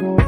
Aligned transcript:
Welcome 0.00 0.22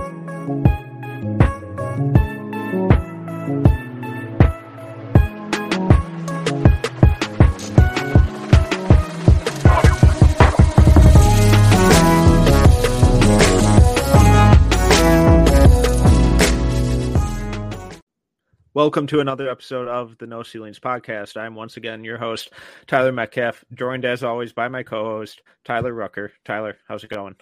to 19.07 19.21
another 19.21 19.49
episode 19.49 19.89
of 19.89 20.19
the 20.19 20.27
No 20.27 20.43
Ceilings 20.43 20.81
podcast. 20.81 21.39
I'm 21.39 21.55
once 21.55 21.79
again 21.79 22.05
your 22.05 22.19
host, 22.19 22.51
Tyler 22.87 23.13
Metcalf, 23.13 23.65
joined 23.73 24.05
as 24.05 24.23
always 24.23 24.53
by 24.53 24.69
my 24.69 24.83
co 24.83 25.03
host, 25.05 25.41
Tyler 25.65 25.95
Rucker. 25.95 26.31
Tyler, 26.45 26.77
how's 26.87 27.05
it 27.05 27.09
going? 27.09 27.37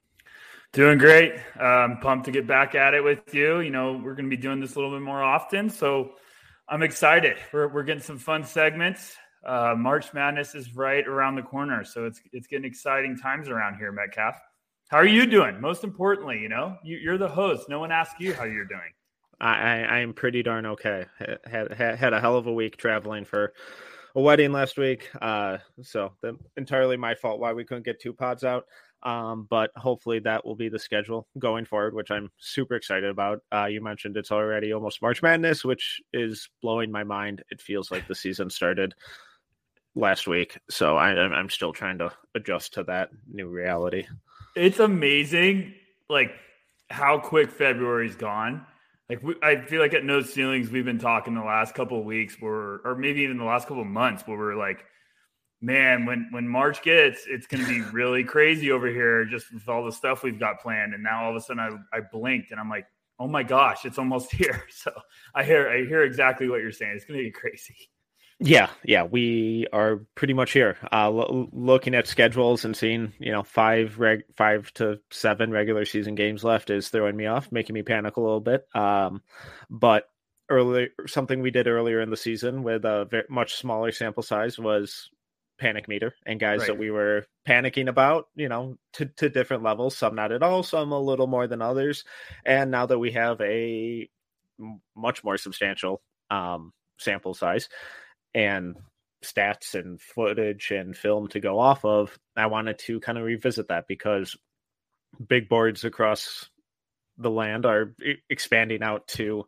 Doing 0.73 0.99
great. 0.99 1.35
I'm 1.61 1.99
pumped 1.99 2.27
to 2.27 2.31
get 2.31 2.47
back 2.47 2.77
at 2.77 2.95
it 2.95 3.03
with 3.03 3.35
you. 3.35 3.59
You 3.59 3.71
know, 3.71 3.95
we're 3.95 4.15
going 4.15 4.31
to 4.31 4.37
be 4.37 4.41
doing 4.41 4.61
this 4.61 4.77
a 4.77 4.79
little 4.79 4.93
bit 4.93 5.03
more 5.03 5.21
often. 5.21 5.69
So 5.69 6.13
I'm 6.69 6.85
excited. 6.85 7.39
We're, 7.53 7.67
we're 7.67 7.83
getting 7.83 8.05
some 8.05 8.19
fun 8.19 8.45
segments. 8.45 9.17
Uh, 9.45 9.75
March 9.77 10.15
Madness 10.15 10.55
is 10.55 10.77
right 10.77 11.05
around 11.09 11.35
the 11.35 11.43
corner. 11.43 11.83
So 11.83 12.05
it's, 12.05 12.21
it's 12.33 12.47
getting 12.47 12.67
exciting 12.67 13.17
times 13.17 13.49
around 13.49 13.79
here, 13.79 13.91
Metcalf. 13.91 14.37
How 14.91 14.99
are 14.99 15.07
you 15.07 15.27
doing? 15.27 15.61
Most 15.61 15.83
importantly, 15.83 16.39
you 16.39 16.49
know, 16.49 16.77
you, 16.85 16.99
you're 16.99 17.19
the 17.19 17.29
host. 17.29 17.69
No 17.69 17.81
one 17.81 17.91
asked 17.91 18.21
you 18.21 18.33
how 18.33 18.45
you're 18.45 18.65
doing. 18.65 18.93
I, 19.41 19.83
I 19.83 19.99
am 20.01 20.13
pretty 20.13 20.45
darn 20.45 20.67
okay. 20.67 21.07
Had, 21.47 21.73
had 21.73 21.99
had 21.99 22.13
a 22.13 22.21
hell 22.21 22.37
of 22.37 22.47
a 22.47 22.53
week 22.53 22.77
traveling 22.77 23.25
for 23.25 23.55
a 24.15 24.21
wedding 24.21 24.53
last 24.53 24.79
week. 24.79 25.09
Uh, 25.21 25.59
so 25.83 26.13
the, 26.23 26.37
entirely 26.57 26.97
my 26.97 27.17
fault 27.17 27.41
why 27.41 27.53
we 27.55 27.65
couldn't 27.65 27.85
get 27.85 28.01
two 28.01 28.13
pods 28.13 28.45
out. 28.45 28.67
Um, 29.03 29.47
but 29.49 29.71
hopefully 29.77 30.19
that 30.21 30.45
will 30.45 30.57
be 30.57 30.69
the 30.69 30.79
schedule 30.79 31.27
going 31.39 31.65
forward, 31.65 31.95
which 31.95 32.11
I'm 32.11 32.31
super 32.39 32.75
excited 32.75 33.09
about. 33.09 33.41
Uh, 33.53 33.67
you 33.67 33.83
mentioned 33.83 34.17
it's 34.17 34.33
already 34.33 34.73
almost 34.73 35.03
March 35.03 35.23
Madness, 35.23 35.65
which 35.65 36.01
is 36.13 36.49
blowing 36.61 36.91
my 36.91 37.05
mind. 37.05 37.43
It 37.51 37.61
feels 37.61 37.91
like 37.91 38.07
the 38.07 38.15
season 38.15 38.51
started 38.51 38.95
last 39.95 40.27
week, 40.27 40.59
so 40.69 40.97
I, 40.97 41.11
I'm 41.11 41.49
still 41.51 41.73
trying 41.73 41.99
to 41.99 42.13
adjust 42.35 42.75
to 42.75 42.85
that 42.85 43.11
new 43.31 43.49
reality. 43.49 44.07
It's 44.55 44.79
amazing, 44.79 45.75
like 46.09 46.33
how 46.91 47.19
quick 47.19 47.51
February's 47.51 48.17
gone 48.17 48.67
like 49.11 49.25
we, 49.25 49.35
I 49.43 49.61
feel 49.63 49.81
like 49.81 49.93
at 49.93 50.05
No 50.05 50.23
Ceilings, 50.23 50.71
we've 50.71 50.85
been 50.85 51.01
talking 51.01 51.35
the 51.35 51.41
last 51.41 51.75
couple 51.75 51.99
of 51.99 52.05
weeks, 52.05 52.37
where 52.39 52.81
or 52.85 52.95
maybe 52.97 53.23
even 53.23 53.39
the 53.39 53.45
last 53.45 53.67
couple 53.67 53.83
of 53.83 53.89
months, 53.89 54.23
where 54.25 54.39
we're 54.39 54.55
like, 54.55 54.85
man, 55.61 56.07
when 56.07 56.29
when 56.31 56.49
March 56.49 56.83
gets, 56.83 57.25
it's 57.27 57.47
going 57.47 57.65
to 57.65 57.69
be 57.69 57.81
really 57.93 58.25
crazy 58.25 58.71
over 58.71 58.89
here, 58.89 59.25
just 59.25 59.53
with 59.53 59.69
all 59.69 59.85
the 59.85 59.93
stuff 59.93 60.23
we've 60.23 60.41
got 60.41 60.61
planned. 60.61 60.95
And 60.95 61.03
now 61.03 61.25
all 61.25 61.31
of 61.31 61.37
a 61.37 61.41
sudden, 61.41 61.61
I 61.93 61.99
I 61.99 62.01
blinked 62.01 62.51
and 62.51 62.61
I'm 62.61 62.71
like, 62.71 62.87
oh 63.19 63.29
my 63.29 63.43
gosh, 63.43 63.85
it's 63.85 63.99
almost 63.99 64.33
here. 64.35 64.65
So 64.71 64.93
I 65.35 65.45
hear 65.45 65.69
I 65.69 65.85
hear 65.85 66.03
exactly 66.03 66.49
what 66.49 66.61
you're 66.61 66.73
saying. 66.73 66.93
It's 66.97 67.05
going 67.05 67.19
to 67.19 67.25
be 67.25 67.31
crazy. 67.31 67.91
Yeah, 68.43 68.71
yeah, 68.83 69.03
we 69.03 69.67
are 69.71 70.01
pretty 70.15 70.33
much 70.33 70.53
here. 70.53 70.79
Uh, 70.91 71.11
lo- 71.11 71.51
looking 71.53 71.95
at 71.95 72.07
schedules 72.07 72.65
and 72.65 72.75
seeing, 72.75 73.13
you 73.19 73.33
know, 73.33 73.43
five 73.43 73.99
reg- 73.99 74.25
five 74.35 74.73
to 74.75 74.99
seven 75.11 75.51
regular 75.51 75.85
season 75.85 76.15
games 76.15 76.43
left 76.43 76.71
is 76.71 76.89
throwing 76.89 77.19
me 77.19 77.27
off, 77.27 77.53
making 77.53 77.75
me 77.75 77.83
panic 77.83 78.17
a 78.17 78.21
little 78.21 78.41
bit. 78.41 78.67
Um, 78.75 79.21
but 79.69 80.05
earlier, 80.49 80.89
something 81.07 81.43
we 81.43 81.51
did 81.51 81.69
earlier 81.69 82.01
in 82.01 82.09
the 82.09 82.17
season 82.17 82.63
with 82.63 82.87
a 82.87 83.05
very, 83.11 83.25
much 83.29 83.57
smaller 83.57 83.93
sample 83.93 84.23
size 84.23 84.59
was 84.59 85.11
panic 85.61 85.87
meter 85.87 86.15
and 86.27 86.41
guys 86.41 86.61
right. 86.61 86.69
that 86.69 86.79
we 86.79 86.91
were 86.91 87.27
panicking 87.47 87.89
about, 87.89 88.27
you 88.35 88.49
know, 88.49 88.77
to, 88.95 89.07
to 89.19 89.29
different 89.29 89.63
levels. 89.63 89.97
Some 89.97 90.15
not 90.17 90.33
at 90.33 90.43
all, 90.43 90.63
some 90.63 90.91
a 90.91 90.99
little 90.99 91.27
more 91.27 91.47
than 91.47 91.63
others. 91.63 92.05
And 92.45 92.71
now 92.71 92.87
that 92.87 92.99
we 92.99 93.13
have 93.13 93.41
a 93.41 94.09
much 94.97 95.23
more 95.23 95.37
substantial 95.37 96.03
um, 96.31 96.73
sample 96.99 97.35
size 97.35 97.69
and 98.35 98.77
stats 99.25 99.75
and 99.75 100.01
footage 100.01 100.71
and 100.71 100.97
film 100.97 101.29
to 101.29 101.41
go 101.41 101.59
off 101.61 101.85
of, 101.85 102.19
I 102.37 102.47
wanted 102.47 102.79
to 102.81 103.01
kind 103.01 103.19
of 103.19 103.25
revisit 103.25 103.69
that 103.69 103.87
because 103.87 104.37
big 105.29 105.49
boards 105.49 105.85
across 105.85 106.49
the 107.19 107.31
land 107.31 107.67
are 107.67 107.95
expanding 108.31 108.83
out 108.83 109.07
to 109.09 109.45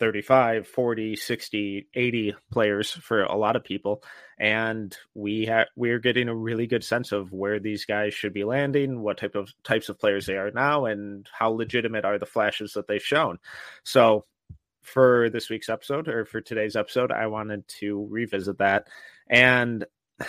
35 0.00 0.66
40 0.66 1.16
60 1.16 1.88
80 1.94 2.34
players 2.50 2.90
for 2.90 3.22
a 3.22 3.36
lot 3.36 3.56
of 3.56 3.62
people 3.62 4.02
and 4.38 4.96
we 5.14 5.46
have 5.46 5.68
we're 5.76 5.98
getting 6.00 6.28
a 6.28 6.34
really 6.34 6.66
good 6.66 6.82
sense 6.82 7.12
of 7.12 7.32
where 7.32 7.60
these 7.60 7.84
guys 7.84 8.12
should 8.12 8.32
be 8.32 8.44
landing 8.44 9.00
what 9.00 9.18
type 9.18 9.34
of 9.34 9.52
types 9.62 9.88
of 9.88 9.98
players 9.98 10.26
they 10.26 10.36
are 10.36 10.50
now 10.50 10.86
and 10.86 11.28
how 11.32 11.50
legitimate 11.50 12.04
are 12.04 12.18
the 12.18 12.26
flashes 12.26 12.72
that 12.72 12.88
they've 12.88 13.02
shown 13.02 13.38
so 13.84 14.24
for 14.82 15.30
this 15.30 15.48
week's 15.48 15.68
episode 15.68 16.08
or 16.08 16.24
for 16.24 16.40
today's 16.40 16.76
episode, 16.76 17.12
I 17.12 17.28
wanted 17.28 17.66
to 17.80 18.06
revisit 18.10 18.58
that. 18.58 18.88
And 19.28 19.86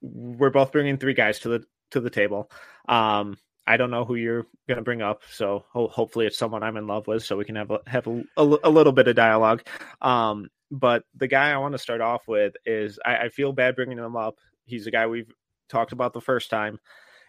we're 0.00 0.50
both 0.50 0.72
bringing 0.72 0.98
three 0.98 1.14
guys 1.14 1.40
to 1.40 1.48
the 1.48 1.64
to 1.90 2.00
the 2.00 2.10
table. 2.10 2.50
Um, 2.88 3.36
I 3.66 3.76
don't 3.76 3.90
know 3.90 4.04
who 4.04 4.14
you're 4.14 4.46
going 4.68 4.76
to 4.76 4.82
bring 4.82 5.02
up, 5.02 5.22
so 5.30 5.64
ho- 5.72 5.88
hopefully 5.88 6.26
it's 6.26 6.38
someone 6.38 6.62
I'm 6.62 6.76
in 6.76 6.86
love 6.86 7.06
with, 7.06 7.24
so 7.24 7.36
we 7.36 7.44
can 7.44 7.56
have 7.56 7.70
a, 7.70 7.80
have 7.86 8.06
a, 8.06 8.22
a, 8.36 8.56
a 8.64 8.70
little 8.70 8.92
bit 8.92 9.08
of 9.08 9.16
dialogue. 9.16 9.66
Um, 10.00 10.50
but 10.70 11.04
the 11.14 11.28
guy 11.28 11.50
I 11.50 11.58
want 11.58 11.72
to 11.72 11.78
start 11.78 12.00
off 12.00 12.28
with 12.28 12.54
is 12.64 12.98
I, 13.04 13.16
I 13.16 13.28
feel 13.28 13.52
bad 13.52 13.76
bringing 13.76 13.98
him 13.98 14.16
up. 14.16 14.38
He's 14.64 14.86
a 14.86 14.90
guy 14.90 15.06
we've 15.06 15.32
talked 15.68 15.92
about 15.92 16.12
the 16.12 16.20
first 16.20 16.50
time, 16.50 16.78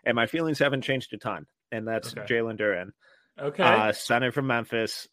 and 0.05 0.15
my 0.15 0.27
feelings 0.27 0.59
haven't 0.59 0.81
changed 0.83 1.13
a 1.13 1.17
ton, 1.17 1.47
and 1.71 1.87
that's 1.87 2.15
okay. 2.15 2.33
Jalen 2.33 2.59
Duren. 2.59 2.91
Okay, 3.39 3.63
uh, 3.63 3.91
center 3.91 4.31
from 4.31 4.47
Memphis 4.47 5.07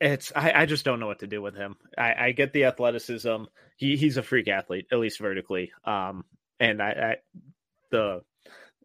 it's 0.00 0.32
I, 0.34 0.52
I 0.52 0.66
just 0.66 0.84
don't 0.84 1.00
know 1.00 1.06
what 1.06 1.20
to 1.20 1.26
do 1.26 1.40
with 1.40 1.54
him. 1.54 1.76
I, 1.96 2.26
I 2.26 2.32
get 2.32 2.52
the 2.52 2.64
athleticism. 2.64 3.44
He 3.76 3.96
he's 3.96 4.16
a 4.16 4.22
freak 4.22 4.48
athlete, 4.48 4.86
at 4.92 4.98
least 4.98 5.18
vertically. 5.18 5.72
Um, 5.84 6.24
and 6.60 6.82
I, 6.82 6.90
I 6.90 7.16
the 7.90 8.22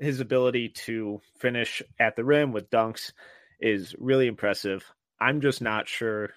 his 0.01 0.19
ability 0.19 0.69
to 0.69 1.21
finish 1.37 1.81
at 1.99 2.15
the 2.15 2.25
rim 2.25 2.51
with 2.51 2.71
dunks 2.71 3.11
is 3.59 3.95
really 3.99 4.27
impressive. 4.27 4.83
I'm 5.19 5.41
just 5.41 5.61
not 5.61 5.87
sure 5.87 6.31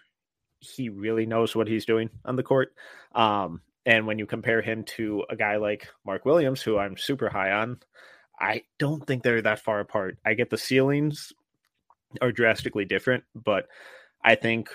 he 0.60 0.90
really 0.90 1.24
knows 1.24 1.56
what 1.56 1.66
he's 1.66 1.86
doing 1.86 2.10
on 2.24 2.36
the 2.36 2.42
court. 2.42 2.74
Um, 3.14 3.62
and 3.86 4.06
when 4.06 4.18
you 4.18 4.26
compare 4.26 4.60
him 4.60 4.84
to 4.96 5.24
a 5.30 5.36
guy 5.36 5.56
like 5.56 5.88
Mark 6.04 6.26
Williams, 6.26 6.60
who 6.60 6.78
I'm 6.78 6.98
super 6.98 7.30
high 7.30 7.52
on, 7.52 7.78
I 8.38 8.64
don't 8.78 9.06
think 9.06 9.22
they're 9.22 9.42
that 9.42 9.60
far 9.60 9.80
apart. 9.80 10.18
I 10.24 10.34
get 10.34 10.50
the 10.50 10.58
ceilings 10.58 11.32
are 12.20 12.32
drastically 12.32 12.84
different, 12.84 13.24
but 13.34 13.66
I 14.22 14.34
think 14.34 14.68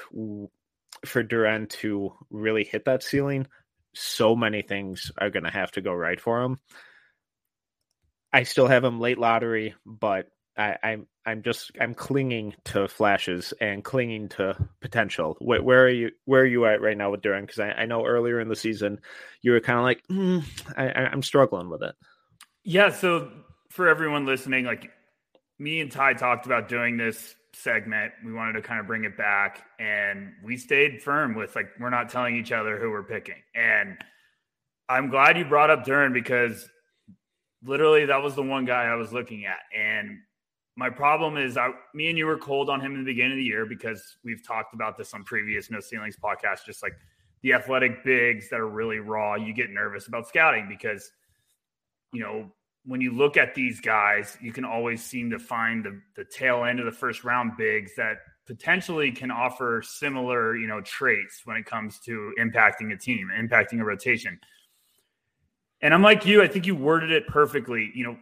for 1.05 1.23
Duren 1.23 1.69
to 1.69 2.13
really 2.31 2.63
hit 2.63 2.85
that 2.85 3.03
ceiling, 3.03 3.47
so 3.93 4.35
many 4.35 4.61
things 4.61 5.11
are 5.17 5.29
going 5.29 5.45
to 5.45 5.51
have 5.51 5.71
to 5.73 5.81
go 5.81 5.93
right 5.93 6.19
for 6.19 6.41
him. 6.41 6.59
I 8.31 8.43
still 8.43 8.67
have 8.67 8.83
him 8.83 8.99
late 8.99 9.17
lottery, 9.17 9.75
but 9.85 10.27
I, 10.57 10.69
am 10.69 10.77
I'm, 10.83 11.07
I'm 11.25 11.43
just 11.43 11.71
I'm 11.79 11.93
clinging 11.93 12.55
to 12.65 12.87
flashes 12.87 13.53
and 13.61 13.83
clinging 13.83 14.29
to 14.29 14.55
potential. 14.81 15.35
Where, 15.39 15.63
where 15.63 15.85
are 15.85 15.89
you 15.89 16.11
Where 16.25 16.41
are 16.41 16.47
you 16.47 16.65
at 16.65 16.81
right 16.81 16.97
now 16.97 17.11
with 17.11 17.21
Duren? 17.21 17.41
Because 17.41 17.59
I, 17.59 17.71
I 17.71 17.85
know 17.85 18.05
earlier 18.05 18.39
in 18.39 18.49
the 18.49 18.55
season 18.55 18.99
you 19.41 19.51
were 19.51 19.61
kind 19.61 19.79
of 19.79 19.85
like 19.85 20.03
mm, 20.07 20.43
I, 20.77 21.05
I'm 21.05 21.23
struggling 21.23 21.69
with 21.69 21.83
it. 21.83 21.95
Yeah. 22.63 22.89
So 22.89 23.31
for 23.71 23.87
everyone 23.87 24.25
listening, 24.25 24.65
like 24.65 24.91
me 25.59 25.79
and 25.81 25.91
Ty 25.91 26.13
talked 26.13 26.45
about 26.45 26.67
doing 26.67 26.97
this 26.97 27.35
segment. 27.53 28.13
We 28.25 28.33
wanted 28.33 28.53
to 28.53 28.61
kind 28.61 28.79
of 28.79 28.87
bring 28.87 29.03
it 29.05 29.17
back, 29.17 29.63
and 29.79 30.33
we 30.43 30.57
stayed 30.57 31.01
firm 31.01 31.35
with 31.35 31.55
like 31.55 31.67
we're 31.79 31.89
not 31.89 32.09
telling 32.09 32.35
each 32.35 32.51
other 32.51 32.77
who 32.77 32.89
we're 32.91 33.03
picking. 33.03 33.41
And 33.55 33.97
I'm 34.87 35.09
glad 35.09 35.37
you 35.37 35.45
brought 35.45 35.69
up 35.69 35.85
Duren 35.85 36.13
because 36.13 36.67
literally 37.63 38.05
that 38.05 38.21
was 38.21 38.35
the 38.35 38.43
one 38.43 38.65
guy 38.65 38.83
I 38.83 38.95
was 38.95 39.11
looking 39.11 39.45
at. 39.45 39.59
And 39.77 40.19
my 40.75 40.89
problem 40.89 41.37
is, 41.37 41.57
I, 41.57 41.71
me 41.93 42.09
and 42.09 42.17
you 42.17 42.25
were 42.25 42.37
cold 42.37 42.69
on 42.69 42.79
him 42.79 42.93
in 42.93 42.99
the 42.99 43.11
beginning 43.11 43.33
of 43.33 43.37
the 43.37 43.43
year 43.43 43.65
because 43.65 44.17
we've 44.23 44.45
talked 44.45 44.73
about 44.73 44.97
this 44.97 45.13
on 45.13 45.23
previous 45.23 45.69
No 45.69 45.79
Ceilings 45.79 46.15
podcasts. 46.15 46.65
Just 46.65 46.81
like 46.81 46.93
the 47.41 47.53
athletic 47.53 48.03
bigs 48.03 48.49
that 48.49 48.59
are 48.59 48.69
really 48.69 48.99
raw, 48.99 49.35
you 49.35 49.53
get 49.53 49.69
nervous 49.69 50.07
about 50.07 50.27
scouting 50.27 50.67
because 50.69 51.11
you 52.13 52.21
know 52.21 52.51
when 52.85 53.01
you 53.01 53.11
look 53.11 53.37
at 53.37 53.53
these 53.55 53.79
guys, 53.81 54.37
you 54.41 54.51
can 54.51 54.65
always 54.65 55.03
seem 55.03 55.29
to 55.29 55.39
find 55.39 55.83
the, 55.83 56.01
the 56.15 56.25
tail 56.25 56.63
end 56.63 56.79
of 56.79 56.85
the 56.85 56.91
first 56.91 57.23
round 57.23 57.51
bigs 57.57 57.91
that 57.97 58.17
potentially 58.47 59.11
can 59.11 59.29
offer 59.29 59.83
similar, 59.85 60.55
you 60.55 60.65
know, 60.65 60.81
traits 60.81 61.41
when 61.45 61.57
it 61.57 61.65
comes 61.65 61.99
to 61.99 62.33
impacting 62.39 62.91
a 62.93 62.97
team, 62.97 63.29
impacting 63.37 63.79
a 63.79 63.83
rotation. 63.83 64.39
And 65.81 65.93
I'm 65.93 66.01
like 66.01 66.25
you, 66.25 66.41
I 66.41 66.47
think 66.47 66.65
you 66.65 66.75
worded 66.75 67.11
it 67.11 67.27
perfectly. 67.27 67.91
You 67.95 68.03
know, 68.05 68.17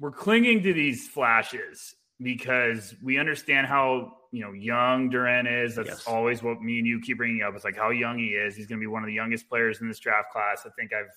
we're 0.00 0.10
clinging 0.10 0.62
to 0.64 0.72
these 0.72 1.08
flashes 1.08 1.94
because 2.20 2.94
we 3.02 3.18
understand 3.18 3.66
how 3.66 4.14
you 4.32 4.42
know 4.42 4.52
young 4.52 5.10
Duren 5.10 5.64
is. 5.64 5.76
That's 5.76 5.88
yes. 5.88 6.04
always 6.06 6.42
what 6.42 6.60
me 6.60 6.78
and 6.78 6.86
you 6.86 7.00
keep 7.00 7.18
bringing 7.18 7.42
up. 7.42 7.54
It's 7.54 7.64
like 7.64 7.76
how 7.76 7.90
young 7.90 8.18
he 8.18 8.28
is. 8.28 8.56
He's 8.56 8.66
going 8.66 8.78
to 8.78 8.82
be 8.82 8.88
one 8.88 9.02
of 9.02 9.06
the 9.06 9.14
youngest 9.14 9.48
players 9.48 9.80
in 9.80 9.88
this 9.88 9.98
draft 9.98 10.30
class. 10.32 10.62
I 10.66 10.70
think 10.78 10.92
I've, 10.92 11.10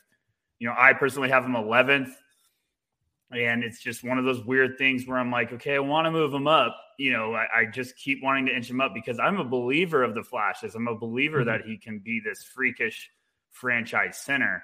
you 0.59 0.67
know, 0.67 0.75
I 0.77 0.93
personally 0.93 1.29
have 1.29 1.43
him 1.43 1.53
11th 1.53 2.11
And 3.31 3.63
it's 3.63 3.81
just 3.81 4.03
one 4.03 4.17
of 4.19 4.25
those 4.25 4.43
weird 4.45 4.77
things 4.77 5.07
where 5.07 5.17
I'm 5.17 5.31
like, 5.31 5.51
okay, 5.53 5.75
I 5.75 5.79
want 5.79 6.05
to 6.05 6.11
move 6.11 6.33
him 6.33 6.47
up. 6.47 6.75
You 6.99 7.13
know, 7.13 7.33
I, 7.33 7.61
I, 7.61 7.65
just 7.65 7.95
keep 7.95 8.21
wanting 8.21 8.45
to 8.45 8.55
inch 8.55 8.69
him 8.69 8.79
up 8.79 8.93
because 8.93 9.17
I'm 9.17 9.39
a 9.39 9.43
believer 9.43 10.03
of 10.03 10.13
the 10.13 10.21
flashes. 10.21 10.75
I'm 10.75 10.87
a 10.87 10.95
believer 10.95 11.39
mm-hmm. 11.39 11.47
that 11.47 11.61
he 11.65 11.77
can 11.77 11.97
be 11.97 12.21
this 12.23 12.43
freakish 12.43 13.09
franchise 13.49 14.19
center. 14.19 14.61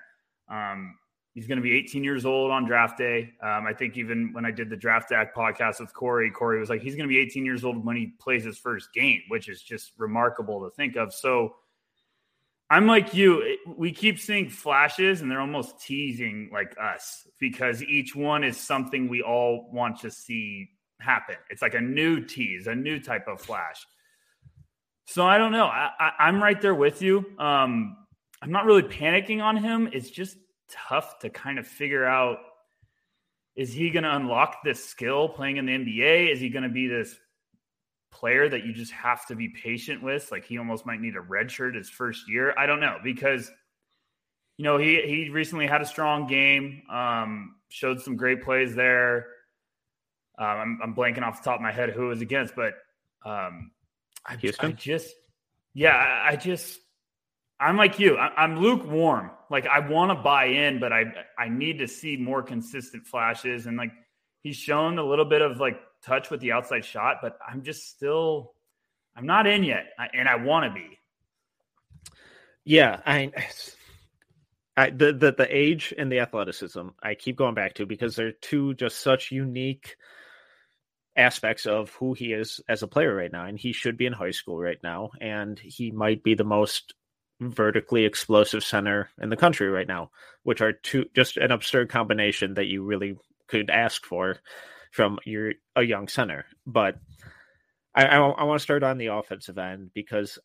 Um, 0.49 0.95
He's 1.37 1.45
going 1.45 1.57
to 1.57 1.61
be 1.61 1.77
18 1.77 2.03
years 2.03 2.25
old 2.25 2.49
on 2.49 2.65
draft 2.65 2.97
day. 2.97 3.31
Um, 3.43 3.67
I 3.67 3.71
think 3.71 3.95
even 3.95 4.33
when 4.33 4.43
I 4.43 4.49
did 4.49 4.71
the 4.71 4.75
Draft 4.75 5.11
Act 5.11 5.37
podcast 5.37 5.79
with 5.79 5.93
Corey, 5.93 6.31
Corey 6.31 6.59
was 6.59 6.67
like, 6.67 6.81
he's 6.81 6.95
going 6.95 7.07
to 7.07 7.13
be 7.13 7.19
18 7.19 7.45
years 7.45 7.63
old 7.63 7.85
when 7.85 7.95
he 7.95 8.07
plays 8.19 8.43
his 8.43 8.57
first 8.57 8.91
game, 8.91 9.21
which 9.27 9.47
is 9.47 9.61
just 9.61 9.91
remarkable 9.99 10.67
to 10.67 10.75
think 10.75 10.95
of. 10.95 11.13
So 11.13 11.53
I'm 12.71 12.87
like 12.87 13.13
you. 13.13 13.55
We 13.67 13.91
keep 13.91 14.17
seeing 14.19 14.49
flashes, 14.49 15.21
and 15.21 15.29
they're 15.29 15.39
almost 15.39 15.79
teasing 15.79 16.49
like 16.51 16.75
us 16.81 17.27
because 17.39 17.83
each 17.83 18.15
one 18.15 18.43
is 18.43 18.57
something 18.57 19.07
we 19.07 19.21
all 19.21 19.69
want 19.71 19.99
to 19.99 20.09
see 20.09 20.69
happen. 20.99 21.35
It's 21.51 21.61
like 21.61 21.75
a 21.75 21.81
new 21.81 22.25
tease, 22.25 22.65
a 22.65 22.73
new 22.73 22.99
type 22.99 23.27
of 23.27 23.39
flash. 23.39 23.85
So 25.05 25.23
I 25.23 25.37
don't 25.37 25.51
know. 25.51 25.67
I, 25.67 26.13
am 26.17 26.41
right 26.41 26.59
there 26.59 26.73
with 26.73 27.03
you. 27.03 27.23
Um, 27.37 27.95
I'm 28.41 28.51
not 28.51 28.65
really 28.65 28.81
panicking 28.81 29.39
on 29.43 29.55
him. 29.55 29.87
It's 29.93 30.09
just 30.09 30.35
tough 30.69 31.19
to 31.19 31.29
kind 31.29 31.59
of 31.59 31.67
figure 31.67 32.05
out 32.05 32.39
is 33.57 33.73
he 33.73 33.89
going 33.89 34.03
to 34.03 34.15
unlock 34.15 34.63
this 34.63 34.85
skill 34.85 35.27
playing 35.27 35.57
in 35.57 35.65
the 35.65 35.71
NBA? 35.73 36.31
Is 36.31 36.39
he 36.39 36.49
going 36.49 36.63
to 36.63 36.69
be 36.69 36.87
this 36.87 37.17
player 38.11 38.47
that 38.47 38.63
you 38.63 38.71
just 38.71 38.91
have 38.91 39.25
to 39.27 39.35
be 39.35 39.49
patient 39.49 40.03
with? 40.03 40.31
Like 40.31 40.45
he 40.45 40.59
almost 40.59 40.85
might 40.85 41.01
need 41.01 41.15
a 41.15 41.21
red 41.21 41.49
shirt 41.49 41.75
his 41.75 41.89
first 41.89 42.29
year. 42.29 42.53
I 42.55 42.67
don't 42.67 42.79
know 42.79 42.97
because 43.03 43.51
you 44.57 44.63
know 44.63 44.77
he 44.77 45.01
he 45.01 45.29
recently 45.29 45.65
had 45.65 45.81
a 45.81 45.85
strong 45.85 46.27
game, 46.27 46.83
um, 46.91 47.55
showed 47.69 47.99
some 47.99 48.15
great 48.15 48.43
plays 48.43 48.75
there. 48.75 49.25
Um, 50.39 50.47
I'm, 50.47 50.79
I'm, 50.83 50.95
blanking 50.95 51.23
off 51.23 51.41
the 51.41 51.49
top 51.49 51.55
of 51.55 51.61
my 51.63 51.71
head 51.71 51.89
who 51.89 52.05
it 52.05 52.09
was 52.09 52.21
against, 52.21 52.55
but 52.55 52.73
um, 53.25 53.71
I, 54.23 54.35
I 54.69 54.71
just 54.71 55.15
yeah, 55.73 56.23
I 56.23 56.35
just 56.35 56.79
I'm 57.59 57.77
like 57.77 57.99
you. 57.99 58.17
I, 58.17 58.43
am 58.43 58.59
lukewarm. 58.59 59.31
Like 59.49 59.65
I 59.65 59.79
want 59.79 60.11
to 60.11 60.15
buy 60.15 60.45
in, 60.45 60.79
but 60.79 60.93
I 60.93 61.05
I 61.37 61.49
need 61.49 61.79
to 61.79 61.87
see 61.87 62.17
more 62.17 62.43
consistent 62.43 63.05
flashes. 63.07 63.65
And 63.65 63.77
like 63.77 63.91
he's 64.41 64.55
shown 64.57 64.99
a 64.99 65.03
little 65.03 65.25
bit 65.25 65.41
of 65.41 65.57
like 65.57 65.79
touch 66.03 66.29
with 66.29 66.39
the 66.39 66.51
outside 66.51 66.85
shot, 66.85 67.17
but 67.21 67.37
I'm 67.47 67.63
just 67.63 67.89
still 67.89 68.53
I'm 69.15 69.25
not 69.25 69.47
in 69.47 69.63
yet, 69.63 69.87
and 70.13 70.29
I 70.29 70.35
want 70.35 70.65
to 70.65 70.79
be. 70.79 70.99
Yeah, 72.63 72.99
I, 73.05 73.31
I 74.75 74.91
the, 74.91 75.11
the 75.11 75.31
the 75.31 75.47
age 75.49 75.93
and 75.97 76.11
the 76.11 76.19
athleticism 76.19 76.89
I 77.01 77.15
keep 77.15 77.35
going 77.35 77.55
back 77.55 77.73
to 77.75 77.85
because 77.85 78.15
they're 78.15 78.33
two 78.33 78.75
just 78.75 78.99
such 78.99 79.31
unique 79.31 79.95
aspects 81.15 81.65
of 81.65 81.89
who 81.91 82.13
he 82.13 82.33
is 82.33 82.61
as 82.69 82.83
a 82.83 82.87
player 82.87 83.15
right 83.15 83.31
now 83.31 83.45
and 83.45 83.57
he 83.57 83.71
should 83.71 83.97
be 83.97 84.05
in 84.05 84.13
high 84.13 84.31
school 84.31 84.59
right 84.59 84.77
now 84.83 85.09
and 85.19 85.57
he 85.57 85.89
might 85.89 86.21
be 86.21 86.35
the 86.35 86.43
most 86.43 86.93
vertically 87.39 88.05
explosive 88.05 88.63
center 88.63 89.09
in 89.21 89.29
the 89.29 89.37
country 89.37 89.69
right 89.69 89.87
now, 89.87 90.11
which 90.43 90.61
are 90.61 90.73
two 90.73 91.05
just 91.15 91.37
an 91.37 91.51
absurd 91.51 91.89
combination 91.89 92.55
that 92.55 92.65
you 92.65 92.83
really 92.83 93.17
could 93.47 93.69
ask 93.69 94.05
for 94.05 94.37
from 94.91 95.19
your 95.25 95.53
a 95.75 95.83
young 95.83 96.07
center. 96.07 96.45
But 96.65 96.97
I, 97.93 98.05
I, 98.05 98.17
I 98.17 98.43
want 98.43 98.59
to 98.59 98.63
start 98.63 98.83
on 98.83 98.97
the 98.97 99.07
offensive 99.07 99.57
end 99.57 99.91
because 99.93 100.39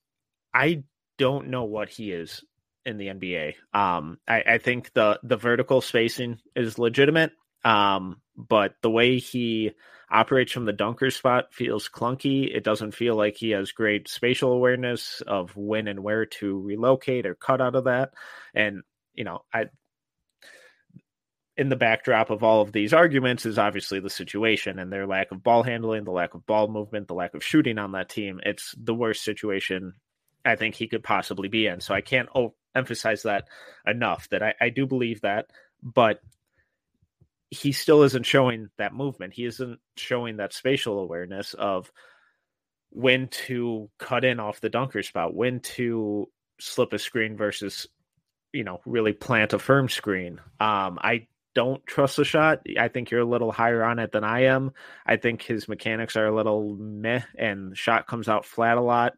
I 0.54 0.84
don't 1.18 1.48
know 1.48 1.64
what 1.64 1.88
he 1.88 2.12
is 2.12 2.44
in 2.84 2.98
the 2.98 3.06
NBA. 3.06 3.54
Um, 3.72 4.18
I, 4.26 4.42
I 4.46 4.58
think 4.58 4.92
the 4.92 5.20
the 5.22 5.36
vertical 5.36 5.80
spacing 5.80 6.38
is 6.56 6.78
legitimate. 6.78 7.32
Um, 7.64 8.20
but 8.36 8.74
the 8.82 8.90
way 8.90 9.18
he 9.18 9.72
operates 10.10 10.52
from 10.52 10.66
the 10.66 10.72
dunker 10.72 11.10
spot 11.10 11.52
feels 11.52 11.88
clunky. 11.88 12.54
It 12.54 12.64
doesn't 12.64 12.94
feel 12.94 13.16
like 13.16 13.36
he 13.36 13.50
has 13.50 13.72
great 13.72 14.08
spatial 14.08 14.52
awareness 14.52 15.22
of 15.26 15.56
when 15.56 15.88
and 15.88 16.00
where 16.00 16.26
to 16.26 16.60
relocate 16.60 17.26
or 17.26 17.34
cut 17.34 17.60
out 17.60 17.74
of 17.74 17.84
that. 17.84 18.12
And, 18.54 18.82
you 19.14 19.24
know, 19.24 19.44
I 19.52 19.66
in 21.56 21.68
the 21.68 21.76
backdrop 21.76 22.30
of 22.30 22.42
all 22.42 22.62
of 22.62 22.72
these 22.72 22.94
arguments 22.94 23.44
is 23.44 23.58
obviously 23.58 24.00
the 24.00 24.10
situation 24.10 24.78
and 24.78 24.90
their 24.90 25.06
lack 25.06 25.30
of 25.32 25.42
ball 25.42 25.62
handling, 25.62 26.04
the 26.04 26.10
lack 26.10 26.34
of 26.34 26.46
ball 26.46 26.66
movement, 26.66 27.08
the 27.08 27.14
lack 27.14 27.34
of 27.34 27.44
shooting 27.44 27.78
on 27.78 27.92
that 27.92 28.08
team. 28.08 28.40
It's 28.44 28.74
the 28.82 28.94
worst 28.94 29.22
situation 29.22 29.94
I 30.44 30.56
think 30.56 30.74
he 30.74 30.88
could 30.88 31.04
possibly 31.04 31.48
be 31.48 31.66
in. 31.66 31.80
So 31.80 31.94
I 31.94 32.00
can't 32.00 32.28
emphasize 32.74 33.22
that 33.24 33.48
enough 33.86 34.28
that 34.30 34.42
I, 34.42 34.54
I 34.60 34.68
do 34.70 34.86
believe 34.86 35.20
that. 35.20 35.50
But 35.82 36.20
he 37.52 37.72
still 37.72 38.02
isn't 38.02 38.24
showing 38.24 38.70
that 38.78 38.94
movement. 38.94 39.34
He 39.34 39.44
isn't 39.44 39.78
showing 39.98 40.38
that 40.38 40.54
spatial 40.54 40.98
awareness 40.98 41.52
of 41.52 41.92
when 42.88 43.28
to 43.28 43.90
cut 43.98 44.24
in 44.24 44.40
off 44.40 44.62
the 44.62 44.70
dunker 44.70 45.02
spot, 45.02 45.34
when 45.34 45.60
to 45.60 46.30
slip 46.58 46.94
a 46.94 46.98
screen 46.98 47.36
versus, 47.36 47.86
you 48.54 48.64
know, 48.64 48.80
really 48.86 49.12
plant 49.12 49.52
a 49.52 49.58
firm 49.58 49.90
screen. 49.90 50.40
Um, 50.60 50.98
I 51.02 51.26
don't 51.54 51.84
trust 51.84 52.16
the 52.16 52.24
shot. 52.24 52.62
I 52.80 52.88
think 52.88 53.10
you're 53.10 53.20
a 53.20 53.26
little 53.26 53.52
higher 53.52 53.84
on 53.84 53.98
it 53.98 54.12
than 54.12 54.24
I 54.24 54.44
am. 54.44 54.72
I 55.04 55.18
think 55.18 55.42
his 55.42 55.68
mechanics 55.68 56.16
are 56.16 56.26
a 56.26 56.34
little 56.34 56.74
meh 56.76 57.20
and 57.36 57.72
the 57.72 57.76
shot 57.76 58.06
comes 58.06 58.30
out 58.30 58.46
flat 58.46 58.78
a 58.78 58.82
lot. 58.82 59.12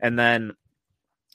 And 0.00 0.18
then 0.18 0.52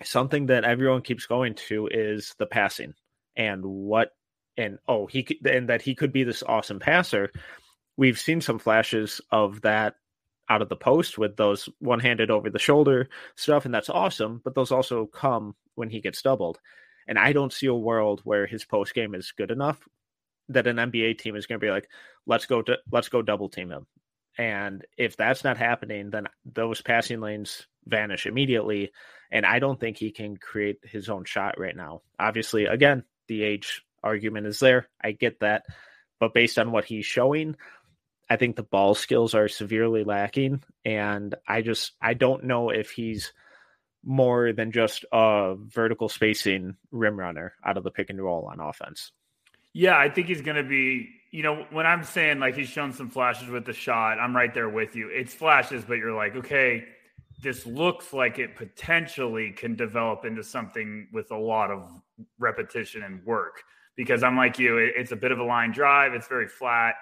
something 0.02 0.48
that 0.48 0.64
everyone 0.64 1.04
keeps 1.04 1.28
going 1.28 1.54
to 1.68 1.88
is 1.92 2.34
the 2.40 2.48
passing 2.48 2.96
and 3.36 3.64
what 3.64 4.14
and 4.60 4.78
oh 4.88 5.08
he 5.08 5.24
could, 5.24 5.46
and 5.46 5.70
that 5.70 5.82
he 5.82 5.96
could 5.96 6.12
be 6.12 6.24
this 6.24 6.44
awesome 6.44 6.80
passer. 6.80 7.32
We've 7.98 8.20
seen 8.20 8.42
some 8.42 8.60
flashes 8.60 9.22
of 9.32 9.62
that 9.62 9.96
out 10.50 10.62
of 10.62 10.70
the 10.70 10.76
post 10.76 11.18
with 11.18 11.36
those 11.38 11.70
one-handed 11.80 12.32
over 12.32 12.50
the 12.50 12.60
shoulder 12.60 13.10
stuff 13.36 13.66
and 13.66 13.74
that's 13.74 13.90
awesome, 13.90 14.42
but 14.44 14.56
those 14.56 14.72
also 14.72 15.06
come 15.06 15.56
when 15.76 15.90
he 15.90 16.02
gets 16.02 16.22
doubled. 16.22 16.60
And 17.08 17.20
I 17.20 17.34
don't 17.34 17.54
see 17.54 17.68
a 17.68 17.74
world 17.74 18.22
where 18.24 18.48
his 18.48 18.66
post 18.66 18.94
game 18.94 19.16
is 19.16 19.32
good 19.32 19.52
enough 19.52 19.80
that 20.50 20.68
an 20.68 20.78
NBA 20.78 21.20
team 21.20 21.36
is 21.36 21.46
going 21.46 21.60
to 21.60 21.66
be 21.66 21.72
like, 21.72 21.88
let's 22.26 22.46
go 22.46 22.62
to 22.62 22.78
let's 22.92 23.10
go 23.10 23.22
double 23.22 23.50
team 23.50 23.72
him. 23.72 23.86
And 24.38 24.86
if 24.98 25.18
that's 25.18 25.44
not 25.44 25.58
happening, 25.58 26.10
then 26.10 26.28
those 26.46 26.82
passing 26.82 27.20
lanes 27.20 27.68
vanish 27.86 28.26
immediately. 28.26 28.92
And 29.32 29.46
I 29.46 29.60
don't 29.60 29.80
think 29.80 29.98
he 29.98 30.12
can 30.12 30.38
create 30.38 30.78
his 30.84 31.10
own 31.10 31.26
shot 31.26 31.60
right 31.60 31.76
now. 31.76 32.02
Obviously, 32.20 32.66
again, 32.66 33.04
the 33.28 33.44
age 33.44 33.84
argument 34.04 34.48
is 34.48 34.60
there. 34.60 34.88
I 35.02 35.12
get 35.12 35.40
that. 35.42 35.66
But 36.20 36.34
based 36.34 36.60
on 36.60 36.72
what 36.72 36.86
he's 36.86 37.06
showing, 37.06 37.56
I 38.30 38.36
think 38.36 38.56
the 38.56 38.64
ball 38.64 38.94
skills 38.94 39.34
are 39.34 39.48
severely 39.48 40.04
lacking. 40.04 40.64
And 40.86 41.36
I 41.48 41.62
just, 41.62 41.94
I 42.02 42.14
don't 42.14 42.44
know 42.44 42.70
if 42.70 42.92
he's 42.92 43.34
more 44.04 44.54
than 44.54 44.72
just 44.72 45.06
a 45.12 45.56
vertical 45.58 46.10
spacing 46.10 46.76
rim 46.92 47.20
runner 47.20 47.54
out 47.66 47.78
of 47.78 47.84
the 47.84 47.92
pick 47.92 48.10
and 48.10 48.22
roll 48.22 48.50
on 48.52 48.60
offense. 48.60 49.12
Yeah, 49.74 49.98
I 49.98 50.10
think 50.10 50.28
he's 50.28 50.42
going 50.42 50.58
to 50.58 50.64
be, 50.64 51.10
you 51.32 51.44
know, 51.44 51.66
when 51.72 51.86
I'm 51.86 52.04
saying 52.04 52.40
like 52.40 52.56
he's 52.56 52.70
shown 52.70 52.94
some 52.94 53.10
flashes 53.10 53.50
with 53.50 53.66
the 53.66 53.74
shot, 53.74 54.20
I'm 54.20 54.36
right 54.36 54.54
there 54.54 54.70
with 54.70 54.96
you. 54.96 55.10
It's 55.10 55.34
flashes, 55.34 55.84
but 55.86 55.96
you're 55.96 56.16
like, 56.16 56.36
okay, 56.36 56.86
this 57.42 57.66
looks 57.66 58.14
like 58.14 58.40
it 58.40 58.56
potentially 58.56 59.52
can 59.52 59.76
develop 59.76 60.26
into 60.26 60.44
something 60.44 61.08
with 61.14 61.32
a 61.32 61.38
lot 61.38 61.72
of 61.72 61.90
repetition 62.38 63.04
and 63.04 63.24
work 63.26 63.64
because 64.00 64.24
I'm 64.24 64.38
like 64.38 64.58
you, 64.58 64.78
it, 64.78 64.94
it's 64.96 65.12
a 65.12 65.16
bit 65.18 65.34
of 65.34 65.40
a 65.40 65.44
line 65.44 65.74
drive. 65.74 66.14
It's 66.14 66.30
very 66.30 66.48
flat. 66.48 66.96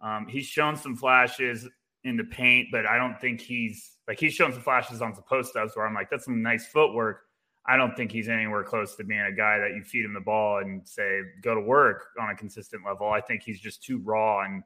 Um, 0.00 0.28
he's 0.28 0.46
shown 0.46 0.76
some 0.76 0.94
flashes 0.94 1.68
in 2.04 2.16
the 2.16 2.22
paint, 2.22 2.68
but 2.70 2.86
I 2.86 2.98
don't 2.98 3.20
think 3.20 3.40
he's 3.40 3.90
like 4.06 4.20
he's 4.20 4.32
shown 4.32 4.52
some 4.52 4.62
flashes 4.62 5.02
on 5.02 5.12
some 5.12 5.24
post 5.24 5.56
ups 5.56 5.76
where 5.76 5.84
I'm 5.84 5.92
like, 5.92 6.08
that's 6.08 6.24
some 6.24 6.42
nice 6.42 6.64
footwork. 6.64 7.22
I 7.66 7.76
don't 7.76 7.96
think 7.96 8.12
he's 8.12 8.28
anywhere 8.28 8.62
close 8.62 8.94
to 8.94 9.02
being 9.02 9.22
a 9.22 9.32
guy 9.32 9.58
that 9.58 9.74
you 9.74 9.82
feed 9.82 10.04
him 10.04 10.14
the 10.14 10.20
ball 10.20 10.58
and 10.58 10.86
say 10.86 11.22
go 11.42 11.52
to 11.52 11.60
work 11.60 12.06
on 12.20 12.30
a 12.30 12.36
consistent 12.36 12.82
level. 12.86 13.10
I 13.10 13.20
think 13.20 13.42
he's 13.42 13.58
just 13.58 13.82
too 13.82 13.98
raw 14.04 14.44
and 14.44 14.62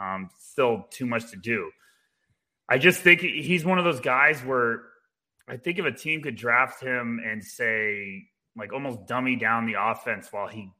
um, 0.00 0.30
still 0.38 0.86
too 0.88 1.04
much 1.04 1.30
to 1.32 1.36
do. 1.36 1.70
I 2.66 2.78
just 2.78 3.02
think 3.02 3.20
he's 3.20 3.62
one 3.62 3.76
of 3.76 3.84
those 3.84 4.00
guys 4.00 4.40
where 4.40 4.84
I 5.46 5.58
think 5.58 5.78
if 5.78 5.84
a 5.84 5.92
team 5.92 6.22
could 6.22 6.36
draft 6.36 6.82
him 6.82 7.20
and 7.22 7.44
say 7.44 8.22
like 8.56 8.72
almost 8.72 9.06
dummy 9.06 9.36
down 9.36 9.66
the 9.66 9.74
offense 9.78 10.28
while 10.30 10.48
he 10.48 10.70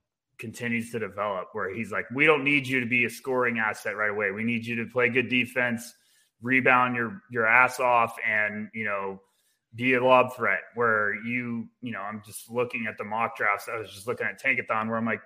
continues 0.40 0.90
to 0.90 0.98
develop 0.98 1.48
where 1.52 1.72
he's 1.72 1.92
like, 1.92 2.06
we 2.12 2.26
don't 2.26 2.42
need 2.42 2.66
you 2.66 2.80
to 2.80 2.86
be 2.86 3.04
a 3.04 3.10
scoring 3.10 3.58
asset 3.58 3.96
right 3.96 4.10
away. 4.10 4.32
We 4.32 4.42
need 4.42 4.66
you 4.66 4.74
to 4.76 4.86
play 4.86 5.08
good 5.08 5.28
defense, 5.28 5.94
rebound 6.42 6.96
your 6.96 7.22
your 7.30 7.46
ass 7.46 7.78
off, 7.78 8.16
and 8.26 8.68
you 8.74 8.84
know, 8.84 9.20
be 9.74 9.94
a 9.94 10.04
lob 10.04 10.34
threat. 10.34 10.60
Where 10.74 11.14
you, 11.24 11.68
you 11.82 11.92
know, 11.92 12.00
I'm 12.00 12.22
just 12.26 12.50
looking 12.50 12.86
at 12.88 12.98
the 12.98 13.04
mock 13.04 13.36
drafts. 13.36 13.68
I 13.72 13.78
was 13.78 13.92
just 13.92 14.08
looking 14.08 14.26
at 14.26 14.42
Tankathon 14.42 14.88
where 14.88 14.96
I'm 14.96 15.06
like, 15.06 15.20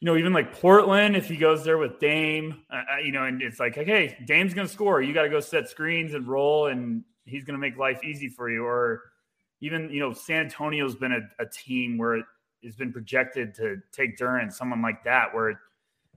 you 0.00 0.06
know, 0.06 0.16
even 0.16 0.32
like 0.32 0.52
Portland, 0.52 1.16
if 1.16 1.28
he 1.28 1.36
goes 1.36 1.64
there 1.64 1.78
with 1.78 1.98
Dame, 1.98 2.62
uh, 2.70 2.98
you 3.02 3.12
know, 3.12 3.24
and 3.24 3.40
it's 3.40 3.60
like, 3.60 3.78
okay, 3.78 4.16
Dame's 4.26 4.52
to 4.66 4.72
score. 4.72 5.00
You 5.00 5.14
got 5.14 5.22
to 5.22 5.28
go 5.28 5.40
set 5.40 5.68
screens 5.68 6.14
and 6.14 6.26
roll, 6.26 6.66
and 6.66 7.04
he's 7.24 7.44
to 7.54 7.60
make 7.60 7.78
life 7.78 8.02
easy 8.04 8.28
for 8.28 8.50
you. 8.50 8.64
Or 8.64 9.00
even, 9.60 9.90
you 9.90 10.00
know, 10.00 10.12
San 10.12 10.46
Antonio's 10.46 10.96
been 10.96 11.12
a, 11.12 11.20
a 11.40 11.46
team 11.46 11.98
where 11.98 12.24
has 12.64 12.76
been 12.76 12.92
projected 12.92 13.54
to 13.56 13.78
take 13.92 14.16
Duren, 14.16 14.52
someone 14.52 14.82
like 14.82 15.04
that, 15.04 15.34
where 15.34 15.60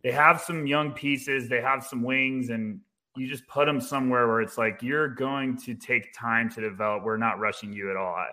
they 0.03 0.11
have 0.11 0.41
some 0.41 0.67
young 0.67 0.91
pieces, 0.91 1.49
they 1.49 1.61
have 1.61 1.83
some 1.83 2.03
wings, 2.03 2.49
and 2.49 2.79
you 3.15 3.27
just 3.27 3.47
put 3.47 3.65
them 3.65 3.81
somewhere 3.81 4.27
where 4.27 4.41
it's 4.41 4.57
like 4.57 4.81
you're 4.81 5.07
going 5.07 5.57
to 5.57 5.73
take 5.73 6.13
time 6.13 6.49
to 6.51 6.61
develop. 6.61 7.03
We're 7.03 7.17
not 7.17 7.39
rushing 7.39 7.73
you 7.73 7.89
at 7.89 7.97
all. 7.97 8.13
I, 8.13 8.27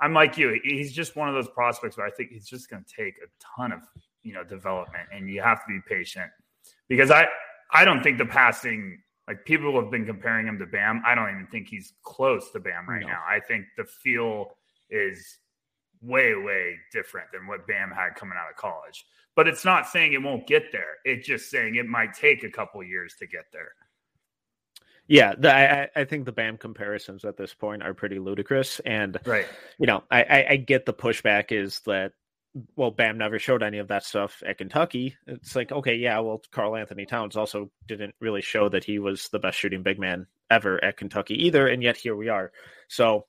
I'm 0.00 0.12
like 0.12 0.36
you. 0.36 0.60
He's 0.62 0.92
just 0.92 1.16
one 1.16 1.28
of 1.28 1.34
those 1.34 1.48
prospects 1.48 1.96
where 1.96 2.06
I 2.06 2.10
think 2.10 2.30
he's 2.30 2.46
just 2.46 2.68
going 2.68 2.84
to 2.84 2.94
take 2.94 3.14
a 3.18 3.28
ton 3.56 3.72
of 3.72 3.80
you 4.22 4.34
know 4.34 4.44
development, 4.44 5.08
and 5.12 5.30
you 5.30 5.40
have 5.40 5.58
to 5.60 5.66
be 5.68 5.80
patient 5.88 6.30
because 6.88 7.10
I 7.10 7.28
I 7.72 7.84
don't 7.84 8.02
think 8.02 8.18
the 8.18 8.26
passing 8.26 9.00
like 9.28 9.44
people 9.44 9.80
have 9.80 9.90
been 9.90 10.04
comparing 10.04 10.46
him 10.46 10.58
to 10.58 10.66
Bam. 10.66 11.02
I 11.06 11.14
don't 11.14 11.30
even 11.30 11.46
think 11.46 11.68
he's 11.68 11.94
close 12.02 12.50
to 12.52 12.60
Bam 12.60 12.88
right 12.88 13.00
no. 13.00 13.08
now. 13.08 13.22
I 13.26 13.40
think 13.40 13.66
the 13.76 13.84
feel 13.84 14.56
is 14.90 15.38
way 16.02 16.34
way 16.34 16.76
different 16.92 17.28
than 17.32 17.46
what 17.46 17.66
Bam 17.66 17.90
had 17.90 18.14
coming 18.14 18.38
out 18.38 18.50
of 18.50 18.56
college. 18.56 19.06
But 19.36 19.48
it's 19.48 19.64
not 19.64 19.88
saying 19.88 20.12
it 20.12 20.22
won't 20.22 20.46
get 20.46 20.70
there. 20.70 20.98
It's 21.04 21.26
just 21.26 21.50
saying 21.50 21.74
it 21.74 21.86
might 21.86 22.14
take 22.14 22.44
a 22.44 22.50
couple 22.50 22.82
years 22.82 23.14
to 23.18 23.26
get 23.26 23.46
there. 23.52 23.72
Yeah, 25.06 25.34
the, 25.36 25.54
I, 25.54 25.88
I 25.94 26.04
think 26.04 26.24
the 26.24 26.32
BAM 26.32 26.56
comparisons 26.56 27.24
at 27.26 27.36
this 27.36 27.52
point 27.52 27.82
are 27.82 27.92
pretty 27.92 28.18
ludicrous, 28.18 28.80
and 28.80 29.18
right, 29.26 29.44
you 29.78 29.86
know, 29.86 30.02
I, 30.10 30.22
I, 30.22 30.46
I 30.50 30.56
get 30.56 30.86
the 30.86 30.94
pushback 30.94 31.52
is 31.52 31.80
that 31.80 32.12
well, 32.76 32.90
Bam 32.90 33.18
never 33.18 33.38
showed 33.38 33.62
any 33.62 33.78
of 33.78 33.88
that 33.88 34.04
stuff 34.04 34.42
at 34.46 34.58
Kentucky. 34.58 35.16
It's 35.26 35.56
like, 35.56 35.72
okay, 35.72 35.96
yeah, 35.96 36.20
well, 36.20 36.40
Karl-Anthony 36.52 37.04
Towns 37.04 37.36
also 37.36 37.70
didn't 37.86 38.14
really 38.20 38.42
show 38.42 38.68
that 38.68 38.84
he 38.84 38.98
was 38.98 39.28
the 39.28 39.40
best 39.40 39.58
shooting 39.58 39.82
big 39.82 39.98
man 39.98 40.26
ever 40.50 40.82
at 40.82 40.96
Kentucky 40.96 41.46
either, 41.46 41.66
and 41.66 41.82
yet 41.82 41.96
here 41.96 42.14
we 42.14 42.28
are. 42.28 42.52
So 42.88 43.26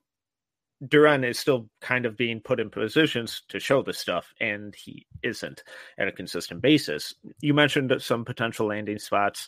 Duren 0.84 1.28
is 1.28 1.40
still 1.40 1.70
kind 1.82 2.06
of 2.06 2.18
being 2.18 2.42
put 2.42 2.60
in 2.60 2.70
positions 2.70 3.44
to 3.50 3.60
show 3.60 3.82
this 3.82 3.98
stuff, 3.98 4.34
and 4.42 4.76
he 4.76 5.06
isn't 5.24 5.64
at 5.98 6.08
a 6.08 6.12
consistent 6.12 6.62
basis. 6.62 7.14
You 7.42 7.54
mentioned 7.54 7.94
some 8.00 8.26
potential 8.26 8.68
landing 8.68 9.00
spots. 9.00 9.48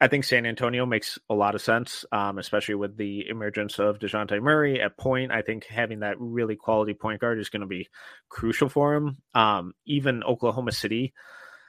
I 0.00 0.08
think 0.08 0.24
San 0.24 0.46
Antonio 0.46 0.86
makes 0.86 1.18
a 1.28 1.34
lot 1.34 1.54
of 1.54 1.60
sense, 1.60 2.06
um, 2.10 2.38
especially 2.38 2.74
with 2.74 2.96
the 2.96 3.28
emergence 3.28 3.78
of 3.78 3.98
Dejounte 3.98 4.40
Murray 4.40 4.80
at 4.80 4.96
point. 4.96 5.30
I 5.30 5.42
think 5.42 5.66
having 5.66 6.00
that 6.00 6.18
really 6.18 6.56
quality 6.56 6.94
point 6.94 7.20
guard 7.20 7.38
is 7.38 7.50
going 7.50 7.60
to 7.60 7.66
be 7.66 7.88
crucial 8.30 8.70
for 8.70 8.94
him. 8.94 9.18
Um, 9.34 9.74
even 9.84 10.24
Oklahoma 10.24 10.72
City, 10.72 11.12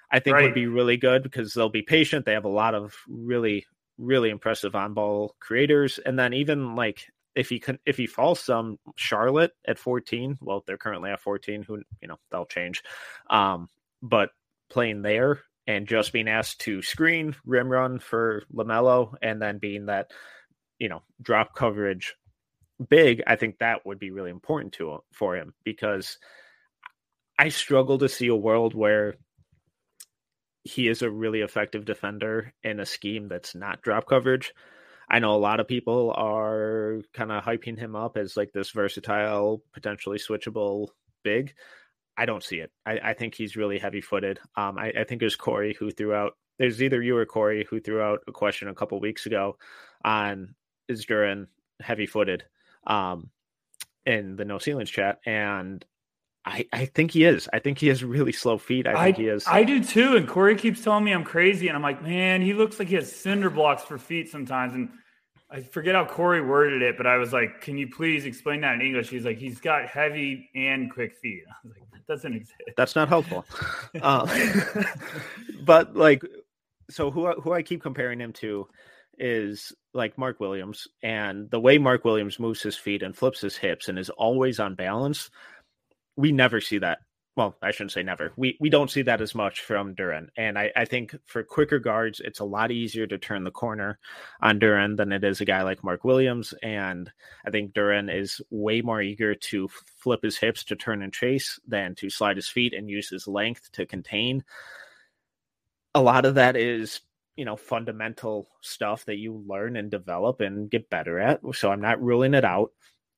I 0.09 0.19
think, 0.19 0.35
right. 0.35 0.43
would 0.43 0.53
be 0.53 0.67
really 0.67 0.95
good 0.95 1.23
because 1.23 1.53
they'll 1.53 1.67
be 1.67 1.81
patient. 1.81 2.25
They 2.25 2.31
have 2.31 2.45
a 2.45 2.49
lot 2.49 2.73
of 2.73 2.95
really, 3.09 3.65
really 3.97 4.29
impressive 4.29 4.75
on 4.75 4.93
ball 4.93 5.35
creators. 5.41 5.99
And 5.99 6.17
then 6.17 6.33
even 6.33 6.77
like 6.77 7.07
if 7.35 7.49
he 7.49 7.59
can 7.59 7.79
if 7.85 7.97
he 7.97 8.07
falls 8.07 8.39
some 8.39 8.77
Charlotte 8.95 9.51
at 9.67 9.79
14, 9.79 10.37
well, 10.41 10.63
they're 10.65 10.77
currently 10.77 11.11
at 11.11 11.21
14, 11.21 11.63
who 11.63 11.81
you 12.01 12.07
know, 12.07 12.17
they'll 12.31 12.45
change. 12.45 12.83
Um, 13.29 13.67
but 14.01 14.29
playing 14.69 15.01
there 15.01 15.41
and 15.67 15.87
just 15.87 16.13
being 16.13 16.27
asked 16.27 16.61
to 16.61 16.81
screen 16.81 17.35
rim 17.45 17.69
run 17.69 17.99
for 17.99 18.43
LaMelo 18.53 19.13
and 19.21 19.41
then 19.41 19.57
being 19.57 19.85
that, 19.85 20.11
you 20.79 20.89
know, 20.89 21.03
drop 21.21 21.55
coverage 21.55 22.15
big, 22.89 23.21
I 23.27 23.35
think 23.35 23.59
that 23.59 23.85
would 23.85 23.99
be 23.99 24.11
really 24.11 24.31
important 24.31 24.73
to 24.73 25.03
for 25.11 25.35
him 25.35 25.53
because 25.63 26.17
I 27.37 27.49
struggle 27.49 27.97
to 27.99 28.09
see 28.09 28.27
a 28.27 28.35
world 28.35 28.73
where 28.73 29.15
he 30.63 30.87
is 30.87 31.01
a 31.01 31.09
really 31.09 31.41
effective 31.41 31.85
defender 31.85 32.53
in 32.63 32.79
a 32.79 32.85
scheme 32.85 33.27
that's 33.27 33.55
not 33.55 33.81
drop 33.81 34.07
coverage. 34.07 34.53
I 35.11 35.19
know 35.19 35.35
a 35.35 35.37
lot 35.37 35.59
of 35.59 35.67
people 35.67 36.13
are 36.15 37.01
kind 37.13 37.33
of 37.33 37.43
hyping 37.43 37.77
him 37.77 37.97
up 37.97 38.15
as 38.15 38.37
like 38.37 38.53
this 38.53 38.71
versatile, 38.71 39.61
potentially 39.73 40.17
switchable 40.17 40.87
big. 41.21 41.53
I 42.17 42.25
don't 42.25 42.43
see 42.43 42.59
it. 42.59 42.71
I, 42.85 42.99
I 43.03 43.13
think 43.13 43.35
he's 43.35 43.57
really 43.57 43.77
heavy 43.77 43.99
footed. 43.99 44.39
Um, 44.55 44.77
I, 44.77 44.93
I, 44.97 45.03
think 45.03 45.21
it 45.21 45.25
was 45.25 45.35
Corey 45.35 45.75
who 45.77 45.91
threw 45.91 46.13
out. 46.13 46.37
There's 46.59 46.81
either 46.81 47.01
you 47.01 47.17
or 47.17 47.25
Corey 47.25 47.67
who 47.69 47.81
threw 47.81 48.01
out 48.01 48.21
a 48.25 48.31
question 48.31 48.69
a 48.69 48.73
couple 48.73 49.01
weeks 49.01 49.25
ago 49.25 49.57
on 50.05 50.55
is 50.87 51.05
Duren 51.05 51.47
heavy 51.81 52.05
footed 52.05 52.45
um, 52.87 53.29
in 54.05 54.37
the 54.37 54.45
no 54.45 54.59
ceilings 54.59 54.89
chat, 54.89 55.19
and 55.25 55.83
I, 56.45 56.67
I 56.71 56.85
think 56.85 57.11
he 57.11 57.25
is. 57.25 57.49
I 57.51 57.59
think 57.59 57.79
he 57.79 57.87
has 57.87 58.01
really 58.03 58.31
slow 58.31 58.57
feet. 58.57 58.87
I 58.87 59.03
think 59.03 59.17
he 59.17 59.27
is. 59.27 59.45
I 59.45 59.63
do 59.63 59.83
too. 59.83 60.15
And 60.15 60.27
Corey 60.27 60.55
keeps 60.55 60.83
telling 60.83 61.03
me 61.03 61.11
I'm 61.11 61.25
crazy, 61.25 61.67
and 61.67 61.75
I'm 61.75 61.83
like, 61.83 62.01
man, 62.01 62.41
he 62.41 62.53
looks 62.53 62.79
like 62.79 62.87
he 62.87 62.95
has 62.95 63.11
cinder 63.11 63.49
blocks 63.49 63.83
for 63.83 63.97
feet 63.97 64.29
sometimes. 64.29 64.73
And 64.73 64.89
I 65.51 65.59
forget 65.59 65.95
how 65.95 66.05
Corey 66.05 66.41
worded 66.41 66.81
it, 66.81 66.95
but 66.95 67.05
I 67.05 67.17
was 67.17 67.33
like, 67.33 67.59
"Can 67.59 67.77
you 67.77 67.89
please 67.89 68.25
explain 68.25 68.61
that 68.61 68.75
in 68.75 68.81
English?" 68.81 69.09
He's 69.09 69.25
like, 69.25 69.37
"He's 69.37 69.59
got 69.59 69.85
heavy 69.85 70.49
and 70.55 70.89
quick 70.89 71.17
feet." 71.17 71.43
I 71.49 71.67
was 71.67 71.77
like, 71.77 71.91
"That 71.91 72.07
doesn't 72.07 72.33
exist." 72.33 72.61
That's 72.77 72.95
not 72.95 73.09
helpful. 73.09 73.45
uh, 74.01 74.25
but 75.65 75.95
like, 75.95 76.23
so 76.89 77.11
who 77.11 77.29
who 77.33 77.51
I 77.51 77.63
keep 77.63 77.81
comparing 77.81 78.19
him 78.19 78.31
to 78.33 78.67
is 79.17 79.73
like 79.93 80.17
Mark 80.17 80.39
Williams, 80.39 80.87
and 81.03 81.51
the 81.51 81.59
way 81.59 81.77
Mark 81.77 82.05
Williams 82.05 82.39
moves 82.39 82.61
his 82.61 82.77
feet 82.77 83.03
and 83.03 83.15
flips 83.15 83.41
his 83.41 83.57
hips 83.57 83.89
and 83.89 83.99
is 83.99 84.09
always 84.09 84.59
on 84.59 84.75
balance. 84.75 85.29
We 86.15 86.31
never 86.31 86.61
see 86.61 86.77
that 86.77 86.99
well, 87.37 87.55
I 87.61 87.71
shouldn't 87.71 87.93
say 87.93 88.03
never. 88.03 88.33
We 88.35 88.57
we 88.59 88.69
don't 88.69 88.91
see 88.91 89.03
that 89.03 89.21
as 89.21 89.33
much 89.33 89.61
from 89.61 89.95
Duren. 89.95 90.27
and 90.35 90.59
I, 90.59 90.71
I 90.75 90.83
think 90.83 91.15
for 91.25 91.43
quicker 91.43 91.79
guards, 91.79 92.19
it's 92.19 92.39
a 92.39 92.45
lot 92.45 92.71
easier 92.71 93.07
to 93.07 93.17
turn 93.17 93.45
the 93.45 93.51
corner 93.51 93.99
on 94.41 94.59
Duren 94.59 94.97
than 94.97 95.13
it 95.13 95.23
is 95.23 95.39
a 95.39 95.45
guy 95.45 95.63
like 95.63 95.83
Mark 95.83 96.03
Williams. 96.03 96.53
And 96.61 97.09
I 97.45 97.49
think 97.49 97.73
Duren 97.73 98.13
is 98.13 98.41
way 98.49 98.81
more 98.81 99.01
eager 99.01 99.33
to 99.33 99.69
flip 99.69 100.23
his 100.23 100.37
hips 100.37 100.65
to 100.65 100.75
turn 100.75 101.01
and 101.01 101.13
chase 101.13 101.57
than 101.65 101.95
to 101.95 102.09
slide 102.09 102.35
his 102.35 102.49
feet 102.49 102.73
and 102.73 102.89
use 102.89 103.09
his 103.09 103.27
length 103.27 103.71
to 103.73 103.85
contain. 103.85 104.43
A 105.95 106.01
lot 106.01 106.25
of 106.25 106.35
that 106.35 106.57
is 106.57 106.99
you 107.37 107.45
know 107.45 107.55
fundamental 107.55 108.49
stuff 108.59 109.05
that 109.05 109.17
you 109.17 109.41
learn 109.47 109.77
and 109.77 109.89
develop 109.89 110.41
and 110.41 110.69
get 110.69 110.89
better 110.89 111.17
at. 111.17 111.39
So 111.53 111.71
I'm 111.71 111.81
not 111.81 112.03
ruling 112.03 112.33
it 112.33 112.43
out, 112.43 112.73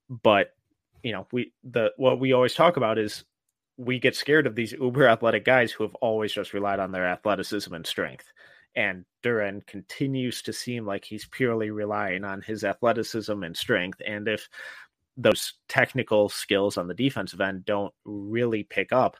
but 0.07 0.53
you 1.01 1.13
know 1.13 1.25
we 1.31 1.51
the 1.63 1.91
what 1.97 2.19
we 2.19 2.33
always 2.33 2.53
talk 2.53 2.77
about 2.77 2.99
is 2.99 3.23
we 3.77 3.99
get 3.99 4.15
scared 4.15 4.47
of 4.47 4.55
these 4.55 4.73
uber 4.73 5.07
athletic 5.07 5.45
guys 5.45 5.71
who 5.71 5.83
have 5.83 5.95
always 5.95 6.31
just 6.31 6.53
relied 6.53 6.79
on 6.79 6.91
their 6.91 7.07
athleticism 7.07 7.73
and 7.73 7.85
strength. 7.85 8.31
And 8.75 9.05
Duren 9.23 9.65
continues 9.67 10.41
to 10.43 10.53
seem 10.53 10.85
like 10.85 11.05
he's 11.05 11.25
purely 11.27 11.69
relying 11.69 12.23
on 12.23 12.41
his 12.41 12.63
athleticism 12.63 13.43
and 13.43 13.55
strength. 13.55 14.01
And 14.05 14.27
if 14.27 14.49
those 15.15 15.53
technical 15.67 16.29
skills 16.29 16.77
on 16.77 16.87
the 16.87 16.93
defensive 16.93 17.41
end 17.41 17.65
don't 17.65 17.93
really 18.03 18.63
pick 18.63 18.91
up, 18.91 19.17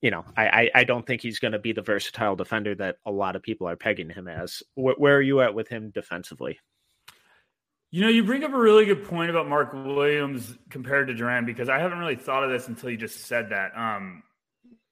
you 0.00 0.10
know, 0.10 0.24
I, 0.36 0.48
I, 0.48 0.70
I 0.76 0.84
don't 0.84 1.06
think 1.06 1.22
he's 1.22 1.40
going 1.40 1.52
to 1.52 1.58
be 1.58 1.72
the 1.72 1.82
versatile 1.82 2.36
defender 2.36 2.74
that 2.76 2.96
a 3.06 3.10
lot 3.10 3.36
of 3.36 3.42
people 3.42 3.68
are 3.68 3.76
pegging 3.76 4.10
him 4.10 4.28
as. 4.28 4.62
Where, 4.74 4.94
where 4.96 5.16
are 5.16 5.22
you 5.22 5.40
at 5.40 5.54
with 5.54 5.68
him 5.68 5.90
defensively? 5.90 6.58
You 7.90 8.02
know, 8.02 8.08
you 8.08 8.22
bring 8.24 8.44
up 8.44 8.52
a 8.52 8.58
really 8.58 8.84
good 8.84 9.04
point 9.04 9.30
about 9.30 9.48
Mark 9.48 9.72
Williams 9.72 10.54
compared 10.68 11.08
to 11.08 11.14
Duren 11.14 11.46
because 11.46 11.68
I 11.70 11.78
haven't 11.78 11.98
really 11.98 12.16
thought 12.16 12.44
of 12.44 12.50
this 12.50 12.68
until 12.68 12.90
you 12.90 12.98
just 12.98 13.26
said 13.26 13.50
that. 13.50 13.70
Um, 13.74 14.22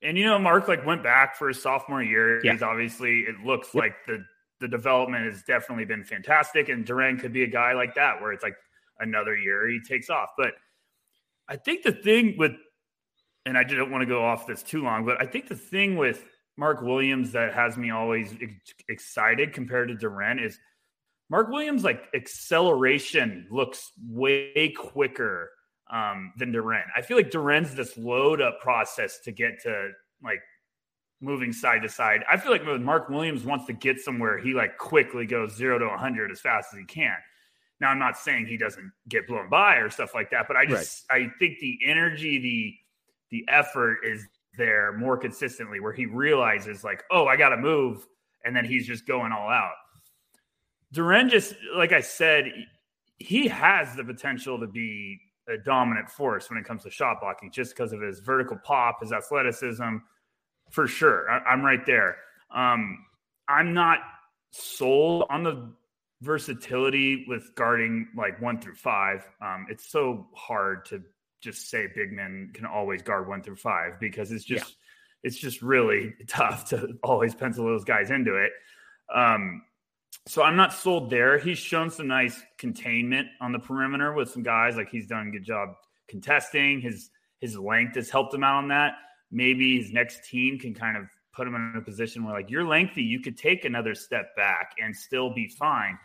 and 0.02 0.16
you 0.16 0.24
know, 0.24 0.38
Mark 0.38 0.68
like 0.68 0.86
went 0.86 1.02
back 1.02 1.36
for 1.36 1.48
his 1.48 1.60
sophomore 1.60 2.02
year. 2.02 2.42
Yeah. 2.44 2.52
He's 2.52 2.62
obviously 2.62 3.20
it 3.20 3.44
looks 3.44 3.68
yep. 3.74 3.82
like 3.82 3.94
the 4.06 4.24
the 4.60 4.68
development 4.68 5.26
has 5.26 5.42
definitely 5.42 5.84
been 5.84 6.04
fantastic, 6.04 6.68
and 6.68 6.86
Duren 6.86 7.20
could 7.20 7.32
be 7.32 7.42
a 7.42 7.48
guy 7.48 7.72
like 7.74 7.94
that 7.96 8.22
where 8.22 8.32
it's 8.32 8.42
like 8.42 8.56
another 8.98 9.36
year 9.36 9.68
he 9.68 9.80
takes 9.86 10.08
off. 10.08 10.30
But 10.38 10.54
I 11.48 11.56
think 11.56 11.82
the 11.82 11.92
thing 11.92 12.36
with, 12.38 12.52
and 13.44 13.58
I 13.58 13.64
didn't 13.64 13.90
want 13.90 14.02
to 14.02 14.06
go 14.06 14.24
off 14.24 14.46
this 14.46 14.62
too 14.62 14.82
long, 14.82 15.04
but 15.04 15.20
I 15.20 15.26
think 15.26 15.48
the 15.48 15.56
thing 15.56 15.96
with 15.96 16.24
Mark 16.56 16.80
Williams 16.80 17.32
that 17.32 17.54
has 17.54 17.76
me 17.76 17.90
always 17.90 18.34
excited 18.88 19.52
compared 19.52 19.88
to 19.88 19.94
Duren 19.94 20.42
is 20.42 20.58
Mark 21.28 21.48
Williams' 21.48 21.84
like 21.84 22.04
acceleration 22.14 23.46
looks 23.50 23.92
way 24.08 24.72
quicker 24.76 25.50
um, 25.90 26.32
than 26.38 26.52
Duren. 26.52 26.84
I 26.96 27.02
feel 27.02 27.16
like 27.16 27.30
Duren's 27.30 27.74
this 27.74 27.96
load 27.96 28.40
up 28.40 28.60
process 28.60 29.18
to 29.24 29.32
get 29.32 29.60
to 29.62 29.90
like 30.22 30.40
moving 31.20 31.52
side 31.52 31.82
to 31.82 31.88
side. 31.88 32.24
I 32.30 32.36
feel 32.36 32.52
like 32.52 32.64
when 32.64 32.82
Mark 32.84 33.08
Williams 33.08 33.44
wants 33.44 33.66
to 33.66 33.72
get 33.72 34.00
somewhere, 34.00 34.38
he 34.38 34.54
like 34.54 34.78
quickly 34.78 35.26
goes 35.26 35.56
zero 35.56 35.78
to 35.78 35.86
100 35.86 36.30
as 36.30 36.40
fast 36.40 36.68
as 36.72 36.78
he 36.78 36.84
can. 36.84 37.16
Now, 37.80 37.88
I'm 37.90 37.98
not 37.98 38.16
saying 38.16 38.46
he 38.46 38.56
doesn't 38.56 38.90
get 39.08 39.26
blown 39.26 39.50
by 39.50 39.76
or 39.76 39.90
stuff 39.90 40.14
like 40.14 40.30
that, 40.30 40.48
but 40.48 40.56
I 40.56 40.64
just 40.64 41.04
right. 41.10 41.22
I 41.22 41.38
think 41.38 41.58
the 41.58 41.78
energy, 41.84 42.38
the 42.38 42.74
the 43.30 43.52
effort 43.52 43.98
is 44.04 44.26
there 44.56 44.92
more 44.96 45.18
consistently 45.18 45.80
where 45.80 45.92
he 45.92 46.06
realizes 46.06 46.84
like, 46.84 47.02
oh, 47.10 47.26
I 47.26 47.36
got 47.36 47.50
to 47.50 47.56
move, 47.56 48.06
and 48.44 48.56
then 48.56 48.64
he's 48.64 48.86
just 48.86 49.06
going 49.06 49.32
all 49.32 49.50
out. 49.50 49.74
Duren 50.94 51.30
just 51.30 51.54
like 51.74 51.92
I 51.92 52.00
said, 52.00 52.52
he 53.18 53.48
has 53.48 53.94
the 53.96 54.04
potential 54.04 54.58
to 54.60 54.66
be 54.66 55.20
a 55.48 55.56
dominant 55.58 56.10
force 56.10 56.50
when 56.50 56.58
it 56.58 56.64
comes 56.64 56.82
to 56.82 56.90
shot 56.90 57.20
blocking, 57.20 57.50
just 57.50 57.76
because 57.76 57.92
of 57.92 58.00
his 58.00 58.20
vertical 58.20 58.58
pop, 58.64 59.00
his 59.00 59.12
athleticism, 59.12 59.98
for 60.70 60.86
sure. 60.86 61.30
I, 61.30 61.52
am 61.52 61.62
right 61.62 61.84
there. 61.86 62.16
Um, 62.54 63.04
I'm 63.48 63.72
not 63.72 63.98
sold 64.50 65.24
on 65.30 65.42
the 65.42 65.72
versatility 66.22 67.24
with 67.28 67.54
guarding 67.54 68.08
like 68.16 68.40
one 68.40 68.60
through 68.60 68.74
five. 68.74 69.26
Um, 69.40 69.66
it's 69.70 69.90
so 69.90 70.26
hard 70.34 70.84
to 70.86 71.02
just 71.40 71.70
say 71.70 71.86
big 71.94 72.12
men 72.12 72.50
can 72.54 72.66
always 72.66 73.02
guard 73.02 73.28
one 73.28 73.42
through 73.42 73.56
five 73.56 74.00
because 74.00 74.32
it's 74.32 74.44
just 74.44 74.76
it's 75.22 75.36
just 75.36 75.62
really 75.62 76.14
tough 76.28 76.70
to 76.70 76.94
always 77.02 77.34
pencil 77.34 77.64
those 77.64 77.84
guys 77.84 78.10
into 78.10 78.34
it. 78.36 78.52
Um, 79.14 79.62
so 80.26 80.42
I'm 80.42 80.56
not 80.56 80.72
sold 80.72 81.08
there. 81.08 81.38
He's 81.38 81.58
shown 81.58 81.90
some 81.90 82.08
nice 82.08 82.40
containment 82.58 83.28
on 83.40 83.52
the 83.52 83.58
perimeter 83.58 84.12
with 84.12 84.30
some 84.30 84.42
guys. 84.42 84.76
Like 84.76 84.90
he's 84.90 85.06
done 85.06 85.28
a 85.28 85.30
good 85.30 85.44
job 85.44 85.70
contesting. 86.08 86.80
His 86.80 87.10
his 87.40 87.56
length 87.56 87.94
has 87.94 88.10
helped 88.10 88.34
him 88.34 88.42
out 88.42 88.56
on 88.56 88.68
that. 88.68 88.94
Maybe 89.30 89.78
his 89.80 89.92
next 89.92 90.28
team 90.28 90.58
can 90.58 90.74
kind 90.74 90.96
of 90.96 91.04
put 91.32 91.46
him 91.46 91.54
in 91.54 91.74
a 91.76 91.84
position 91.84 92.24
where 92.24 92.34
like 92.34 92.50
you're 92.50 92.64
lengthy, 92.66 93.02
you 93.02 93.20
could 93.20 93.36
take 93.36 93.64
another 93.64 93.94
step 93.94 94.34
back 94.36 94.72
and 94.82 94.96
still 94.96 95.32
be 95.32 95.48
fine. 95.48 95.98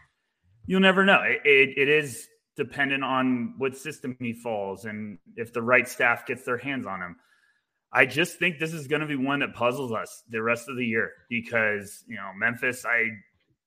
You'll 0.67 0.81
never 0.81 1.05
know. 1.05 1.22
It, 1.24 1.41
it, 1.46 1.77
it 1.77 1.89
is 1.89 2.27
dependent 2.58 3.03
on 3.03 3.55
what 3.58 3.77
system 3.77 4.15
he 4.20 4.34
falls 4.34 4.86
and 4.86 5.17
if 5.36 5.53
the 5.53 5.62
right 5.62 5.88
staff 5.88 6.25
gets 6.25 6.43
their 6.43 6.58
hands 6.58 6.86
on 6.86 7.01
him. 7.01 7.15
I 7.93 8.05
just 8.05 8.38
think 8.39 8.60
this 8.60 8.74
is 8.74 8.88
going 8.88 9.01
to 9.01 9.08
be 9.08 9.15
one 9.15 9.39
that 9.39 9.53
puzzles 9.53 9.91
us 9.91 10.24
the 10.29 10.41
rest 10.41 10.70
of 10.70 10.77
the 10.77 10.86
year 10.86 11.12
because 11.29 12.03
you 12.08 12.15
know 12.15 12.31
Memphis, 12.38 12.86
I 12.86 13.10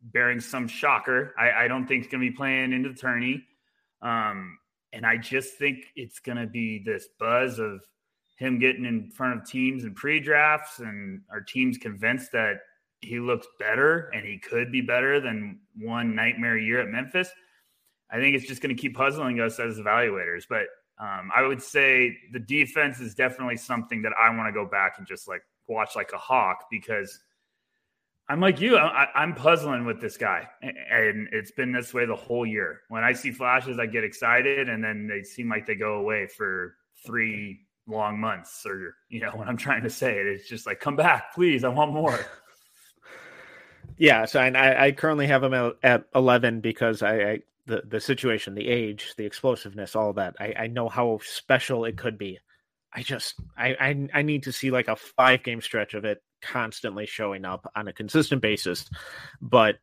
bearing 0.04 0.40
some 0.40 0.68
shocker. 0.68 1.34
I, 1.38 1.64
I 1.64 1.68
don't 1.68 1.86
think 1.86 2.02
he's 2.02 2.10
going 2.10 2.22
to 2.22 2.30
be 2.30 2.36
playing 2.36 2.72
into 2.72 2.90
the 2.90 2.94
tourney. 2.94 3.44
Um, 4.02 4.58
and 4.92 5.06
I 5.06 5.16
just 5.16 5.54
think 5.54 5.86
it's 5.96 6.20
going 6.20 6.38
to 6.38 6.46
be 6.46 6.82
this 6.84 7.08
buzz 7.18 7.58
of 7.58 7.80
him 8.36 8.58
getting 8.58 8.84
in 8.84 9.10
front 9.10 9.40
of 9.40 9.48
teams 9.48 9.84
and 9.84 9.96
pre 9.96 10.20
drafts, 10.20 10.80
and 10.80 11.22
our 11.30 11.40
team's 11.40 11.78
convinced 11.78 12.32
that 12.32 12.58
he 13.00 13.20
looks 13.20 13.46
better 13.58 14.10
and 14.14 14.24
he 14.24 14.38
could 14.38 14.72
be 14.72 14.80
better 14.80 15.20
than 15.20 15.60
one 15.78 16.14
nightmare 16.14 16.56
year 16.56 16.80
at 16.80 16.88
Memphis. 16.88 17.28
I 18.10 18.16
think 18.16 18.36
it's 18.36 18.46
just 18.46 18.62
going 18.62 18.74
to 18.74 18.80
keep 18.80 18.94
puzzling 18.94 19.40
us 19.40 19.58
as 19.58 19.78
evaluators. 19.78 20.44
But 20.48 20.66
um, 20.98 21.30
I 21.34 21.42
would 21.42 21.60
say 21.60 22.16
the 22.32 22.38
defense 22.38 23.00
is 23.00 23.14
definitely 23.14 23.56
something 23.56 24.02
that 24.02 24.12
I 24.20 24.34
want 24.34 24.48
to 24.48 24.52
go 24.52 24.64
back 24.66 24.94
and 24.98 25.06
just 25.06 25.28
like 25.28 25.42
watch 25.66 25.96
like 25.96 26.12
a 26.12 26.18
hawk 26.18 26.66
because– 26.70 27.18
I'm 28.28 28.40
like 28.40 28.60
you. 28.60 28.76
I, 28.76 29.22
am 29.22 29.34
puzzling 29.34 29.84
with 29.84 30.00
this 30.00 30.16
guy, 30.16 30.48
and 30.62 31.28
it's 31.30 31.50
been 31.50 31.72
this 31.72 31.92
way 31.92 32.06
the 32.06 32.16
whole 32.16 32.46
year. 32.46 32.80
When 32.88 33.04
I 33.04 33.12
see 33.12 33.30
flashes, 33.30 33.78
I 33.78 33.86
get 33.86 34.02
excited, 34.02 34.68
and 34.70 34.82
then 34.82 35.06
they 35.06 35.22
seem 35.22 35.50
like 35.50 35.66
they 35.66 35.74
go 35.74 35.94
away 35.94 36.26
for 36.26 36.74
three 37.04 37.60
long 37.86 38.18
months. 38.18 38.64
Or 38.64 38.96
you 39.10 39.20
know, 39.20 39.30
when 39.34 39.48
I'm 39.48 39.58
trying 39.58 39.82
to 39.82 39.90
say 39.90 40.18
it, 40.18 40.26
it's 40.26 40.48
just 40.48 40.66
like, 40.66 40.80
come 40.80 40.96
back, 40.96 41.34
please. 41.34 41.64
I 41.64 41.68
want 41.68 41.92
more. 41.92 42.18
Yeah, 43.96 44.24
so 44.24 44.40
I, 44.40 44.86
I 44.86 44.92
currently 44.92 45.26
have 45.28 45.44
him 45.44 45.54
at 45.82 46.04
11 46.16 46.60
because 46.60 47.02
I, 47.02 47.14
I 47.14 47.38
the 47.66 47.82
the 47.86 48.00
situation, 48.00 48.54
the 48.54 48.68
age, 48.68 49.14
the 49.16 49.24
explosiveness, 49.24 49.94
all 49.94 50.12
that. 50.14 50.34
I, 50.40 50.54
I 50.58 50.66
know 50.66 50.88
how 50.88 51.20
special 51.22 51.84
it 51.84 51.96
could 51.96 52.18
be. 52.18 52.38
I 52.92 53.02
just 53.02 53.34
I, 53.56 53.76
I 53.80 54.08
I 54.14 54.22
need 54.22 54.42
to 54.44 54.52
see 54.52 54.70
like 54.70 54.88
a 54.88 54.96
five 54.96 55.42
game 55.42 55.60
stretch 55.60 55.94
of 55.94 56.04
it 56.04 56.22
constantly 56.52 57.06
showing 57.06 57.44
up 57.44 57.70
on 57.74 57.88
a 57.88 57.92
consistent 57.92 58.42
basis. 58.42 58.88
But 59.40 59.76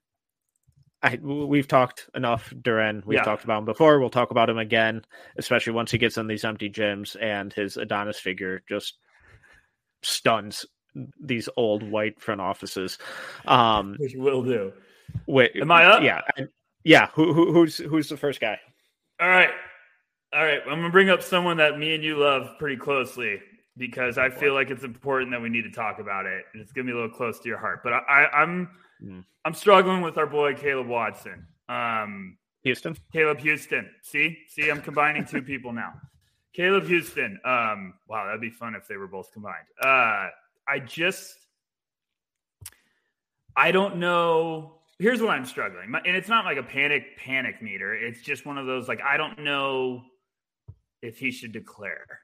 I 1.04 1.18
we've 1.22 1.68
talked 1.68 2.10
enough, 2.14 2.54
Duren. 2.56 3.06
We've 3.06 3.18
yeah. 3.18 3.24
talked 3.24 3.44
about 3.44 3.60
him 3.60 3.66
before. 3.66 4.00
We'll 4.00 4.10
talk 4.10 4.32
about 4.32 4.50
him 4.50 4.60
again, 4.60 5.04
especially 5.38 5.74
once 5.74 5.92
he 5.92 5.98
gets 5.98 6.18
in 6.18 6.28
these 6.28 6.46
empty 6.46 6.70
gyms 6.70 7.16
and 7.20 7.52
his 7.52 7.78
Adonis 7.78 8.20
figure 8.20 8.62
just 8.70 8.98
stuns 10.04 10.66
these 11.20 11.50
old 11.58 11.84
white 11.84 12.20
front 12.20 12.42
offices. 12.42 12.98
Um, 13.46 13.96
Which 14.00 14.16
will 14.16 14.44
do. 14.44 14.74
Wait, 15.26 15.56
am 15.56 15.72
I 15.72 15.86
up? 15.86 16.04
Yeah, 16.04 16.22
yeah. 16.84 17.08
Who, 17.14 17.34
who 17.34 17.52
who's 17.52 17.78
who's 17.78 18.10
the 18.10 18.18
first 18.18 18.40
guy? 18.40 18.60
All 19.20 19.28
right, 19.28 19.50
all 20.34 20.44
right. 20.44 20.62
I'm 20.68 20.82
gonna 20.82 20.92
bring 20.92 21.10
up 21.10 21.24
someone 21.24 21.58
that 21.58 21.80
me 21.80 21.96
and 21.96 22.04
you 22.04 22.18
love 22.18 22.58
pretty 22.60 22.78
closely 22.78 23.42
because 23.78 24.18
I 24.18 24.30
feel 24.30 24.54
like 24.54 24.70
it's 24.70 24.84
important 24.84 25.32
that 25.32 25.42
we 25.42 25.50
need 25.50 25.64
to 25.64 25.72
talk 25.72 26.00
about 26.00 26.26
it, 26.26 26.44
and 26.54 26.62
it's 26.62 26.72
gonna 26.72 26.86
be 26.86 26.92
a 26.92 26.96
little 26.96 27.10
close 27.10 27.40
to 27.40 27.50
your 27.50 27.58
heart. 27.58 27.82
But 27.84 27.94
I, 27.94 28.24
am 28.34 28.70
I'm, 29.02 29.08
mm. 29.08 29.26
I'm 29.46 29.54
struggling 29.54 30.02
with 30.02 30.18
our 30.18 30.28
boy 30.28 30.54
Caleb 30.56 30.88
Watson. 30.88 31.48
Um, 31.70 32.38
Houstan. 32.66 32.98
Caleb 33.12 33.40
Houstan. 33.40 33.88
See, 34.04 34.38
see, 34.48 34.70
I'm 34.70 34.82
combining 34.82 35.26
two 35.26 35.42
people 35.42 35.74
now. 35.74 35.94
Caleb 36.54 36.84
Houstan. 36.84 37.36
Um, 37.46 37.94
wow, 38.08 38.26
that'd 38.26 38.42
be 38.42 38.50
fun 38.50 38.76
if 38.76 38.88
they 38.88 38.98
were 38.98 39.08
both 39.08 39.32
combined. 39.32 39.66
Uh, 39.82 40.28
I 40.68 40.80
just, 40.86 41.34
I 43.56 43.72
don't 43.72 43.98
know. 43.98 44.80
Here's 45.00 45.22
what 45.22 45.32
I'm 45.32 45.46
struggling, 45.46 45.92
and 46.06 46.16
it's 46.16 46.30
not 46.30 46.46
like 46.46 46.58
a 46.58 46.64
panic 46.64 47.18
panic 47.18 47.62
meter. 47.62 47.96
It's 47.96 48.22
just 48.22 48.46
one 48.46 48.58
of 48.60 48.68
those 48.68 48.88
like 48.88 49.02
I 49.02 49.18
don't 49.18 49.40
know 49.40 50.04
if 51.02 51.18
he 51.18 51.32
should 51.32 51.52
declare 51.52 52.22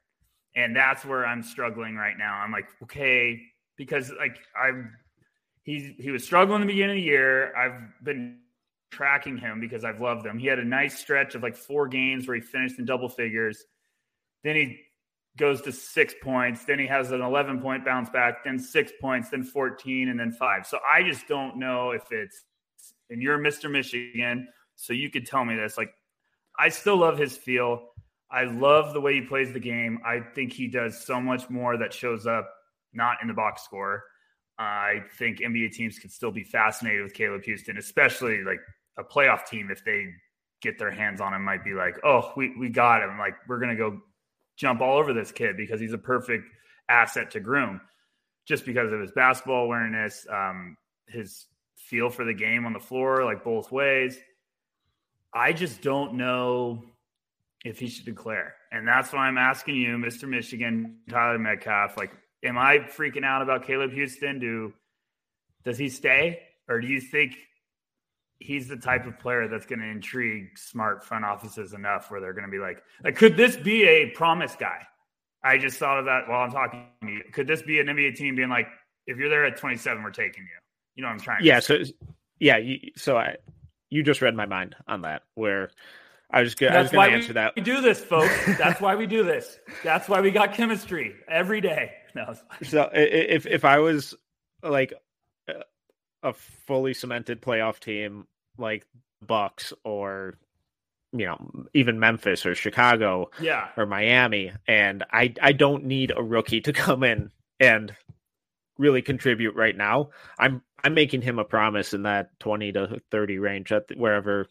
and 0.58 0.76
that's 0.76 1.06
where 1.06 1.26
I'm 1.26 1.43
struggling 1.43 1.96
right 1.96 2.17
now. 2.17 2.34
I'm 2.34 2.52
like, 2.52 2.67
okay, 2.84 3.39
because 3.78 4.12
like 4.17 4.38
I'm 4.60 4.91
he's 5.62 5.93
he 6.00 6.10
was 6.12 6.24
struggling 6.24 6.62
in 6.62 6.67
the 6.67 6.74
beginning 6.74 6.98
of 6.98 7.02
the 7.04 7.08
year. 7.08 7.56
I've 7.56 8.04
been 8.04 8.39
tracking 8.89 9.38
him 9.38 9.60
because 9.60 9.86
I've 9.86 10.02
loved 10.02 10.26
him. 10.26 10.39
He 10.39 10.48
had 10.48 10.60
a 10.60 10.65
nice 10.65 10.98
stretch 10.98 11.36
of 11.36 11.43
like 11.43 11.56
four 11.56 11.88
games 11.88 12.28
where 12.28 12.36
he 12.36 12.41
finished 12.41 12.80
in 12.80 12.86
double 12.86 13.08
figures. 13.08 13.63
Then 14.43 14.56
he 14.56 14.80
goes 15.38 15.62
to 15.62 15.72
six 15.72 16.15
points. 16.24 16.65
Then 16.65 16.80
he 16.80 16.88
has 16.88 17.12
an 17.12 17.22
11 17.22 17.62
point 17.62 17.86
bounce 17.86 18.10
back, 18.10 18.43
then 18.43 18.58
six 18.58 18.91
points, 19.00 19.30
then 19.30 19.43
14, 19.43 20.10
and 20.10 20.20
then 20.20 20.32
five. 20.32 20.65
So 20.65 20.80
I 20.89 21.04
just 21.04 21.28
don't 21.28 21.58
know 21.58 21.91
if 21.91 22.12
it's, 22.12 22.43
and 23.10 23.22
you're 23.22 23.38
Mr. 23.38 23.70
Michigan, 23.70 24.48
so 24.76 24.93
you 24.93 25.12
could 25.12 25.28
tell 25.28 25.46
me 25.46 25.56
this. 25.56 25.78
Like, 25.78 25.93
I 26.58 26.70
still 26.70 26.98
love 26.98 27.20
his 27.20 27.38
feel. 27.38 27.89
I 28.30 28.44
love 28.44 28.94
the 28.94 29.02
way 29.02 29.13
he 29.16 29.22
plays 29.22 29.54
the 29.54 29.60
game. 29.60 30.00
I 30.06 30.20
think 30.20 30.52
he 30.52 30.68
does 30.68 31.06
so 31.06 31.22
much 31.22 31.50
more 31.50 31.78
that 31.78 31.94
shows 31.94 32.28
up 32.28 32.50
not 32.94 33.18
in 33.22 33.28
the 33.28 33.34
box 33.34 33.63
score. 33.63 34.04
I 34.60 35.04
think 35.18 35.40
NBA 35.40 35.72
teams 35.72 36.00
could 36.00 36.12
still 36.12 36.32
be 36.32 36.44
fascinated 36.44 37.04
with 37.04 37.13
Caleb 37.13 37.44
Houstan, 37.44 37.78
especially 37.78 38.44
like 38.44 38.60
a 38.98 39.04
playoff 39.04 39.46
team 39.46 39.70
if 39.72 39.86
they 39.86 40.08
get 40.62 40.80
their 40.80 40.92
hands 40.92 41.22
on 41.22 41.34
him 41.34 41.44
might 41.44 41.63
be 41.63 41.74
like, 41.74 41.96
"Oh, 42.04 42.34
we 42.36 42.56
we 42.58 42.70
got 42.70 43.04
him. 43.04 43.18
Like 43.18 43.36
we're 43.48 43.60
going 43.60 43.70
to 43.70 43.76
go 43.76 44.02
jump 44.58 44.82
all 44.82 44.98
over 44.98 45.13
this 45.13 45.32
kid 45.32 45.56
because 45.56 45.80
he's 45.80 45.94
a 45.94 45.98
perfect 45.98 46.50
asset 46.90 47.32
to 47.32 47.40
groom." 47.40 47.80
Just 48.48 48.66
because 48.66 48.92
of 48.92 49.00
his 49.00 49.12
basketball 49.12 49.66
awareness, 49.66 50.26
um, 50.32 50.76
his 51.08 51.46
feel 51.76 52.10
for 52.10 52.26
the 52.26 52.34
game 52.34 52.66
on 52.66 52.74
the 52.74 52.80
floor, 52.80 53.24
like 53.26 53.44
both 53.44 53.72
ways. 53.72 54.18
I 55.34 55.54
just 55.54 55.82
don't 55.82 56.16
know 56.16 56.84
if 57.65 57.80
he 57.80 57.88
should 57.88 58.06
declare. 58.06 58.56
And 58.72 58.88
that's 58.88 59.13
why 59.13 59.28
I'm 59.28 59.38
asking 59.38 59.76
you, 59.76 59.98
Mr. 59.98 60.28
Michigan, 60.28 60.98
Tyler 61.10 61.39
Metcalf, 61.39 61.98
like, 61.98 62.12
am 62.43 62.58
I 62.58 62.80
freaking 62.80 63.26
out 63.26 63.41
about 63.41 63.65
Caleb 63.65 63.91
Houstan? 63.91 64.39
Do 64.39 64.74
does 65.63 65.78
he 65.78 65.89
stay? 65.89 66.41
Or 66.70 66.80
do 66.80 66.88
you 66.88 67.02
think 67.02 67.36
he's 68.39 68.67
the 68.67 68.78
type 68.78 69.06
of 69.06 69.20
player 69.20 69.48
that's 69.48 69.65
going 69.65 69.80
to 69.80 69.86
intrigue 69.86 70.58
smart 70.58 71.04
front 71.04 71.26
offices 71.26 71.74
enough 71.74 72.12
where 72.12 72.22
they're 72.22 72.34
going 72.34 72.46
to 72.46 72.52
be 72.52 72.60
like, 72.60 72.84
like, 73.04 73.15
could 73.15 73.36
this 73.36 73.56
be 73.56 73.84
a 73.84 74.10
promise 74.12 74.56
guy? 74.56 74.86
I 75.43 75.58
just 75.58 75.78
thought 75.78 76.00
of 76.00 76.06
that 76.06 76.28
while 76.28 76.41
I'm 76.41 76.52
talking 76.52 76.86
to 77.02 77.12
you. 77.12 77.24
Could 77.32 77.48
this 77.48 77.62
be 77.62 77.80
an 77.80 77.88
NBA 77.88 78.15
team 78.15 78.36
being 78.36 78.50
like, 78.50 78.67
if 79.06 79.17
you're 79.17 79.30
there 79.30 79.46
at 79.46 79.58
27, 79.58 80.04
we're 80.04 80.12
taking 80.12 80.43
you? 80.43 80.50
You 80.96 81.04
know 81.04 81.10
what 81.10 81.13
I'm 81.13 81.20
trying 81.20 81.46
yeah, 81.46 81.60
so 81.60 81.78
yeah, 82.39 82.58
you, 82.58 82.80
so 82.96 83.17
I 83.17 83.36
you 83.89 84.04
just 84.04 84.22
read 84.22 84.36
my 84.36 84.46
mind 84.46 84.76
on 84.88 85.02
that 85.02 85.24
where 85.36 85.70
I 86.30 86.42
was 86.42 86.56
good. 86.56 86.72
That's 86.74 86.92
why 86.92 87.16
we, 87.16 87.22
that. 87.28 87.56
We 87.56 87.62
do 87.62 87.80
this, 87.82 88.04
folks. 88.04 88.34
That's 88.58 88.82
why 88.82 88.96
we 88.96 89.06
do 89.06 89.24
this. 89.24 89.60
That's 89.84 90.10
why 90.10 90.20
we 90.20 90.32
got 90.32 90.54
chemistry 90.54 91.16
every 91.30 91.62
day. 91.62 91.92
No. 92.16 92.36
So 92.63 92.90
if 92.94 93.46
if 93.46 93.63
I 93.63 93.80
was 93.80 94.13
like 94.62 94.94
a 96.24 96.34
fully 96.34 96.94
cemented 96.94 97.42
playoff 97.42 97.80
team 97.80 98.28
like 98.58 98.86
Bucks 99.26 99.74
or 99.84 100.38
you 101.13 101.26
know 101.26 101.66
even 101.74 102.00
Memphis 102.00 102.46
or 102.46 102.56
Chicago, 102.56 103.30
yeah, 103.40 103.70
or 103.78 103.86
Miami, 103.86 104.52
and 104.68 105.04
I 105.12 105.34
I 105.42 105.54
don't 105.54 105.86
need 105.86 106.12
a 106.16 106.22
rookie 106.22 106.62
to 106.62 106.74
come 106.74 107.04
in 107.04 107.32
and 107.60 107.96
really 108.78 109.02
contribute 109.02 109.56
right 109.56 109.76
now. 109.76 110.10
I'm 110.38 110.62
I'm 110.84 110.94
making 110.94 111.22
him 111.22 111.40
a 111.40 111.46
promise 111.46 111.94
in 111.94 112.04
that 112.04 112.38
20 112.40 112.72
to 112.74 113.02
30 113.10 113.40
range 113.40 113.72
at 113.72 113.86
wherever 113.96 114.48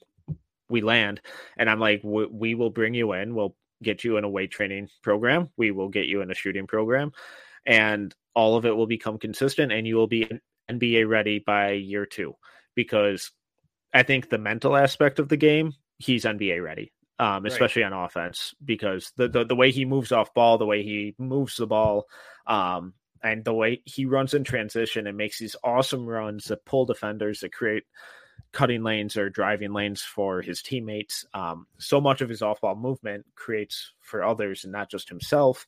we 0.69 0.81
land 0.81 1.21
and 1.57 1.71
i'm 1.71 1.81
like 1.81 2.01
we 2.05 2.55
will 2.55 2.71
bring 2.71 2.95
you 2.95 3.13
in. 3.13 3.35
We'll 3.35 3.55
get 3.83 4.05
you 4.05 4.17
in 4.17 4.25
a 4.25 4.29
weight 4.29 4.51
training 4.51 4.89
program. 5.03 5.51
We 5.57 5.71
will 5.71 5.89
get 5.89 6.07
you 6.07 6.23
in 6.23 6.31
a 6.31 6.35
shooting 6.35 6.67
program 6.67 7.13
and 7.67 8.15
all 8.35 8.57
of 8.57 8.65
it 8.65 8.77
will 8.77 8.87
become 8.87 9.19
consistent 9.19 9.73
and 9.73 9.87
you 9.87 9.97
will 9.97 10.07
be 10.07 10.29
nba 10.71 11.09
ready 11.09 11.39
by 11.39 11.73
year 11.73 12.07
two. 12.07 12.35
Because 12.75 13.31
i 13.95 14.03
think 14.03 14.29
the 14.29 14.39
mental 14.39 14.77
aspect 14.77 15.19
of 15.19 15.29
the 15.29 15.37
game 15.37 15.73
he's 15.99 16.25
nba 16.25 16.63
ready 16.63 16.93
um, 17.19 17.47
especially 17.47 17.83
right. 17.83 17.93
on 17.93 18.05
offense 18.05 18.55
because 18.63 19.11
the, 19.17 19.29
the, 19.29 19.45
the 19.45 19.57
way 19.57 19.71
he 19.71 19.87
moves 19.87 20.13
off 20.13 20.35
ball 20.35 20.59
the 20.59 20.67
way 20.67 20.83
he 20.83 21.15
moves 21.19 21.57
the 21.57 21.67
ball 21.67 22.05
um, 22.47 22.93
and 23.23 23.45
the 23.45 23.55
way 23.55 23.81
he 23.85 24.05
runs 24.05 24.35
in 24.35 24.45
transition 24.45 25.07
and 25.07 25.17
makes 25.17 25.39
these 25.39 25.57
awesome 25.65 26.07
runs 26.07 26.45
that 26.45 26.65
pull 26.65 26.85
defenders 26.85 27.41
that 27.41 27.53
create 27.53 27.85
cutting 28.53 28.83
lanes 28.83 29.17
or 29.17 29.29
driving 29.29 29.73
lanes 29.73 30.03
for 30.03 30.41
his 30.41 30.63
teammates. 30.63 31.25
Um, 31.35 31.67
so 31.79 32.01
much 32.01 32.21
of 32.21 32.29
his 32.29 32.43
off 32.43 32.61
ball 32.61 32.75
movement 32.75 33.27
creates 33.35 33.93
for 34.01 34.25
others 34.25 34.65
and 34.65 34.73
not 34.73 34.91
just 34.91 35.09
himself. 35.09 35.67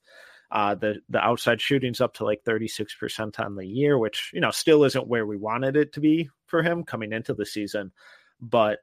Uh, 0.50 0.74
the 0.74 0.96
the 1.11 1.18
outside 1.18 1.61
shooting's 1.61 2.00
up 2.00 2.14
to 2.14 2.24
like 2.24 2.42
36% 2.44 3.38
on 3.38 3.54
the 3.54 3.66
year, 3.66 3.98
which 3.98 4.31
you 4.33 4.40
know 4.40 4.50
still 4.50 4.85
isn't 4.85 5.07
where 5.07 5.26
we 5.26 5.37
wanted 5.37 5.76
it 5.76 5.92
to 5.92 6.00
be 6.00 6.31
for 6.46 6.62
him 6.62 6.85
coming 6.85 7.12
into 7.12 7.35
the 7.35 7.44
season. 7.44 7.92
But 8.40 8.78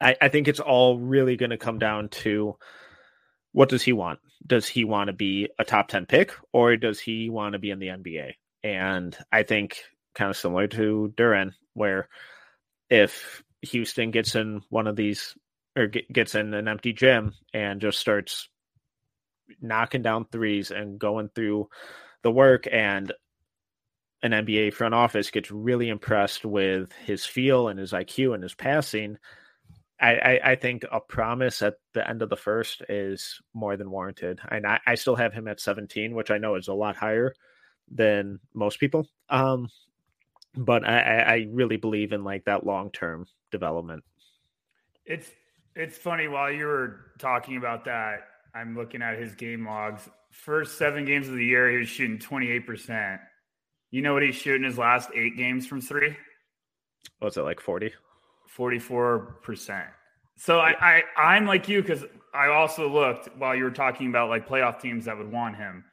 I, 0.00 0.16
I 0.20 0.28
think 0.28 0.46
it's 0.46 0.60
all 0.60 0.98
really 0.98 1.36
going 1.36 1.50
to 1.50 1.58
come 1.58 1.78
down 1.78 2.08
to 2.08 2.56
what 3.52 3.68
does 3.68 3.82
he 3.82 3.92
want? 3.92 4.20
Does 4.46 4.66
he 4.66 4.84
want 4.84 5.08
to 5.08 5.12
be 5.12 5.48
a 5.58 5.64
top 5.64 5.88
10 5.88 6.06
pick 6.06 6.32
or 6.52 6.76
does 6.76 7.00
he 7.00 7.28
want 7.28 7.54
to 7.54 7.58
be 7.58 7.70
in 7.70 7.78
the 7.78 7.88
NBA? 7.88 8.34
And 8.62 9.16
I 9.32 9.42
think 9.42 9.82
kind 10.14 10.30
of 10.30 10.36
similar 10.36 10.68
to 10.68 11.12
Duren, 11.16 11.52
where 11.74 12.08
if 12.90 13.42
Houstan 13.64 14.10
gets 14.10 14.34
in 14.34 14.62
one 14.68 14.86
of 14.86 14.96
these 14.96 15.34
or 15.76 15.86
gets 15.86 16.34
in 16.34 16.52
an 16.52 16.68
empty 16.68 16.92
gym 16.92 17.32
and 17.54 17.80
just 17.80 17.98
starts 17.98 18.48
knocking 19.60 20.02
down 20.02 20.26
threes 20.30 20.70
and 20.70 20.98
going 20.98 21.30
through 21.34 21.68
the 22.22 22.30
work 22.30 22.66
and 22.70 23.12
an 24.22 24.32
NBA 24.32 24.74
front 24.74 24.94
office 24.94 25.30
gets 25.30 25.50
really 25.50 25.88
impressed 25.88 26.44
with 26.44 26.92
his 27.04 27.24
feel 27.24 27.68
and 27.68 27.78
his 27.78 27.92
IQ 27.92 28.34
and 28.34 28.42
his 28.42 28.54
passing, 28.54 29.16
I, 30.00 30.14
I, 30.14 30.40
I, 30.52 30.56
think 30.56 30.84
a 30.90 31.00
promise 31.00 31.62
at 31.62 31.74
the 31.94 32.08
end 32.08 32.22
of 32.22 32.28
the 32.28 32.36
first 32.36 32.82
is 32.88 33.40
more 33.54 33.76
than 33.76 33.90
warranted. 33.90 34.40
And 34.50 34.66
I, 34.66 34.80
I 34.86 34.94
still 34.94 35.16
have 35.16 35.32
him 35.32 35.48
at 35.48 35.60
17, 35.60 36.14
which 36.14 36.30
I 36.30 36.38
know 36.38 36.56
is 36.56 36.68
a 36.68 36.74
lot 36.74 36.96
higher 36.96 37.34
than 37.90 38.40
most 38.54 38.80
people. 38.80 39.06
Um, 39.28 39.68
but 40.56 40.86
I, 40.88 41.20
I 41.20 41.48
really 41.50 41.76
believe 41.76 42.12
in 42.12 42.24
like 42.24 42.44
that 42.44 42.66
long 42.66 42.90
term 42.90 43.26
development. 43.50 44.04
It's 45.04 45.30
it's 45.74 45.96
funny 45.96 46.28
while 46.28 46.50
you 46.50 46.66
were 46.66 47.12
talking 47.18 47.56
about 47.56 47.84
that, 47.84 48.20
I'm 48.54 48.76
looking 48.76 49.02
at 49.02 49.18
his 49.18 49.34
game 49.34 49.66
logs. 49.66 50.08
First 50.30 50.78
seven 50.78 51.04
games 51.04 51.28
of 51.28 51.34
the 51.34 51.44
year, 51.44 51.70
he 51.70 51.78
was 51.78 51.88
shooting 51.88 52.18
28%. 52.18 53.18
You 53.90 54.02
know 54.02 54.14
what 54.14 54.22
he's 54.22 54.36
shooting 54.36 54.64
his 54.64 54.78
last 54.78 55.10
eight 55.14 55.36
games 55.36 55.66
from 55.66 55.80
three? 55.80 56.10
Oh, 56.10 57.26
What's 57.26 57.36
it 57.36 57.42
like 57.42 57.60
40? 57.60 57.92
44%. 58.56 59.86
So 60.36 60.58
I, 60.58 60.74
I 60.80 61.02
I'm 61.16 61.46
like 61.46 61.68
you 61.68 61.82
because 61.82 62.04
I 62.32 62.48
also 62.48 62.88
looked 62.88 63.28
while 63.36 63.54
you 63.54 63.64
were 63.64 63.70
talking 63.70 64.08
about 64.08 64.28
like 64.28 64.48
playoff 64.48 64.80
teams 64.80 65.04
that 65.04 65.16
would 65.16 65.30
want 65.30 65.56
him. 65.56 65.84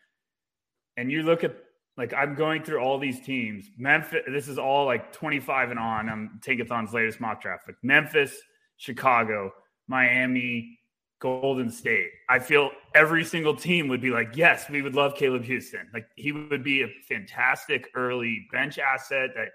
And 0.96 1.12
you 1.12 1.24
look 1.24 1.44
at 1.44 1.56
like 1.98 2.14
I'm 2.14 2.36
going 2.36 2.64
through 2.64 2.80
all 2.80 3.00
these 3.00 3.20
teams. 3.20 3.70
Memphis, 3.78 4.22
this 4.28 4.48
is 4.48 4.58
all 4.58 4.86
like 4.86 5.12
25 5.12 5.72
and 5.72 5.80
on. 5.80 6.10
I'm 6.10 6.40
Tankathon's 6.42 6.94
latest 6.94 7.20
mock 7.20 7.42
draft. 7.42 7.70
Memphis, 7.82 8.38
Chicago, 8.78 9.52
Miami, 9.88 10.78
Golden 11.20 11.72
State. 11.72 12.12
I 12.30 12.40
feel 12.40 12.70
every 12.94 13.24
single 13.26 13.56
team 13.56 13.88
would 13.88 14.02
be 14.02 14.12
like, 14.12 14.36
yes, 14.36 14.70
we 14.70 14.82
would 14.82 14.94
love 14.94 15.16
Caleb 15.16 15.44
Houstan. 15.44 15.92
Like 15.94 16.08
he 16.16 16.32
would 16.32 16.64
be 16.64 16.84
a 16.84 16.88
fantastic 17.10 17.90
early 17.96 18.48
bench 18.52 18.78
asset 18.78 19.32
that 19.36 19.50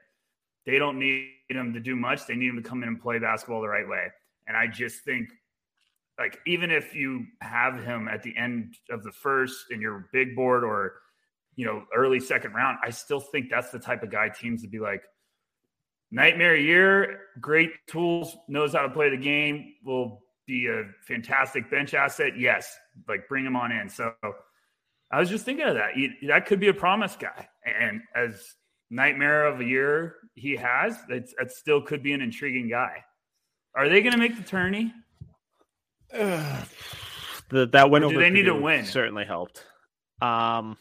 they 0.67 0.79
don't 0.79 0.99
need 0.99 1.31
him 1.49 1.73
to 1.73 1.81
do 1.81 1.97
much. 1.97 2.27
They 2.27 2.35
need 2.35 2.49
him 2.49 2.63
to 2.63 2.69
come 2.69 2.83
in 2.83 2.89
and 2.89 3.01
play 3.01 3.19
basketball 3.19 3.61
the 3.61 3.69
right 3.69 3.89
way. 3.89 4.09
And 4.47 4.57
I 4.57 4.67
just 4.67 5.05
think, 5.05 5.31
like, 6.19 6.39
even 6.47 6.71
if 6.71 6.95
you 6.95 7.27
have 7.41 7.83
him 7.85 8.09
at 8.09 8.23
the 8.23 8.37
end 8.37 8.77
of 8.91 9.03
the 9.03 9.13
first 9.13 9.67
in 9.71 9.81
your 9.81 10.09
big 10.13 10.37
board 10.37 10.65
or, 10.65 10.95
you 11.57 11.67
know, 11.67 11.85
early 11.95 12.21
second 12.21 12.53
round, 12.53 12.79
I 12.83 12.91
still 12.91 13.21
think 13.21 13.51
that's 13.51 13.71
the 13.71 13.79
type 13.79 14.03
of 14.03 14.11
guy 14.11 14.29
teams 14.29 14.63
would 14.63 14.71
be 14.71 14.79
like, 14.79 15.03
nightmare 16.11 16.57
year, 16.57 17.21
great 17.41 17.71
tools, 17.87 18.37
knows 18.49 18.73
how 18.73 18.83
to 18.83 18.91
play 18.91 19.11
the 19.11 19.17
game, 19.17 19.75
will 19.85 20.23
be 20.47 20.67
a 20.67 20.85
fantastic 21.07 21.71
bench 21.71 21.95
asset. 21.95 22.39
Yes, 22.39 22.75
like 23.09 23.29
bring 23.29 23.45
him 23.45 23.57
on 23.57 23.73
in. 23.73 23.89
So 23.89 24.13
I 25.11 25.21
was 25.21 25.29
just 25.29 25.45
thinking 25.45 25.67
of 25.67 25.75
that. 25.75 25.91
That 26.29 26.47
could 26.47 26.61
be 26.61 26.69
a 26.69 26.75
promise 26.75 27.17
guy. 27.17 27.49
And 27.65 28.01
as 28.15 28.55
nightmare 28.91 29.47
of 29.47 29.61
a 29.61 29.65
year 29.65 30.17
he 30.35 30.57
has, 30.57 30.97
that 31.09 31.51
still 31.51 31.81
could 31.81 32.03
be 32.03 32.13
an 32.13 32.21
intriguing 32.21 32.69
guy. 32.69 33.05
Are 33.75 33.89
they 33.89 34.03
going 34.03 34.13
to 34.13 34.19
make 34.19 34.37
the 34.37 34.43
tourney? 34.43 34.93
Uh, 36.13 36.63
the, 37.49 37.67
that 37.69 37.91
win 37.91 38.05
over 38.05 38.19
they 38.19 38.31
need 38.31 38.43
to 38.43 38.55
win? 38.55 38.85
Certainly 38.85 39.25
helped. 39.25 39.65
Um, 40.21 40.77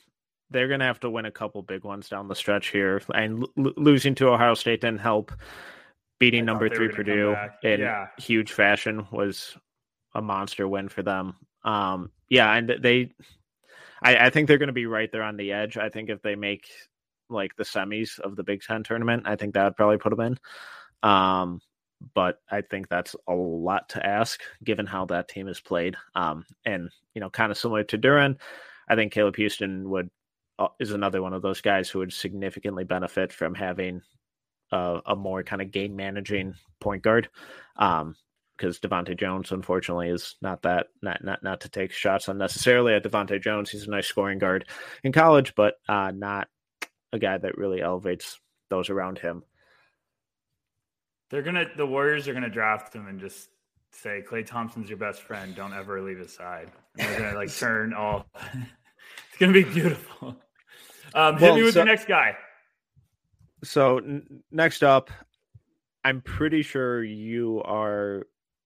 they're 0.51 0.67
going 0.67 0.79
to 0.81 0.85
have 0.85 0.99
to 0.99 1.09
win 1.09 1.25
a 1.25 1.31
couple 1.31 1.61
big 1.61 1.83
ones 1.83 2.09
down 2.09 2.27
the 2.27 2.35
stretch 2.35 2.67
here, 2.67 3.01
and 3.13 3.45
l- 3.57 3.73
losing 3.77 4.15
to 4.15 4.29
Ohio 4.29 4.53
State 4.53 4.81
didn't 4.81 4.99
help. 4.99 5.31
Beating 6.19 6.45
number 6.45 6.69
three 6.69 6.89
Purdue 6.89 7.35
in 7.63 7.79
yeah. 7.79 8.05
huge 8.19 8.51
fashion 8.51 9.07
was 9.11 9.57
a 10.13 10.21
monster 10.21 10.67
win 10.67 10.87
for 10.87 11.01
them. 11.01 11.33
Um, 11.63 12.11
yeah, 12.29 12.53
and 12.53 12.71
they, 12.79 13.13
I, 14.03 14.27
I 14.27 14.29
think 14.29 14.47
they're 14.47 14.59
going 14.59 14.67
to 14.67 14.73
be 14.73 14.85
right 14.85 15.11
there 15.11 15.23
on 15.23 15.35
the 15.35 15.51
edge. 15.51 15.77
I 15.77 15.89
think 15.89 16.11
if 16.11 16.21
they 16.21 16.35
make 16.35 16.67
like 17.29 17.55
the 17.55 17.63
semis 17.63 18.19
of 18.19 18.35
the 18.35 18.43
Big 18.43 18.61
Ten 18.61 18.83
tournament, 18.83 19.23
I 19.25 19.35
think 19.35 19.55
that 19.55 19.63
would 19.63 19.75
probably 19.75 19.97
put 19.97 20.15
them 20.15 20.37
in. 21.03 21.09
Um, 21.09 21.59
but 22.13 22.39
I 22.49 22.61
think 22.61 22.89
that's 22.89 23.15
a 23.27 23.33
lot 23.33 23.89
to 23.89 24.05
ask 24.05 24.41
given 24.63 24.85
how 24.85 25.05
that 25.07 25.27
team 25.27 25.47
is 25.47 25.59
played. 25.59 25.95
Um, 26.15 26.45
and 26.65 26.89
you 27.15 27.21
know, 27.21 27.29
kind 27.29 27.51
of 27.51 27.57
similar 27.57 27.83
to 27.85 27.97
Duren, 27.97 28.37
I 28.87 28.95
think 28.95 29.11
Caleb 29.11 29.35
Houstan 29.37 29.83
would 29.85 30.09
is 30.79 30.91
another 30.91 31.21
one 31.21 31.33
of 31.33 31.41
those 31.41 31.61
guys 31.61 31.89
who 31.89 31.99
would 31.99 32.13
significantly 32.13 32.83
benefit 32.83 33.31
from 33.33 33.53
having 33.53 34.01
a, 34.71 34.99
a 35.05 35.15
more 35.15 35.43
kind 35.43 35.61
of 35.61 35.71
game 35.71 35.95
managing 35.95 36.55
point 36.79 37.03
guard. 37.03 37.29
Um, 37.77 38.15
because 38.57 38.79
DeVante' 38.79 39.17
Jones, 39.17 39.51
unfortunately, 39.51 40.09
is 40.09 40.35
not 40.39 40.61
that 40.61 40.87
not 41.01 41.23
not 41.23 41.41
not 41.41 41.61
to 41.61 41.69
take 41.69 41.91
shots 41.91 42.27
unnecessarily 42.27 42.93
at 42.93 43.03
DeVante' 43.03 43.41
Jones. 43.41 43.71
He's 43.71 43.87
a 43.87 43.89
nice 43.89 44.05
scoring 44.05 44.37
guard 44.37 44.67
in 45.03 45.11
college, 45.11 45.55
but 45.55 45.75
uh, 45.89 46.11
not 46.11 46.47
a 47.11 47.17
guy 47.17 47.39
that 47.39 47.57
really 47.57 47.81
elevates 47.81 48.39
those 48.69 48.91
around 48.91 49.17
him. 49.17 49.43
They're 51.31 51.41
gonna 51.41 51.65
the 51.75 51.87
Warriors 51.87 52.27
are 52.27 52.33
gonna 52.33 52.49
draft 52.49 52.93
him 52.93 53.07
and 53.07 53.19
just 53.19 53.49
say 53.91 54.23
Klay 54.27 54.45
Thompson's 54.45 54.89
your 54.89 54.97
best 54.97 55.23
friend. 55.23 55.55
Don't 55.55 55.73
ever 55.73 56.01
leave 56.01 56.19
his 56.19 56.33
side. 56.33 56.71
And 56.99 57.09
they're 57.09 57.19
gonna 57.19 57.37
like 57.37 57.55
turn 57.57 57.93
all. 57.93 58.27
it's 58.43 59.37
gonna 59.39 59.53
be 59.53 59.63
beautiful. 59.63 60.35
Um, 61.13 61.37
hit 61.37 61.43
well, 61.43 61.55
me 61.55 61.63
with 61.63 61.73
so, 61.73 61.79
your 61.79 61.85
next 61.85 62.07
guy. 62.07 62.35
So 63.63 63.97
n- 63.97 64.43
next 64.51 64.83
up, 64.83 65.09
I'm 66.03 66.21
pretty 66.21 66.61
sure 66.61 67.03
you 67.03 67.61
are 67.63 68.25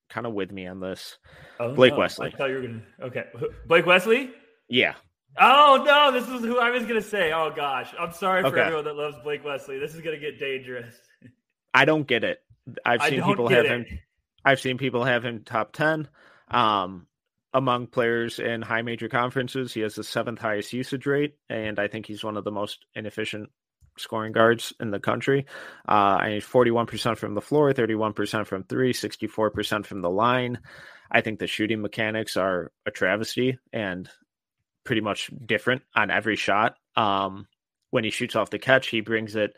kind 0.10 0.26
of 0.26 0.34
with 0.34 0.52
me 0.52 0.68
on 0.68 0.80
this. 0.80 1.18
Oh, 1.60 1.74
Blake 1.74 1.94
no. 1.94 2.00
Wesley. 2.00 2.32
I 2.34 2.38
thought 2.38 2.50
you 2.50 2.56
were 2.56 2.62
gonna. 2.62 2.82
Okay, 3.02 3.26
Blake 3.68 3.86
Wesley. 3.86 4.32
Yeah. 4.70 4.96
Oh 5.38 5.84
no, 5.86 6.12
this 6.12 6.30
is 6.30 6.42
who 6.42 6.60
I 6.60 6.70
was 6.70 6.86
gonna 6.86 7.02
say. 7.02 7.34
Oh 7.34 7.52
gosh, 7.54 7.94
I'm 8.00 8.14
sorry 8.14 8.42
for 8.42 8.48
okay. 8.50 8.62
everyone 8.62 8.86
that 8.86 8.96
loves 8.96 9.18
Blake 9.24 9.44
Wesley. 9.44 9.80
This 9.80 9.94
is 9.94 10.02
gonna 10.02 10.20
get 10.20 10.40
dangerous. 10.40 10.96
I 11.74 11.86
don't 11.86 12.08
get 12.08 12.24
it. 12.24 12.42
I've 12.86 13.02
seen 13.04 13.22
people 13.22 13.50
have 13.50 13.66
it. 13.66 13.72
him. 13.72 13.86
I've 14.46 14.60
seen 14.60 14.78
people 14.78 15.04
have 15.04 15.26
him 15.26 15.44
top 15.44 15.74
ten. 15.74 16.08
Um, 16.50 17.08
among 17.56 17.88
players 17.88 18.38
in 18.38 18.62
high 18.62 18.82
major 18.82 19.08
conferences, 19.08 19.74
he 19.74 19.80
has 19.80 19.96
the 19.96 20.04
seventh 20.04 20.39
highest 20.39 20.74
usage 20.74 21.06
rate, 21.06 21.36
and 21.50 21.80
I 21.80 21.88
think 21.88 22.06
he's 22.06 22.24
one 22.24 22.36
of 22.36 22.44
the 22.44 22.52
most 22.52 22.86
inefficient 22.94 23.50
scoring 23.98 24.34
guards 24.34 24.74
in 24.82 24.91
the 24.91 25.00
country. 25.00 25.46
Uh, 25.88 26.20
I 26.20 26.41
41% 26.41 27.18
from 27.18 27.34
the 27.34 27.41
floor, 27.41 27.72
31% 27.72 28.46
from 28.46 28.65
three, 28.65 28.91
64% 28.91 29.86
from 29.86 30.02
the 30.02 30.10
line. 30.10 30.60
I 31.10 31.22
think 31.22 31.39
the 31.39 31.48
shooting 31.48 31.82
mechanics 31.82 32.36
are 32.36 32.74
a 32.86 32.91
travesty 32.91 33.58
and 33.72 34.10
pretty 34.84 35.02
much 35.02 35.32
different 35.46 35.84
on 35.96 36.12
every 36.12 36.36
shot. 36.36 36.76
Um, 36.98 37.48
when 37.91 38.04
he 38.04 38.10
shoots 38.10 38.36
off 38.36 38.50
the 38.50 38.60
catch, 38.60 38.88
he 38.88 39.00
brings 39.00 39.38
it 39.38 39.56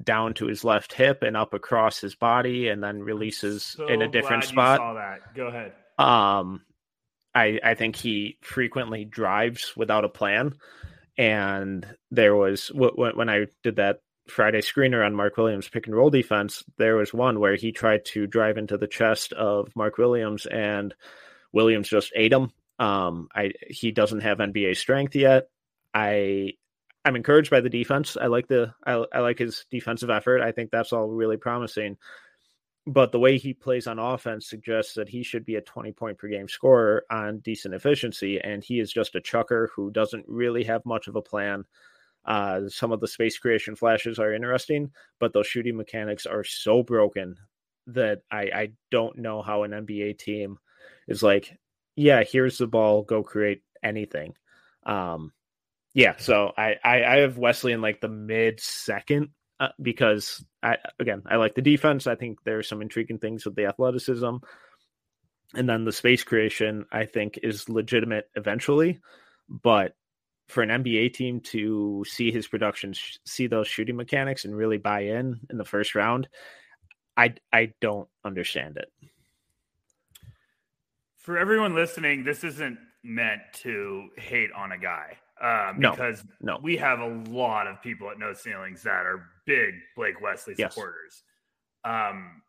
down 0.00 0.34
to 0.34 0.46
his 0.46 0.62
left 0.62 0.92
hip 0.92 1.24
and 1.24 1.36
up 1.36 1.52
across 1.52 2.00
his 2.00 2.14
body 2.14 2.68
and 2.68 2.80
then 2.80 3.00
releases 3.00 3.64
so 3.64 3.88
in 3.88 4.02
a 4.02 4.08
different 4.08 4.44
spot. 4.44 4.78
saw 4.78 4.94
that. 4.94 5.34
Go 5.34 5.48
ahead. 5.48 5.72
Um, 5.98 6.62
I, 7.34 7.60
I 7.62 7.74
think 7.74 7.96
he 7.96 8.38
frequently 8.40 9.04
drives 9.04 9.74
without 9.76 10.04
a 10.04 10.08
plan. 10.08 10.54
And 11.16 11.86
there 12.10 12.34
was 12.34 12.70
when 12.74 13.28
I 13.28 13.46
did 13.62 13.76
that 13.76 14.00
Friday 14.28 14.60
screener 14.60 15.04
on 15.04 15.14
Mark 15.14 15.36
Williams 15.36 15.68
pick 15.68 15.86
and 15.86 15.94
roll 15.94 16.10
defense, 16.10 16.64
there 16.78 16.96
was 16.96 17.12
one 17.12 17.40
where 17.40 17.56
he 17.56 17.72
tried 17.72 18.04
to 18.06 18.26
drive 18.26 18.56
into 18.56 18.78
the 18.78 18.86
chest 18.86 19.32
of 19.32 19.74
Mark 19.76 19.98
Williams 19.98 20.46
and 20.46 20.94
Williams 21.52 21.88
just 21.88 22.12
ate 22.14 22.32
him. 22.32 22.52
Um, 22.78 23.28
I 23.34 23.52
he 23.68 23.90
doesn't 23.90 24.20
have 24.20 24.38
NBA 24.38 24.76
strength 24.76 25.14
yet. 25.14 25.48
I 25.92 26.52
I'm 27.04 27.16
encouraged 27.16 27.50
by 27.50 27.60
the 27.60 27.68
defense. 27.68 28.16
I 28.18 28.26
like 28.26 28.46
the 28.48 28.72
I, 28.86 29.04
I 29.12 29.20
like 29.20 29.38
his 29.38 29.66
defensive 29.70 30.10
effort. 30.10 30.40
I 30.40 30.52
think 30.52 30.70
that's 30.70 30.92
all 30.92 31.08
really 31.08 31.36
promising 31.36 31.98
but 32.86 33.12
the 33.12 33.18
way 33.18 33.38
he 33.38 33.52
plays 33.52 33.86
on 33.86 33.98
offense 33.98 34.48
suggests 34.48 34.94
that 34.94 35.08
he 35.08 35.22
should 35.22 35.44
be 35.44 35.56
a 35.56 35.60
20 35.60 35.92
point 35.92 36.18
per 36.18 36.28
game 36.28 36.48
scorer 36.48 37.04
on 37.10 37.38
decent 37.40 37.74
efficiency 37.74 38.40
and 38.40 38.64
he 38.64 38.80
is 38.80 38.92
just 38.92 39.14
a 39.14 39.20
chucker 39.20 39.70
who 39.74 39.90
doesn't 39.90 40.24
really 40.26 40.64
have 40.64 40.84
much 40.86 41.06
of 41.06 41.16
a 41.16 41.22
plan. 41.22 41.64
Uh, 42.24 42.68
some 42.68 42.92
of 42.92 43.00
the 43.00 43.08
space 43.08 43.38
creation 43.38 43.74
flashes 43.74 44.18
are 44.18 44.34
interesting 44.34 44.90
but 45.18 45.32
those 45.32 45.46
shooting 45.46 45.76
mechanics 45.76 46.26
are 46.26 46.44
so 46.44 46.82
broken 46.82 47.34
that 47.86 48.20
I, 48.30 48.42
I 48.54 48.68
don't 48.90 49.16
know 49.16 49.40
how 49.40 49.62
an 49.62 49.70
nba 49.70 50.18
team 50.18 50.58
is 51.08 51.22
like 51.22 51.58
yeah 51.96 52.22
here's 52.22 52.58
the 52.58 52.66
ball 52.66 53.02
go 53.02 53.22
create 53.22 53.62
anything. 53.82 54.34
Um, 54.84 55.32
yeah, 55.94 56.14
so 56.18 56.52
I, 56.56 56.76
I, 56.84 57.04
I 57.04 57.16
have 57.18 57.38
Wesley 57.38 57.72
in 57.72 57.80
like 57.80 58.00
the 58.00 58.08
mid 58.08 58.60
second 58.60 59.30
uh, 59.60 59.68
because 59.80 60.42
I 60.62 60.78
again 60.98 61.22
I 61.26 61.36
like 61.36 61.54
the 61.54 61.62
defense. 61.62 62.06
I 62.06 62.14
think 62.14 62.42
there's 62.44 62.68
some 62.68 62.80
intriguing 62.82 63.18
things 63.18 63.44
with 63.44 63.54
the 63.54 63.66
athleticism, 63.66 64.36
and 65.54 65.68
then 65.68 65.84
the 65.84 65.92
space 65.92 66.24
creation 66.24 66.86
I 66.90 67.04
think 67.04 67.38
is 67.42 67.68
legitimate 67.68 68.30
eventually, 68.34 69.00
but 69.48 69.94
for 70.48 70.62
an 70.62 70.70
NBA 70.82 71.12
team 71.12 71.40
to 71.40 72.04
see 72.08 72.32
his 72.32 72.48
production, 72.48 72.92
see 73.24 73.46
those 73.46 73.68
shooting 73.68 73.96
mechanics, 73.96 74.44
and 74.44 74.56
really 74.56 74.78
buy 74.78 75.02
in 75.02 75.40
in 75.50 75.58
the 75.58 75.64
first 75.64 75.94
round, 75.94 76.26
I 77.16 77.34
I 77.52 77.74
don't 77.80 78.08
understand 78.24 78.78
it. 78.78 78.90
For 81.18 81.36
everyone 81.36 81.74
listening, 81.74 82.24
this 82.24 82.44
isn't 82.44 82.78
meant 83.02 83.42
to 83.52 84.08
hate 84.16 84.52
on 84.52 84.72
a 84.72 84.78
guy 84.78 85.18
um, 85.42 85.80
no, 85.80 85.90
because 85.92 86.22
no. 86.40 86.58
we 86.62 86.76
have 86.76 87.00
a 87.00 87.22
lot 87.30 87.66
of 87.66 87.80
people 87.82 88.10
at 88.10 88.18
No 88.18 88.34
Ceilings 88.34 88.82
that 88.82 89.06
are 89.06 89.24
big 89.46 89.74
Blake 89.96 90.20
Wesley 90.20 90.54
supporters. 90.54 91.22
Yes. 91.84 92.10
Um, 92.10 92.42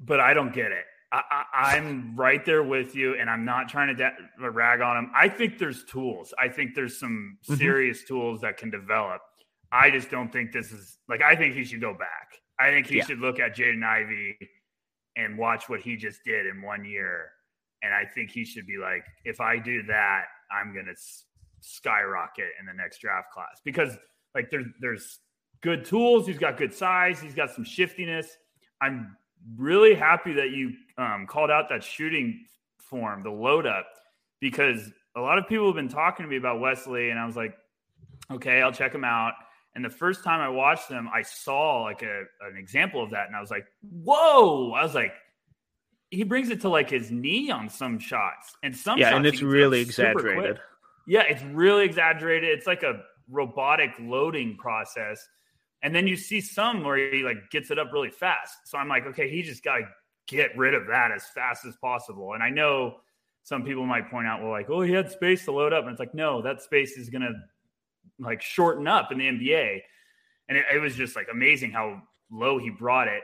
but 0.00 0.20
I 0.20 0.32
don't 0.32 0.54
get 0.54 0.70
it. 0.70 0.84
I, 1.10 1.76
am 1.76 2.14
right 2.16 2.44
there 2.44 2.62
with 2.62 2.94
you, 2.94 3.14
and 3.14 3.30
I'm 3.30 3.44
not 3.44 3.68
trying 3.68 3.88
to 3.88 3.94
da- 3.94 4.46
rag 4.48 4.82
on 4.82 4.96
him. 4.96 5.10
I 5.14 5.28
think 5.28 5.58
there's 5.58 5.84
tools. 5.84 6.34
I 6.38 6.48
think 6.48 6.74
there's 6.74 7.00
some 7.00 7.38
mm-hmm. 7.44 7.54
serious 7.54 8.00
mm-hmm. 8.00 8.14
tools 8.14 8.40
that 8.42 8.58
can 8.58 8.68
develop. 8.70 9.22
I 9.72 9.90
just 9.90 10.10
don't 10.10 10.30
think 10.30 10.52
this 10.52 10.70
is 10.70 10.98
like. 11.08 11.22
I 11.22 11.34
think 11.34 11.54
he 11.54 11.64
should 11.64 11.80
go 11.80 11.94
back. 11.94 12.34
I 12.60 12.70
think 12.70 12.86
he 12.86 12.98
yeah. 12.98 13.04
should 13.06 13.20
look 13.20 13.40
at 13.40 13.56
Jaden 13.56 13.84
Ivey 13.84 14.36
and 15.16 15.38
watch 15.38 15.68
what 15.68 15.80
he 15.80 15.96
just 15.96 16.20
did 16.24 16.46
in 16.46 16.60
one 16.60 16.84
year, 16.84 17.30
and 17.82 17.94
I 17.94 18.04
think 18.04 18.30
he 18.30 18.44
should 18.44 18.66
be 18.66 18.76
like, 18.76 19.04
if 19.24 19.40
I 19.40 19.58
do 19.58 19.82
that, 19.84 20.24
I'm 20.50 20.74
gonna 20.74 20.94
skyrocket 21.60 22.50
in 22.60 22.66
the 22.66 22.72
next 22.72 23.00
draft 23.00 23.32
class 23.32 23.60
because 23.64 23.96
like 24.34 24.50
there's 24.50 24.66
there's 24.80 25.18
good 25.60 25.84
tools. 25.84 26.26
He's 26.26 26.38
got 26.38 26.56
good 26.56 26.72
size. 26.72 27.20
He's 27.20 27.34
got 27.34 27.50
some 27.50 27.64
shiftiness. 27.64 28.26
I'm 28.80 29.16
really 29.56 29.94
happy 29.94 30.34
that 30.34 30.50
you 30.50 30.72
um, 30.96 31.26
called 31.26 31.50
out 31.50 31.68
that 31.70 31.82
shooting 31.82 32.44
form, 32.78 33.22
the 33.22 33.30
load 33.30 33.66
up, 33.66 33.86
because 34.40 34.90
a 35.16 35.20
lot 35.20 35.38
of 35.38 35.48
people 35.48 35.66
have 35.66 35.74
been 35.74 35.88
talking 35.88 36.24
to 36.24 36.30
me 36.30 36.36
about 36.36 36.60
Wesley, 36.60 37.10
and 37.10 37.18
I 37.18 37.26
was 37.26 37.36
like, 37.36 37.56
okay, 38.30 38.62
I'll 38.62 38.72
check 38.72 38.94
him 38.94 39.04
out. 39.04 39.34
And 39.74 39.84
the 39.84 39.90
first 39.90 40.24
time 40.24 40.40
I 40.40 40.48
watched 40.48 40.88
them, 40.88 41.08
I 41.12 41.22
saw 41.22 41.82
like 41.82 42.02
a, 42.02 42.24
an 42.42 42.56
example 42.56 43.02
of 43.02 43.10
that, 43.10 43.26
and 43.26 43.36
I 43.36 43.40
was 43.40 43.50
like, 43.50 43.66
whoa! 43.82 44.72
I 44.72 44.82
was 44.82 44.94
like, 44.94 45.12
he 46.10 46.22
brings 46.22 46.50
it 46.50 46.62
to 46.62 46.68
like 46.68 46.90
his 46.90 47.10
knee 47.10 47.50
on 47.50 47.68
some 47.68 47.98
shots, 47.98 48.56
and 48.62 48.76
some 48.76 48.98
yeah, 48.98 49.14
and 49.14 49.26
it's 49.26 49.42
really 49.42 49.80
exaggerated. 49.80 50.58
Yeah, 51.08 51.22
it's 51.22 51.42
really 51.42 51.84
exaggerated. 51.84 52.50
It's 52.50 52.66
like 52.66 52.84
a 52.84 53.00
robotic 53.28 53.90
loading 53.98 54.56
process 54.56 55.26
and 55.82 55.94
then 55.94 56.06
you 56.06 56.16
see 56.16 56.40
some 56.40 56.82
where 56.82 57.12
he 57.12 57.22
like 57.22 57.50
gets 57.50 57.70
it 57.70 57.78
up 57.78 57.92
really 57.92 58.10
fast. 58.10 58.54
So 58.64 58.78
I'm 58.78 58.88
like, 58.88 59.06
okay, 59.06 59.30
he 59.30 59.42
just 59.42 59.62
got 59.62 59.78
to 59.78 59.82
get 60.26 60.56
rid 60.56 60.74
of 60.74 60.86
that 60.88 61.12
as 61.12 61.26
fast 61.26 61.64
as 61.64 61.76
possible. 61.76 62.34
And 62.34 62.42
I 62.42 62.50
know 62.50 62.96
some 63.44 63.62
people 63.62 63.86
might 63.86 64.10
point 64.10 64.26
out, 64.26 64.42
well, 64.42 64.50
like, 64.50 64.68
oh, 64.70 64.82
he 64.82 64.92
had 64.92 65.10
space 65.10 65.44
to 65.44 65.52
load 65.52 65.72
up. 65.72 65.84
And 65.84 65.92
it's 65.92 66.00
like, 66.00 66.14
no, 66.14 66.42
that 66.42 66.60
space 66.60 66.98
is 66.98 67.08
going 67.08 67.22
to 67.22 67.32
like 68.18 68.42
shorten 68.42 68.88
up 68.88 69.12
in 69.12 69.18
the 69.18 69.24
NBA. 69.24 69.80
And 70.48 70.58
it, 70.58 70.64
it, 70.74 70.78
was 70.80 70.96
just 70.96 71.14
like 71.14 71.28
amazing 71.30 71.70
how 71.70 72.02
low 72.30 72.58
he 72.58 72.70
brought 72.70 73.06
it. 73.06 73.22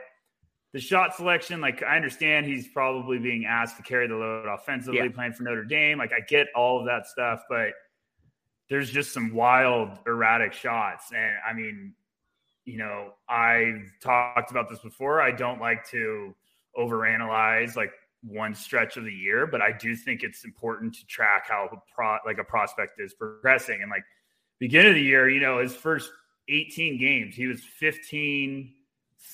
The 0.75 0.81
shot 0.81 1.15
selection, 1.15 1.61
like, 1.61 1.81
I 1.83 1.95
understand 1.95 2.47
he's 2.47 2.67
probably 2.67 3.17
being 3.17 3.45
asked 3.45 3.77
to 3.77 3.83
carry 3.83 4.09
the 4.09 4.15
load 4.15 4.45
offensively, 4.45 4.99
yeah. 4.99 5.07
playing 5.07 5.31
for 5.31 5.43
Notre 5.43 5.63
Dame. 5.63 5.97
Like, 5.97 6.11
I 6.11 6.19
get 6.19 6.47
all 6.53 6.81
of 6.81 6.85
that 6.85 7.07
stuff, 7.07 7.43
but 7.47 7.69
there's 8.69 8.91
just 8.91 9.13
some 9.13 9.33
wild, 9.33 9.97
erratic 10.05 10.51
shots. 10.51 11.13
And 11.13 11.37
I 11.49 11.53
mean, 11.53 11.93
you 12.65 12.77
know, 12.77 13.13
I've 13.29 13.89
talked 14.01 14.51
about 14.51 14.69
this 14.69 14.79
before. 14.79 15.21
I 15.21 15.31
don't 15.31 15.61
like 15.61 15.87
to 15.91 16.35
overanalyze 16.77 17.77
like 17.77 17.93
one 18.21 18.53
stretch 18.53 18.97
of 18.97 19.05
the 19.05 19.13
year, 19.13 19.47
but 19.47 19.61
I 19.61 19.71
do 19.71 19.95
think 19.95 20.23
it's 20.23 20.43
important 20.43 20.93
to 20.95 21.05
track 21.05 21.45
how 21.47 21.69
a 21.71 21.77
pro, 21.95 22.17
like 22.25 22.37
a 22.37 22.43
prospect 22.43 22.99
is 22.99 23.13
progressing. 23.13 23.81
And 23.81 23.89
like 23.89 24.03
beginning 24.59 24.89
of 24.89 24.95
the 24.95 25.03
year, 25.03 25.29
you 25.29 25.39
know, 25.39 25.59
his 25.59 25.73
first 25.73 26.11
18 26.49 26.99
games, 26.99 27.33
he 27.33 27.47
was 27.47 27.61
15, 27.61 28.73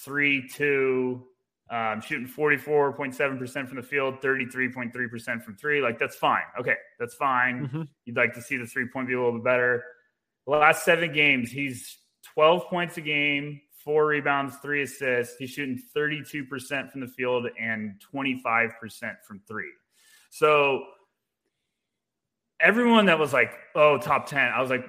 3, 0.03 0.47
2, 0.47 1.25
um, 1.71 2.01
shooting 2.01 2.27
44.7% 2.27 3.67
from 3.67 3.77
the 3.77 3.83
field, 3.83 4.21
33.3% 4.21 5.41
from 5.41 5.55
three. 5.55 5.81
Like 5.81 5.97
that's 5.97 6.17
fine. 6.17 6.43
Okay, 6.59 6.75
that's 6.99 7.15
fine. 7.15 7.67
Mm-hmm. 7.67 7.81
You'd 8.05 8.17
like 8.17 8.33
to 8.33 8.41
see 8.41 8.57
the 8.57 8.67
three 8.67 8.87
point 8.87 9.07
be 9.07 9.13
a 9.13 9.17
little 9.17 9.33
bit 9.33 9.45
better. 9.45 9.83
The 10.45 10.51
last 10.51 10.83
seven 10.83 11.13
games, 11.13 11.49
he's 11.49 11.97
12 12.33 12.67
points 12.67 12.97
a 12.97 13.01
game, 13.01 13.61
four 13.83 14.07
rebounds, 14.07 14.57
three 14.61 14.83
assists. 14.83 15.37
He's 15.37 15.51
shooting 15.51 15.81
32% 15.95 16.91
from 16.91 17.01
the 17.01 17.07
field 17.07 17.47
and 17.59 18.01
25% 18.13 18.71
from 19.25 19.41
three. 19.47 19.71
So 20.29 20.83
everyone 22.59 23.05
that 23.05 23.17
was 23.17 23.31
like, 23.31 23.53
oh, 23.75 23.97
top 23.97 24.27
10, 24.27 24.39
I 24.39 24.59
was 24.59 24.69
like, 24.69 24.85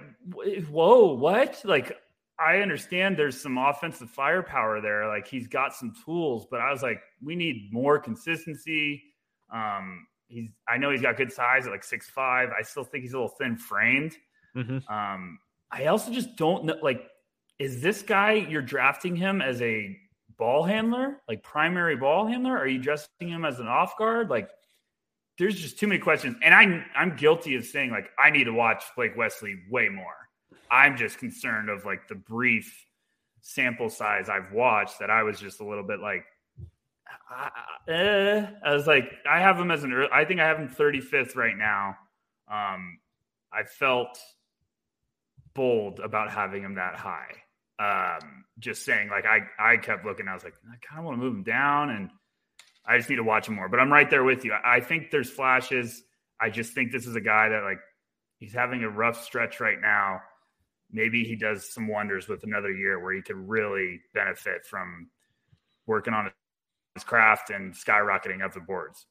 whoa, 0.68 1.14
what? 1.14 1.60
Like, 1.64 1.96
I 2.42 2.60
understand 2.60 3.16
there's 3.16 3.40
some 3.40 3.58
offensive 3.58 4.10
firepower 4.10 4.80
there. 4.80 5.06
Like, 5.08 5.28
he's 5.28 5.46
got 5.46 5.74
some 5.74 5.94
tools, 6.04 6.46
but 6.50 6.60
I 6.60 6.70
was 6.70 6.82
like, 6.82 7.00
we 7.22 7.36
need 7.36 7.72
more 7.72 7.98
consistency. 7.98 9.02
Um, 9.52 10.06
he's, 10.28 10.48
I 10.66 10.78
know 10.78 10.90
he's 10.90 11.02
got 11.02 11.16
good 11.16 11.32
size 11.32 11.66
at 11.66 11.72
like 11.72 11.84
six 11.84 12.08
five. 12.10 12.48
I 12.58 12.62
still 12.62 12.84
think 12.84 13.02
he's 13.02 13.12
a 13.12 13.16
little 13.16 13.36
thin 13.38 13.56
framed. 13.56 14.16
Mm-hmm. 14.56 14.92
Um, 14.92 15.38
I 15.70 15.86
also 15.86 16.12
just 16.12 16.36
don't 16.36 16.64
know, 16.64 16.76
like, 16.82 17.08
is 17.58 17.80
this 17.80 18.02
guy 18.02 18.32
you're 18.32 18.62
drafting 18.62 19.14
him 19.14 19.40
as 19.40 19.62
a 19.62 19.96
ball 20.38 20.64
handler, 20.64 21.20
like 21.28 21.42
primary 21.42 21.96
ball 21.96 22.26
handler? 22.26 22.56
Are 22.58 22.66
you 22.66 22.78
dressing 22.78 23.28
him 23.28 23.44
as 23.44 23.60
an 23.60 23.68
off 23.68 23.96
guard? 23.96 24.30
Like, 24.30 24.50
there's 25.38 25.60
just 25.60 25.78
too 25.78 25.86
many 25.86 26.00
questions. 26.00 26.36
And 26.42 26.52
I'm 26.54 26.84
I'm 26.94 27.16
guilty 27.16 27.54
of 27.54 27.64
saying 27.64 27.90
like 27.90 28.10
I 28.18 28.30
need 28.30 28.44
to 28.44 28.52
watch 28.52 28.84
Blake 28.96 29.16
Wesley 29.16 29.56
way 29.70 29.88
more. 29.88 30.04
I'm 30.72 30.96
just 30.96 31.18
concerned 31.18 31.68
of 31.68 31.84
like 31.84 32.08
the 32.08 32.14
brief 32.14 32.86
sample 33.42 33.90
size 33.90 34.28
I've 34.28 34.52
watched 34.52 34.98
that 35.00 35.10
I 35.10 35.22
was 35.22 35.38
just 35.38 35.60
a 35.60 35.64
little 35.64 35.84
bit 35.84 36.00
like 36.00 36.24
I 38.64 38.72
was 38.72 38.86
like, 38.86 39.12
I 39.28 39.40
have 39.40 39.58
him 39.58 39.70
as 39.70 39.84
an 39.84 39.92
early, 39.92 40.08
I 40.12 40.24
think 40.24 40.40
I 40.40 40.46
have 40.46 40.58
him 40.58 40.68
35th 40.68 41.36
right 41.36 41.56
now. 41.56 41.96
Um, 42.50 42.98
I 43.52 43.64
felt 43.64 44.18
bold 45.54 46.00
about 46.00 46.30
having 46.30 46.62
him 46.62 46.76
that 46.76 46.96
high 46.96 47.42
um, 47.82 48.44
just 48.58 48.84
saying 48.84 49.08
like 49.08 49.24
I 49.26 49.40
I 49.58 49.76
kept 49.76 50.04
looking. 50.04 50.28
I 50.28 50.34
was 50.34 50.44
like 50.44 50.54
I 50.66 50.76
kind 50.86 51.00
of 51.00 51.04
want 51.04 51.18
to 51.18 51.24
move 51.24 51.34
him 51.34 51.42
down, 51.42 51.90
and 51.90 52.10
I 52.86 52.96
just 52.96 53.10
need 53.10 53.16
to 53.16 53.24
watch 53.24 53.48
him 53.48 53.54
more. 53.54 53.68
But 53.68 53.80
I'm 53.80 53.92
right 53.92 54.08
there 54.08 54.24
with 54.24 54.44
you. 54.44 54.52
I, 54.52 54.76
I 54.76 54.80
think 54.80 55.10
there's 55.10 55.30
flashes. 55.30 56.02
I 56.40 56.50
just 56.50 56.74
think 56.74 56.92
this 56.92 57.06
is 57.06 57.16
a 57.16 57.20
guy 57.20 57.48
that 57.48 57.62
like 57.62 57.78
he's 58.38 58.52
having 58.52 58.84
a 58.84 58.90
rough 58.90 59.24
stretch 59.24 59.60
right 59.60 59.80
now. 59.80 60.20
Maybe 60.92 61.24
he 61.24 61.36
does 61.36 61.72
some 61.72 61.88
wonders 61.88 62.28
with 62.28 62.44
another 62.44 62.72
year 62.72 63.00
where 63.00 63.14
he 63.14 63.22
could 63.22 63.36
really 63.36 64.00
benefit 64.14 64.66
from 64.66 65.08
working 65.86 66.14
on 66.14 66.30
his 66.94 67.04
craft 67.04 67.50
and 67.50 67.74
skyrocketing 67.74 68.42
up 68.42 68.52
the 68.52 68.60
boards. 68.60 69.06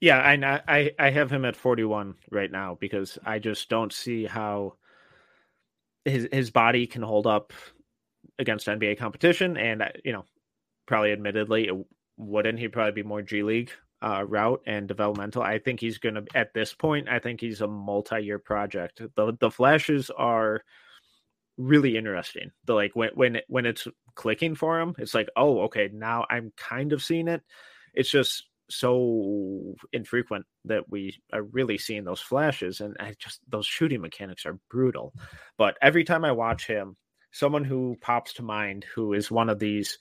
Yeah, 0.00 0.18
I 0.18 0.62
I 0.68 0.92
I 0.98 1.10
have 1.10 1.30
him 1.30 1.44
at 1.44 1.56
41 1.56 2.14
right 2.30 2.50
now 2.50 2.76
because 2.80 3.18
I 3.24 3.40
just 3.40 3.68
don't 3.68 3.92
see 3.92 4.26
how 4.26 4.74
his 6.04 6.28
his 6.30 6.50
body 6.50 6.86
can 6.86 7.02
hold 7.02 7.26
up 7.26 7.52
against 8.38 8.68
NBA 8.68 8.98
competition, 8.98 9.56
and 9.56 9.82
you 10.04 10.12
know, 10.12 10.24
probably 10.86 11.10
admittedly, 11.10 11.66
it 11.66 11.74
wouldn't 12.16 12.60
he 12.60 12.68
probably 12.68 13.02
be 13.02 13.08
more 13.08 13.22
G 13.22 13.42
League 13.42 13.72
uh, 14.02 14.24
route 14.26 14.62
and 14.66 14.86
developmental. 14.86 15.42
I 15.42 15.58
think 15.58 15.80
he's 15.80 15.98
going 15.98 16.14
to 16.14 16.24
at 16.34 16.54
this 16.54 16.72
point. 16.72 17.08
I 17.08 17.18
think 17.18 17.40
he's 17.40 17.60
a 17.60 17.66
multi-year 17.66 18.38
project. 18.38 19.00
the 19.16 19.36
The 19.38 19.50
flashes 19.50 20.10
are 20.10 20.62
really 21.56 21.96
interesting. 21.96 22.52
The 22.64 22.74
like 22.74 22.94
when 22.94 23.10
when 23.14 23.40
when 23.48 23.66
it's 23.66 23.86
clicking 24.14 24.54
for 24.54 24.80
him, 24.80 24.94
it's 24.98 25.14
like, 25.14 25.28
oh, 25.36 25.62
okay, 25.62 25.90
now 25.92 26.26
I'm 26.30 26.52
kind 26.56 26.92
of 26.92 27.02
seeing 27.02 27.28
it. 27.28 27.42
It's 27.94 28.10
just 28.10 28.44
so 28.70 29.74
infrequent 29.92 30.46
that 30.66 30.88
we 30.90 31.18
are 31.32 31.42
really 31.42 31.78
seeing 31.78 32.04
those 32.04 32.20
flashes 32.20 32.80
and 32.80 32.96
I 33.00 33.14
just 33.18 33.40
those 33.48 33.66
shooting 33.66 34.02
mechanics 34.02 34.44
are 34.44 34.58
brutal 34.68 35.14
but 35.56 35.78
every 35.80 36.04
time 36.04 36.22
i 36.22 36.32
watch 36.32 36.66
him 36.66 36.94
someone 37.32 37.64
who 37.64 37.96
pops 38.02 38.34
to 38.34 38.42
mind 38.42 38.84
who 38.94 39.14
is 39.14 39.30
one 39.30 39.48
of 39.48 39.58
these 39.58 39.98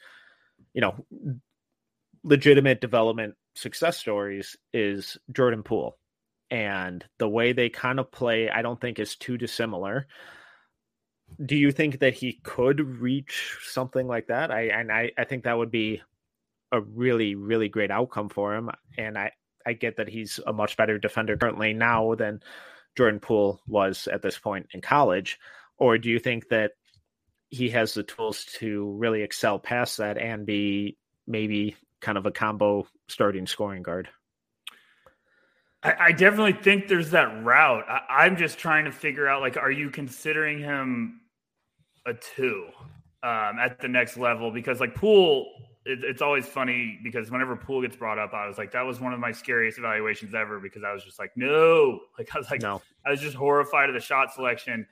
you 0.74 0.82
know 0.82 1.06
legitimate 2.24 2.82
development 2.82 3.36
success 3.58 3.98
stories 3.98 4.56
is 4.74 5.18
jordan 5.32 5.64
poole. 5.64 5.98
And 6.50 7.04
the 7.20 7.28
way 7.28 7.52
they 7.52 7.70
kind 7.70 8.00
of 8.00 8.12
play 8.12 8.50
i 8.50 8.62
don't 8.62 8.80
think 8.80 9.00
is 9.00 9.16
too 9.16 9.38
dissimilar. 9.38 10.08
Do 11.44 11.58
you 11.58 11.72
think 11.72 12.00
that 12.00 12.14
he 12.14 12.40
could 12.44 12.80
reach 12.80 13.58
something 13.64 14.08
like 14.08 14.28
that? 14.28 14.52
I 14.52 14.68
and 14.68 14.92
i, 14.92 15.12
I 15.18 15.26
think 15.26 15.44
that 15.44 15.58
would 15.58 15.72
be 15.72 16.02
a 16.72 16.82
really 16.82 17.36
really 17.36 17.70
great 17.70 17.92
outcome 17.92 18.30
for 18.30 18.56
him. 18.56 18.70
And 18.98 19.18
i 19.18 19.32
i 19.66 19.74
get 19.74 19.98
that 19.98 20.08
he's 20.08 20.40
a 20.46 20.54
much 20.54 20.78
better 20.78 20.98
defender 20.98 21.36
currently 21.36 21.74
now 21.74 22.16
than 22.16 22.42
Jordan 22.96 23.20
Poole 23.20 23.62
was 23.68 24.08
at 24.08 24.24
this 24.24 24.40
point 24.40 24.68
in 24.74 24.82
college, 24.82 25.38
or 25.78 26.00
do 26.00 26.10
you 26.10 26.18
think 26.18 26.50
that 26.50 26.72
he 27.50 27.70
has 27.70 27.94
the 27.94 28.04
tools 28.04 28.46
to 28.58 28.92
really 28.98 29.22
excel 29.22 29.60
past 29.60 29.98
that 29.98 30.18
and 30.18 30.46
be 30.46 30.98
maybe 31.28 31.76
kind 32.02 32.18
of 32.18 32.26
a 32.26 32.32
combo 32.32 32.88
starting 33.08 33.48
scoring 33.48 33.84
guard? 33.84 34.10
I, 35.84 35.96
I 36.00 36.12
definitely 36.12 36.54
think 36.54 36.88
there's 36.88 37.12
that 37.12 37.44
route. 37.44 37.86
I, 37.88 38.26
I'm 38.26 38.38
just 38.38 38.58
trying 38.58 38.86
to 38.86 38.92
figure 38.92 39.28
out 39.28 39.42
like, 39.42 39.58
are 39.58 39.72
you 39.72 39.90
considering 39.90 40.60
him 40.60 41.22
a 42.06 42.14
two 42.14 42.68
um, 43.24 43.60
at 43.60 43.80
the 43.80 43.88
next 43.88 44.18
level? 44.18 44.52
Because 44.52 44.80
like 44.80 44.96
Poole, 44.96 45.48
it, 45.86 46.00
it's 46.04 46.22
always 46.22 46.46
funny 46.46 47.00
because 47.04 47.30
whenever 47.32 47.56
Poole 47.56 47.82
gets 47.82 47.96
brought 47.96 48.18
up, 48.18 48.34
I 48.34 48.48
was 48.48 48.58
like, 48.58 48.72
that 48.72 48.82
was 48.82 49.00
one 49.00 49.14
of 49.14 49.20
my 49.20 49.32
scariest 49.32 49.78
evaluations 49.78 50.34
ever 50.34 50.60
because 50.60 50.84
I 50.84 50.94
was 50.94 51.04
just 51.04 51.20
like, 51.20 51.32
no, 51.36 52.00
like 52.18 52.34
I 52.34 52.40
was 52.40 52.50
like, 52.50 52.62
no, 52.62 52.82
I 53.06 53.12
was 53.12 53.22
just 53.22 53.36
horrified 53.36 53.90
of 53.90 53.96
the 53.96 54.02
shot 54.02 54.34
selection. 54.34 54.86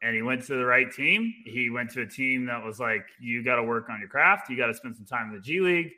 And 0.00 0.14
he 0.14 0.22
went 0.22 0.44
to 0.46 0.54
the 0.54 0.64
right 0.64 0.92
team. 0.92 1.34
He 1.44 1.70
went 1.70 1.90
to 1.90 2.02
a 2.02 2.06
team 2.06 2.46
that 2.46 2.64
was 2.64 2.78
like, 2.78 3.04
you 3.20 3.42
got 3.42 3.56
to 3.56 3.64
work 3.64 3.90
on 3.90 3.98
your 3.98 4.08
craft. 4.08 4.48
You 4.48 4.56
got 4.56 4.68
to 4.68 4.74
spend 4.74 4.94
some 4.94 5.04
time 5.04 5.30
in 5.30 5.34
the 5.34 5.40
G 5.40 5.58
League 5.58 5.90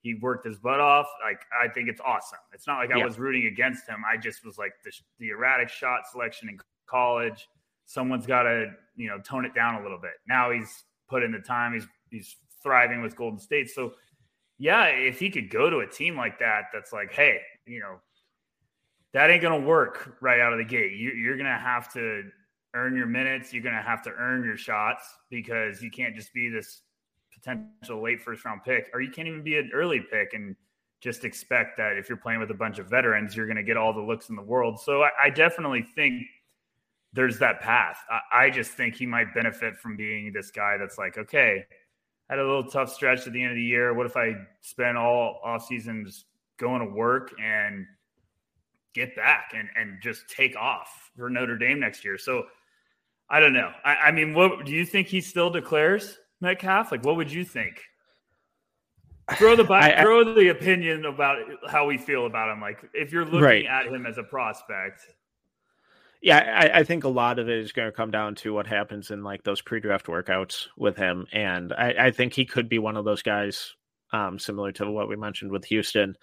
he 0.00 0.14
worked 0.14 0.46
his 0.46 0.58
butt 0.58 0.80
off. 0.80 1.06
Like 1.24 1.40
I 1.60 1.68
think 1.68 1.88
it's 1.88 2.00
awesome. 2.00 2.38
It's 2.52 2.66
not 2.66 2.78
like 2.78 2.90
I 2.92 3.04
was 3.04 3.18
rooting 3.18 3.46
against 3.46 3.88
him. 3.88 4.02
I 4.10 4.16
just 4.16 4.44
was 4.44 4.58
like 4.58 4.72
the, 4.84 4.92
the 5.18 5.30
erratic 5.30 5.68
shot 5.68 6.02
selection 6.10 6.48
in 6.48 6.58
college. 6.86 7.48
Someone's 7.86 8.26
got 8.26 8.42
to 8.42 8.72
you 8.96 9.08
know 9.08 9.18
tone 9.18 9.44
it 9.44 9.54
down 9.54 9.76
a 9.76 9.82
little 9.82 9.98
bit. 10.00 10.12
Now 10.28 10.50
he's 10.50 10.84
put 11.08 11.22
in 11.22 11.32
the 11.32 11.40
time. 11.40 11.74
He's 11.74 11.86
he's 12.10 12.36
thriving 12.62 13.02
with 13.02 13.16
Golden 13.16 13.38
State. 13.38 13.70
So 13.70 13.94
yeah, 14.58 14.86
if 14.86 15.18
he 15.18 15.30
could 15.30 15.50
go 15.50 15.70
to 15.70 15.78
a 15.78 15.86
team 15.86 16.16
like 16.16 16.38
that, 16.40 16.64
that's 16.72 16.92
like, 16.92 17.12
hey, 17.12 17.40
you 17.66 17.80
know, 17.80 18.00
that 19.12 19.30
ain't 19.30 19.42
gonna 19.42 19.60
work 19.60 20.16
right 20.20 20.40
out 20.40 20.52
of 20.52 20.58
the 20.58 20.64
gate. 20.64 20.92
You, 20.92 21.10
you're 21.12 21.36
gonna 21.36 21.58
have 21.58 21.92
to 21.94 22.24
earn 22.74 22.96
your 22.96 23.06
minutes. 23.06 23.52
You're 23.52 23.62
gonna 23.62 23.82
have 23.82 24.02
to 24.02 24.10
earn 24.10 24.44
your 24.44 24.56
shots 24.56 25.04
because 25.30 25.82
you 25.82 25.90
can't 25.90 26.14
just 26.14 26.32
be 26.32 26.48
this 26.48 26.82
potential 27.40 28.02
late 28.02 28.20
first 28.20 28.44
round 28.44 28.62
pick, 28.64 28.90
or 28.92 29.00
you 29.00 29.10
can't 29.10 29.28
even 29.28 29.42
be 29.42 29.58
an 29.58 29.70
early 29.72 30.00
pick 30.00 30.34
and 30.34 30.56
just 31.00 31.24
expect 31.24 31.76
that 31.76 31.96
if 31.96 32.08
you're 32.08 32.18
playing 32.18 32.40
with 32.40 32.50
a 32.50 32.54
bunch 32.54 32.78
of 32.78 32.88
veterans, 32.88 33.36
you're 33.36 33.46
going 33.46 33.56
to 33.56 33.62
get 33.62 33.76
all 33.76 33.92
the 33.92 34.00
looks 34.00 34.30
in 34.30 34.36
the 34.36 34.42
world. 34.42 34.80
So 34.80 35.02
I, 35.02 35.10
I 35.24 35.30
definitely 35.30 35.82
think 35.94 36.24
there's 37.12 37.38
that 37.38 37.60
path. 37.60 37.98
I, 38.10 38.46
I, 38.46 38.50
just 38.50 38.72
think 38.72 38.96
he 38.96 39.06
might 39.06 39.32
benefit 39.32 39.76
from 39.76 39.96
being 39.96 40.32
this 40.32 40.50
guy 40.50 40.76
that's 40.76 40.98
like, 40.98 41.16
okay, 41.16 41.64
I 42.28 42.32
had 42.32 42.40
a 42.40 42.44
little 42.44 42.64
tough 42.64 42.92
stretch 42.92 43.26
at 43.26 43.32
the 43.32 43.40
end 43.40 43.52
of 43.52 43.56
the 43.56 43.62
year. 43.62 43.94
What 43.94 44.06
if 44.06 44.16
I 44.16 44.34
spend 44.60 44.98
all 44.98 45.40
off 45.44 45.66
seasons 45.66 46.24
going 46.58 46.80
to 46.80 46.92
work 46.92 47.32
and 47.40 47.86
get 48.94 49.14
back 49.16 49.52
and, 49.54 49.68
and 49.76 50.02
just 50.02 50.28
take 50.28 50.56
off 50.56 51.10
for 51.16 51.30
Notre 51.30 51.56
Dame 51.56 51.80
next 51.80 52.04
year? 52.04 52.18
So 52.18 52.44
I 53.30 53.40
don't 53.40 53.52
know. 53.52 53.70
I, 53.84 53.94
I 53.96 54.12
mean, 54.12 54.34
what 54.34 54.66
do 54.66 54.72
you 54.72 54.84
think 54.84 55.06
he 55.06 55.20
still 55.20 55.50
declares? 55.50 56.18
Metcalf? 56.40 56.92
Like, 56.92 57.04
what 57.04 57.16
would 57.16 57.32
you 57.32 57.44
think? 57.44 57.82
Throw 59.36 59.56
the 59.56 59.70
I, 59.70 60.02
throw 60.02 60.34
the 60.34 60.48
opinion 60.48 61.04
about 61.04 61.36
how 61.68 61.86
we 61.86 61.98
feel 61.98 62.24
about 62.24 62.50
him. 62.50 62.60
Like, 62.60 62.78
if 62.94 63.12
you're 63.12 63.24
looking 63.24 63.42
right. 63.42 63.66
at 63.66 63.86
him 63.86 64.06
as 64.06 64.16
a 64.16 64.22
prospect. 64.22 65.02
Yeah, 66.22 66.38
I, 66.38 66.80
I, 66.80 66.84
think 66.84 67.04
a 67.04 67.08
lot 67.08 67.38
of 67.38 67.48
it 67.48 67.58
is 67.58 67.72
going 67.72 67.86
to 67.86 67.92
come 67.92 68.10
down 68.10 68.34
to 68.36 68.52
what 68.52 68.66
happens 68.66 69.10
in 69.12 69.22
like 69.22 69.44
those 69.44 69.60
pre-draft 69.60 70.06
workouts 70.06 70.66
with 70.76 70.96
him, 70.96 71.26
and 71.32 71.72
I, 71.72 71.94
I 72.06 72.10
think 72.10 72.32
he 72.32 72.44
could 72.44 72.68
be 72.68 72.80
one 72.80 72.96
of 72.96 73.04
those 73.04 73.22
guys, 73.22 73.74
um, 74.12 74.38
similar 74.38 74.72
to 74.72 74.90
what 74.90 75.08
we 75.08 75.14
mentioned 75.14 75.52
with 75.52 75.68
Houstan, 75.68 76.14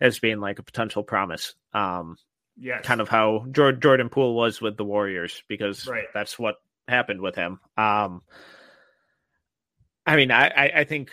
as 0.00 0.18
being 0.18 0.40
like 0.40 0.58
a 0.58 0.64
potential 0.64 1.04
promise. 1.04 1.54
Um, 1.72 2.16
yeah, 2.58 2.80
kind 2.80 3.00
of 3.00 3.08
how 3.08 3.46
Jordan 3.52 3.80
Jordan 3.80 4.08
Poole 4.08 4.34
was 4.34 4.60
with 4.60 4.76
the 4.76 4.84
Warriors, 4.84 5.44
because 5.48 5.86
right. 5.86 6.06
that's 6.12 6.36
what 6.36 6.56
happened 6.88 7.20
with 7.20 7.36
him. 7.36 7.60
Um, 7.76 8.22
I 10.06 10.16
mean, 10.16 10.30
I, 10.30 10.70
I 10.76 10.84
think 10.84 11.10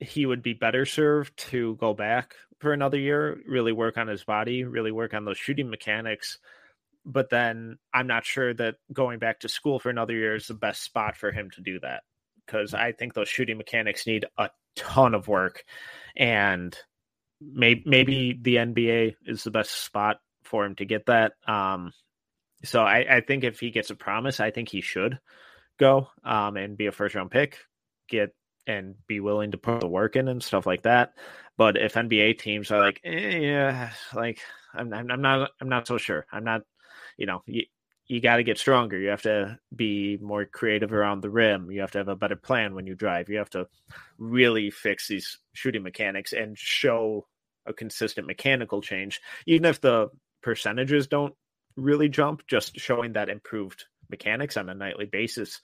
he 0.00 0.26
would 0.26 0.42
be 0.42 0.54
better 0.54 0.86
served 0.86 1.36
to 1.36 1.76
go 1.76 1.94
back 1.94 2.34
for 2.60 2.72
another 2.72 2.98
year, 2.98 3.38
really 3.46 3.72
work 3.72 3.98
on 3.98 4.08
his 4.08 4.24
body, 4.24 4.64
really 4.64 4.92
work 4.92 5.14
on 5.14 5.24
those 5.24 5.38
shooting 5.38 5.68
mechanics. 5.68 6.38
But 7.04 7.30
then 7.30 7.78
I'm 7.92 8.06
not 8.06 8.24
sure 8.24 8.52
that 8.54 8.76
going 8.92 9.18
back 9.18 9.40
to 9.40 9.48
school 9.48 9.78
for 9.78 9.90
another 9.90 10.14
year 10.14 10.34
is 10.34 10.46
the 10.46 10.54
best 10.54 10.82
spot 10.82 11.16
for 11.16 11.30
him 11.30 11.50
to 11.52 11.60
do 11.60 11.78
that 11.80 12.02
because 12.44 12.74
I 12.74 12.92
think 12.92 13.14
those 13.14 13.28
shooting 13.28 13.58
mechanics 13.58 14.06
need 14.06 14.26
a 14.38 14.50
ton 14.74 15.14
of 15.14 15.28
work. 15.28 15.64
And 16.16 16.76
maybe, 17.40 17.82
maybe 17.86 18.38
the 18.40 18.56
NBA 18.56 19.16
is 19.26 19.44
the 19.44 19.50
best 19.50 19.84
spot 19.84 20.18
for 20.44 20.64
him 20.64 20.74
to 20.76 20.84
get 20.84 21.06
that. 21.06 21.32
Um, 21.46 21.92
so 22.64 22.82
I, 22.82 23.16
I 23.16 23.20
think 23.20 23.44
if 23.44 23.60
he 23.60 23.70
gets 23.70 23.90
a 23.90 23.94
promise, 23.94 24.40
I 24.40 24.50
think 24.50 24.68
he 24.68 24.80
should 24.80 25.18
go 25.78 26.08
um, 26.24 26.56
and 26.56 26.76
be 26.76 26.86
a 26.86 26.92
first 26.92 27.14
round 27.14 27.30
pick 27.30 27.58
get 28.08 28.34
and 28.66 28.94
be 29.06 29.20
willing 29.20 29.52
to 29.52 29.58
put 29.58 29.80
the 29.80 29.86
work 29.86 30.16
in 30.16 30.28
and 30.28 30.42
stuff 30.42 30.66
like 30.66 30.82
that. 30.82 31.14
But 31.56 31.76
if 31.76 31.94
NBA 31.94 32.38
teams 32.38 32.70
are 32.70 32.80
like, 32.80 33.00
eh, 33.04 33.38
yeah, 33.38 33.90
like 34.14 34.40
I'm, 34.74 34.92
I'm, 34.92 35.06
not, 35.22 35.50
I'm 35.60 35.68
not 35.68 35.86
so 35.86 35.98
sure. 35.98 36.26
I'm 36.32 36.44
not, 36.44 36.62
you 37.16 37.26
know, 37.26 37.42
you, 37.46 37.64
you 38.08 38.20
got 38.20 38.36
to 38.36 38.44
get 38.44 38.58
stronger. 38.58 38.98
You 38.98 39.08
have 39.08 39.22
to 39.22 39.58
be 39.74 40.18
more 40.20 40.44
creative 40.44 40.92
around 40.92 41.22
the 41.22 41.30
rim. 41.30 41.70
You 41.70 41.80
have 41.80 41.90
to 41.92 41.98
have 41.98 42.08
a 42.08 42.16
better 42.16 42.36
plan 42.36 42.74
when 42.74 42.86
you 42.86 42.94
drive. 42.94 43.28
You 43.28 43.38
have 43.38 43.50
to 43.50 43.66
really 44.18 44.70
fix 44.70 45.08
these 45.08 45.38
shooting 45.54 45.82
mechanics 45.82 46.32
and 46.32 46.56
show 46.56 47.26
a 47.66 47.72
consistent 47.72 48.26
mechanical 48.26 48.80
change, 48.80 49.20
even 49.46 49.64
if 49.64 49.80
the 49.80 50.08
percentages 50.42 51.08
don't 51.08 51.34
really 51.76 52.08
jump. 52.08 52.46
Just 52.46 52.78
showing 52.78 53.14
that 53.14 53.28
improved 53.28 53.86
mechanics 54.08 54.56
on 54.56 54.68
a 54.68 54.74
nightly 54.74 55.06
basis 55.06 55.60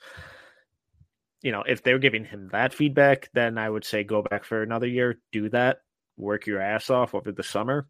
you 1.42 1.52
know, 1.52 1.62
if 1.66 1.82
they're 1.82 1.98
giving 1.98 2.24
him 2.24 2.48
that 2.52 2.72
feedback, 2.72 3.28
then 3.34 3.58
I 3.58 3.68
would 3.68 3.84
say 3.84 4.04
go 4.04 4.22
back 4.22 4.44
for 4.44 4.62
another 4.62 4.86
year, 4.86 5.18
do 5.32 5.48
that, 5.50 5.80
work 6.16 6.46
your 6.46 6.60
ass 6.60 6.88
off 6.88 7.14
over 7.14 7.32
the 7.32 7.42
summer, 7.42 7.88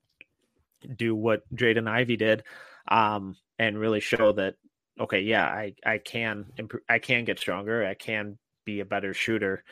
do 0.96 1.14
what 1.14 1.42
Jaden 1.54 1.88
Ivey 1.88 2.16
did, 2.16 2.44
um, 2.88 3.36
and 3.58 3.78
really 3.78 4.00
show 4.00 4.32
that 4.32 4.54
okay, 4.98 5.20
yeah, 5.20 5.44
I 5.46 5.74
I 5.84 5.98
can 5.98 6.46
improve, 6.56 6.82
I 6.88 6.98
can 6.98 7.24
get 7.24 7.38
stronger, 7.38 7.84
I 7.86 7.94
can 7.94 8.38
be 8.64 8.80
a 8.80 8.84
better 8.84 9.14
shooter, 9.14 9.64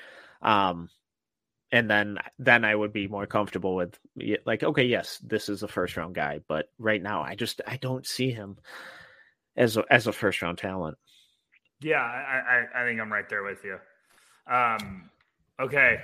um, 0.42 0.90
and 1.72 1.90
then 1.90 2.18
then 2.38 2.64
I 2.64 2.74
would 2.74 2.92
be 2.92 3.08
more 3.08 3.26
comfortable 3.26 3.74
with 3.74 3.98
like 4.44 4.62
okay, 4.62 4.84
yes, 4.84 5.18
this 5.24 5.48
is 5.48 5.62
a 5.62 5.68
first 5.68 5.96
round 5.96 6.14
guy, 6.14 6.40
but 6.48 6.66
right 6.78 7.02
now 7.02 7.22
I 7.22 7.34
just 7.34 7.60
I 7.66 7.76
don't 7.76 8.06
see 8.06 8.30
him 8.30 8.58
as 9.56 9.76
a, 9.76 9.84
as 9.90 10.06
a 10.06 10.12
first 10.12 10.42
round 10.42 10.58
talent. 10.58 10.98
Yeah, 11.82 12.02
I, 12.02 12.66
I, 12.76 12.82
I 12.82 12.86
think 12.86 13.00
I'm 13.00 13.12
right 13.12 13.28
there 13.28 13.42
with 13.42 13.64
you. 13.64 13.78
Um, 14.52 15.10
okay, 15.58 16.00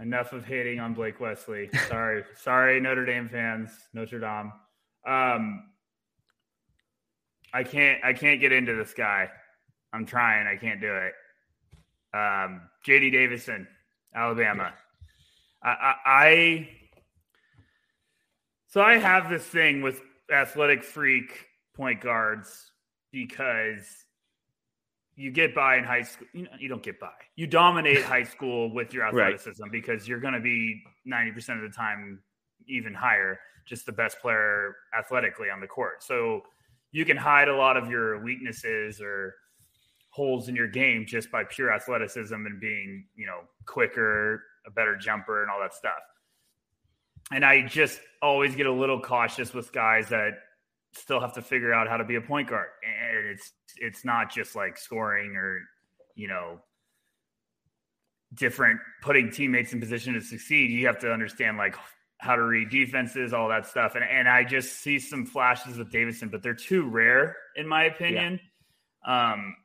enough 0.00 0.32
of 0.32 0.44
hating 0.44 0.78
on 0.78 0.94
Blake 0.94 1.20
Wesley. 1.20 1.68
Sorry, 1.88 2.24
sorry, 2.36 2.80
Notre 2.80 3.04
Dame 3.04 3.28
fans, 3.28 3.70
Notre 3.92 4.20
Dame. 4.20 4.52
Um, 5.06 5.64
I 7.52 7.64
can't, 7.64 8.04
I 8.04 8.12
can't 8.12 8.40
get 8.40 8.52
into 8.52 8.74
this 8.74 8.94
guy. 8.94 9.30
I'm 9.92 10.06
trying, 10.06 10.46
I 10.46 10.56
can't 10.56 10.80
do 10.80 10.92
it. 10.94 11.12
Um, 12.16 12.62
JD 12.86 13.12
Davison, 13.12 13.66
Alabama. 14.14 14.72
I, 15.62 15.68
I, 15.68 15.94
I, 16.06 16.68
so 18.68 18.80
I 18.80 18.98
have 18.98 19.28
this 19.30 19.44
thing 19.44 19.82
with 19.82 20.00
athletic 20.32 20.84
freak 20.84 21.46
point 21.74 22.00
guards 22.00 22.70
because 23.12 24.03
you 25.16 25.30
get 25.30 25.54
by 25.54 25.76
in 25.76 25.84
high 25.84 26.02
school. 26.02 26.26
You, 26.32 26.44
know, 26.44 26.50
you 26.58 26.68
don't 26.68 26.82
get 26.82 26.98
by. 26.98 27.12
You 27.36 27.46
dominate 27.46 28.02
high 28.14 28.24
school 28.24 28.72
with 28.72 28.92
your 28.92 29.06
athleticism 29.06 29.62
right. 29.62 29.72
because 29.72 30.08
you're 30.08 30.20
going 30.20 30.34
to 30.34 30.40
be 30.40 30.82
90% 31.06 31.56
of 31.56 31.70
the 31.70 31.74
time 31.74 32.20
even 32.66 32.94
higher, 32.94 33.38
just 33.66 33.86
the 33.86 33.92
best 33.92 34.20
player 34.20 34.76
athletically 34.98 35.50
on 35.50 35.60
the 35.60 35.66
court. 35.66 36.02
So 36.02 36.42
you 36.92 37.04
can 37.04 37.16
hide 37.16 37.48
a 37.48 37.56
lot 37.56 37.76
of 37.76 37.90
your 37.90 38.22
weaknesses 38.22 39.00
or 39.00 39.34
holes 40.10 40.48
in 40.48 40.54
your 40.54 40.68
game 40.68 41.04
just 41.06 41.30
by 41.30 41.44
pure 41.44 41.72
athleticism 41.72 42.34
and 42.34 42.60
being, 42.60 43.04
you 43.16 43.26
know, 43.26 43.40
quicker, 43.66 44.42
a 44.66 44.70
better 44.70 44.96
jumper, 44.96 45.42
and 45.42 45.50
all 45.50 45.60
that 45.60 45.74
stuff. 45.74 45.92
And 47.32 47.44
I 47.44 47.66
just 47.66 48.00
always 48.22 48.54
get 48.54 48.66
a 48.66 48.72
little 48.72 49.00
cautious 49.00 49.52
with 49.52 49.72
guys 49.72 50.08
that 50.10 50.34
still 50.96 51.20
have 51.20 51.34
to 51.34 51.42
figure 51.42 51.72
out 51.72 51.88
how 51.88 51.96
to 51.96 52.04
be 52.04 52.16
a 52.16 52.20
point 52.20 52.48
guard. 52.48 52.68
And 52.82 53.26
it's 53.28 53.52
it's 53.76 54.04
not 54.04 54.32
just 54.32 54.54
like 54.54 54.78
scoring 54.78 55.36
or 55.36 55.60
you 56.14 56.28
know 56.28 56.60
different 58.32 58.80
putting 59.02 59.30
teammates 59.30 59.72
in 59.72 59.80
position 59.80 60.14
to 60.14 60.20
succeed. 60.20 60.70
You 60.70 60.86
have 60.86 60.98
to 61.00 61.12
understand 61.12 61.56
like 61.56 61.76
how 62.18 62.36
to 62.36 62.42
read 62.42 62.70
defenses, 62.70 63.32
all 63.32 63.48
that 63.48 63.66
stuff. 63.66 63.94
And 63.94 64.04
and 64.04 64.28
I 64.28 64.44
just 64.44 64.80
see 64.80 64.98
some 64.98 65.26
flashes 65.26 65.78
with 65.78 65.90
Davison, 65.90 66.28
but 66.28 66.42
they're 66.42 66.54
too 66.54 66.88
rare 66.88 67.36
in 67.56 67.66
my 67.68 67.84
opinion. 67.84 68.40
Yeah. 69.06 69.32
Um 69.32 69.56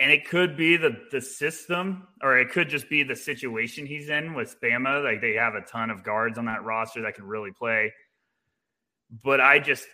and 0.00 0.10
it 0.10 0.26
could 0.26 0.56
be 0.56 0.78
the 0.78 0.96
the 1.12 1.20
system, 1.20 2.08
or 2.22 2.38
it 2.38 2.50
could 2.50 2.70
just 2.70 2.88
be 2.88 3.02
the 3.02 3.16
situation 3.16 3.86
he's 3.86 4.08
in 4.08 4.34
with 4.34 4.56
Bama. 4.62 5.04
Like 5.04 5.20
they 5.20 5.34
have 5.34 5.54
a 5.54 5.60
ton 5.60 5.90
of 5.90 6.02
guards 6.02 6.38
on 6.38 6.46
that 6.46 6.64
roster 6.64 7.02
that 7.02 7.14
can 7.14 7.24
really 7.24 7.52
play. 7.52 7.92
But 9.22 9.40
I 9.40 9.58
just 9.58 9.86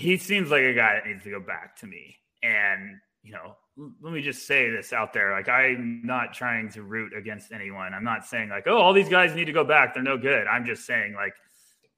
he 0.00 0.16
seems 0.16 0.50
like 0.50 0.62
a 0.62 0.72
guy 0.72 0.94
that 0.94 1.06
needs 1.06 1.24
to 1.24 1.30
go 1.30 1.40
back 1.40 1.76
to 1.80 1.86
me. 1.86 2.16
And, 2.42 2.96
you 3.22 3.32
know, 3.32 3.56
let 4.00 4.12
me 4.12 4.22
just 4.22 4.46
say 4.46 4.70
this 4.70 4.92
out 4.92 5.12
there. 5.12 5.32
Like, 5.32 5.48
I'm 5.48 6.02
not 6.04 6.32
trying 6.32 6.70
to 6.70 6.82
root 6.82 7.12
against 7.16 7.52
anyone. 7.52 7.92
I'm 7.94 8.04
not 8.04 8.24
saying, 8.26 8.48
like, 8.48 8.66
oh, 8.66 8.78
all 8.78 8.92
these 8.92 9.08
guys 9.08 9.34
need 9.34 9.44
to 9.44 9.52
go 9.52 9.64
back. 9.64 9.94
They're 9.94 10.02
no 10.02 10.16
good. 10.16 10.46
I'm 10.46 10.64
just 10.64 10.86
saying, 10.86 11.14
like, 11.14 11.34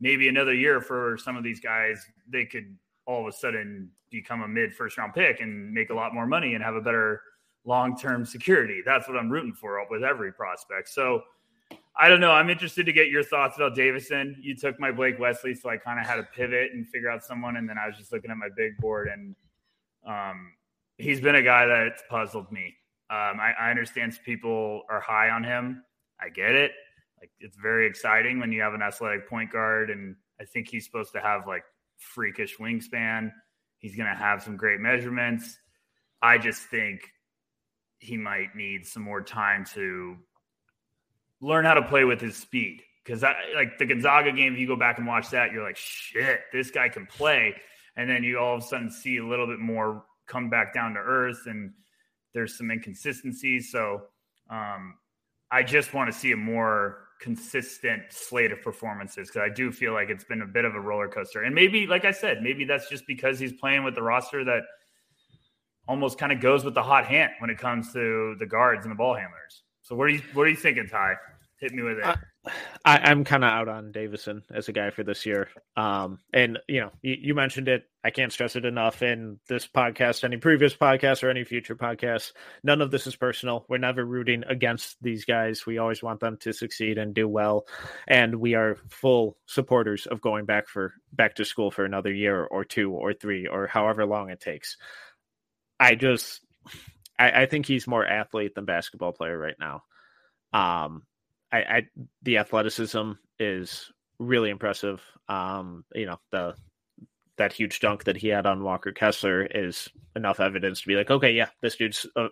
maybe 0.00 0.28
another 0.28 0.52
year 0.52 0.80
for 0.80 1.16
some 1.16 1.36
of 1.36 1.44
these 1.44 1.60
guys, 1.60 2.04
they 2.28 2.44
could 2.44 2.76
all 3.06 3.22
of 3.22 3.32
a 3.32 3.36
sudden 3.36 3.90
become 4.10 4.42
a 4.42 4.48
mid 4.48 4.72
first 4.72 4.98
round 4.98 5.14
pick 5.14 5.40
and 5.40 5.72
make 5.72 5.90
a 5.90 5.94
lot 5.94 6.14
more 6.14 6.26
money 6.26 6.54
and 6.54 6.62
have 6.62 6.74
a 6.74 6.80
better 6.80 7.20
long 7.64 7.96
term 7.96 8.24
security. 8.24 8.82
That's 8.84 9.08
what 9.08 9.16
I'm 9.16 9.30
rooting 9.30 9.54
for 9.54 9.84
with 9.90 10.02
every 10.02 10.32
prospect. 10.32 10.88
So, 10.88 11.22
I 11.96 12.08
don't 12.08 12.20
know. 12.20 12.32
I'm 12.32 12.48
interested 12.48 12.86
to 12.86 12.92
get 12.92 13.08
your 13.08 13.22
thoughts 13.22 13.56
about 13.56 13.74
Davison. 13.74 14.36
You 14.40 14.56
took 14.56 14.80
my 14.80 14.90
Blake 14.90 15.18
Wesley, 15.18 15.54
so 15.54 15.68
I 15.68 15.76
kind 15.76 16.00
of 16.00 16.06
had 16.06 16.16
to 16.16 16.22
pivot 16.22 16.72
and 16.72 16.88
figure 16.88 17.10
out 17.10 17.22
someone, 17.22 17.56
and 17.56 17.68
then 17.68 17.76
I 17.78 17.86
was 17.86 17.96
just 17.96 18.12
looking 18.12 18.30
at 18.30 18.36
my 18.38 18.48
big 18.56 18.78
board, 18.78 19.08
and 19.08 19.36
um, 20.06 20.52
he's 20.96 21.20
been 21.20 21.34
a 21.34 21.42
guy 21.42 21.66
that's 21.66 22.02
puzzled 22.08 22.50
me. 22.50 22.74
Um, 23.10 23.38
I, 23.40 23.52
I 23.60 23.70
understand 23.70 24.18
people 24.24 24.82
are 24.88 25.00
high 25.00 25.28
on 25.28 25.44
him. 25.44 25.84
I 26.18 26.30
get 26.30 26.54
it. 26.54 26.72
Like 27.20 27.30
it's 27.40 27.56
very 27.56 27.86
exciting 27.86 28.40
when 28.40 28.52
you 28.52 28.62
have 28.62 28.72
an 28.72 28.82
athletic 28.82 29.28
point 29.28 29.52
guard, 29.52 29.90
and 29.90 30.16
I 30.40 30.44
think 30.44 30.68
he's 30.68 30.86
supposed 30.86 31.12
to 31.12 31.20
have 31.20 31.46
like 31.46 31.62
freakish 31.98 32.56
wingspan. 32.56 33.30
He's 33.78 33.96
going 33.96 34.08
to 34.08 34.14
have 34.14 34.42
some 34.42 34.56
great 34.56 34.80
measurements. 34.80 35.58
I 36.22 36.38
just 36.38 36.62
think 36.62 37.02
he 37.98 38.16
might 38.16 38.56
need 38.56 38.86
some 38.86 39.02
more 39.02 39.20
time 39.20 39.64
to 39.74 40.16
learn 41.42 41.64
how 41.66 41.74
to 41.74 41.82
play 41.82 42.04
with 42.04 42.20
his 42.20 42.36
speed. 42.36 42.80
Because 43.04 43.22
like 43.22 43.78
the 43.78 43.84
Gonzaga 43.84 44.32
game, 44.32 44.54
if 44.54 44.60
you 44.60 44.66
go 44.66 44.76
back 44.76 44.98
and 44.98 45.06
watch 45.06 45.30
that, 45.30 45.52
you're 45.52 45.64
like, 45.64 45.76
shit, 45.76 46.40
this 46.52 46.70
guy 46.70 46.88
can 46.88 47.04
play. 47.04 47.54
And 47.96 48.08
then 48.08 48.22
you 48.22 48.38
all 48.38 48.56
of 48.56 48.62
a 48.62 48.66
sudden 48.66 48.90
see 48.90 49.18
a 49.18 49.26
little 49.26 49.46
bit 49.46 49.58
more 49.58 50.04
come 50.26 50.48
back 50.48 50.72
down 50.72 50.94
to 50.94 51.00
earth, 51.00 51.42
and 51.46 51.72
there's 52.32 52.56
some 52.56 52.70
inconsistencies. 52.70 53.70
So 53.70 54.02
um, 54.48 54.94
I 55.50 55.62
just 55.62 55.92
want 55.92 56.10
to 56.10 56.18
see 56.18 56.32
a 56.32 56.36
more 56.36 57.08
consistent 57.20 58.02
slate 58.10 58.50
of 58.50 58.62
performances 58.62 59.28
because 59.28 59.42
I 59.48 59.52
do 59.52 59.70
feel 59.70 59.92
like 59.92 60.08
it's 60.08 60.24
been 60.24 60.42
a 60.42 60.46
bit 60.46 60.64
of 60.64 60.74
a 60.74 60.80
roller 60.80 61.08
coaster. 61.08 61.42
And 61.42 61.54
maybe, 61.54 61.86
like 61.86 62.04
I 62.04 62.12
said, 62.12 62.42
maybe 62.42 62.64
that's 62.64 62.88
just 62.88 63.06
because 63.06 63.38
he's 63.38 63.52
playing 63.52 63.84
with 63.84 63.94
the 63.94 64.02
roster 64.02 64.44
that 64.44 64.62
almost 65.86 66.18
kind 66.18 66.32
of 66.32 66.40
goes 66.40 66.64
with 66.64 66.74
the 66.74 66.82
hot 66.82 67.04
hand 67.04 67.32
when 67.40 67.50
it 67.50 67.58
comes 67.58 67.92
to 67.92 68.36
the 68.38 68.46
guards 68.46 68.84
and 68.84 68.92
the 68.92 68.96
ball 68.96 69.14
handlers. 69.14 69.62
So 69.82 69.96
what 69.96 70.04
are 70.04 70.10
you 70.10 70.22
what 70.32 70.44
are 70.44 70.48
you 70.48 70.56
thinking, 70.56 70.86
Ty? 70.88 71.14
Hit 71.62 71.72
me 71.74 71.84
with 71.84 71.98
it. 71.98 72.16
I, 72.84 73.12
am 73.12 73.22
kind 73.22 73.44
of 73.44 73.50
out 73.50 73.68
on 73.68 73.92
Davison 73.92 74.42
as 74.52 74.68
a 74.68 74.72
guy 74.72 74.90
for 74.90 75.04
this 75.04 75.24
year. 75.24 75.48
Um, 75.76 76.18
and 76.34 76.58
you 76.66 76.80
know, 76.80 76.90
you, 77.02 77.16
you, 77.20 77.34
mentioned 77.36 77.68
it. 77.68 77.84
I 78.02 78.10
can't 78.10 78.32
stress 78.32 78.56
it 78.56 78.64
enough 78.64 79.00
in 79.00 79.38
this 79.48 79.68
podcast, 79.68 80.24
any 80.24 80.38
previous 80.38 80.74
podcast, 80.74 81.22
or 81.22 81.30
any 81.30 81.44
future 81.44 81.76
podcast. 81.76 82.32
None 82.64 82.80
of 82.80 82.90
this 82.90 83.06
is 83.06 83.14
personal. 83.14 83.64
We're 83.68 83.78
never 83.78 84.04
rooting 84.04 84.42
against 84.48 84.96
these 85.00 85.24
guys. 85.24 85.64
We 85.64 85.78
always 85.78 86.02
want 86.02 86.18
them 86.18 86.36
to 86.38 86.52
succeed 86.52 86.98
and 86.98 87.14
do 87.14 87.28
well, 87.28 87.64
and 88.08 88.34
we 88.34 88.56
are 88.56 88.76
full 88.88 89.36
supporters 89.46 90.06
of 90.06 90.20
going 90.20 90.46
back 90.46 90.66
for 90.66 90.94
back 91.12 91.36
to 91.36 91.44
school 91.44 91.70
for 91.70 91.84
another 91.84 92.12
year 92.12 92.42
or 92.44 92.64
two 92.64 92.90
or 92.90 93.14
three 93.14 93.46
or 93.46 93.68
however 93.68 94.04
long 94.04 94.30
it 94.30 94.40
takes. 94.40 94.78
I 95.78 95.94
just, 95.94 96.40
I, 97.20 97.42
I 97.42 97.46
think 97.46 97.66
he's 97.66 97.86
more 97.86 98.04
athlete 98.04 98.56
than 98.56 98.64
basketball 98.64 99.12
player 99.12 99.38
right 99.38 99.56
now. 99.60 99.84
Um, 100.52 101.04
I, 101.52 101.58
I 101.58 101.82
the 102.22 102.38
athleticism 102.38 103.12
is 103.38 103.92
really 104.18 104.50
impressive. 104.50 105.02
Um, 105.28 105.84
you 105.94 106.06
know, 106.06 106.18
the 106.30 106.54
that 107.38 107.52
huge 107.52 107.80
dunk 107.80 108.04
that 108.04 108.16
he 108.16 108.28
had 108.28 108.46
on 108.46 108.62
Walker 108.62 108.92
Kessler 108.92 109.44
is 109.46 109.88
enough 110.14 110.40
evidence 110.40 110.82
to 110.82 110.88
be 110.88 110.94
like, 110.94 111.10
okay, 111.10 111.32
yeah, 111.32 111.48
this 111.60 111.76
dude's 111.76 112.06
a, 112.16 112.28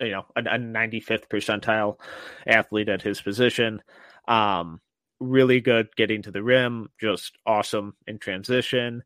you 0.00 0.10
know 0.10 0.26
a, 0.36 0.40
a 0.40 0.58
95th 0.58 1.28
percentile 1.28 1.98
athlete 2.46 2.88
at 2.88 3.02
his 3.02 3.20
position. 3.20 3.82
Um, 4.28 4.80
really 5.20 5.60
good 5.60 5.88
getting 5.96 6.22
to 6.22 6.30
the 6.30 6.42
rim, 6.42 6.90
just 7.00 7.36
awesome 7.46 7.94
in 8.06 8.18
transition. 8.18 9.02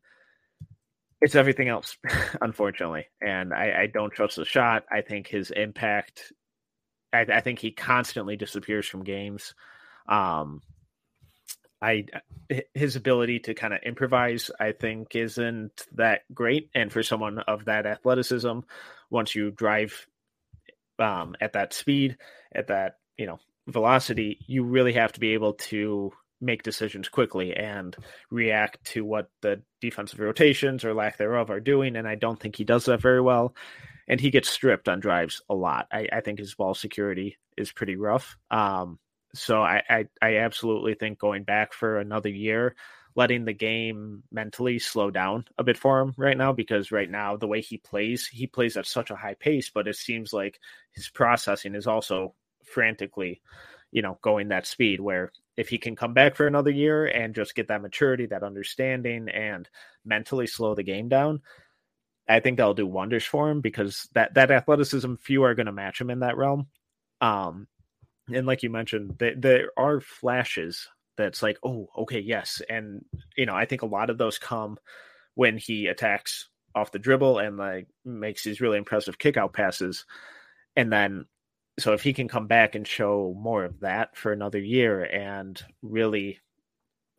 It's 1.21 1.35
everything 1.35 1.67
else, 1.67 1.97
unfortunately, 2.41 3.05
and 3.21 3.53
I, 3.53 3.83
I 3.83 3.87
don't 3.87 4.11
trust 4.11 4.37
the 4.37 4.45
shot. 4.45 4.85
I 4.91 5.01
think 5.01 5.27
his 5.27 5.51
impact 5.51 6.33
I, 7.13 7.21
I 7.21 7.41
think 7.41 7.59
he 7.59 7.71
constantly 7.71 8.35
disappears 8.35 8.87
from 8.87 9.03
games. 9.03 9.53
Um, 10.07 10.61
I 11.81 12.05
his 12.73 12.95
ability 12.95 13.39
to 13.39 13.53
kind 13.53 13.73
of 13.73 13.79
improvise, 13.83 14.51
I 14.59 14.71
think, 14.73 15.15
isn't 15.15 15.87
that 15.93 16.21
great. 16.33 16.69
And 16.75 16.91
for 16.91 17.01
someone 17.01 17.39
of 17.39 17.65
that 17.65 17.85
athleticism, 17.85 18.59
once 19.09 19.33
you 19.33 19.51
drive 19.51 20.05
um, 20.99 21.35
at 21.41 21.53
that 21.53 21.73
speed, 21.73 22.17
at 22.53 22.67
that 22.67 22.97
you 23.17 23.25
know 23.25 23.39
velocity, 23.67 24.37
you 24.45 24.63
really 24.63 24.93
have 24.93 25.13
to 25.13 25.19
be 25.19 25.33
able 25.33 25.53
to 25.53 26.11
make 26.39 26.63
decisions 26.63 27.07
quickly 27.07 27.55
and 27.55 27.95
react 28.31 28.83
to 28.83 29.05
what 29.05 29.29
the 29.41 29.61
defensive 29.79 30.19
rotations 30.19 30.83
or 30.83 30.93
lack 30.93 31.17
thereof 31.17 31.51
are 31.51 31.59
doing. 31.59 31.95
And 31.95 32.07
I 32.07 32.15
don't 32.15 32.39
think 32.39 32.55
he 32.55 32.63
does 32.63 32.85
that 32.85 32.99
very 32.99 33.21
well 33.21 33.53
and 34.11 34.19
he 34.19 34.29
gets 34.29 34.49
stripped 34.49 34.89
on 34.89 34.99
drives 34.99 35.41
a 35.49 35.55
lot. 35.55 35.87
I, 35.89 36.05
I 36.11 36.19
think 36.19 36.37
his 36.37 36.53
ball 36.53 36.73
security 36.73 37.37
is 37.57 37.71
pretty 37.71 37.95
rough. 37.95 38.37
Um, 38.51 38.99
so 39.33 39.63
I, 39.63 39.81
I, 39.89 40.05
I 40.21 40.35
absolutely 40.39 40.95
think 40.95 41.17
going 41.17 41.45
back 41.45 41.71
for 41.71 41.97
another 41.97 42.27
year, 42.27 42.75
letting 43.15 43.45
the 43.45 43.53
game 43.53 44.23
mentally 44.29 44.79
slow 44.79 45.11
down 45.11 45.45
a 45.57 45.63
bit 45.63 45.77
for 45.77 46.01
him 46.01 46.13
right 46.17 46.37
now 46.37 46.51
because 46.51 46.91
right 46.91 47.09
now 47.09 47.37
the 47.37 47.47
way 47.47 47.61
he 47.61 47.77
plays, 47.77 48.27
he 48.27 48.47
plays 48.47 48.75
at 48.75 48.85
such 48.85 49.11
a 49.11 49.15
high 49.15 49.35
pace, 49.35 49.71
but 49.73 49.87
it 49.87 49.95
seems 49.95 50.33
like 50.33 50.59
his 50.91 51.07
processing 51.07 51.73
is 51.73 51.87
also 51.87 52.35
frantically, 52.65 53.41
you 53.91 54.01
know, 54.01 54.19
going 54.21 54.49
that 54.49 54.67
speed 54.67 54.99
where 54.99 55.31
if 55.55 55.69
he 55.69 55.77
can 55.77 55.95
come 55.95 56.13
back 56.13 56.35
for 56.35 56.47
another 56.47 56.71
year 56.71 57.05
and 57.05 57.33
just 57.33 57.55
get 57.55 57.69
that 57.69 57.81
maturity, 57.81 58.25
that 58.25 58.43
understanding 58.43 59.29
and 59.29 59.69
mentally 60.03 60.47
slow 60.47 60.75
the 60.75 60.83
game 60.83 61.07
down, 61.07 61.41
I 62.27 62.39
think 62.39 62.57
that'll 62.57 62.73
do 62.73 62.87
wonders 62.87 63.25
for 63.25 63.49
him 63.49 63.61
because 63.61 64.07
that 64.13 64.35
that 64.35 64.51
athleticism, 64.51 65.15
few 65.15 65.43
are 65.43 65.55
going 65.55 65.65
to 65.65 65.71
match 65.71 65.99
him 65.99 66.09
in 66.09 66.19
that 66.19 66.37
realm. 66.37 66.67
Um, 67.19 67.67
and 68.33 68.45
like 68.47 68.63
you 68.63 68.69
mentioned, 68.69 69.15
they, 69.19 69.33
there 69.33 69.71
are 69.77 69.99
flashes 69.99 70.87
that's 71.17 71.43
like, 71.43 71.57
oh, 71.63 71.87
okay, 71.97 72.19
yes, 72.19 72.61
and 72.69 73.03
you 73.35 73.45
know, 73.45 73.55
I 73.55 73.65
think 73.65 73.81
a 73.81 73.87
lot 73.87 74.09
of 74.09 74.17
those 74.17 74.37
come 74.37 74.77
when 75.35 75.57
he 75.57 75.87
attacks 75.87 76.49
off 76.73 76.91
the 76.91 76.99
dribble 76.99 77.39
and 77.39 77.57
like 77.57 77.87
makes 78.05 78.43
these 78.43 78.61
really 78.61 78.77
impressive 78.77 79.19
kick 79.19 79.37
out 79.37 79.53
passes, 79.53 80.05
and 80.75 80.91
then 80.91 81.25
so 81.79 81.93
if 81.93 82.03
he 82.03 82.13
can 82.13 82.27
come 82.27 82.47
back 82.47 82.75
and 82.75 82.87
show 82.87 83.35
more 83.37 83.63
of 83.65 83.79
that 83.81 84.15
for 84.15 84.31
another 84.31 84.59
year 84.59 85.03
and 85.03 85.61
really 85.81 86.39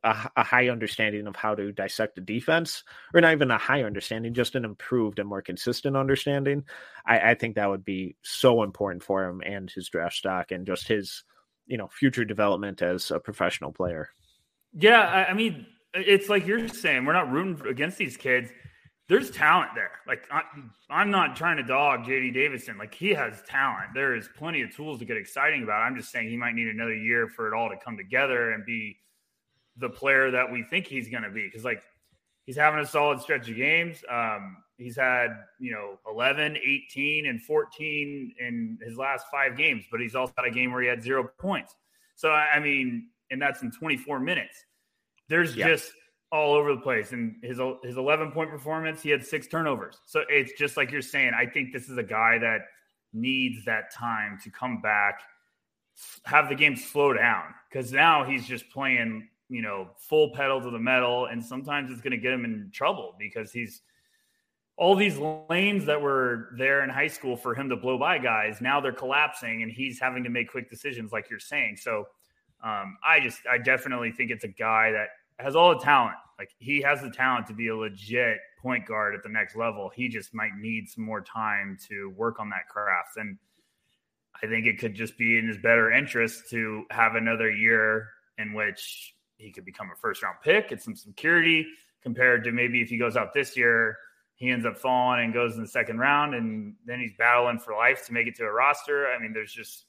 a, 0.04 0.30
a, 0.36 0.42
high 0.42 0.68
understanding 0.68 1.26
of 1.26 1.36
how 1.36 1.54
to 1.54 1.72
dissect 1.72 2.18
a 2.18 2.20
defense, 2.20 2.82
or 3.14 3.20
not 3.20 3.32
even 3.32 3.50
a 3.50 3.58
high 3.58 3.82
understanding, 3.82 4.34
just 4.34 4.54
an 4.54 4.64
improved 4.64 5.18
and 5.18 5.28
more 5.28 5.42
consistent 5.42 5.96
understanding. 5.96 6.64
I, 7.06 7.30
I 7.30 7.34
think 7.34 7.54
that 7.54 7.68
would 7.68 7.84
be 7.84 8.16
so 8.22 8.62
important 8.62 9.02
for 9.02 9.24
him 9.24 9.42
and 9.44 9.70
his 9.70 9.88
draft 9.88 10.16
stock 10.16 10.50
and 10.50 10.66
just 10.66 10.88
his, 10.88 11.24
you 11.66 11.76
know, 11.76 11.88
future 11.88 12.24
development 12.24 12.82
as 12.82 13.10
a 13.10 13.20
professional 13.20 13.72
player. 13.72 14.10
Yeah, 14.74 15.00
I, 15.00 15.30
I 15.30 15.34
mean, 15.34 15.66
it's 15.94 16.28
like 16.28 16.46
you're 16.46 16.68
saying, 16.68 17.04
we're 17.04 17.12
not 17.12 17.30
rooting 17.30 17.66
against 17.66 17.98
these 17.98 18.16
kids. 18.16 18.50
There's 19.08 19.30
talent 19.30 19.72
there. 19.74 19.90
Like 20.06 20.26
I, 20.30 20.42
am 20.90 21.10
not 21.10 21.36
trying 21.36 21.58
to 21.58 21.62
dog 21.62 22.04
JD 22.04 22.32
Davison. 22.32 22.78
Like 22.78 22.94
he 22.94 23.10
has 23.10 23.42
talent. 23.42 23.88
There 23.94 24.16
is 24.16 24.28
plenty 24.38 24.62
of 24.62 24.74
tools 24.74 25.00
to 25.00 25.04
get 25.04 25.16
exciting 25.16 25.64
about. 25.64 25.82
I'm 25.82 25.96
just 25.96 26.10
saying 26.10 26.30
he 26.30 26.36
might 26.36 26.54
need 26.54 26.68
another 26.68 26.94
year 26.94 27.28
for 27.28 27.46
it 27.46 27.54
all 27.56 27.68
to 27.68 27.76
come 27.76 27.96
together 27.96 28.52
and 28.52 28.64
be 28.64 28.96
the 29.76 29.88
player 29.88 30.30
that 30.30 30.50
we 30.50 30.62
think 30.64 30.86
he's 30.86 31.08
going 31.08 31.22
to 31.22 31.30
be. 31.30 31.46
Because 31.46 31.64
like 31.64 31.82
he's 32.44 32.56
having 32.56 32.80
a 32.80 32.86
solid 32.86 33.20
stretch 33.20 33.48
of 33.48 33.56
games. 33.56 34.02
Um, 34.10 34.56
he's 34.78 34.96
had 34.96 35.28
you 35.58 35.72
know 35.72 35.98
11, 36.10 36.56
18, 36.56 37.26
and 37.26 37.42
14 37.42 38.34
in 38.38 38.78
his 38.82 38.96
last 38.96 39.26
five 39.30 39.56
games, 39.56 39.84
but 39.90 40.00
he's 40.00 40.14
also 40.14 40.32
had 40.36 40.46
a 40.46 40.50
game 40.50 40.72
where 40.72 40.82
he 40.82 40.88
had 40.88 41.02
zero 41.02 41.28
points. 41.38 41.74
So 42.14 42.30
I 42.30 42.60
mean, 42.60 43.08
and 43.30 43.40
that's 43.40 43.62
in 43.62 43.70
24 43.70 44.20
minutes. 44.20 44.64
There's 45.28 45.54
just 45.54 45.92
all 46.32 46.54
over 46.54 46.74
the 46.74 46.80
place. 46.80 47.12
And 47.12 47.36
his 47.42 47.60
his 47.84 47.96
11 47.96 48.32
point 48.32 48.50
performance, 48.50 49.02
he 49.02 49.10
had 49.10 49.24
six 49.24 49.46
turnovers. 49.46 50.00
So 50.06 50.22
it's 50.28 50.52
just 50.58 50.76
like 50.76 50.90
you're 50.90 51.02
saying. 51.02 51.32
I 51.36 51.46
think 51.46 51.72
this 51.72 51.88
is 51.88 51.98
a 51.98 52.02
guy 52.02 52.38
that 52.38 52.62
needs 53.12 53.64
that 53.66 53.92
time 53.92 54.38
to 54.42 54.50
come 54.50 54.80
back, 54.80 55.20
have 56.24 56.48
the 56.48 56.54
game 56.54 56.74
slow 56.74 57.12
down 57.12 57.44
because 57.70 57.92
now 57.92 58.24
he's 58.24 58.46
just 58.46 58.68
playing 58.70 59.28
you 59.52 59.60
know, 59.60 59.90
full 59.98 60.30
pedal 60.30 60.60
to 60.62 60.70
the 60.70 60.78
metal. 60.78 61.26
And 61.26 61.44
sometimes 61.44 61.90
it's 61.90 62.00
going 62.00 62.12
to 62.12 62.16
get 62.16 62.32
him 62.32 62.44
in 62.44 62.70
trouble 62.72 63.14
because 63.18 63.52
he's 63.52 63.82
all 64.78 64.96
these 64.96 65.18
lanes 65.50 65.84
that 65.84 66.00
were 66.00 66.48
there 66.56 66.82
in 66.82 66.88
high 66.88 67.06
school 67.06 67.36
for 67.36 67.54
him 67.54 67.68
to 67.68 67.76
blow 67.76 67.98
by 67.98 68.18
guys. 68.18 68.60
Now 68.62 68.80
they're 68.80 68.92
collapsing 68.92 69.62
and 69.62 69.70
he's 69.70 70.00
having 70.00 70.24
to 70.24 70.30
make 70.30 70.50
quick 70.50 70.70
decisions, 70.70 71.12
like 71.12 71.28
you're 71.28 71.38
saying. 71.38 71.76
So 71.76 72.06
um, 72.64 72.96
I 73.06 73.20
just, 73.20 73.40
I 73.50 73.58
definitely 73.58 74.10
think 74.10 74.30
it's 74.30 74.44
a 74.44 74.48
guy 74.48 74.90
that 74.92 75.08
has 75.38 75.54
all 75.54 75.78
the 75.78 75.84
talent. 75.84 76.16
Like 76.38 76.50
he 76.58 76.80
has 76.80 77.02
the 77.02 77.10
talent 77.10 77.46
to 77.48 77.52
be 77.52 77.68
a 77.68 77.76
legit 77.76 78.38
point 78.60 78.86
guard 78.86 79.14
at 79.14 79.22
the 79.22 79.28
next 79.28 79.54
level. 79.54 79.92
He 79.94 80.08
just 80.08 80.32
might 80.32 80.56
need 80.58 80.88
some 80.88 81.04
more 81.04 81.20
time 81.20 81.76
to 81.90 82.10
work 82.16 82.40
on 82.40 82.48
that 82.50 82.68
craft. 82.68 83.18
And 83.18 83.36
I 84.42 84.46
think 84.46 84.66
it 84.66 84.78
could 84.78 84.94
just 84.94 85.18
be 85.18 85.36
in 85.36 85.46
his 85.46 85.58
better 85.58 85.92
interest 85.92 86.48
to 86.50 86.84
have 86.90 87.14
another 87.16 87.50
year 87.50 88.08
in 88.38 88.54
which 88.54 89.14
he 89.42 89.50
could 89.50 89.64
become 89.64 89.90
a 89.92 89.96
first 89.96 90.22
round 90.22 90.36
pick, 90.42 90.70
get 90.70 90.82
some 90.82 90.96
security 90.96 91.66
compared 92.02 92.44
to 92.44 92.52
maybe 92.52 92.80
if 92.80 92.88
he 92.88 92.96
goes 92.96 93.16
out 93.16 93.32
this 93.32 93.56
year, 93.56 93.98
he 94.34 94.50
ends 94.50 94.66
up 94.66 94.76
falling 94.76 95.24
and 95.24 95.34
goes 95.34 95.54
in 95.54 95.62
the 95.62 95.68
second 95.68 95.98
round 95.98 96.34
and 96.34 96.74
then 96.84 96.98
he's 96.98 97.12
battling 97.16 97.58
for 97.58 97.74
life 97.74 98.06
to 98.06 98.12
make 98.12 98.26
it 98.26 98.36
to 98.36 98.44
a 98.44 98.50
roster. 98.50 99.06
I 99.08 99.20
mean, 99.20 99.32
there's 99.32 99.52
just 99.52 99.84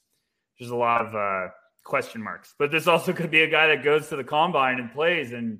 there's 0.58 0.70
a 0.70 0.76
lot 0.76 1.04
of 1.04 1.14
uh, 1.14 1.50
question 1.82 2.22
marks. 2.22 2.54
But 2.58 2.70
this 2.70 2.86
also 2.86 3.12
could 3.12 3.30
be 3.30 3.42
a 3.42 3.50
guy 3.50 3.68
that 3.68 3.82
goes 3.82 4.08
to 4.08 4.16
the 4.16 4.24
combine 4.24 4.78
and 4.78 4.92
plays 4.92 5.32
and 5.32 5.58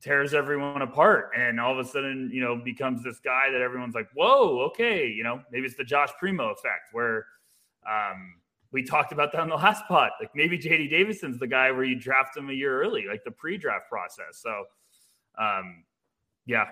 tears 0.00 0.32
everyone 0.32 0.82
apart 0.82 1.30
and 1.36 1.58
all 1.58 1.72
of 1.72 1.84
a 1.84 1.88
sudden, 1.88 2.30
you 2.32 2.40
know, 2.40 2.56
becomes 2.56 3.02
this 3.02 3.18
guy 3.18 3.50
that 3.50 3.60
everyone's 3.60 3.94
like, 3.94 4.08
whoa, 4.14 4.60
okay, 4.66 5.08
you 5.08 5.24
know, 5.24 5.40
maybe 5.50 5.66
it's 5.66 5.76
the 5.76 5.84
Josh 5.84 6.10
Primo 6.18 6.50
effect 6.50 6.92
where 6.92 7.26
um, 7.88 8.34
we 8.72 8.82
talked 8.82 9.12
about 9.12 9.32
that 9.32 9.40
on 9.40 9.48
the 9.48 9.54
last 9.54 9.86
pot. 9.88 10.12
Like 10.20 10.30
maybe 10.34 10.58
JD 10.58 10.90
Davison's 10.90 11.38
the 11.38 11.46
guy 11.46 11.70
where 11.70 11.84
you 11.84 11.98
draft 11.98 12.36
him 12.36 12.50
a 12.50 12.52
year 12.52 12.82
early, 12.82 13.06
like 13.08 13.24
the 13.24 13.30
pre-draft 13.30 13.88
process. 13.88 14.42
So, 14.42 14.64
um, 15.38 15.84
yeah, 16.46 16.66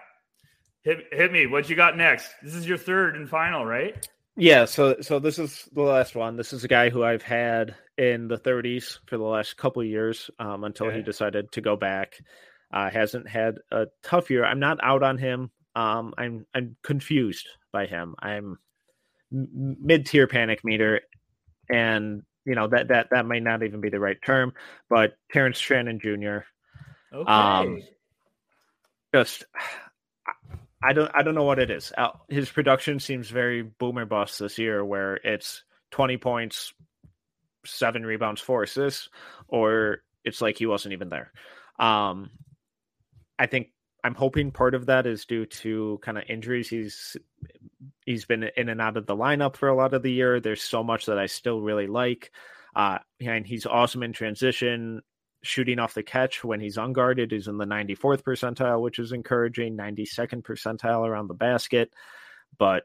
hit 0.83 1.07
hit 1.13 1.33
me. 1.33 1.47
What 1.47 1.69
you 1.69 1.77
got 1.77 1.97
next? 1.97 2.31
This 2.43 2.55
is 2.55 2.67
your 2.67 2.79
third 2.79 3.17
and 3.17 3.29
final, 3.29 3.65
right? 3.65 4.07
Yeah. 4.37 4.67
So 4.67 4.97
so 5.01 5.19
this 5.19 5.39
is 5.39 5.69
the 5.73 5.83
last 5.83 6.15
one. 6.15 6.37
This 6.37 6.53
is 6.53 6.65
a 6.65 6.69
guy 6.69 6.91
who 6.91 7.03
I've 7.03 7.23
had 7.23 7.75
in 7.97 8.29
the 8.29 8.37
30s 8.39 8.99
for 9.07 9.17
the 9.17 9.25
last 9.25 9.57
couple 9.57 9.83
years 9.83 10.31
um, 10.39 10.65
until 10.65 10.89
okay. 10.89 10.97
he 10.97 11.03
decided 11.03 11.51
to 11.53 11.61
go 11.61 11.77
back. 11.77 12.19
Uh, 12.73 12.91
hasn't 12.91 13.29
had 13.29 13.59
a 13.71 13.87
tough 14.03 14.31
year. 14.31 14.45
I'm 14.45 14.59
not 14.59 14.79
out 14.83 15.03
on 15.03 15.19
him. 15.19 15.51
Um, 15.75 16.15
I'm 16.19 16.47
I'm 16.55 16.77
confused 16.83 17.49
by 17.73 17.87
him. 17.87 18.15
I'm 18.19 18.59
mid 19.31 20.07
tier 20.07 20.27
panic 20.27 20.65
meter, 20.65 21.01
and 21.69 22.23
you 22.45 22.55
know 22.55 22.69
that 22.69 22.89
that 22.89 23.09
that 23.11 23.27
might 23.27 23.43
not 23.43 23.63
even 23.63 23.81
be 23.81 23.91
the 23.91 24.01
right 24.01 24.19
term, 24.25 24.53
but 24.89 25.17
Terrence 25.33 25.59
Shannon 25.59 25.99
Jr. 26.01 26.39
Okay. 27.13 27.31
Um, 27.31 27.83
just 29.15 29.45
I 30.83 30.93
don't 30.93 31.11
I 31.15 31.23
don't 31.23 31.35
know 31.35 31.45
what 31.45 31.59
it 31.59 31.71
is. 31.71 31.93
His 32.29 32.51
production 32.51 33.01
seems 33.01 33.29
very 33.29 33.63
boomer 33.63 34.05
bust 34.05 34.39
this 34.39 34.59
year, 34.59 34.85
where 34.85 35.17
it's 35.17 35.65
twenty 35.91 36.17
points, 36.17 36.73
seven 37.65 38.05
rebounds, 38.05 38.41
four 38.41 38.63
assists, 38.63 39.09
or 39.49 40.03
it's 40.25 40.41
like 40.41 40.59
he 40.59 40.67
wasn't 40.67 40.93
even 40.93 41.09
there. 41.09 41.33
Um, 41.79 42.31
I 43.39 43.47
think 43.47 43.69
I'm 44.07 44.15
hoping 44.15 44.53
part 44.53 44.77
of 44.77 44.87
that 44.87 45.05
is 45.05 45.25
due 45.25 45.47
to 45.47 45.99
kind 46.01 46.17
of 46.17 46.23
injuries. 46.29 46.69
He's 46.69 47.17
he's 48.05 48.25
been 48.25 48.49
in 48.57 48.69
and 48.69 48.81
out 48.81 48.97
of 48.97 49.05
the 49.05 49.17
lineup 49.17 49.57
for 49.57 49.69
a 49.69 49.75
lot 49.75 49.95
of 49.95 50.05
the 50.05 50.13
year. 50.13 50.39
There's 50.39 50.63
so 50.63 50.85
much 50.85 51.07
that 51.07 51.19
I 51.19 51.27
still 51.27 51.61
really 51.61 51.89
like. 51.89 52.31
Uh, 52.77 52.99
and 53.21 53.45
he's 53.45 53.67
awesome 53.67 54.05
in 54.05 54.13
transition, 54.13 55.03
shooting 55.43 55.81
off 55.81 55.95
the 55.95 56.05
catch 56.05 56.45
when 56.45 56.61
he's 56.61 56.77
unguarded 56.77 57.33
is 57.33 57.49
in 57.49 57.59
the 57.59 57.65
94th 57.65 58.23
percentile, 58.23 58.81
which 58.81 59.01
is 59.01 59.11
encouraging. 59.11 59.77
92nd 59.77 60.43
percentile 60.43 61.05
around 61.05 61.27
the 61.27 61.35
basket, 61.35 61.93
but 62.59 62.85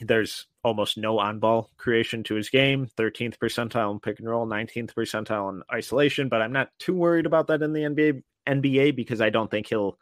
there's 0.00 0.46
almost 0.62 0.96
no 0.96 1.18
on 1.18 1.40
ball 1.40 1.70
creation 1.76 2.22
to 2.22 2.36
his 2.36 2.50
game. 2.50 2.88
13th 2.96 3.36
percentile 3.38 3.90
in 3.90 3.98
pick 3.98 4.20
and 4.20 4.28
roll, 4.28 4.46
19th 4.46 4.94
percentile 4.94 5.52
in 5.52 5.64
isolation. 5.74 6.28
But 6.28 6.40
I'm 6.40 6.52
not 6.52 6.68
too 6.78 6.94
worried 6.94 7.26
about 7.26 7.48
that 7.48 7.62
in 7.62 7.72
the 7.72 7.80
NBA 7.80 8.22
NBA 8.48 8.96
because 8.96 9.20
I 9.20 9.30
don't 9.30 9.50
think 9.50 9.68
he'll 9.68 9.98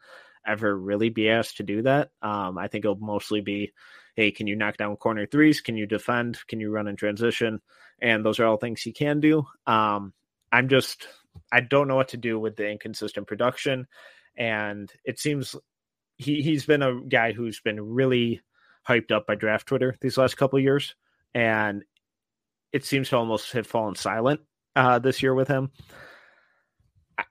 ever 0.46 0.76
really 0.76 1.10
be 1.10 1.28
asked 1.28 1.58
to 1.58 1.62
do 1.62 1.82
that. 1.82 2.10
Um, 2.22 2.58
I 2.58 2.68
think 2.68 2.84
it'll 2.84 2.96
mostly 2.96 3.40
be, 3.40 3.72
hey, 4.16 4.30
can 4.30 4.46
you 4.46 4.56
knock 4.56 4.76
down 4.76 4.96
corner 4.96 5.26
threes? 5.26 5.60
Can 5.60 5.76
you 5.76 5.86
defend? 5.86 6.38
Can 6.48 6.60
you 6.60 6.70
run 6.70 6.88
in 6.88 6.96
transition? 6.96 7.60
And 8.00 8.24
those 8.24 8.40
are 8.40 8.46
all 8.46 8.56
things 8.56 8.80
he 8.80 8.92
can 8.92 9.20
do. 9.20 9.44
Um, 9.66 10.12
I'm 10.50 10.68
just, 10.68 11.06
I 11.52 11.60
don't 11.60 11.88
know 11.88 11.96
what 11.96 12.08
to 12.08 12.16
do 12.16 12.38
with 12.38 12.56
the 12.56 12.68
inconsistent 12.68 13.26
production. 13.26 13.86
And 14.36 14.90
it 15.04 15.18
seems 15.18 15.54
he, 16.16 16.42
he's 16.42 16.64
been 16.64 16.82
a 16.82 17.00
guy 17.02 17.32
who's 17.32 17.60
been 17.60 17.80
really 17.80 18.40
hyped 18.88 19.12
up 19.12 19.26
by 19.26 19.34
draft 19.34 19.66
Twitter 19.66 19.96
these 20.00 20.16
last 20.16 20.36
couple 20.36 20.58
years. 20.58 20.94
And 21.34 21.84
it 22.72 22.84
seems 22.84 23.10
to 23.10 23.16
almost 23.16 23.52
have 23.52 23.66
fallen 23.66 23.94
silent 23.94 24.40
uh, 24.76 24.98
this 24.98 25.22
year 25.22 25.34
with 25.34 25.48
him. 25.48 25.70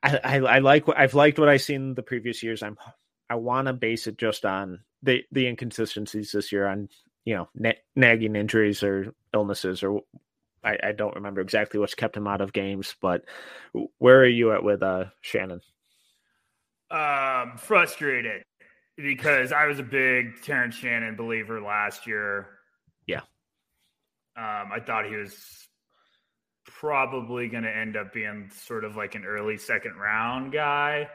I, 0.03 0.19
I, 0.23 0.38
I 0.38 0.59
like 0.59 0.88
what 0.88 0.97
I've 0.97 1.13
liked 1.13 1.39
what 1.39 1.49
I've 1.49 1.61
seen 1.61 1.95
the 1.95 2.03
previous 2.03 2.43
years. 2.43 2.63
I'm 2.63 2.77
I 3.29 3.35
want 3.35 3.67
to 3.67 3.73
base 3.73 4.07
it 4.07 4.17
just 4.17 4.45
on 4.45 4.79
the 5.03 5.23
the 5.31 5.47
inconsistencies 5.47 6.31
this 6.31 6.51
year 6.51 6.67
on 6.67 6.89
you 7.25 7.35
know 7.35 7.49
na- 7.55 7.71
nagging 7.95 8.35
injuries 8.35 8.83
or 8.83 9.13
illnesses 9.33 9.83
or 9.83 10.01
I, 10.63 10.77
I, 10.83 10.91
don't 10.91 11.15
remember 11.15 11.39
exactly 11.39 11.79
what's 11.79 11.95
kept 11.95 12.17
him 12.17 12.27
out 12.27 12.41
of 12.41 12.51
games. 12.51 12.95
But 13.01 13.23
where 13.99 14.19
are 14.19 14.27
you 14.27 14.53
at 14.53 14.63
with 14.63 14.81
uh, 14.81 15.05
Shannon? 15.21 15.61
Um, 16.89 17.57
frustrated 17.57 18.43
because 18.97 19.51
I 19.51 19.67
was 19.67 19.79
a 19.79 19.83
big 19.83 20.41
Terrence 20.41 20.75
Shannon 20.75 21.15
believer 21.15 21.61
last 21.61 22.07
year. 22.07 22.49
Yeah. 23.05 23.21
Um, 24.35 24.71
I 24.73 24.79
thought 24.85 25.05
he 25.05 25.15
was 25.15 25.66
probably 26.80 27.47
going 27.47 27.63
to 27.63 27.75
end 27.75 27.97
up 27.97 28.13
being 28.13 28.49
sort 28.53 28.84
of 28.84 28.95
like 28.95 29.15
an 29.15 29.25
early 29.25 29.57
second 29.57 29.95
round 29.95 30.51
guy. 30.51 31.09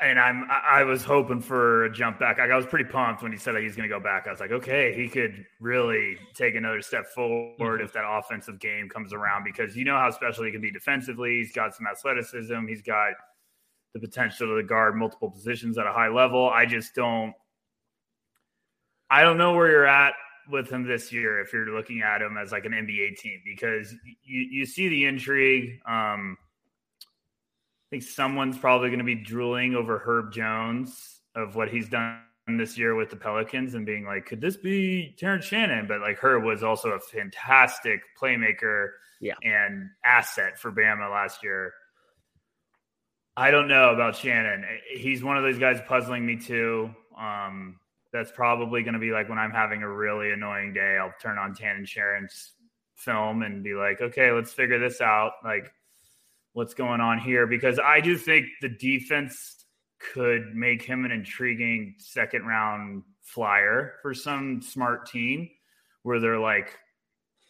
And 0.00 0.18
I'm 0.18 0.48
I 0.48 0.84
was 0.84 1.02
hoping 1.02 1.40
for 1.40 1.86
a 1.86 1.92
jump 1.92 2.20
back. 2.20 2.38
I 2.38 2.54
was 2.54 2.66
pretty 2.66 2.88
pumped 2.88 3.20
when 3.20 3.32
he 3.32 3.38
said 3.38 3.56
that 3.56 3.62
he's 3.62 3.74
going 3.74 3.88
to 3.88 3.92
go 3.92 3.98
back. 3.98 4.28
I 4.28 4.30
was 4.30 4.38
like, 4.38 4.52
okay, 4.52 4.94
he 4.94 5.08
could 5.08 5.44
really 5.60 6.16
take 6.34 6.54
another 6.54 6.80
step 6.82 7.08
forward 7.08 7.56
mm-hmm. 7.58 7.84
if 7.84 7.92
that 7.94 8.04
offensive 8.08 8.60
game 8.60 8.88
comes 8.88 9.12
around 9.12 9.42
because 9.42 9.76
you 9.76 9.84
know 9.84 9.98
how 9.98 10.10
special 10.10 10.44
he 10.44 10.52
can 10.52 10.60
be 10.60 10.70
defensively. 10.70 11.38
He's 11.38 11.52
got 11.52 11.74
some 11.74 11.88
athleticism. 11.88 12.68
He's 12.68 12.82
got 12.82 13.14
the 13.92 13.98
potential 13.98 14.56
to 14.56 14.62
guard 14.62 14.94
multiple 14.94 15.30
positions 15.30 15.76
at 15.78 15.86
a 15.86 15.92
high 15.92 16.08
level. 16.08 16.48
I 16.48 16.64
just 16.64 16.94
don't. 16.94 17.34
I 19.10 19.22
don't 19.22 19.36
know 19.36 19.54
where 19.54 19.68
you're 19.68 19.86
at 19.86 20.14
with 20.50 20.70
him 20.70 20.86
this 20.86 21.12
year 21.12 21.40
if 21.40 21.52
you're 21.52 21.74
looking 21.74 22.02
at 22.02 22.22
him 22.22 22.36
as 22.36 22.52
like 22.52 22.64
an 22.64 22.72
NBA 22.72 23.16
team 23.18 23.40
because 23.44 23.92
you, 24.24 24.40
you 24.40 24.66
see 24.66 24.88
the 24.88 25.04
intrigue. 25.04 25.80
Um, 25.86 26.36
I 27.00 27.86
think 27.90 28.02
someone's 28.02 28.58
probably 28.58 28.88
going 28.88 28.98
to 28.98 29.04
be 29.04 29.14
drooling 29.14 29.74
over 29.74 29.98
Herb 29.98 30.32
Jones 30.32 31.20
of 31.34 31.54
what 31.54 31.68
he's 31.68 31.88
done 31.88 32.20
this 32.48 32.76
year 32.76 32.94
with 32.94 33.10
the 33.10 33.16
Pelicans 33.16 33.74
and 33.74 33.86
being 33.86 34.04
like, 34.04 34.26
could 34.26 34.40
this 34.40 34.56
be 34.56 35.14
Terrence 35.18 35.44
Shannon? 35.44 35.86
But 35.86 36.00
like 36.00 36.18
Herb 36.18 36.44
was 36.44 36.62
also 36.62 36.90
a 36.90 37.00
fantastic 37.00 38.00
playmaker 38.20 38.88
yeah. 39.20 39.34
and 39.42 39.90
asset 40.04 40.58
for 40.58 40.72
Bama 40.72 41.10
last 41.10 41.42
year. 41.42 41.72
I 43.36 43.50
don't 43.50 43.68
know 43.68 43.90
about 43.90 44.16
Shannon. 44.16 44.64
He's 44.94 45.22
one 45.22 45.36
of 45.36 45.42
those 45.42 45.58
guys 45.58 45.80
puzzling 45.86 46.26
me 46.26 46.36
too. 46.36 46.90
Um, 47.18 47.78
that's 48.12 48.30
probably 48.30 48.82
going 48.82 48.94
to 48.94 49.00
be 49.00 49.10
like 49.10 49.28
when 49.28 49.38
I'm 49.38 49.50
having 49.50 49.82
a 49.82 49.88
really 49.88 50.32
annoying 50.32 50.74
day, 50.74 50.98
I'll 51.00 51.14
turn 51.20 51.38
on 51.38 51.54
Tan 51.54 51.84
Sharon's 51.86 52.52
film 52.94 53.42
and 53.42 53.64
be 53.64 53.74
like, 53.74 54.00
okay, 54.00 54.30
let's 54.30 54.52
figure 54.52 54.78
this 54.78 55.00
out. 55.00 55.32
Like, 55.44 55.72
what's 56.52 56.74
going 56.74 57.00
on 57.00 57.18
here? 57.18 57.46
Because 57.46 57.78
I 57.78 58.00
do 58.00 58.16
think 58.16 58.46
the 58.60 58.68
defense 58.68 59.64
could 60.12 60.54
make 60.54 60.82
him 60.82 61.04
an 61.04 61.10
intriguing 61.10 61.94
second 61.98 62.44
round 62.44 63.02
flyer 63.22 63.94
for 64.02 64.12
some 64.12 64.60
smart 64.60 65.06
team 65.06 65.48
where 66.02 66.20
they're 66.20 66.40
like, 66.40 66.76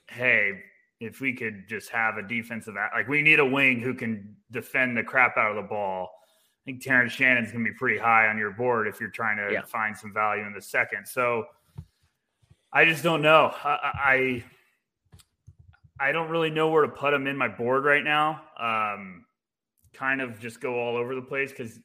hey, 0.09 0.61
if 1.01 1.21
we 1.21 1.33
could 1.33 1.65
just 1.69 1.89
have 1.91 2.19
a 2.19 2.23
defensive, 2.23 2.75
like 2.95 3.09
we 3.09 3.23
need 3.23 3.41
a 3.41 3.47
wing 3.47 3.81
who 3.81 3.95
can 3.95 4.37
defend 4.53 4.97
the 4.97 5.03
crap 5.03 5.37
out 5.37 5.51
of 5.51 5.57
the 5.57 5.69
ball 5.69 6.11
I 6.63 6.71
think 6.71 6.83
Terrence 6.83 7.13
Shannon's 7.13 7.51
going 7.51 7.65
to 7.65 7.71
be 7.73 7.77
pretty 7.77 7.99
high 7.99 8.29
on 8.29 8.39
your 8.39 8.53
board 8.53 8.87
if 8.87 9.01
you're 9.01 9.11
trying 9.11 9.37
to 9.37 9.53
yeah. 9.53 9.63
find 9.63 9.97
some 9.97 10.13
value 10.13 10.47
in 10.47 10.53
the 10.53 10.63
second. 10.63 11.07
So 11.07 11.47
I 12.73 12.85
just 12.85 13.03
don't 13.03 13.21
know. 13.21 13.53
I, 13.65 14.45
I, 15.99 16.05
I 16.09 16.13
don't 16.13 16.31
really 16.31 16.51
know 16.51 16.69
where 16.71 16.83
to 16.83 16.89
put 16.89 17.13
him 17.13 17.27
in 17.27 17.37
my 17.37 17.49
board 17.49 17.85
right 17.85 18.05
now. 18.05 18.43
Um, 18.59 19.25
kind 19.93 20.21
of 20.21 20.39
just 20.39 20.61
go 20.61 20.79
all 20.79 20.97
over 20.97 21.17
the 21.17 21.23
place 21.23 21.51
because 21.51 21.81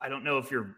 I 0.00 0.08
don't 0.08 0.24
know 0.24 0.38
if 0.38 0.50
you're 0.50 0.74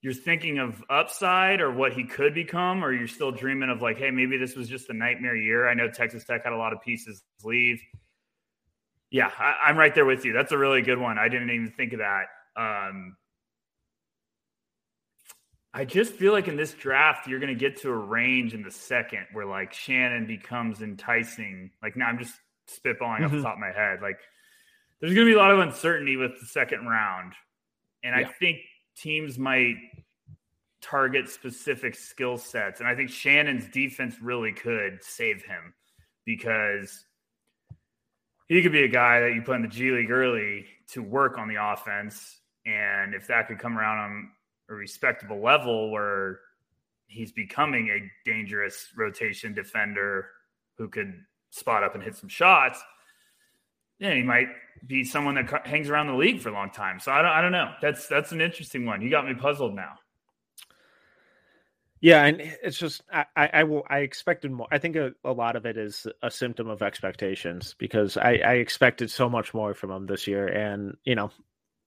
you're 0.00 0.14
thinking 0.14 0.58
of 0.58 0.82
upside 0.90 1.60
or 1.60 1.70
what 1.70 1.92
he 1.92 2.02
could 2.02 2.34
become, 2.34 2.84
or 2.84 2.92
you're 2.92 3.06
still 3.06 3.30
dreaming 3.30 3.70
of 3.70 3.82
like, 3.82 3.98
hey, 3.98 4.10
maybe 4.10 4.36
this 4.36 4.56
was 4.56 4.68
just 4.68 4.90
a 4.90 4.92
nightmare 4.92 5.36
year. 5.36 5.68
I 5.68 5.74
know 5.74 5.88
Texas 5.88 6.24
Tech 6.24 6.42
had 6.42 6.52
a 6.52 6.56
lot 6.56 6.72
of 6.72 6.82
pieces 6.82 7.22
leave. 7.44 7.80
Yeah, 9.12 9.30
I, 9.38 9.68
am 9.68 9.76
right 9.76 9.94
there 9.94 10.06
with 10.06 10.24
you. 10.24 10.32
That's 10.32 10.52
a 10.52 10.58
really 10.58 10.80
good 10.80 10.96
one. 10.96 11.18
I 11.18 11.28
didn't 11.28 11.50
even 11.50 11.70
think 11.70 11.92
of 11.92 11.98
that. 11.98 12.24
Um, 12.56 13.14
I 15.74 15.84
just 15.84 16.14
feel 16.14 16.32
like 16.32 16.48
in 16.48 16.56
this 16.56 16.72
draft, 16.72 17.28
you're 17.28 17.38
going 17.38 17.52
to 17.52 17.58
get 17.58 17.82
to 17.82 17.90
a 17.90 17.96
range 17.96 18.54
in 18.54 18.62
the 18.62 18.70
second 18.70 19.26
where 19.34 19.44
like 19.44 19.74
Shannon 19.74 20.26
becomes 20.26 20.80
enticing. 20.80 21.70
Like 21.82 21.94
now, 21.94 22.06
I'm 22.06 22.18
just 22.18 22.34
spitballing 22.70 23.16
mm-hmm. 23.18 23.24
off 23.24 23.30
the 23.30 23.36
mm-hmm. 23.36 23.44
top 23.44 23.54
of 23.54 23.60
my 23.60 23.70
head. 23.70 23.98
Like 24.00 24.18
there's 25.00 25.12
going 25.12 25.26
to 25.26 25.30
be 25.30 25.36
a 25.36 25.38
lot 25.38 25.50
of 25.50 25.58
uncertainty 25.58 26.16
with 26.16 26.40
the 26.40 26.46
second 26.46 26.86
round. 26.86 27.34
And 28.02 28.18
Yeah. 28.18 28.28
I 28.28 28.32
think 28.32 28.60
teams 28.96 29.38
might 29.38 29.76
target 30.80 31.28
specific 31.28 31.96
skill 31.96 32.38
sets. 32.38 32.80
And 32.80 32.88
I 32.88 32.94
think 32.94 33.10
Shannon's 33.10 33.68
defense 33.68 34.16
really 34.22 34.52
could 34.52 35.02
save 35.02 35.42
him 35.44 35.74
because 36.24 37.04
he 38.52 38.62
could 38.62 38.72
be 38.72 38.82
a 38.82 38.88
guy 38.88 39.20
that 39.20 39.34
you 39.34 39.40
put 39.40 39.56
in 39.56 39.62
the 39.62 39.68
G 39.68 39.90
League 39.90 40.10
early 40.10 40.66
to 40.90 41.02
work 41.02 41.38
on 41.38 41.48
the 41.48 41.56
offense. 41.58 42.38
And 42.66 43.14
if 43.14 43.26
that 43.28 43.48
could 43.48 43.58
come 43.58 43.78
around 43.78 43.98
on 43.98 44.30
a 44.68 44.74
respectable 44.74 45.42
level 45.42 45.90
where 45.90 46.40
he's 47.06 47.32
becoming 47.32 47.88
a 47.88 48.30
dangerous 48.30 48.88
rotation 48.94 49.54
defender 49.54 50.26
who 50.76 50.88
could 50.88 51.14
spot 51.50 51.82
up 51.82 51.94
and 51.94 52.04
hit 52.04 52.14
some 52.14 52.28
shots, 52.28 52.78
then 54.00 54.18
he 54.18 54.22
might 54.22 54.48
be 54.86 55.02
someone 55.02 55.34
that 55.36 55.66
hangs 55.66 55.88
around 55.88 56.08
the 56.08 56.14
league 56.14 56.40
for 56.40 56.50
a 56.50 56.52
long 56.52 56.70
time. 56.70 57.00
So 57.00 57.10
I 57.10 57.22
don't, 57.22 57.30
I 57.30 57.40
don't 57.40 57.52
know. 57.52 57.72
That's 57.80 58.06
that's 58.06 58.32
an 58.32 58.42
interesting 58.42 58.84
one. 58.84 59.00
You 59.00 59.08
got 59.08 59.26
me 59.26 59.32
puzzled 59.32 59.74
now. 59.74 59.94
Yeah, 62.02 62.24
and 62.24 62.40
it's 62.40 62.78
just 62.78 63.04
I, 63.12 63.26
I, 63.36 63.50
I 63.54 63.62
will 63.62 63.86
I 63.88 64.00
expected 64.00 64.50
more. 64.50 64.66
I 64.72 64.78
think 64.78 64.96
a, 64.96 65.12
a 65.24 65.30
lot 65.30 65.54
of 65.54 65.66
it 65.66 65.76
is 65.76 66.04
a 66.20 66.32
symptom 66.32 66.68
of 66.68 66.82
expectations 66.82 67.76
because 67.78 68.16
I, 68.16 68.40
I 68.44 68.54
expected 68.54 69.08
so 69.08 69.30
much 69.30 69.54
more 69.54 69.72
from 69.72 69.92
him 69.92 70.06
this 70.06 70.26
year, 70.26 70.48
and 70.48 70.96
you 71.04 71.14
know, 71.14 71.30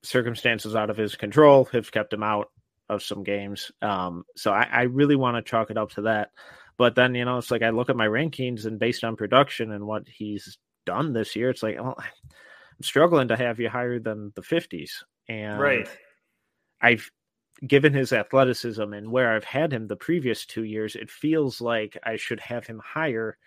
circumstances 0.03 0.74
out 0.74 0.89
of 0.89 0.95
his 0.95 1.18
control 1.18 1.66
have 1.66 1.91
kept 1.91 2.13
him 2.13 2.24
out 2.24 2.49
of 2.88 3.03
some 3.03 3.24
games. 3.24 3.74
Um, 3.82 4.24
so 4.38 4.53
I, 4.53 4.70
I 4.72 4.82
really 4.84 5.18
want 5.18 5.36
to 5.36 5.41
chalk 5.49 5.70
it 5.70 5.78
up 5.78 5.91
to 5.91 6.03
that. 6.03 6.30
But 6.78 6.95
then 6.95 7.13
you 7.13 7.26
know, 7.26 7.38
it's 7.38 7.51
like 7.51 7.61
I 7.61 7.72
look 7.72 7.89
at 7.89 7.97
my 7.97 8.07
rankings 8.07 8.66
and 8.66 8.80
based 8.80 9.03
on 9.03 9.18
production 9.18 9.74
and 9.74 9.86
what 9.86 10.07
he's 10.07 10.57
done 10.86 11.11
this 11.11 11.36
year, 11.36 11.49
it's 11.49 11.61
like 11.61 11.76
well, 11.78 11.95
I'm 11.99 12.84
struggling 12.84 13.28
to 13.28 13.36
have 13.36 13.59
you 13.59 13.68
higher 13.68 13.99
than 13.99 14.32
the 14.36 14.43
50s, 14.43 14.91
and 15.28 15.59
right. 15.59 15.89
I've 16.82 17.11
given 17.66 17.93
his 17.93 18.14
athleticism 18.14 18.93
and 18.93 19.12
where 19.12 19.34
I've 19.34 19.43
had 19.43 19.72
him 19.72 19.88
the 19.88 19.95
previous 19.95 20.45
two 20.45 20.64
years, 20.64 20.95
it 20.95 21.10
feels 21.10 21.62
like 21.62 21.97
I 22.03 22.16
should 22.18 22.39
have 22.39 22.66
him 22.66 22.82
higher. 22.84 23.38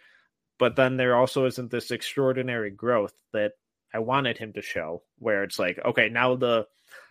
But 0.58 0.76
then 0.76 0.96
there 0.96 1.16
also 1.16 1.46
isn't 1.46 1.70
this 1.70 1.90
extraordinary 1.90 2.70
growth 2.70 3.14
that 3.32 3.52
I 3.94 3.98
wanted 4.00 4.38
him 4.38 4.52
to 4.54 4.62
show, 4.62 5.02
where 5.18 5.44
it's 5.44 5.58
like, 5.58 5.78
okay, 5.84 6.08
now 6.08 6.36
the 6.36 6.66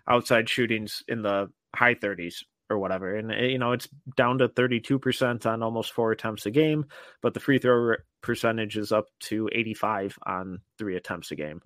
outside 0.07 0.49
shootings 0.49 1.03
in 1.07 1.21
the 1.21 1.49
high 1.75 1.95
30s 1.95 2.43
or 2.69 2.77
whatever. 2.77 3.15
And, 3.15 3.31
eh, 3.31 3.45
you 3.45 3.57
know, 3.57 3.71
it's 3.71 3.87
down 4.15 4.37
to 4.39 4.49
32% 4.49 5.45
on 5.45 5.63
almost 5.63 5.93
four 5.93 6.11
attempts 6.11 6.45
a 6.45 6.51
game, 6.51 6.85
but 7.21 7.33
the 7.33 7.39
free 7.39 7.59
throw 7.59 7.95
percentage 8.21 8.77
is 8.77 8.91
up 8.91 9.07
to 9.21 9.49
85 9.53 10.17
on 10.25 10.59
three 10.77 10.97
attempts 10.97 11.31
a 11.31 11.35
game. 11.35 11.61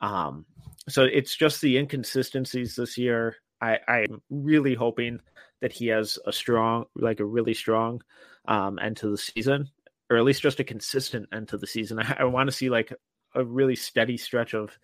Um, 0.00 0.46
so 0.88 1.04
it's 1.04 1.36
just 1.36 1.60
the 1.60 1.76
inconsistencies 1.76 2.76
this 2.76 2.96
year. 2.96 3.36
I, 3.60 3.78
I'm 3.88 4.22
really 4.30 4.74
hoping 4.74 5.20
that 5.60 5.72
he 5.72 5.88
has 5.88 6.18
a 6.26 6.32
strong, 6.32 6.84
like 6.94 7.20
a 7.20 7.24
really 7.24 7.54
strong 7.54 8.02
um, 8.46 8.78
end 8.78 8.98
to 8.98 9.10
the 9.10 9.18
season, 9.18 9.68
or 10.10 10.16
at 10.16 10.24
least 10.24 10.42
just 10.42 10.60
a 10.60 10.64
consistent 10.64 11.28
end 11.32 11.48
to 11.48 11.58
the 11.58 11.66
season. 11.66 11.98
I, 12.00 12.16
I 12.20 12.24
want 12.24 12.48
to 12.48 12.56
see 12.56 12.70
like 12.70 12.92
a 13.34 13.44
really 13.44 13.76
steady 13.76 14.16
stretch 14.16 14.54
of 14.54 14.78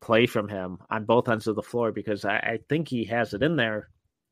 play 0.00 0.26
from 0.26 0.48
him 0.48 0.78
on 0.90 1.04
both 1.04 1.28
ends 1.28 1.46
of 1.46 1.56
the 1.56 1.62
floor 1.62 1.92
because 1.92 2.24
I, 2.24 2.36
I 2.36 2.58
think 2.68 2.88
he 2.88 3.04
has 3.06 3.34
it 3.34 3.42
in 3.42 3.56
there. 3.56 3.88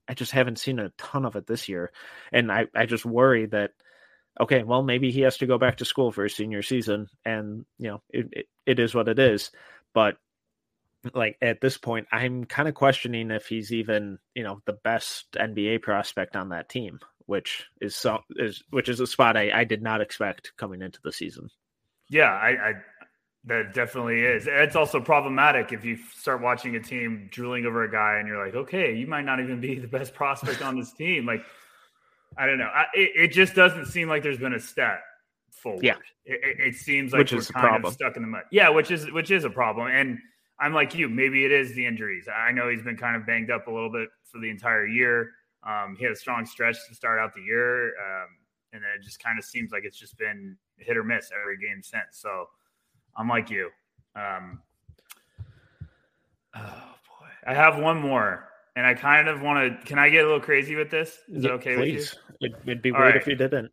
I 0.08 0.14
just 0.14 0.32
haven't 0.32 0.58
seen 0.58 0.78
a 0.78 0.92
ton 0.96 1.24
of 1.24 1.34
it 1.34 1.46
this 1.46 1.68
year. 1.68 1.90
And 2.32 2.52
I, 2.52 2.66
I 2.74 2.86
just 2.86 3.04
worry 3.04 3.46
that, 3.46 3.72
okay, 4.40 4.62
well, 4.62 4.82
maybe 4.82 5.10
he 5.10 5.22
has 5.22 5.38
to 5.38 5.46
go 5.46 5.58
back 5.58 5.78
to 5.78 5.84
school 5.84 6.12
for 6.12 6.22
his 6.22 6.36
senior 6.36 6.62
season. 6.62 7.08
And, 7.24 7.64
you 7.78 7.88
know, 7.88 8.02
it, 8.10 8.28
it, 8.30 8.46
it 8.66 8.78
is 8.78 8.94
what 8.94 9.08
it 9.08 9.18
is. 9.18 9.50
But 9.94 10.16
like 11.14 11.36
at 11.42 11.60
this 11.60 11.78
point, 11.78 12.06
I'm 12.12 12.44
kind 12.44 12.68
of 12.68 12.74
questioning 12.74 13.30
if 13.30 13.46
he's 13.46 13.72
even, 13.72 14.18
you 14.34 14.42
know, 14.42 14.60
the 14.66 14.74
best 14.74 15.32
NBA 15.32 15.82
prospect 15.82 16.36
on 16.36 16.50
that 16.50 16.68
team, 16.68 17.00
which 17.26 17.66
is 17.80 17.94
so 17.94 18.20
is 18.36 18.62
which 18.70 18.88
is 18.88 19.00
a 19.00 19.06
spot 19.06 19.36
I, 19.36 19.50
I 19.60 19.64
did 19.64 19.82
not 19.82 20.00
expect 20.00 20.52
coming 20.56 20.82
into 20.82 21.00
the 21.02 21.12
season. 21.12 21.50
Yeah, 22.08 22.30
I, 22.30 22.48
I 22.48 22.72
that 23.46 23.74
definitely 23.74 24.20
is. 24.20 24.46
It's 24.48 24.76
also 24.76 25.00
problematic 25.00 25.72
if 25.72 25.84
you 25.84 25.98
start 26.16 26.42
watching 26.42 26.74
a 26.76 26.80
team 26.80 27.28
drooling 27.30 27.64
over 27.64 27.84
a 27.84 27.90
guy 27.90 28.16
and 28.18 28.26
you're 28.26 28.44
like, 28.44 28.54
okay, 28.54 28.94
you 28.94 29.06
might 29.06 29.24
not 29.24 29.40
even 29.40 29.60
be 29.60 29.78
the 29.78 29.86
best 29.86 30.14
prospect 30.14 30.62
on 30.62 30.78
this 30.78 30.92
team. 30.92 31.26
Like, 31.26 31.42
I 32.36 32.46
don't 32.46 32.58
know. 32.58 32.70
I, 32.72 32.86
it, 32.92 33.10
it 33.14 33.32
just 33.32 33.54
doesn't 33.54 33.86
seem 33.86 34.08
like 34.08 34.24
there's 34.24 34.38
been 34.38 34.54
a 34.54 34.60
step 34.60 35.00
forward. 35.50 35.84
Yeah. 35.84 35.94
it, 36.24 36.58
it, 36.58 36.74
seems 36.74 37.12
like 37.12 37.20
Which 37.20 37.32
we're 37.32 37.40
kind 37.42 37.62
problem. 37.62 37.84
of 37.84 37.94
stuck 37.94 38.16
in 38.16 38.22
the 38.22 38.28
mud. 38.28 38.42
Yeah, 38.50 38.68
which 38.70 38.90
is 38.90 39.10
which 39.12 39.30
is 39.30 39.44
a 39.44 39.50
problem. 39.50 39.88
And 39.88 40.18
I'm 40.58 40.72
like 40.72 40.94
you. 40.94 41.08
Maybe 41.08 41.44
it 41.44 41.52
is 41.52 41.74
the 41.74 41.84
injuries. 41.84 42.26
I 42.34 42.50
know 42.52 42.68
he's 42.68 42.82
been 42.82 42.96
kind 42.96 43.16
of 43.16 43.26
banged 43.26 43.50
up 43.50 43.66
a 43.66 43.70
little 43.70 43.90
bit 43.92 44.08
for 44.30 44.38
the 44.40 44.48
entire 44.50 44.86
year. 44.86 45.30
Um, 45.62 45.96
he 45.98 46.04
had 46.04 46.12
a 46.12 46.16
strong 46.16 46.46
stretch 46.46 46.76
to 46.88 46.94
start 46.94 47.18
out 47.18 47.34
the 47.34 47.42
year, 47.42 47.88
um, 47.88 48.28
and 48.72 48.82
then 48.82 48.90
it 48.98 49.02
just 49.02 49.22
kind 49.22 49.38
of 49.38 49.44
seems 49.44 49.72
like 49.72 49.82
it's 49.84 49.98
just 49.98 50.16
been 50.16 50.56
hit 50.78 50.96
or 50.96 51.04
miss 51.04 51.30
every 51.38 51.58
game 51.58 51.82
since. 51.82 52.04
So 52.12 52.46
I'm 53.16 53.28
like 53.28 53.50
you. 53.50 53.70
Um, 54.14 54.60
oh 56.56 56.60
boy, 57.20 57.26
I 57.46 57.54
have 57.54 57.78
one 57.78 58.00
more, 58.00 58.48
and 58.76 58.86
I 58.86 58.94
kind 58.94 59.28
of 59.28 59.42
want 59.42 59.80
to. 59.80 59.86
Can 59.86 59.98
I 59.98 60.08
get 60.08 60.24
a 60.24 60.26
little 60.26 60.40
crazy 60.40 60.74
with 60.76 60.90
this? 60.90 61.18
Is 61.28 61.44
Yeah, 61.44 61.50
it 61.50 61.52
okay 61.54 61.76
with 61.76 61.86
you? 61.86 61.94
please. 61.96 62.16
It, 62.40 62.52
it'd 62.64 62.82
be 62.82 62.92
All 62.92 63.00
weird 63.00 63.14
right. 63.14 63.20
if 63.20 63.26
you 63.26 63.34
didn't. 63.34 63.70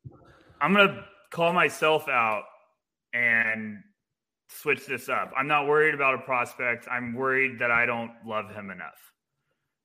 I'm 0.62 0.74
gonna 0.74 1.06
call 1.32 1.54
myself 1.54 2.08
out 2.08 2.44
and 3.14 3.78
switch 4.64 4.86
this 4.86 5.10
up. 5.10 5.32
I'm 5.38 5.48
not 5.48 5.68
worried 5.68 5.94
about 5.94 6.16
a 6.16 6.20
prospect. 6.20 6.88
I'm 6.90 7.14
worried 7.14 7.60
that 7.60 7.70
I 7.70 7.86
don't 7.86 8.12
love 8.26 8.50
him 8.50 8.72
enough. 8.72 8.98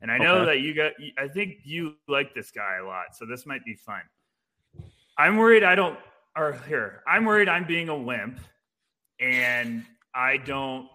And 0.00 0.10
I 0.10 0.18
know 0.18 0.36
Okay. 0.36 0.44
that 0.52 0.60
you 0.60 0.72
got 0.74 0.92
I 1.18 1.26
think 1.26 1.56
you 1.64 1.96
like 2.06 2.32
this 2.32 2.52
guy 2.52 2.76
a 2.80 2.86
lot, 2.86 3.06
so 3.14 3.26
this 3.26 3.44
might 3.44 3.64
be 3.64 3.74
fun. 3.74 4.02
I'm 5.18 5.36
worried 5.36 5.64
I 5.64 5.74
don't 5.74 5.98
or 6.36 6.52
here, 6.68 7.02
I'm 7.06 7.24
worried 7.24 7.48
I'm 7.48 7.66
being 7.66 7.88
a 7.88 7.98
wimp 7.98 8.38
and 9.18 9.84
I 10.14 10.36
don't 10.36 10.88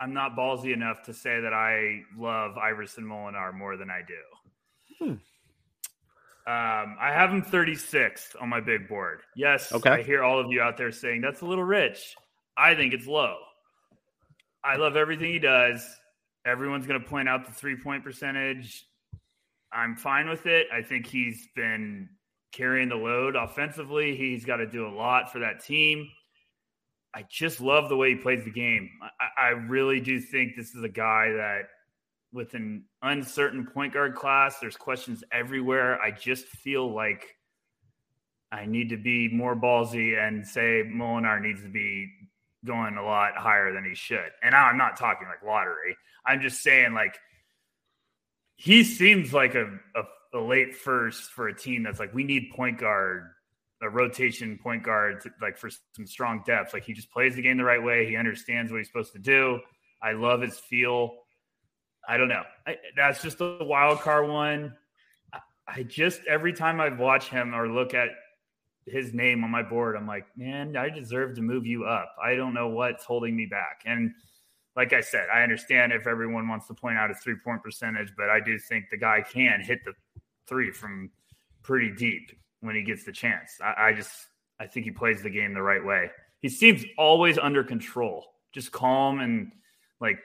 I'm 0.00 0.14
not 0.14 0.36
ballsy 0.36 0.72
enough 0.72 1.02
to 1.04 1.12
say 1.14 1.40
that 1.40 1.52
I 1.52 2.02
love 2.16 2.56
Iverson 2.56 3.04
Molinar 3.04 3.52
more 3.52 3.76
than 3.76 3.90
I 3.90 4.02
do. 4.06 5.04
Hmm. 5.04 5.10
Um, 6.46 6.96
I 7.00 7.10
have 7.10 7.30
him 7.30 7.42
36th 7.42 8.36
on 8.40 8.48
my 8.50 8.60
big 8.60 8.86
board. 8.86 9.22
Yes, 9.34 9.72
Okay. 9.72 9.90
I 9.90 10.02
hear 10.02 10.22
all 10.22 10.38
of 10.38 10.52
you 10.52 10.60
out 10.60 10.76
there 10.76 10.92
saying 10.92 11.22
that's 11.22 11.40
a 11.40 11.46
little 11.46 11.64
rich. 11.64 12.14
I 12.56 12.74
think 12.74 12.94
it's 12.94 13.06
low. 13.06 13.36
I 14.62 14.76
love 14.76 14.96
everything 14.96 15.32
he 15.32 15.38
does. 15.38 15.84
Everyone's 16.46 16.86
going 16.86 17.00
to 17.00 17.06
point 17.06 17.28
out 17.28 17.46
the 17.46 17.52
three 17.52 17.76
point 17.76 18.04
percentage. 18.04 18.86
I'm 19.72 19.96
fine 19.96 20.28
with 20.28 20.46
it. 20.46 20.68
I 20.72 20.82
think 20.82 21.06
he's 21.06 21.48
been 21.56 22.08
carrying 22.52 22.88
the 22.88 22.94
load 22.94 23.34
offensively. 23.34 24.16
He's 24.16 24.44
got 24.44 24.56
to 24.58 24.66
do 24.66 24.86
a 24.86 24.94
lot 24.94 25.32
for 25.32 25.40
that 25.40 25.64
team. 25.64 26.08
I 27.14 27.24
just 27.30 27.60
love 27.60 27.88
the 27.88 27.96
way 27.96 28.10
he 28.10 28.16
plays 28.16 28.44
the 28.44 28.50
game. 28.50 28.90
I, 29.20 29.46
I 29.46 29.48
really 29.50 30.00
do 30.00 30.20
think 30.20 30.56
this 30.56 30.74
is 30.74 30.82
a 30.82 30.88
guy 30.88 31.32
that, 31.32 31.62
with 32.32 32.54
an 32.54 32.84
uncertain 33.02 33.66
point 33.66 33.94
guard 33.94 34.14
class, 34.14 34.58
there's 34.60 34.76
questions 34.76 35.22
everywhere. 35.32 36.00
I 36.00 36.10
just 36.10 36.46
feel 36.46 36.92
like 36.92 37.36
I 38.50 38.66
need 38.66 38.88
to 38.90 38.96
be 38.96 39.28
more 39.28 39.54
ballsy 39.54 40.18
and 40.18 40.46
say 40.46 40.82
Molinar 40.84 41.40
needs 41.40 41.62
to 41.62 41.68
be 41.68 42.08
going 42.64 42.96
a 42.96 43.04
lot 43.04 43.36
higher 43.36 43.72
than 43.72 43.84
he 43.84 43.94
should. 43.94 44.30
And 44.42 44.54
I'm 44.54 44.78
not 44.78 44.96
talking 44.96 45.28
like 45.28 45.42
lottery. 45.46 45.96
I'm 46.26 46.40
just 46.40 46.62
saying 46.62 46.94
like 46.94 47.18
he 48.56 48.84
seems 48.84 49.32
like 49.32 49.54
a, 49.54 49.66
a, 49.94 50.38
a 50.38 50.40
late 50.40 50.74
first 50.74 51.32
for 51.32 51.48
a 51.48 51.54
team 51.54 51.82
that's 51.82 51.98
like 51.98 52.14
we 52.14 52.24
need 52.24 52.50
point 52.54 52.78
guard, 52.78 53.30
a 53.82 53.88
rotation 53.88 54.58
point 54.62 54.82
guard, 54.82 55.20
to, 55.22 55.30
like 55.40 55.56
for 55.56 55.70
some 55.70 56.06
strong 56.06 56.42
depth. 56.46 56.72
Like 56.72 56.84
he 56.84 56.92
just 56.92 57.10
plays 57.10 57.34
the 57.34 57.42
game 57.42 57.56
the 57.56 57.64
right 57.64 57.82
way. 57.82 58.06
He 58.06 58.16
understands 58.16 58.70
what 58.70 58.78
he's 58.78 58.86
supposed 58.86 59.12
to 59.12 59.18
do. 59.18 59.60
I 60.02 60.12
love 60.12 60.40
his 60.40 60.58
feel. 60.58 61.14
I 62.06 62.16
don't 62.16 62.28
know. 62.28 62.42
I, 62.66 62.76
that's 62.96 63.22
just 63.22 63.38
the 63.38 63.58
wild 63.60 64.00
card 64.00 64.28
one. 64.28 64.74
I, 65.32 65.38
I 65.66 65.82
just 65.82 66.20
every 66.28 66.52
time 66.52 66.80
I 66.80 66.90
watch 66.90 67.28
him 67.28 67.54
or 67.54 67.68
look 67.68 67.94
at 67.94 68.08
his 68.86 69.14
name 69.14 69.44
on 69.44 69.50
my 69.50 69.62
board, 69.62 69.96
I'm 69.96 70.06
like, 70.06 70.26
man, 70.36 70.76
I 70.76 70.90
deserve 70.90 71.34
to 71.36 71.42
move 71.42 71.66
you 71.66 71.84
up. 71.84 72.14
I 72.22 72.34
don't 72.34 72.54
know 72.54 72.68
what's 72.68 73.04
holding 73.04 73.34
me 73.34 73.46
back. 73.46 73.82
And 73.86 74.12
like 74.76 74.92
I 74.92 75.00
said, 75.00 75.28
I 75.32 75.42
understand 75.42 75.92
if 75.92 76.06
everyone 76.06 76.48
wants 76.48 76.66
to 76.66 76.74
point 76.74 76.98
out 76.98 77.08
his 77.08 77.18
three 77.18 77.36
point 77.42 77.62
percentage, 77.62 78.12
but 78.16 78.28
I 78.28 78.40
do 78.40 78.58
think 78.58 78.86
the 78.90 78.98
guy 78.98 79.22
can 79.22 79.60
hit 79.60 79.84
the 79.84 79.92
three 80.46 80.70
from 80.70 81.10
pretty 81.62 81.90
deep 81.90 82.30
when 82.60 82.74
he 82.74 82.82
gets 82.82 83.04
the 83.04 83.12
chance. 83.12 83.52
I, 83.62 83.88
I 83.88 83.92
just, 83.92 84.12
I 84.60 84.66
think 84.66 84.84
he 84.84 84.90
plays 84.90 85.22
the 85.22 85.30
game 85.30 85.54
the 85.54 85.62
right 85.62 85.84
way. 85.84 86.10
He 86.40 86.48
seems 86.48 86.84
always 86.98 87.38
under 87.38 87.64
control, 87.64 88.24
just 88.52 88.72
calm 88.72 89.20
and 89.20 89.50
like 90.00 90.18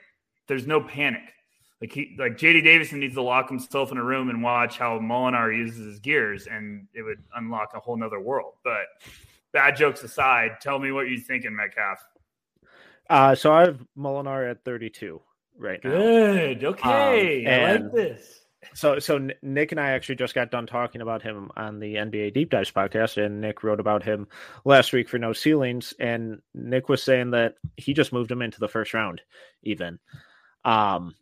there's 0.48 0.66
no 0.66 0.80
panic. 0.80 1.32
Like 1.80 1.92
he, 1.92 2.14
like 2.18 2.32
JD 2.32 2.62
Davison 2.62 3.00
needs 3.00 3.14
to 3.14 3.22
lock 3.22 3.48
himself 3.48 3.90
in 3.90 3.96
a 3.96 4.04
room 4.04 4.28
and 4.28 4.42
watch 4.42 4.76
how 4.78 4.98
Molinar 4.98 5.56
uses 5.56 5.86
his 5.86 5.98
gears, 5.98 6.46
and 6.46 6.86
it 6.92 7.02
would 7.02 7.22
unlock 7.34 7.72
a 7.74 7.80
whole 7.80 7.96
nother 7.96 8.20
world. 8.20 8.54
But 8.62 8.86
bad 9.52 9.76
jokes 9.76 10.02
aside, 10.02 10.58
tell 10.60 10.78
me 10.78 10.92
what 10.92 11.08
you're 11.08 11.20
thinking, 11.20 11.56
Metcalf. 11.56 12.04
Uh, 13.08 13.34
so 13.34 13.52
I 13.52 13.62
have 13.62 13.84
Molinar 13.96 14.48
at 14.50 14.64
32 14.64 15.20
right 15.56 15.82
now. 15.82 15.90
Good. 15.90 16.64
Okay. 16.64 17.46
Um, 17.46 17.52
I 17.52 17.72
like 17.82 17.92
this. 17.92 18.40
So, 18.74 18.98
so 18.98 19.28
Nick 19.42 19.72
and 19.72 19.80
I 19.80 19.90
actually 19.90 20.16
just 20.16 20.34
got 20.34 20.50
done 20.50 20.66
talking 20.66 21.00
about 21.00 21.22
him 21.22 21.50
on 21.56 21.80
the 21.80 21.94
NBA 21.94 22.34
Deep 22.34 22.50
Dives 22.50 22.70
podcast, 22.70 23.16
and 23.16 23.40
Nick 23.40 23.62
wrote 23.62 23.80
about 23.80 24.02
him 24.02 24.28
last 24.64 24.92
week 24.92 25.08
for 25.08 25.18
No 25.18 25.32
Ceilings, 25.32 25.94
and 25.98 26.42
Nick 26.54 26.88
was 26.88 27.02
saying 27.02 27.30
that 27.30 27.54
he 27.76 27.94
just 27.94 28.12
moved 28.12 28.30
him 28.30 28.42
into 28.42 28.60
the 28.60 28.68
first 28.68 28.92
round, 28.92 29.22
even. 29.62 29.98
Um, 30.64 31.14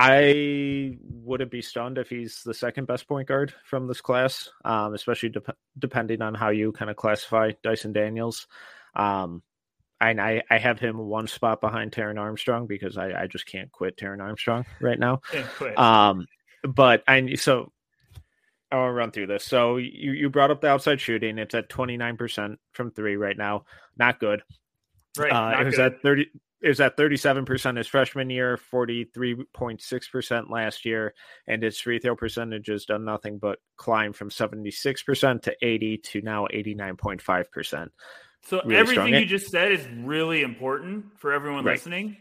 I 0.00 0.96
wouldn't 1.02 1.50
be 1.50 1.60
stunned 1.60 1.98
if 1.98 2.08
he's 2.08 2.42
the 2.44 2.54
second 2.54 2.86
best 2.86 3.08
point 3.08 3.26
guard 3.26 3.52
from 3.64 3.88
this 3.88 4.00
class, 4.00 4.48
um, 4.64 4.94
especially 4.94 5.30
de- 5.30 5.42
depending 5.76 6.22
on 6.22 6.34
how 6.34 6.50
you 6.50 6.70
kind 6.70 6.88
of 6.88 6.96
classify 6.96 7.50
Dyson 7.64 7.92
Daniels. 7.92 8.46
Um, 8.94 9.42
and 10.00 10.20
I, 10.20 10.42
I 10.48 10.58
have 10.58 10.78
him 10.78 10.98
one 10.98 11.26
spot 11.26 11.60
behind 11.60 11.90
Taran 11.90 12.16
Armstrong 12.16 12.68
because 12.68 12.96
I, 12.96 13.22
I 13.22 13.26
just 13.26 13.46
can't 13.46 13.72
quit 13.72 13.96
Taran 13.96 14.20
Armstrong 14.20 14.66
right 14.80 14.98
now. 14.98 15.20
Um, 15.76 16.26
but 16.62 17.02
I 17.08 17.34
so 17.34 17.72
I'll 18.70 18.90
run 18.90 19.10
through 19.10 19.26
this. 19.26 19.44
So 19.44 19.78
you, 19.78 20.12
you 20.12 20.30
brought 20.30 20.52
up 20.52 20.60
the 20.60 20.68
outside 20.68 21.00
shooting. 21.00 21.38
It's 21.38 21.54
at 21.56 21.68
29% 21.68 22.56
from 22.70 22.92
three 22.92 23.16
right 23.16 23.36
now. 23.36 23.64
Not 23.96 24.20
good. 24.20 24.42
Right. 25.16 25.32
Uh, 25.32 25.60
it 25.60 25.64
was 25.64 25.76
good. 25.76 25.94
at 25.94 26.02
30. 26.02 26.26
It 26.60 26.68
was 26.68 26.80
at 26.80 26.96
37% 26.96 27.76
his 27.76 27.86
freshman 27.86 28.30
year, 28.30 28.58
43.6% 28.72 30.50
last 30.50 30.84
year, 30.84 31.14
and 31.46 31.62
its 31.62 31.78
free 31.78 32.00
throw 32.00 32.16
percentage 32.16 32.66
has 32.66 32.84
done 32.84 33.04
nothing 33.04 33.38
but 33.38 33.60
climb 33.76 34.12
from 34.12 34.30
76% 34.30 35.42
to 35.42 35.54
80 35.62 35.98
to 35.98 36.22
now 36.22 36.46
89.5%. 36.52 37.88
So 38.42 38.60
really 38.64 38.76
everything 38.76 39.14
you 39.14 39.26
just 39.26 39.50
said 39.50 39.72
is 39.72 39.86
really 39.98 40.42
important 40.42 41.18
for 41.18 41.32
everyone 41.32 41.64
right. 41.64 41.72
listening 41.72 42.16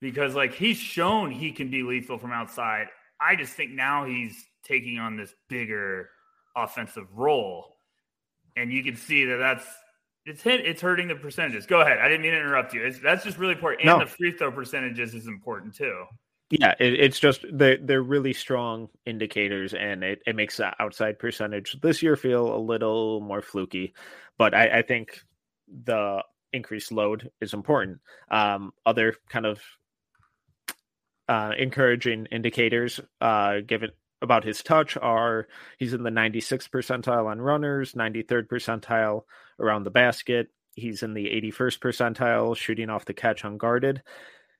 because 0.00 0.34
like 0.34 0.54
he's 0.54 0.78
shown 0.78 1.30
he 1.30 1.52
can 1.52 1.70
be 1.70 1.82
lethal 1.82 2.18
from 2.18 2.32
outside. 2.32 2.86
I 3.20 3.36
just 3.36 3.52
think 3.52 3.72
now 3.72 4.04
he's 4.04 4.44
taking 4.64 4.98
on 4.98 5.16
this 5.16 5.34
bigger 5.48 6.10
offensive 6.56 7.06
role. 7.14 7.76
And 8.56 8.72
you 8.72 8.82
can 8.82 8.96
see 8.96 9.24
that 9.26 9.36
that's 9.36 9.66
it's 10.26 10.42
hit, 10.42 10.60
it's 10.60 10.80
hurting 10.80 11.08
the 11.08 11.14
percentages. 11.14 11.66
Go 11.66 11.80
ahead. 11.80 11.98
I 11.98 12.08
didn't 12.08 12.22
mean 12.22 12.32
to 12.32 12.38
interrupt 12.38 12.74
you. 12.74 12.84
It's, 12.84 12.98
that's 13.00 13.24
just 13.24 13.38
really 13.38 13.54
important. 13.54 13.82
And 13.82 13.98
no. 13.98 14.04
the 14.04 14.10
free 14.10 14.32
throw 14.32 14.52
percentages 14.52 15.14
is 15.14 15.26
important 15.26 15.74
too. 15.74 16.04
Yeah, 16.50 16.74
it, 16.80 16.94
it's 16.94 17.20
just 17.20 17.44
they're 17.52 17.76
they're 17.76 18.02
really 18.02 18.32
strong 18.32 18.88
indicators, 19.04 19.74
and 19.74 20.02
it, 20.02 20.22
it 20.26 20.34
makes 20.34 20.56
the 20.56 20.72
outside 20.82 21.18
percentage 21.18 21.76
this 21.82 22.02
year 22.02 22.16
feel 22.16 22.54
a 22.54 22.58
little 22.58 23.20
more 23.20 23.42
fluky. 23.42 23.92
But 24.38 24.54
I, 24.54 24.78
I 24.78 24.82
think 24.82 25.20
the 25.84 26.22
increased 26.52 26.90
load 26.90 27.30
is 27.42 27.52
important. 27.52 27.98
Um, 28.30 28.72
other 28.86 29.16
kind 29.28 29.44
of 29.44 29.60
uh, 31.28 31.52
encouraging 31.58 32.26
indicators 32.32 32.98
uh, 33.20 33.60
given 33.66 33.90
about 34.20 34.44
his 34.44 34.62
touch 34.62 34.96
are 34.96 35.48
he's 35.78 35.94
in 35.94 36.02
the 36.02 36.10
96th 36.10 36.70
percentile 36.70 37.26
on 37.26 37.40
runners, 37.40 37.92
93rd 37.92 38.48
percentile 38.48 39.22
around 39.60 39.84
the 39.84 39.90
basket. 39.90 40.48
He's 40.74 41.02
in 41.02 41.14
the 41.14 41.26
81st 41.26 41.78
percentile 41.80 42.56
shooting 42.56 42.90
off 42.90 43.04
the 43.04 43.14
catch 43.14 43.44
unguarded. 43.44 44.02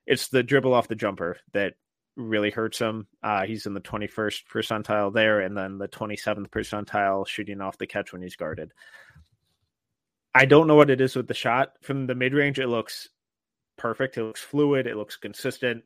It's 0.06 0.28
the 0.28 0.42
dribble 0.42 0.74
off 0.74 0.88
the 0.88 0.94
jumper 0.94 1.38
that 1.52 1.74
really 2.16 2.50
hurts 2.50 2.78
him. 2.78 3.06
Uh, 3.22 3.44
he's 3.46 3.66
in 3.66 3.74
the 3.74 3.80
21st 3.80 4.42
percentile 4.52 5.12
there, 5.12 5.40
and 5.40 5.56
then 5.56 5.78
the 5.78 5.88
27th 5.88 6.48
percentile 6.48 7.26
shooting 7.26 7.60
off 7.60 7.78
the 7.78 7.86
catch 7.86 8.12
when 8.12 8.22
he's 8.22 8.36
guarded. 8.36 8.72
I 10.34 10.44
don't 10.44 10.66
know 10.66 10.74
what 10.74 10.90
it 10.90 11.00
is 11.00 11.16
with 11.16 11.28
the 11.28 11.34
shot 11.34 11.74
from 11.82 12.06
the 12.06 12.14
mid 12.14 12.34
range. 12.34 12.58
It 12.58 12.68
looks 12.68 13.08
perfect. 13.76 14.18
It 14.18 14.24
looks 14.24 14.42
fluid. 14.42 14.86
It 14.86 14.96
looks 14.96 15.16
consistent. 15.16 15.84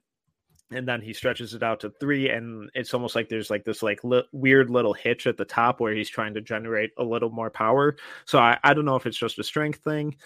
And 0.75 0.87
then 0.87 1.01
he 1.01 1.13
stretches 1.13 1.55
it 1.55 1.63
out 1.63 1.81
to 1.81 1.91
three, 1.91 2.31
and 2.31 2.71
it's 2.75 2.95
almost 2.95 3.15
like 3.15 3.29
there's 3.29 3.51
like 3.51 3.65
this 3.65 3.83
like 3.83 4.03
li- 4.05 4.27
weird 4.33 4.71
little 4.71 4.93
hitch 4.93 5.27
at 5.27 5.37
the 5.37 5.45
top 5.45 5.81
where 5.81 5.95
he's 5.95 6.09
trying 6.09 6.35
to 6.35 6.41
generate 6.41 6.91
a 6.99 7.05
little 7.05 7.31
more 7.31 7.51
power. 7.51 7.97
So 8.25 8.39
I, 8.39 8.59
I 8.63 8.75
don't 8.75 8.85
know 8.85 8.97
if 8.97 9.07
it's 9.07 9.19
just 9.19 9.39
a 9.39 9.45
strength 9.45 9.81
thing, 9.85 10.17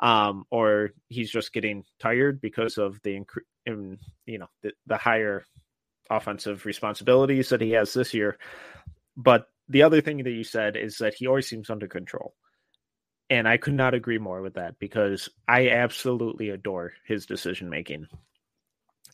um, 0.00 0.44
or 0.50 0.92
he's 1.08 1.30
just 1.30 1.52
getting 1.52 1.84
tired 1.98 2.40
because 2.40 2.78
of 2.78 3.00
the 3.02 3.20
inc- 3.20 3.44
in, 3.64 3.98
you 4.26 4.38
know 4.38 4.48
the, 4.62 4.72
the 4.86 4.96
higher 4.96 5.44
offensive 6.10 6.66
responsibilities 6.66 7.48
that 7.48 7.60
he 7.60 7.72
has 7.72 7.92
this 7.92 8.14
year. 8.14 8.38
But 9.16 9.48
the 9.68 9.82
other 9.82 10.00
thing 10.00 10.18
that 10.18 10.30
you 10.30 10.44
said 10.44 10.76
is 10.76 10.98
that 10.98 11.14
he 11.14 11.26
always 11.26 11.48
seems 11.48 11.70
under 11.70 11.88
control. 11.88 12.34
And 13.28 13.48
I 13.48 13.56
could 13.56 13.74
not 13.74 13.94
agree 13.94 14.18
more 14.18 14.40
with 14.40 14.54
that 14.54 14.78
because 14.78 15.28
I 15.48 15.70
absolutely 15.70 16.50
adore 16.50 16.92
his 17.04 17.26
decision 17.26 17.68
making. 17.68 18.06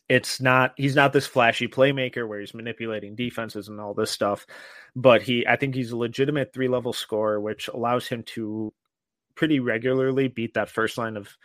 It's 0.09 0.41
not 0.41 0.73
he's 0.75 0.95
not 0.95 1.13
this 1.13 1.27
flashy 1.27 1.67
playmaker 1.67 2.27
where 2.27 2.39
he's 2.39 2.53
manipulating 2.53 3.15
defenses 3.15 3.69
and 3.69 3.79
all 3.79 3.93
this 3.93 4.11
stuff, 4.11 4.45
but 4.95 5.21
he 5.21 5.47
I 5.47 5.55
think 5.55 5.75
he's 5.75 5.91
a 5.91 5.97
legitimate 5.97 6.53
three 6.53 6.67
level 6.67 6.93
scorer, 6.93 7.39
which 7.39 7.67
allows 7.69 8.07
him 8.07 8.23
to 8.23 8.73
pretty 9.35 9.59
regularly 9.59 10.27
beat 10.27 10.53
that 10.53 10.69
first 10.69 10.97
line 10.97 11.17
of 11.17 11.35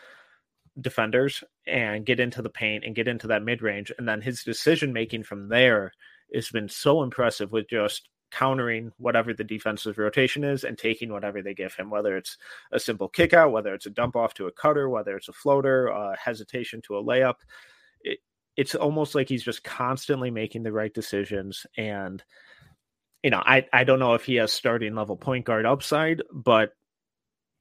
defenders 0.80 1.42
and 1.66 2.06
get 2.06 2.20
into 2.20 2.42
the 2.42 2.50
paint 2.50 2.84
and 2.84 2.94
get 2.94 3.08
into 3.08 3.26
that 3.28 3.42
mid 3.42 3.62
range. 3.62 3.92
And 3.98 4.08
then 4.08 4.20
his 4.20 4.44
decision 4.44 4.92
making 4.92 5.24
from 5.24 5.48
there 5.48 5.92
has 6.34 6.50
been 6.50 6.68
so 6.68 7.02
impressive 7.02 7.52
with 7.52 7.68
just 7.68 8.08
countering 8.30 8.92
whatever 8.98 9.32
the 9.32 9.44
defensive 9.44 9.98
rotation 9.98 10.44
is 10.44 10.64
and 10.64 10.76
taking 10.76 11.10
whatever 11.10 11.42
they 11.42 11.54
give 11.54 11.74
him, 11.74 11.90
whether 11.90 12.16
it's 12.16 12.36
a 12.72 12.78
simple 12.78 13.08
kick 13.08 13.32
out, 13.32 13.52
whether 13.52 13.74
it's 13.74 13.86
a 13.86 13.90
dump 13.90 14.16
off 14.16 14.34
to 14.34 14.46
a 14.46 14.52
cutter, 14.52 14.88
whether 14.88 15.16
it's 15.16 15.28
a 15.28 15.32
floater, 15.32 15.88
a 15.88 16.16
hesitation 16.16 16.82
to 16.82 16.96
a 16.98 17.02
layup. 17.02 17.36
It, 18.02 18.18
it's 18.58 18.74
almost 18.74 19.14
like 19.14 19.28
he's 19.28 19.44
just 19.44 19.62
constantly 19.62 20.32
making 20.32 20.64
the 20.64 20.72
right 20.72 20.92
decisions. 20.92 21.64
And, 21.76 22.20
you 23.22 23.30
know, 23.30 23.40
I, 23.40 23.66
I 23.72 23.84
don't 23.84 24.00
know 24.00 24.14
if 24.14 24.24
he 24.24 24.34
has 24.34 24.52
starting 24.52 24.96
level 24.96 25.16
point 25.16 25.44
guard 25.44 25.64
upside, 25.64 26.22
but 26.32 26.72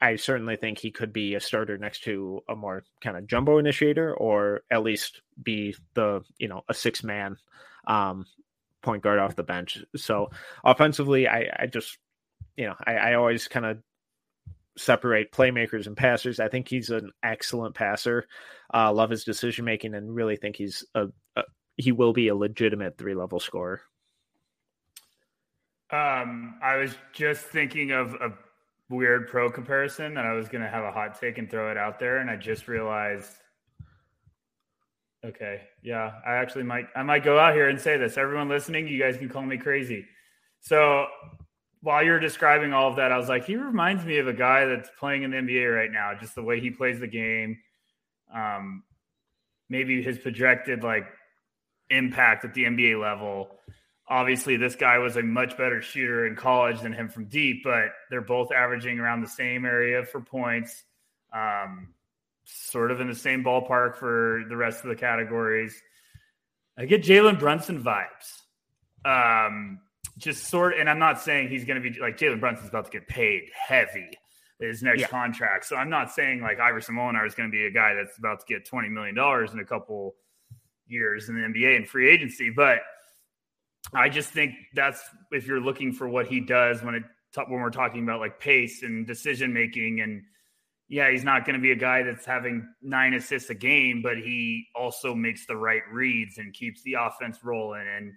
I 0.01 0.15
certainly 0.15 0.55
think 0.55 0.79
he 0.79 0.89
could 0.89 1.13
be 1.13 1.35
a 1.35 1.39
starter 1.39 1.77
next 1.77 2.03
to 2.05 2.41
a 2.49 2.55
more 2.55 2.83
kind 3.03 3.15
of 3.15 3.27
jumbo 3.27 3.59
initiator 3.59 4.11
or 4.11 4.61
at 4.71 4.81
least 4.81 5.21
be 5.41 5.75
the, 5.93 6.23
you 6.39 6.47
know, 6.47 6.63
a 6.67 6.73
six 6.73 7.03
man 7.03 7.37
um, 7.85 8.25
point 8.81 9.03
guard 9.03 9.19
off 9.19 9.35
the 9.35 9.43
bench. 9.43 9.83
So 9.95 10.31
offensively, 10.63 11.27
I, 11.27 11.47
I 11.59 11.67
just, 11.67 11.95
you 12.55 12.65
know, 12.65 12.75
I, 12.83 12.95
I 12.95 13.13
always 13.13 13.47
kind 13.47 13.67
of 13.67 13.77
separate 14.77 15.31
playmakers 15.31 15.87
and 15.87 15.97
passers. 15.97 16.39
I 16.39 16.47
think 16.47 16.67
he's 16.67 16.89
an 16.89 17.11
excellent 17.23 17.75
passer. 17.75 18.27
Uh, 18.73 18.91
love 18.93 19.09
his 19.09 19.23
decision 19.23 19.65
making, 19.65 19.93
and 19.93 20.13
really 20.13 20.35
think 20.35 20.55
he's 20.55 20.85
a, 20.95 21.07
a 21.35 21.43
he 21.75 21.91
will 21.91 22.13
be 22.13 22.27
a 22.27 22.35
legitimate 22.35 22.97
three 22.97 23.15
level 23.15 23.39
scorer. 23.39 23.81
Um, 25.91 26.59
I 26.61 26.75
was 26.77 26.95
just 27.13 27.45
thinking 27.45 27.91
of 27.91 28.13
a 28.15 28.31
weird 28.89 29.27
pro 29.27 29.49
comparison 29.49 30.15
that 30.15 30.25
I 30.25 30.33
was 30.33 30.49
going 30.49 30.63
to 30.63 30.69
have 30.69 30.83
a 30.83 30.91
hot 30.91 31.19
take 31.19 31.37
and 31.37 31.49
throw 31.49 31.71
it 31.71 31.77
out 31.77 31.99
there, 31.99 32.17
and 32.17 32.29
I 32.29 32.35
just 32.35 32.67
realized 32.67 33.31
Okay. 35.25 35.61
Yeah. 35.81 36.11
I 36.25 36.35
actually 36.35 36.63
might 36.63 36.87
I 36.95 37.03
might 37.03 37.23
go 37.23 37.39
out 37.39 37.53
here 37.53 37.69
and 37.69 37.79
say 37.79 37.97
this. 37.97 38.17
Everyone 38.17 38.49
listening, 38.49 38.87
you 38.87 38.99
guys 38.99 39.17
can 39.17 39.29
call 39.29 39.41
me 39.41 39.57
crazy. 39.57 40.05
So 40.61 41.05
while 41.81 42.03
you're 42.03 42.19
describing 42.19 42.73
all 42.73 42.89
of 42.89 42.95
that, 42.97 43.11
I 43.11 43.17
was 43.17 43.29
like, 43.29 43.45
he 43.45 43.55
reminds 43.55 44.03
me 44.03 44.17
of 44.17 44.27
a 44.27 44.33
guy 44.33 44.65
that's 44.65 44.89
playing 44.99 45.23
in 45.23 45.31
the 45.31 45.37
NBA 45.37 45.75
right 45.75 45.91
now, 45.91 46.13
just 46.19 46.35
the 46.35 46.43
way 46.43 46.59
he 46.59 46.71
plays 46.71 46.99
the 46.99 47.07
game. 47.07 47.59
Um, 48.33 48.83
maybe 49.69 50.01
his 50.01 50.17
projected 50.17 50.83
like 50.83 51.05
impact 51.89 52.45
at 52.45 52.53
the 52.53 52.63
NBA 52.63 52.99
level. 53.01 53.49
Obviously, 54.09 54.57
this 54.57 54.75
guy 54.75 54.99
was 54.99 55.17
a 55.17 55.23
much 55.23 55.57
better 55.57 55.81
shooter 55.81 56.25
in 56.25 56.35
college 56.35 56.81
than 56.81 56.93
him 56.93 57.09
from 57.09 57.25
deep, 57.25 57.63
but 57.63 57.89
they're 58.09 58.21
both 58.21 58.51
averaging 58.51 58.99
around 58.99 59.21
the 59.21 59.27
same 59.27 59.65
area 59.65 60.05
for 60.05 60.21
points. 60.21 60.83
Um, 61.33 61.89
sort 62.45 62.91
of 62.91 63.01
in 63.01 63.09
the 63.09 63.15
same 63.15 63.43
ballpark 63.43 63.97
for 63.97 64.43
the 64.47 64.55
rest 64.55 64.83
of 64.83 64.89
the 64.89 64.95
categories. 64.95 65.75
I 66.77 66.85
get 66.85 67.03
Jalen 67.03 67.39
Brunson 67.39 67.83
vibes. 67.83 68.41
Um, 69.03 69.79
just 70.17 70.45
sort 70.45 70.75
and 70.77 70.89
I'm 70.89 70.99
not 70.99 71.21
saying 71.21 71.49
he's 71.49 71.65
going 71.65 71.81
to 71.81 71.89
be 71.89 71.99
like 71.99 72.17
Jalen 72.17 72.39
Brunson's 72.39 72.69
about 72.69 72.85
to 72.85 72.91
get 72.91 73.07
paid 73.07 73.49
heavy 73.53 74.09
his 74.59 74.81
next 74.81 75.01
yeah. 75.01 75.07
contract. 75.07 75.65
So 75.65 75.75
I'm 75.75 75.89
not 75.89 76.11
saying 76.11 76.41
like 76.41 76.59
Iverson 76.59 76.95
Molinar 76.95 77.27
is 77.27 77.35
going 77.35 77.49
to 77.49 77.55
be 77.55 77.65
a 77.65 77.71
guy 77.71 77.93
that's 77.93 78.17
about 78.17 78.39
to 78.39 78.45
get 78.47 78.67
$20 78.67 78.89
million 78.89 79.15
in 79.53 79.59
a 79.59 79.65
couple 79.65 80.15
years 80.87 81.29
in 81.29 81.35
the 81.35 81.41
NBA 81.41 81.75
and 81.75 81.87
free 81.87 82.09
agency. 82.09 82.49
But 82.49 82.79
I 83.93 84.09
just 84.09 84.29
think 84.29 84.53
that's 84.73 85.01
if 85.31 85.45
you're 85.47 85.61
looking 85.61 85.93
for 85.93 86.09
what 86.09 86.27
he 86.27 86.39
does 86.39 86.81
when 86.81 86.95
it 86.95 87.03
when 87.47 87.61
we're 87.61 87.69
talking 87.69 88.01
about 88.01 88.19
like 88.19 88.39
pace 88.39 88.81
and 88.81 89.05
decision 89.05 89.53
making 89.53 90.01
and 90.01 90.23
yeah, 90.89 91.11
he's 91.11 91.23
not 91.23 91.45
going 91.45 91.55
to 91.55 91.61
be 91.61 91.71
a 91.71 91.75
guy 91.75 92.03
that's 92.03 92.25
having 92.25 92.65
nine 92.81 93.13
assists 93.13 93.49
a 93.49 93.53
game, 93.53 94.01
but 94.01 94.17
he 94.17 94.67
also 94.73 95.13
makes 95.13 95.45
the 95.45 95.55
right 95.55 95.81
reads 95.91 96.37
and 96.37 96.53
keeps 96.53 96.81
the 96.83 96.93
offense 96.93 97.43
rolling 97.43 97.85
and, 97.85 98.13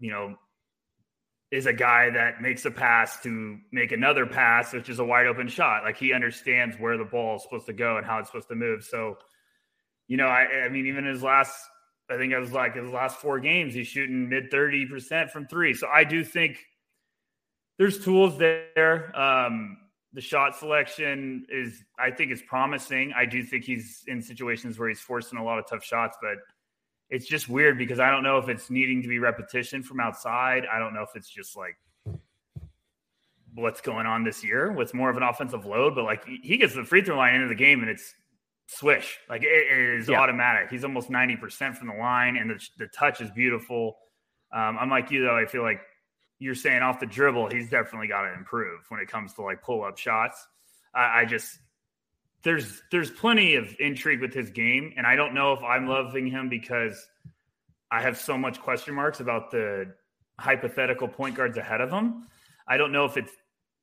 you 0.00 0.10
know, 0.10 0.34
is 1.50 1.66
a 1.66 1.72
guy 1.72 2.10
that 2.10 2.42
makes 2.42 2.64
a 2.64 2.70
pass 2.70 3.22
to 3.22 3.58
make 3.72 3.92
another 3.92 4.26
pass, 4.26 4.72
which 4.72 4.88
is 4.88 4.98
a 4.98 5.04
wide 5.04 5.26
open 5.26 5.48
shot. 5.48 5.84
Like 5.84 5.96
he 5.96 6.12
understands 6.12 6.76
where 6.78 6.98
the 6.98 7.04
ball 7.04 7.36
is 7.36 7.42
supposed 7.42 7.66
to 7.66 7.72
go 7.72 7.96
and 7.96 8.06
how 8.06 8.18
it's 8.18 8.28
supposed 8.28 8.48
to 8.48 8.56
move. 8.56 8.82
So 8.84 9.16
you 10.08 10.16
know, 10.16 10.26
I, 10.26 10.64
I 10.64 10.68
mean, 10.68 10.86
even 10.86 11.04
his 11.04 11.22
last, 11.22 11.54
I 12.10 12.16
think 12.16 12.32
it 12.32 12.38
was 12.38 12.52
like 12.52 12.76
his 12.76 12.90
last 12.90 13.18
four 13.18 13.40
games, 13.40 13.74
he's 13.74 13.88
shooting 13.88 14.28
mid 14.28 14.50
30% 14.50 15.30
from 15.30 15.46
three. 15.46 15.74
So 15.74 15.88
I 15.88 16.04
do 16.04 16.24
think 16.24 16.58
there's 17.78 18.04
tools 18.04 18.38
there. 18.38 19.16
Um, 19.18 19.78
the 20.12 20.20
shot 20.20 20.56
selection 20.56 21.44
is, 21.50 21.82
I 21.98 22.10
think, 22.10 22.30
is 22.30 22.40
promising. 22.42 23.12
I 23.16 23.26
do 23.26 23.42
think 23.42 23.64
he's 23.64 24.04
in 24.06 24.22
situations 24.22 24.78
where 24.78 24.88
he's 24.88 25.00
forcing 25.00 25.38
a 25.38 25.44
lot 25.44 25.58
of 25.58 25.66
tough 25.68 25.84
shots, 25.84 26.16
but 26.22 26.38
it's 27.08 27.26
just 27.26 27.48
weird 27.48 27.78
because 27.78 28.00
I 28.00 28.10
don't 28.10 28.22
know 28.22 28.38
if 28.38 28.48
it's 28.48 28.70
needing 28.70 29.02
to 29.02 29.08
be 29.08 29.18
repetition 29.18 29.82
from 29.82 30.00
outside. 30.00 30.64
I 30.70 30.78
don't 30.78 30.94
know 30.94 31.02
if 31.02 31.10
it's 31.14 31.28
just 31.28 31.56
like 31.56 31.76
what's 33.54 33.80
going 33.80 34.06
on 34.06 34.24
this 34.24 34.44
year. 34.44 34.72
What's 34.72 34.92
more 34.92 35.08
of 35.10 35.16
an 35.16 35.22
offensive 35.22 35.64
load, 35.64 35.94
but 35.94 36.04
like 36.04 36.24
he 36.26 36.56
gets 36.56 36.74
the 36.74 36.84
free 36.84 37.02
throw 37.02 37.16
line 37.16 37.34
into 37.34 37.48
the 37.48 37.54
game 37.54 37.80
and 37.80 37.88
it's 37.88 38.14
swish. 38.66 39.18
Like 39.28 39.42
it 39.44 39.46
is 39.46 40.08
yeah. 40.08 40.18
automatic. 40.18 40.70
He's 40.70 40.84
almost 40.84 41.10
90% 41.10 41.76
from 41.76 41.88
the 41.88 41.94
line 41.94 42.36
and 42.36 42.50
the, 42.50 42.60
the 42.78 42.86
touch 42.88 43.20
is 43.20 43.30
beautiful. 43.30 43.96
Um, 44.52 44.76
I'm 44.78 44.90
like 44.90 45.10
you 45.10 45.22
though. 45.22 45.36
I 45.36 45.46
feel 45.46 45.62
like 45.62 45.80
you're 46.38 46.54
saying 46.54 46.82
off 46.82 47.00
the 47.00 47.06
dribble, 47.06 47.50
he's 47.50 47.70
definitely 47.70 48.08
got 48.08 48.22
to 48.22 48.34
improve 48.34 48.80
when 48.88 49.00
it 49.00 49.08
comes 49.08 49.32
to 49.34 49.42
like 49.42 49.62
pull 49.62 49.84
up 49.84 49.96
shots. 49.96 50.46
I, 50.94 51.20
I 51.20 51.24
just, 51.24 51.58
there's, 52.42 52.82
there's 52.90 53.10
plenty 53.10 53.56
of 53.56 53.74
intrigue 53.78 54.20
with 54.20 54.32
his 54.32 54.50
game. 54.50 54.94
And 54.96 55.06
I 55.06 55.16
don't 55.16 55.34
know 55.34 55.52
if 55.52 55.62
I'm 55.62 55.86
loving 55.86 56.26
him 56.26 56.48
because 56.48 57.06
I 57.90 58.02
have 58.02 58.18
so 58.18 58.36
much 58.36 58.60
question 58.60 58.94
marks 58.94 59.20
about 59.20 59.50
the 59.50 59.94
hypothetical 60.38 61.08
point 61.08 61.34
guards 61.36 61.56
ahead 61.56 61.80
of 61.80 61.90
him. 61.90 62.26
I 62.68 62.76
don't 62.76 62.92
know 62.92 63.04
if 63.04 63.16
it's 63.16 63.32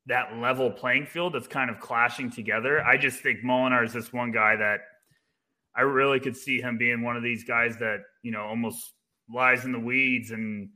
that 0.07 0.37
level 0.37 0.69
playing 0.69 1.05
field 1.05 1.33
that's 1.33 1.47
kind 1.47 1.69
of 1.69 1.79
clashing 1.79 2.29
together. 2.29 2.83
I 2.83 2.97
just 2.97 3.21
think 3.21 3.39
Molinar 3.39 3.85
is 3.85 3.93
this 3.93 4.11
one 4.11 4.31
guy 4.31 4.55
that 4.57 4.81
I 5.75 5.81
really 5.81 6.19
could 6.19 6.35
see 6.35 6.61
him 6.61 6.77
being 6.77 7.01
one 7.01 7.15
of 7.15 7.23
these 7.23 7.43
guys 7.45 7.77
that, 7.77 7.99
you 8.21 8.31
know, 8.31 8.41
almost 8.41 8.93
lies 9.33 9.65
in 9.65 9.71
the 9.71 9.79
weeds 9.79 10.31
and 10.31 10.69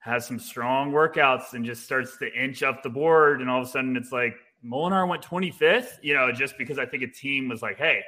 has 0.00 0.26
some 0.26 0.38
strong 0.38 0.92
workouts 0.92 1.52
and 1.52 1.64
just 1.64 1.84
starts 1.84 2.16
to 2.18 2.32
inch 2.32 2.62
up 2.62 2.82
the 2.82 2.90
board. 2.90 3.40
And 3.40 3.50
all 3.50 3.60
of 3.60 3.68
a 3.68 3.70
sudden 3.70 3.96
it's 3.96 4.12
like 4.12 4.34
Molinar 4.64 5.08
went 5.08 5.22
25th, 5.22 5.98
you 6.02 6.14
know, 6.14 6.32
just 6.32 6.56
because 6.56 6.78
I 6.78 6.86
think 6.86 7.02
a 7.02 7.08
team 7.08 7.48
was 7.48 7.62
like, 7.62 7.76
hey, 7.76 8.00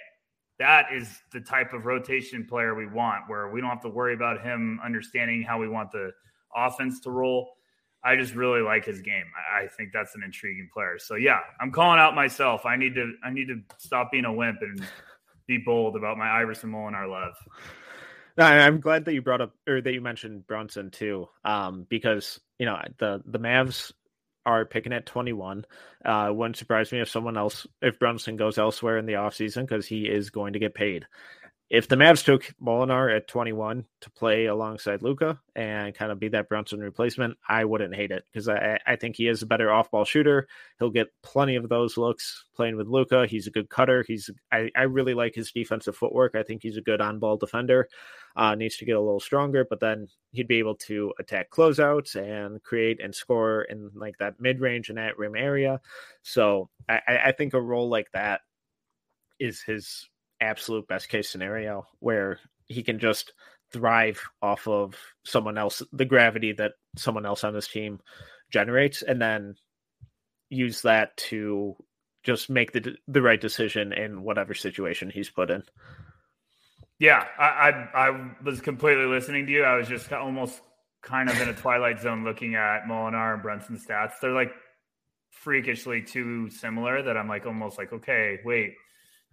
that 0.58 0.86
is 0.92 1.08
the 1.32 1.40
type 1.40 1.72
of 1.72 1.84
rotation 1.84 2.46
player 2.46 2.74
we 2.74 2.86
want 2.86 3.28
where 3.28 3.50
we 3.50 3.60
don't 3.60 3.70
have 3.70 3.82
to 3.82 3.88
worry 3.88 4.14
about 4.14 4.42
him 4.42 4.80
understanding 4.84 5.42
how 5.42 5.60
we 5.60 5.68
want 5.68 5.92
the 5.92 6.12
offense 6.54 7.00
to 7.00 7.10
roll. 7.10 7.52
I 8.02 8.16
just 8.16 8.34
really 8.34 8.62
like 8.62 8.84
his 8.84 9.00
game. 9.00 9.24
I 9.52 9.66
think 9.66 9.90
that's 9.92 10.14
an 10.14 10.22
intriguing 10.22 10.68
player. 10.72 10.98
So 10.98 11.16
yeah, 11.16 11.40
I'm 11.60 11.72
calling 11.72 11.98
out 11.98 12.14
myself. 12.14 12.64
I 12.64 12.76
need 12.76 12.94
to 12.94 13.14
I 13.24 13.30
need 13.30 13.48
to 13.48 13.60
stop 13.78 14.12
being 14.12 14.24
a 14.24 14.32
wimp 14.32 14.58
and 14.62 14.80
be 15.46 15.58
bold 15.58 15.96
about 15.96 16.16
my 16.16 16.30
Iverson 16.40 16.70
Molinar 16.70 17.10
love. 17.10 17.34
I'm 18.38 18.80
glad 18.80 19.06
that 19.06 19.14
you 19.14 19.22
brought 19.22 19.40
up 19.40 19.54
or 19.66 19.80
that 19.80 19.92
you 19.92 20.00
mentioned 20.00 20.46
Brunson 20.46 20.90
too, 20.90 21.28
um, 21.44 21.86
because 21.88 22.38
you 22.58 22.66
know 22.66 22.78
the 22.98 23.22
the 23.26 23.40
Mavs 23.40 23.92
are 24.46 24.64
picking 24.64 24.92
at 24.92 25.04
21. 25.04 25.66
Uh, 26.04 26.30
wouldn't 26.32 26.56
surprise 26.56 26.92
me 26.92 27.00
if 27.00 27.10
someone 27.10 27.36
else, 27.36 27.66
if 27.82 27.98
Brunson 27.98 28.36
goes 28.36 28.56
elsewhere 28.56 28.96
in 28.96 29.04
the 29.06 29.14
offseason 29.14 29.62
because 29.62 29.86
he 29.86 30.06
is 30.06 30.30
going 30.30 30.54
to 30.54 30.58
get 30.58 30.74
paid 30.74 31.06
if 31.68 31.88
the 31.88 31.96
Mavs 31.96 32.24
took 32.24 32.54
Molinar 32.62 33.14
at 33.14 33.26
21 33.26 33.84
to 34.00 34.10
play 34.10 34.46
alongside 34.46 35.02
Luka 35.02 35.40
and 35.56 35.92
kind 35.94 36.12
of 36.12 36.20
be 36.20 36.28
that 36.28 36.48
Brunson 36.48 36.78
replacement, 36.78 37.36
I 37.48 37.64
wouldn't 37.64 37.96
hate 37.96 38.12
it 38.12 38.24
because 38.32 38.48
I, 38.48 38.78
I 38.86 38.94
think 38.94 39.16
he 39.16 39.26
is 39.26 39.42
a 39.42 39.46
better 39.46 39.72
off 39.72 39.90
ball 39.90 40.04
shooter. 40.04 40.46
He'll 40.78 40.90
get 40.90 41.08
plenty 41.24 41.56
of 41.56 41.68
those 41.68 41.96
looks 41.96 42.44
playing 42.54 42.76
with 42.76 42.86
Luka. 42.86 43.26
He's 43.26 43.48
a 43.48 43.50
good 43.50 43.68
cutter. 43.68 44.04
He's 44.06 44.30
I, 44.52 44.70
I 44.76 44.82
really 44.82 45.14
like 45.14 45.34
his 45.34 45.50
defensive 45.50 45.96
footwork. 45.96 46.36
I 46.36 46.44
think 46.44 46.62
he's 46.62 46.76
a 46.76 46.82
good 46.82 47.00
on 47.00 47.18
ball 47.18 47.36
defender. 47.36 47.88
Uh, 48.36 48.54
needs 48.54 48.76
to 48.76 48.84
get 48.84 48.96
a 48.96 49.00
little 49.00 49.18
stronger, 49.18 49.66
but 49.68 49.80
then 49.80 50.06
he'd 50.30 50.46
be 50.46 50.58
able 50.58 50.76
to 50.76 51.12
attack 51.18 51.50
closeouts 51.50 52.14
and 52.14 52.62
create 52.62 53.00
and 53.02 53.12
score 53.12 53.62
in 53.62 53.90
like 53.94 54.16
that 54.18 54.38
mid 54.38 54.60
range 54.60 54.88
and 54.88 55.00
at 55.00 55.18
rim 55.18 55.34
area. 55.34 55.80
So 56.22 56.68
I, 56.88 57.00
I 57.24 57.32
think 57.32 57.54
a 57.54 57.60
role 57.60 57.88
like 57.88 58.12
that 58.12 58.42
is 59.40 59.62
his 59.62 60.08
absolute 60.40 60.88
best 60.88 61.08
case 61.08 61.28
scenario 61.28 61.86
where 61.98 62.38
he 62.66 62.82
can 62.82 62.98
just 62.98 63.32
thrive 63.72 64.20
off 64.42 64.66
of 64.68 64.94
someone 65.24 65.58
else, 65.58 65.82
the 65.92 66.04
gravity 66.04 66.52
that 66.52 66.72
someone 66.96 67.26
else 67.26 67.44
on 67.44 67.54
this 67.54 67.68
team 67.68 68.00
generates, 68.50 69.02
and 69.02 69.20
then 69.20 69.54
use 70.48 70.82
that 70.82 71.16
to 71.16 71.76
just 72.22 72.50
make 72.50 72.72
the 72.72 72.96
the 73.08 73.22
right 73.22 73.40
decision 73.40 73.92
in 73.92 74.22
whatever 74.22 74.54
situation 74.54 75.10
he's 75.10 75.30
put 75.30 75.50
in. 75.50 75.62
Yeah, 76.98 77.24
I, 77.38 77.44
I, 77.44 78.08
I 78.08 78.30
was 78.42 78.60
completely 78.60 79.04
listening 79.04 79.46
to 79.46 79.52
you. 79.52 79.64
I 79.64 79.76
was 79.76 79.86
just 79.86 80.10
almost 80.12 80.60
kind 81.02 81.28
of 81.28 81.40
in 81.40 81.48
a 81.48 81.52
twilight 81.62 82.00
zone 82.00 82.24
looking 82.24 82.54
at 82.54 82.84
Molinar 82.88 83.34
and 83.34 83.42
Brunson 83.42 83.78
stats. 83.78 84.14
They're 84.20 84.32
like 84.32 84.52
freakishly 85.30 86.02
too 86.02 86.48
similar 86.50 87.02
that 87.02 87.16
I'm 87.16 87.28
like 87.28 87.46
almost 87.46 87.78
like 87.78 87.92
okay, 87.92 88.38
wait, 88.44 88.74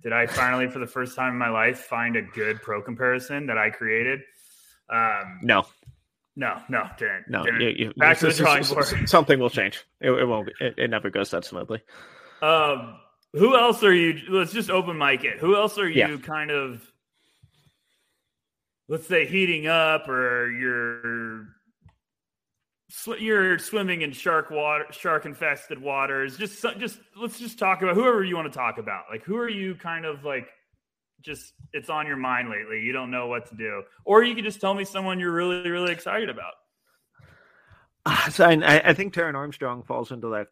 did 0.02 0.14
I 0.14 0.26
finally, 0.26 0.68
for 0.70 0.80
the 0.80 0.88
first 0.88 1.16
time 1.16 1.34
in 1.34 1.38
my 1.38 1.50
life, 1.50 1.80
find 1.80 2.16
a 2.16 2.22
good 2.22 2.62
pro 2.62 2.82
comparison 2.82 3.46
that 3.48 3.58
I 3.58 3.70
created? 3.70 4.22
Um, 4.90 5.40
no, 5.42 5.66
no, 6.36 6.62
no, 6.68 6.90
didn't. 6.98 7.30
No, 7.30 7.44
didn't. 7.44 7.62
You, 7.62 7.70
you, 7.70 7.94
back 7.96 8.18
to 8.20 8.28
the 8.28 8.34
drawing 8.34 8.64
board. 8.64 9.08
Something 9.08 9.40
will 9.40 9.50
change. 9.50 9.84
It, 10.02 10.12
it 10.12 10.26
won't. 10.26 10.50
It, 10.60 10.76
it, 10.78 10.90
never 10.90 11.10
goes 11.10 11.32
that 11.32 11.46
smoothly. 11.46 11.82
Um, 12.42 13.00
who 13.34 13.56
else 13.56 13.84
are 13.84 13.94
you? 13.94 14.20
Let's 14.30 14.52
just 14.52 14.70
open 14.70 14.98
mic 14.98 15.24
it. 15.24 15.40
Who 15.40 15.56
else 15.56 15.78
are 15.78 15.90
you 15.90 15.96
yeah. 15.96 16.18
kind 16.18 16.52
of? 16.52 16.82
Let's 18.88 19.08
say 19.08 19.26
heating 19.26 19.68
up, 19.68 20.10
or 20.10 20.52
you're 20.52 21.48
sw- 22.94 23.20
you're 23.20 23.58
swimming 23.58 24.02
in 24.02 24.12
shark 24.12 24.52
water, 24.52 24.86
shark 24.92 25.26
infested 25.26 25.82
waters. 25.82 26.38
Just, 26.38 26.62
just 26.78 27.00
let's 27.20 27.40
just 27.40 27.58
talk 27.58 27.82
about 27.82 27.96
whoever 27.96 28.24
you 28.24 28.36
want 28.36 28.52
to 28.52 28.58
talk 28.58 28.78
about. 28.78 29.06
Like, 29.10 29.24
who 29.24 29.38
are 29.38 29.50
you 29.50 29.76
kind 29.76 30.06
of 30.06 30.24
like? 30.24 30.48
Just 31.22 31.54
it's 31.72 31.90
on 31.90 32.06
your 32.06 32.18
mind 32.18 32.50
lately. 32.50 32.82
You 32.82 32.92
don't 32.92 33.10
know 33.10 33.28
what 33.28 33.48
to 33.48 33.56
do, 33.56 33.84
or 34.04 34.24
you 34.24 34.36
can 34.36 34.44
just 34.44 34.60
tell 34.60 34.74
me 34.74 34.84
someone 34.84 35.20
you're 35.20 35.32
really, 35.32 35.70
really 35.70 35.94
excited 35.94 36.30
about. 36.30 36.54
Uh, 38.06 38.30
so 38.30 38.46
I, 38.46 38.90
I 38.90 38.94
think 38.94 39.14
Taran 39.14 39.36
Armstrong 39.36 39.84
falls 39.84 40.12
into 40.12 40.30
that 40.30 40.48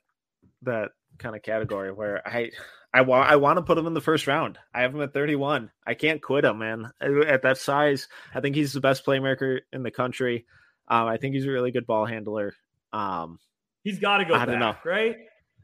that 0.62 0.92
kind 1.18 1.36
of 1.36 1.44
category 1.44 1.92
where 1.92 2.26
I 2.26 2.52
I 2.94 3.02
want 3.02 3.30
I 3.30 3.36
want 3.36 3.58
to 3.58 3.64
put 3.64 3.78
him 3.78 3.86
in 3.86 3.94
the 3.94 4.00
first 4.00 4.28
round. 4.28 4.58
I 4.74 4.84
have 4.84 4.96
him 4.96 5.02
at 5.02 5.14
31. 5.14 5.72
I 5.86 5.94
can't 5.94 6.22
quit 6.22 6.46
him, 6.46 6.60
man. 6.60 6.90
At 7.02 7.42
that 7.42 7.58
size, 7.58 8.08
I 8.34 8.40
think 8.40 8.56
he's 8.56 8.72
the 8.72 8.80
best 8.80 9.06
playmaker 9.06 9.60
in 9.74 9.84
the 9.84 9.92
country. 9.92 10.46
Um, 10.92 11.08
I 11.08 11.16
think 11.16 11.34
he's 11.34 11.46
a 11.46 11.50
really 11.50 11.72
good 11.72 11.88
ball 11.88 12.06
handler. 12.06 12.54
Um, 12.92 13.40
he's 13.82 13.98
got 13.98 14.18
to 14.18 14.26
go 14.26 14.34
I 14.34 14.46
back, 14.46 14.60
know. 14.60 14.76
right? 14.84 15.16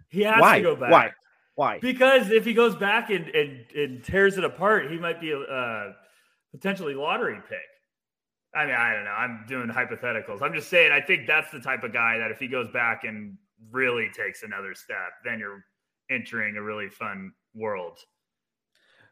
He 0.09 0.21
has 0.21 0.39
Why? 0.39 0.59
to 0.59 0.63
go 0.63 0.75
back. 0.78 0.89
Why? 0.89 1.11
Why? 1.55 1.80
Because 1.80 2.32
if 2.32 2.45
he 2.45 2.53
goes 2.53 2.78
back 2.78 3.09
and, 3.09 3.28
and, 3.30 3.65
and 3.75 4.03
tears 4.03 4.38
it 4.38 4.45
apart, 4.45 4.89
he 4.89 4.97
might 4.97 5.19
be 5.19 5.32
a 5.32 5.39
uh, 5.39 5.91
potentially 6.51 6.95
lottery 6.95 7.39
pick. 7.49 7.59
I 8.55 8.65
mean, 8.65 8.75
I 8.75 8.93
don't 8.93 9.03
know. 9.03 9.11
I'm 9.11 9.45
doing 9.49 9.67
hypotheticals. 9.67 10.41
I'm 10.41 10.53
just 10.53 10.69
saying, 10.69 10.93
I 10.93 11.01
think 11.01 11.28
that's 11.28 11.51
the 11.51 11.59
type 11.59 11.84
of 11.84 11.91
guy 11.91 12.17
that 12.19 12.32
if 12.32 12.39
he 12.39 12.47
goes 12.47 12.69
back 12.69 13.03
and 13.03 13.38
really 13.69 14.09
takes 14.15 14.43
another 14.43 14.73
step, 14.75 15.11
then 15.25 15.39
you're 15.39 15.65
entering 16.09 16.55
a 16.55 16.61
really 16.61 16.88
fun 16.88 17.34
world. 17.53 17.99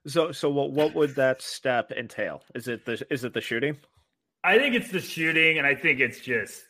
So, 0.08 0.32
so 0.32 0.50
what 0.50 0.72
what 0.72 0.94
would 0.96 1.16
that 1.16 1.42
step 1.42 1.92
entail? 1.92 2.44
Is 2.54 2.70
it 2.70 2.86
the 2.86 3.06
is 3.10 3.24
it 3.26 3.34
the 3.34 3.42
shooting? 3.42 3.76
I 4.46 4.60
think 4.60 4.76
it's 4.76 4.92
the 4.92 5.02
shooting, 5.02 5.58
and 5.58 5.66
I 5.66 5.74
think 5.74 6.00
it's 6.00 6.20
just 6.20 6.64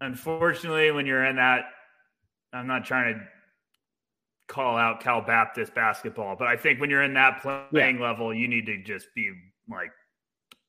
unfortunately 0.00 0.90
when 0.90 1.06
you're 1.06 1.24
in 1.24 1.36
that. 1.36 1.64
I'm 2.52 2.66
not 2.66 2.84
trying 2.84 3.14
to 3.14 3.20
call 4.48 4.76
out 4.76 5.00
Cal 5.00 5.20
Baptist 5.20 5.74
basketball, 5.74 6.34
but 6.36 6.48
I 6.48 6.56
think 6.56 6.80
when 6.80 6.90
you're 6.90 7.04
in 7.04 7.14
that 7.14 7.42
playing 7.42 7.98
yeah. 7.98 8.02
level, 8.02 8.34
you 8.34 8.48
need 8.48 8.66
to 8.66 8.82
just 8.82 9.06
be 9.14 9.30
like 9.68 9.92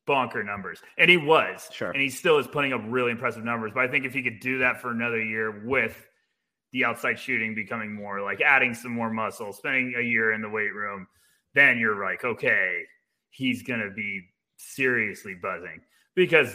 bonker 0.06 0.44
numbers. 0.44 0.80
And 0.98 1.10
he 1.10 1.18
was, 1.18 1.70
sure, 1.72 1.92
and 1.92 2.02
he 2.02 2.10
still 2.10 2.38
is 2.38 2.48
putting 2.48 2.74
up 2.74 2.82
really 2.86 3.12
impressive 3.12 3.44
numbers. 3.44 3.72
But 3.74 3.86
I 3.86 3.88
think 3.88 4.06
if 4.06 4.14
he 4.14 4.22
could 4.22 4.42
do 4.42 4.60
that 4.60 4.82
for 4.82 4.92
another 4.92 5.24
year 5.24 5.66
with 5.66 6.06
the 6.74 6.86
outside 6.86 7.18
shooting 7.18 7.56
becoming 7.56 7.94
more 7.94 8.22
like 8.22 8.42
adding 8.42 8.74
some 8.74 8.92
more 8.92 9.10
muscle, 9.10 9.54
spending 9.54 9.96
a 9.98 10.02
year 10.02 10.34
in 10.34 10.42
the 10.42 10.50
weight 10.50 10.74
room, 10.74 11.08
then 11.56 11.78
you're 11.78 12.06
like, 12.06 12.24
okay, 12.24 12.84
he's 13.30 13.64
gonna 13.64 13.90
be 13.90 14.22
seriously 14.76 15.36
buzzing 15.42 15.82
because 16.16 16.54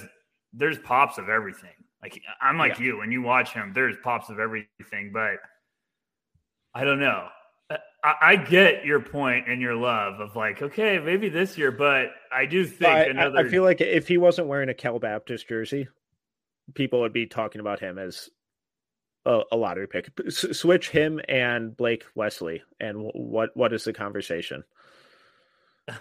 there's 0.52 0.78
pops 0.78 1.18
of 1.18 1.28
everything. 1.28 1.70
Like 2.02 2.20
I'm 2.40 2.58
like 2.58 2.78
yeah. 2.78 2.86
you 2.86 2.98
when 2.98 3.10
you 3.10 3.22
watch 3.22 3.52
him, 3.52 3.72
there's 3.74 3.96
pops 4.02 4.28
of 4.28 4.38
everything, 4.38 5.10
but 5.12 5.36
I 6.74 6.84
don't 6.84 7.00
know. 7.00 7.28
I, 8.04 8.14
I, 8.20 8.36
get 8.36 8.84
your 8.84 9.00
point 9.00 9.48
and 9.48 9.60
your 9.60 9.74
love 9.74 10.20
of 10.20 10.36
like, 10.36 10.62
okay, 10.62 11.00
maybe 11.00 11.28
this 11.28 11.58
year, 11.58 11.72
but 11.72 12.10
I 12.30 12.46
do 12.46 12.64
think 12.64 12.90
I, 12.90 13.04
another. 13.06 13.38
I 13.38 13.48
feel 13.48 13.64
like 13.64 13.80
if 13.80 14.06
he 14.06 14.18
wasn't 14.18 14.46
wearing 14.46 14.68
a 14.68 14.74
Cal 14.74 15.00
Baptist 15.00 15.48
jersey, 15.48 15.88
people 16.74 17.00
would 17.00 17.12
be 17.12 17.26
talking 17.26 17.60
about 17.60 17.80
him 17.80 17.98
as 17.98 18.30
a, 19.24 19.40
a 19.50 19.56
lottery 19.56 19.88
pick. 19.88 20.10
S- 20.24 20.56
switch 20.56 20.90
him 20.90 21.20
and 21.28 21.76
Blake 21.76 22.04
Wesley, 22.14 22.62
and 22.78 23.10
what 23.14 23.50
what 23.56 23.72
is 23.72 23.84
the 23.84 23.92
conversation? 23.92 24.62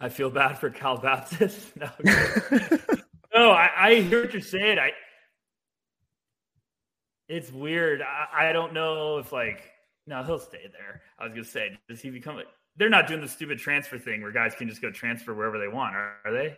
I 0.00 0.08
feel 0.08 0.30
bad 0.30 0.58
for 0.58 0.70
Cal 0.70 0.96
Baptist. 0.98 1.72
No, 3.34 3.42
no 3.42 3.50
I, 3.50 3.70
I, 3.76 3.94
hear 3.96 4.22
what 4.22 4.32
you're 4.32 4.40
saying. 4.40 4.78
I 4.78 4.92
it's 7.28 7.52
weird. 7.52 8.00
I, 8.02 8.48
I 8.48 8.52
don't 8.52 8.72
know 8.72 9.18
if 9.18 9.32
like 9.32 9.70
no, 10.06 10.22
he'll 10.22 10.38
stay 10.38 10.70
there. 10.72 11.02
I 11.18 11.24
was 11.24 11.32
gonna 11.32 11.44
say, 11.44 11.76
does 11.88 12.00
he 12.00 12.10
become? 12.10 12.38
A, 12.38 12.42
they're 12.76 12.88
not 12.88 13.06
doing 13.06 13.20
the 13.20 13.28
stupid 13.28 13.58
transfer 13.58 13.98
thing 13.98 14.22
where 14.22 14.32
guys 14.32 14.54
can 14.54 14.68
just 14.68 14.80
go 14.80 14.90
transfer 14.90 15.34
wherever 15.34 15.58
they 15.58 15.68
want, 15.68 15.96
are, 15.96 16.16
are 16.24 16.32
they? 16.32 16.56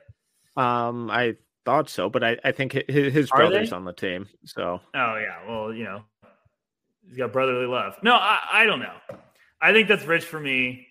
Um, 0.57 1.11
I 1.11 1.37
thought 1.65 1.89
so, 1.89 2.11
but 2.11 2.25
I, 2.25 2.37
I 2.45 2.53
think 2.53 2.73
his, 2.89 3.13
his 3.13 3.31
brother's 3.31 3.73
on 3.73 3.85
the 3.85 3.93
team. 3.93 4.29
So. 4.45 4.81
Oh 4.95 5.17
yeah, 5.17 5.39
well 5.49 5.73
you 5.73 5.85
know, 5.85 6.03
he's 7.07 7.17
got 7.17 7.33
brotherly 7.33 7.67
love. 7.67 7.95
No, 8.03 8.15
I, 8.15 8.41
I 8.53 8.65
don't 8.65 8.81
know. 8.81 8.97
I 9.61 9.73
think 9.73 9.89
that's 9.89 10.05
rich 10.05 10.25
for 10.25 10.39
me. 10.39 10.87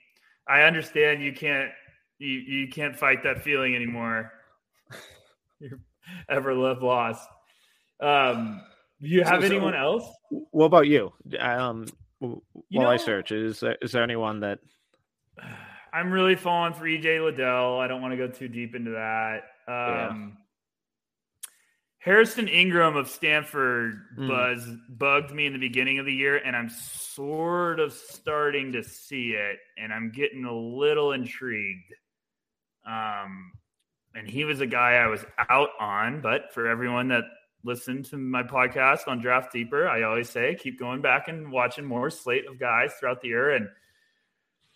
I 0.47 0.61
understand 0.61 1.21
you 1.23 1.33
can't 1.33 1.71
you 2.19 2.27
you 2.29 2.67
can't 2.67 2.95
fight 2.95 3.23
that 3.23 3.43
feeling 3.43 3.75
anymore. 3.75 4.31
You're 5.59 5.79
ever 6.29 6.53
love 6.53 6.81
lost. 6.81 7.27
Um, 7.99 8.61
do 9.01 9.07
you 9.07 9.23
have 9.23 9.41
so, 9.41 9.45
anyone 9.45 9.73
so, 9.73 9.79
else? 9.79 10.09
What 10.51 10.65
about 10.65 10.87
you? 10.87 11.13
Um, 11.39 11.87
while 12.19 12.41
know, 12.71 12.89
I 12.89 12.97
search, 12.97 13.31
is 13.31 13.59
there, 13.59 13.77
is 13.81 13.91
there 13.91 14.03
anyone 14.03 14.39
that 14.41 14.59
I'm 15.93 16.11
really 16.11 16.35
falling 16.35 16.73
for 16.73 16.83
EJ 16.83 17.23
Liddell. 17.23 17.79
I 17.79 17.87
don't 17.87 18.01
want 18.01 18.11
to 18.11 18.17
go 18.17 18.27
too 18.27 18.47
deep 18.47 18.75
into 18.75 18.91
that. 18.91 19.43
Um, 19.67 20.35
yeah. 20.37 20.43
Harrison 21.99 22.47
Ingram 22.47 22.95
of 22.95 23.09
Stanford 23.09 24.01
mm. 24.17 24.27
buzz 24.27 24.67
bugged 24.89 25.31
me 25.31 25.45
in 25.45 25.53
the 25.53 25.59
beginning 25.59 25.99
of 25.99 26.05
the 26.05 26.13
year, 26.13 26.37
and 26.37 26.55
I'm 26.55 26.69
sort 26.69 27.79
of 27.79 27.93
starting 27.93 28.73
to 28.73 28.83
see 28.83 29.31
it, 29.31 29.57
and 29.77 29.91
I'm 29.91 30.11
getting 30.11 30.45
a 30.45 30.53
little 30.53 31.13
intrigued. 31.13 31.93
Um, 32.87 33.51
and 34.15 34.27
he 34.27 34.45
was 34.45 34.61
a 34.61 34.65
guy 34.65 34.93
I 34.93 35.07
was 35.07 35.25
out 35.49 35.69
on, 35.79 36.21
but 36.21 36.53
for 36.53 36.67
everyone 36.67 37.09
that 37.09 37.25
listened 37.63 38.05
to 38.05 38.17
my 38.17 38.41
podcast 38.43 39.07
on 39.07 39.21
Draft 39.21 39.51
Deeper, 39.51 39.87
I 39.87 40.03
always 40.03 40.29
say 40.29 40.55
keep 40.55 40.79
going 40.79 41.01
back 41.01 41.27
and 41.27 41.51
watching 41.51 41.85
more 41.85 42.09
slate 42.09 42.47
of 42.47 42.59
guys 42.59 42.93
throughout 42.99 43.21
the 43.21 43.27
year. 43.27 43.51
And 43.51 43.67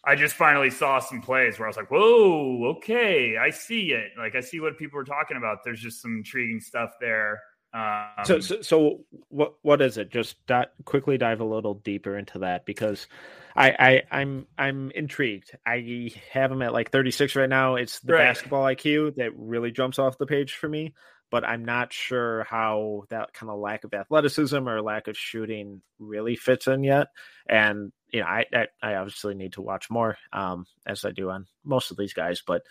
I 0.04 0.16
just 0.16 0.36
finally 0.36 0.70
saw 0.70 1.00
some 1.00 1.22
plays 1.22 1.58
where 1.58 1.68
I 1.68 1.70
was 1.70 1.78
like, 1.78 1.92
whoa, 1.92 2.76
okay, 2.78 3.38
I 3.38 3.50
see 3.50 3.94
it. 3.94 4.12
Like 4.18 4.36
I 4.36 4.42
see 4.42 4.60
what 4.60 4.78
people 4.78 5.00
are 5.00 5.06
talking 5.06 5.38
about. 5.38 5.60
There's 5.64 5.82
just 5.82 6.02
some 6.02 6.18
intriguing 6.18 6.60
stuff 6.60 6.92
there. 7.00 7.40
Um, 7.74 8.26
so, 8.26 8.40
so, 8.42 8.62
so, 8.62 9.00
what 9.30 9.54
what 9.62 9.82
is 9.82 9.98
it? 9.98 10.10
Just 10.10 10.36
quickly 10.84 11.18
dive 11.18 11.40
a 11.40 11.46
little 11.46 11.76
deeper 11.76 12.18
into 12.18 12.40
that 12.40 12.66
because 12.66 13.08
I, 13.56 13.70
I 14.12 14.20
I'm 14.20 14.48
I'm 14.58 14.92
intrigued. 14.92 15.56
I 15.66 16.12
have 16.32 16.52
him 16.52 16.62
at 16.62 16.74
like 16.74 16.92
36 16.92 17.36
right 17.36 17.50
now. 17.50 17.76
It's 17.76 18.00
the 18.00 18.14
right. 18.14 18.26
basketball 18.26 18.64
IQ 18.66 19.16
that 19.16 19.32
really 19.38 19.72
jumps 19.72 20.00
off 20.00 20.18
the 20.18 20.26
page 20.26 20.54
for 20.54 20.68
me, 20.68 20.94
but 21.30 21.48
I'm 21.48 21.64
not 21.64 21.94
sure 21.94 22.44
how 22.44 23.04
that 23.10 23.34
kind 23.34 23.50
of 23.50 23.60
lack 23.60 23.86
of 23.86 23.94
athleticism 23.94 24.68
or 24.68 24.82
lack 24.82 25.08
of 25.08 25.18
shooting 25.18 25.82
really 25.98 26.36
fits 26.36 26.68
in 26.68 26.84
yet. 26.84 27.08
And 27.48 27.94
you 28.12 28.20
know, 28.20 28.28
I 28.28 28.46
I, 28.54 28.68
I 28.82 28.96
obviously 28.96 29.34
need 29.34 29.54
to 29.54 29.62
watch 29.62 29.90
more 29.90 30.18
um, 30.34 30.66
as 30.86 31.06
I 31.06 31.12
do 31.12 31.30
on 31.30 31.48
most 31.64 31.92
of 31.92 31.98
these 31.98 32.14
guys, 32.14 32.42
but 32.46 32.64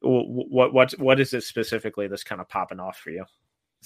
what 0.00 0.72
what 0.72 0.92
what 0.98 1.20
is 1.20 1.34
it 1.34 1.42
specifically 1.42 2.08
that's 2.08 2.24
kind 2.24 2.40
of 2.40 2.48
popping 2.48 2.80
off 2.80 2.96
for 2.96 3.10
you? 3.10 3.24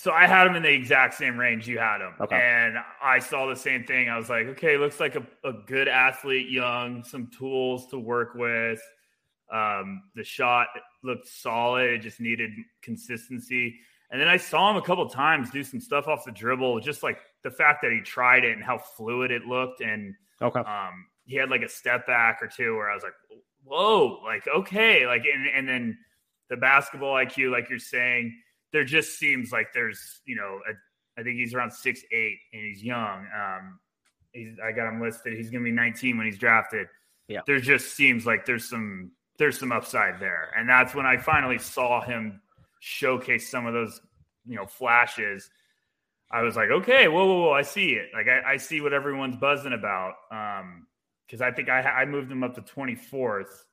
So 0.00 0.12
I 0.12 0.26
had 0.26 0.46
him 0.46 0.56
in 0.56 0.62
the 0.62 0.72
exact 0.72 1.12
same 1.12 1.36
range 1.36 1.68
you 1.68 1.78
had 1.78 2.00
him. 2.00 2.14
Okay. 2.18 2.34
And 2.34 2.78
I 3.02 3.18
saw 3.18 3.46
the 3.46 3.54
same 3.54 3.84
thing. 3.84 4.08
I 4.08 4.16
was 4.16 4.30
like, 4.30 4.46
okay, 4.46 4.78
looks 4.78 4.98
like 4.98 5.14
a, 5.14 5.26
a 5.44 5.52
good 5.52 5.88
athlete, 5.88 6.48
young, 6.48 7.04
some 7.04 7.26
tools 7.26 7.86
to 7.88 7.98
work 7.98 8.34
with. 8.34 8.80
Um, 9.52 10.04
the 10.14 10.24
shot 10.24 10.68
looked 11.04 11.28
solid. 11.28 11.90
It 11.90 11.98
just 11.98 12.18
needed 12.18 12.50
consistency. 12.80 13.78
And 14.10 14.18
then 14.18 14.26
I 14.26 14.38
saw 14.38 14.70
him 14.70 14.78
a 14.78 14.82
couple 14.82 15.06
times 15.06 15.50
do 15.50 15.62
some 15.62 15.82
stuff 15.82 16.08
off 16.08 16.24
the 16.24 16.32
dribble, 16.32 16.80
just 16.80 17.02
like 17.02 17.18
the 17.42 17.50
fact 17.50 17.82
that 17.82 17.92
he 17.92 18.00
tried 18.00 18.44
it 18.44 18.52
and 18.52 18.64
how 18.64 18.78
fluid 18.78 19.30
it 19.30 19.44
looked. 19.44 19.82
And 19.82 20.14
okay. 20.40 20.60
um, 20.60 21.08
he 21.26 21.36
had 21.36 21.50
like 21.50 21.60
a 21.60 21.68
step 21.68 22.06
back 22.06 22.38
or 22.40 22.46
two 22.46 22.74
where 22.74 22.90
I 22.90 22.94
was 22.94 23.02
like, 23.02 23.12
whoa, 23.64 24.18
like, 24.24 24.48
okay. 24.48 25.06
Like, 25.06 25.24
and, 25.30 25.46
and 25.46 25.68
then 25.68 25.98
the 26.48 26.56
basketball 26.56 27.16
IQ, 27.16 27.52
like 27.52 27.68
you're 27.68 27.78
saying– 27.78 28.34
there 28.72 28.84
just 28.84 29.18
seems 29.18 29.52
like 29.52 29.72
there's 29.72 30.20
you 30.24 30.36
know 30.36 30.60
a, 30.68 31.20
I 31.20 31.22
think 31.22 31.36
he's 31.36 31.54
around 31.54 31.72
six 31.72 32.02
eight 32.12 32.38
and 32.52 32.62
he's 32.62 32.82
young. 32.82 33.26
Um, 33.34 33.78
he's 34.32 34.56
I 34.64 34.72
got 34.72 34.88
him 34.88 35.00
listed. 35.00 35.34
He's 35.34 35.50
going 35.50 35.64
to 35.64 35.70
be 35.70 35.74
19 35.74 36.16
when 36.16 36.26
he's 36.26 36.38
drafted. 36.38 36.88
Yeah, 37.28 37.40
there 37.46 37.60
just 37.60 37.94
seems 37.94 38.26
like 38.26 38.46
there's 38.46 38.68
some 38.68 39.12
there's 39.38 39.58
some 39.58 39.72
upside 39.72 40.20
there, 40.20 40.50
and 40.56 40.68
that's 40.68 40.94
when 40.94 41.06
I 41.06 41.16
finally 41.16 41.58
saw 41.58 42.00
him 42.00 42.40
showcase 42.80 43.50
some 43.50 43.66
of 43.66 43.74
those 43.74 44.00
you 44.46 44.56
know 44.56 44.66
flashes. 44.66 45.50
I 46.32 46.42
was 46.42 46.54
like, 46.54 46.70
okay, 46.70 47.08
whoa, 47.08 47.26
whoa, 47.26 47.42
whoa, 47.42 47.52
I 47.52 47.62
see 47.62 47.90
it. 47.90 48.10
Like 48.14 48.28
I, 48.28 48.52
I 48.52 48.56
see 48.56 48.80
what 48.80 48.92
everyone's 48.92 49.36
buzzing 49.36 49.72
about. 49.72 50.14
Um, 50.30 50.86
because 51.26 51.40
I 51.40 51.50
think 51.50 51.68
I 51.68 51.80
I 51.80 52.04
moved 52.04 52.30
him 52.30 52.42
up 52.42 52.54
to 52.54 52.62
24th 52.62 53.64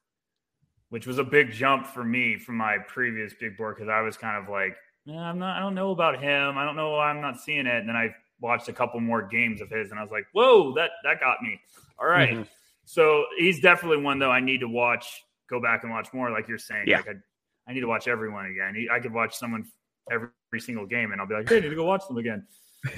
which 0.89 1.05
was 1.05 1.17
a 1.17 1.23
big 1.23 1.51
jump 1.51 1.85
for 1.85 2.03
me 2.03 2.37
from 2.37 2.55
my 2.55 2.77
previous 2.87 3.33
big 3.33 3.57
board 3.57 3.75
because 3.75 3.89
I 3.89 4.01
was 4.01 4.17
kind 4.17 4.41
of 4.41 4.49
like, 4.49 4.75
I'm 5.15 5.39
not. 5.39 5.57
I 5.57 5.59
don't 5.59 5.75
know 5.75 5.91
about 5.91 6.21
him. 6.21 6.57
I 6.57 6.65
don't 6.65 6.75
know 6.75 6.91
why 6.91 7.09
I'm 7.09 7.21
not 7.21 7.39
seeing 7.39 7.65
it. 7.65 7.75
And 7.75 7.87
then 7.87 7.95
I 7.95 8.13
watched 8.41 8.67
a 8.67 8.73
couple 8.73 8.99
more 8.99 9.21
games 9.21 9.61
of 9.61 9.69
his, 9.69 9.91
and 9.91 9.99
I 9.99 10.03
was 10.03 10.11
like, 10.11 10.25
"Whoa, 10.33 10.73
that 10.75 10.91
that 11.03 11.19
got 11.19 11.41
me." 11.41 11.59
All 11.99 12.07
right. 12.07 12.33
mm-hmm. 12.33 12.43
So 12.85 13.25
he's 13.37 13.59
definitely 13.59 14.01
one 14.01 14.19
though 14.19 14.31
I 14.31 14.39
need 14.39 14.59
to 14.59 14.67
watch. 14.67 15.23
Go 15.49 15.61
back 15.61 15.83
and 15.83 15.91
watch 15.91 16.09
more, 16.13 16.29
like 16.31 16.47
you're 16.47 16.57
saying. 16.57 16.85
Yeah. 16.87 16.97
Like 16.97 17.07
I, 17.09 17.71
I 17.71 17.73
need 17.73 17.81
to 17.81 17.87
watch 17.87 18.07
everyone 18.07 18.45
again. 18.47 18.87
I 18.91 18.99
could 18.99 19.13
watch 19.13 19.35
someone 19.35 19.65
every, 20.11 20.29
every 20.49 20.59
single 20.59 20.85
game, 20.85 21.11
and 21.11 21.21
I'll 21.21 21.27
be 21.27 21.35
like, 21.35 21.49
"Hey, 21.49 21.57
I 21.57 21.59
need 21.61 21.69
to 21.69 21.75
go 21.75 21.85
watch 21.85 22.07
them 22.07 22.17
again." 22.17 22.45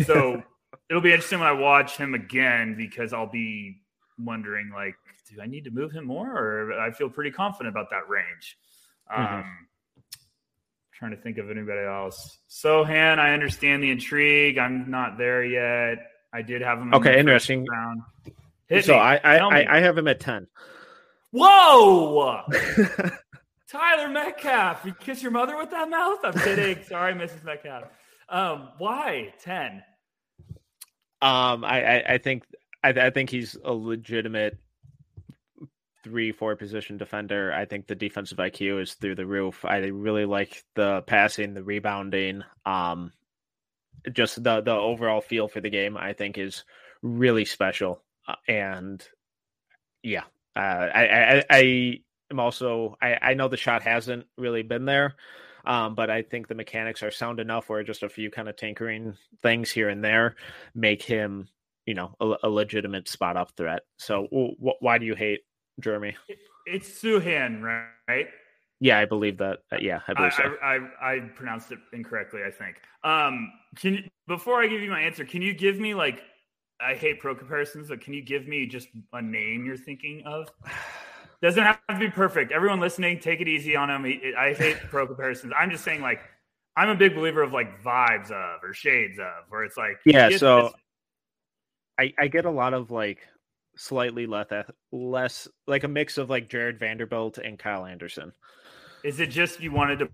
So 0.06 0.42
it'll 0.90 1.02
be 1.02 1.12
interesting 1.12 1.40
when 1.40 1.48
I 1.48 1.54
watch 1.54 1.98
him 1.98 2.14
again 2.14 2.76
because 2.76 3.14
I'll 3.14 3.30
be 3.30 3.82
wondering, 4.18 4.72
like, 4.74 4.96
do 5.30 5.42
I 5.42 5.46
need 5.46 5.64
to 5.66 5.72
move 5.72 5.92
him 5.92 6.06
more, 6.06 6.30
or 6.30 6.80
I 6.80 6.92
feel 6.92 7.10
pretty 7.10 7.32
confident 7.32 7.74
about 7.74 7.90
that 7.92 8.10
range. 8.10 8.58
Mm-hmm. 9.12 9.36
Um, 9.36 9.68
trying 11.00 11.12
to 11.12 11.18
think 11.18 11.38
of 11.38 11.50
anybody 11.50 11.88
else. 11.88 12.40
Sochan, 12.50 13.18
I 13.18 13.34
understand 13.34 13.82
the 13.82 13.90
intrigue. 13.90 14.58
I'm 14.58 14.92
not 14.92 15.18
there 15.18 15.44
yet. 15.44 16.00
I 16.34 16.42
did 16.42 16.62
have 16.62 16.78
him. 16.78 16.94
Okay, 16.94 17.18
interesting. 17.18 17.66
Round. 17.66 18.02
Hit 18.68 18.86
so 18.86 18.94
me. 18.94 19.00
I 19.00 19.38
I, 19.38 19.78
I 19.78 19.80
have 19.80 19.98
him 19.98 20.08
at 20.08 20.20
ten. 20.20 20.48
Whoa, 21.32 22.42
Tyler 23.70 24.10
Metcalf! 24.10 24.84
You 24.84 24.94
kiss 24.94 25.22
your 25.22 25.32
mother 25.32 25.58
with 25.58 25.72
that 25.72 25.90
mouth? 25.90 26.20
I'm 26.24 26.34
kidding. 26.34 26.84
Sorry, 26.88 27.14
Mrs. 27.14 27.44
Metcalf. 27.44 27.86
Um, 28.28 28.70
why 28.78 29.34
ten? 29.42 29.84
Um, 31.22 31.64
I, 31.64 31.84
I, 31.84 32.04
I 32.14 32.18
think 32.18 32.44
I, 32.84 32.90
I 32.90 33.10
think 33.10 33.30
he's 33.30 33.58
a 33.64 33.74
legitimate 33.74 34.58
three, 36.04 36.32
four 36.32 36.56
position 36.56 36.98
defender. 36.98 37.54
I 37.54 37.66
think 37.66 37.88
the 37.88 37.96
defensive 37.96 38.38
IQ 38.38 38.82
is 38.82 38.94
through 38.94 39.16
the 39.16 39.26
roof. 39.26 39.66
I 39.66 39.78
really 39.78 40.26
like 40.26 40.64
the 40.76 41.02
passing, 41.04 41.54
the 41.54 41.64
rebounding, 41.64 42.44
um, 42.66 43.12
just 44.12 44.42
the 44.44 44.62
the 44.62 44.72
overall 44.72 45.22
feel 45.22 45.48
for 45.48 45.62
the 45.62 45.70
game. 45.70 45.98
I 45.98 46.14
think 46.14 46.38
is 46.38 46.64
really 47.02 47.46
special, 47.46 48.02
uh, 48.28 48.36
and 48.48 49.06
yeah, 50.04 50.24
uh, 50.56 50.60
I, 50.60 51.04
I 51.04 51.44
I 51.50 52.00
am 52.32 52.40
also 52.40 52.98
I 53.02 53.18
I 53.22 53.34
know 53.34 53.48
the 53.48 53.58
shot 53.58 53.82
hasn't 53.84 54.26
really 54.38 54.64
been 54.64 54.86
there. 54.86 55.16
Um, 55.66 55.94
but 55.94 56.10
I 56.10 56.22
think 56.22 56.48
the 56.48 56.56
mechanics 56.56 57.04
are 57.04 57.12
sound 57.12 57.40
enough 57.40 57.70
where 57.70 57.84
just 57.84 58.02
a 58.02 58.10
few 58.10 58.32
kind 58.32 58.48
of 58.48 58.56
tinkering 58.56 59.16
things 59.44 59.70
here 59.70 59.90
and 59.90 60.04
there 60.04 60.36
make 60.74 61.04
him, 61.04 61.50
you 61.86 61.94
know, 61.94 62.16
a, 62.20 62.36
a 62.44 62.50
legitimate 62.50 63.10
spot 63.10 63.36
up 63.36 63.52
threat. 63.58 63.82
So, 63.98 64.24
w- 64.32 64.56
why 64.80 64.98
do 64.98 65.06
you 65.06 65.16
hate 65.16 65.42
Jeremy? 65.80 66.16
It's 66.66 66.88
Sochan, 67.02 67.62
right? 67.62 68.28
Yeah, 68.80 69.00
I 69.00 69.06
believe 69.06 69.38
that. 69.38 69.60
Uh, 69.72 69.78
yeah, 69.82 70.00
I 70.08 70.14
believe 70.14 70.34
I, 70.38 70.38
so. 70.38 70.56
I, 70.62 70.76
I, 70.76 71.16
I, 71.16 71.20
pronounced 71.36 71.72
it 71.72 71.80
incorrectly. 71.92 72.42
I 72.46 72.52
think. 72.52 72.78
Um, 73.04 73.52
can 73.76 73.96
you, 73.96 74.04
before 74.28 74.62
I 74.62 74.68
give 74.68 74.82
you 74.82 74.90
my 74.90 75.02
answer, 75.02 75.26
can 75.26 75.42
you 75.42 75.54
give 75.54 75.80
me 75.80 75.94
like 75.94 76.22
I 76.80 76.96
hate 76.96 77.20
pro 77.20 77.36
comparisons, 77.36 77.90
but 77.90 78.02
can 78.02 78.14
you 78.14 78.22
give 78.22 78.48
me 78.48 78.66
just 78.66 78.88
a 79.14 79.22
name 79.22 79.66
you're 79.66 79.78
thinking 79.78 80.24
of? 80.26 80.50
Doesn't 81.42 81.64
have 81.64 81.80
to 81.90 81.98
be 81.98 82.10
perfect. 82.10 82.52
Everyone 82.52 82.82
listening, 82.82 83.20
take 83.20 83.40
it 83.40 83.48
easy 83.48 83.76
on 83.76 83.90
him. 83.90 84.06
I 84.38 84.54
hate 84.54 84.78
pro 84.90 85.08
comparisons. 85.08 85.54
I'm 85.58 85.72
just 85.72 85.86
saying, 85.86 86.02
like, 86.02 86.20
I'm 86.76 86.90
a 86.90 86.96
big 86.96 87.16
believer 87.16 87.42
of 87.42 87.54
like 87.54 87.82
vibes 87.82 88.30
of 88.32 88.62
or 88.64 88.74
shades 88.74 89.20
of, 89.20 89.46
where 89.50 89.64
it's 89.64 89.78
like, 89.78 89.98
yeah. 90.06 90.36
So 90.38 90.74
I 91.98 92.14
I 92.18 92.28
get 92.28 92.46
a 92.46 92.50
lot 92.50 92.74
of 92.74 92.92
like 92.92 93.20
slightly 93.80 94.28
less 94.28 94.48
less 94.92 95.48
like 95.66 95.86
a 95.86 95.88
mix 95.88 96.18
of 96.18 96.30
like 96.30 96.50
Jarred 96.50 96.78
Vanderbilt 96.78 97.38
and 97.38 97.58
Kyle 97.58 97.86
Anderson. 97.86 98.34
Is 99.04 99.20
it 99.20 99.28
just 99.28 99.62
you 99.62 99.72
wanted 99.72 100.00
to 100.00 100.10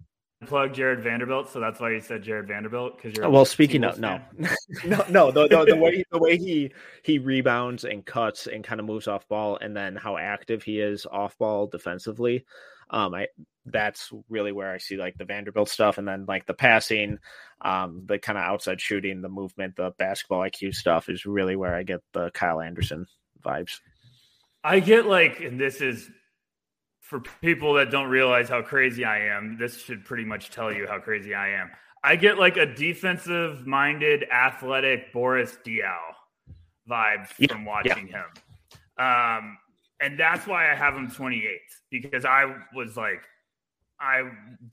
plug 0.45 0.73
Jarred 0.73 1.01
Vanderbilt, 1.01 1.49
so 1.49 1.59
that's 1.59 1.79
why 1.79 1.91
you 1.91 1.99
said 1.99 2.21
Jarred 2.21 2.47
Vanderbilt 2.47 2.97
because 2.97 3.17
you're 3.17 3.29
well. 3.29 3.43
Speaking 3.43 3.83
of 3.83 3.99
no, 3.99 4.21
no, 4.85 5.03
no, 5.09 5.31
the, 5.31 5.47
the, 5.47 5.65
the, 5.65 5.75
way 5.75 6.03
the 6.11 6.19
way 6.19 6.37
he 6.37 6.71
he 7.03 7.17
rebounds 7.17 7.83
and 7.83 8.05
cuts 8.05 8.45
and 8.47 8.63
kind 8.63 8.79
of 8.79 8.85
moves 8.85 9.07
off 9.07 9.27
ball, 9.27 9.57
and 9.59 9.75
then 9.75 9.95
how 9.95 10.17
active 10.17 10.61
he 10.61 10.79
is 10.79 11.07
off 11.07 11.37
ball 11.37 11.65
defensively. 11.67 12.45
Um, 12.91 13.15
I 13.15 13.27
that's 13.65 14.11
really 14.29 14.51
where 14.51 14.71
I 14.71 14.77
see 14.77 14.95
like 14.95 15.17
the 15.17 15.25
Vanderbilt 15.25 15.69
stuff, 15.69 15.97
and 15.97 16.07
then 16.07 16.25
like 16.27 16.45
the 16.45 16.53
passing, 16.53 17.17
um, 17.61 18.03
the 18.05 18.19
kind 18.19 18.37
of 18.37 18.43
outside 18.43 18.79
shooting, 18.79 19.21
the 19.23 19.29
movement, 19.29 19.75
the 19.75 19.91
basketball 19.97 20.41
IQ 20.41 20.75
stuff 20.75 21.09
is 21.09 21.25
really 21.25 21.55
where 21.55 21.73
I 21.73 21.81
get 21.81 22.01
the 22.13 22.29
Kyle 22.29 22.61
Anderson 22.61 23.07
vibes. 23.45 23.79
I 24.63 24.79
get 24.79 25.05
like, 25.05 25.39
and 25.41 25.59
this 25.59 25.79
is 25.79 26.09
for 27.01 27.19
people 27.19 27.75
that 27.75 27.91
don't 27.91 28.09
realize 28.09 28.49
how 28.49 28.63
crazy 28.63 29.05
I 29.05 29.27
am. 29.27 29.57
This 29.59 29.79
should 29.79 30.03
pretty 30.05 30.25
much 30.25 30.49
tell 30.49 30.73
you 30.73 30.87
how 30.87 30.99
crazy 30.99 31.35
I 31.35 31.49
am. 31.49 31.69
I 32.03 32.15
get 32.15 32.37
like 32.39 32.57
a 32.57 32.65
defensive 32.65 33.65
minded, 33.67 34.25
athletic 34.31 35.13
Boris 35.13 35.57
Diaw 35.65 35.97
vibe 36.89 37.27
yeah, 37.37 37.47
from 37.51 37.65
watching 37.65 38.07
yeah. 38.07 38.23
him. 38.23 39.43
Um, 39.43 39.57
and 40.01 40.19
that's 40.19 40.47
why 40.47 40.71
I 40.71 40.75
have 40.75 40.95
him 40.95 41.09
28th 41.09 41.57
because 41.91 42.25
I 42.25 42.55
was 42.73 42.97
like, 42.97 43.23
I 43.99 44.23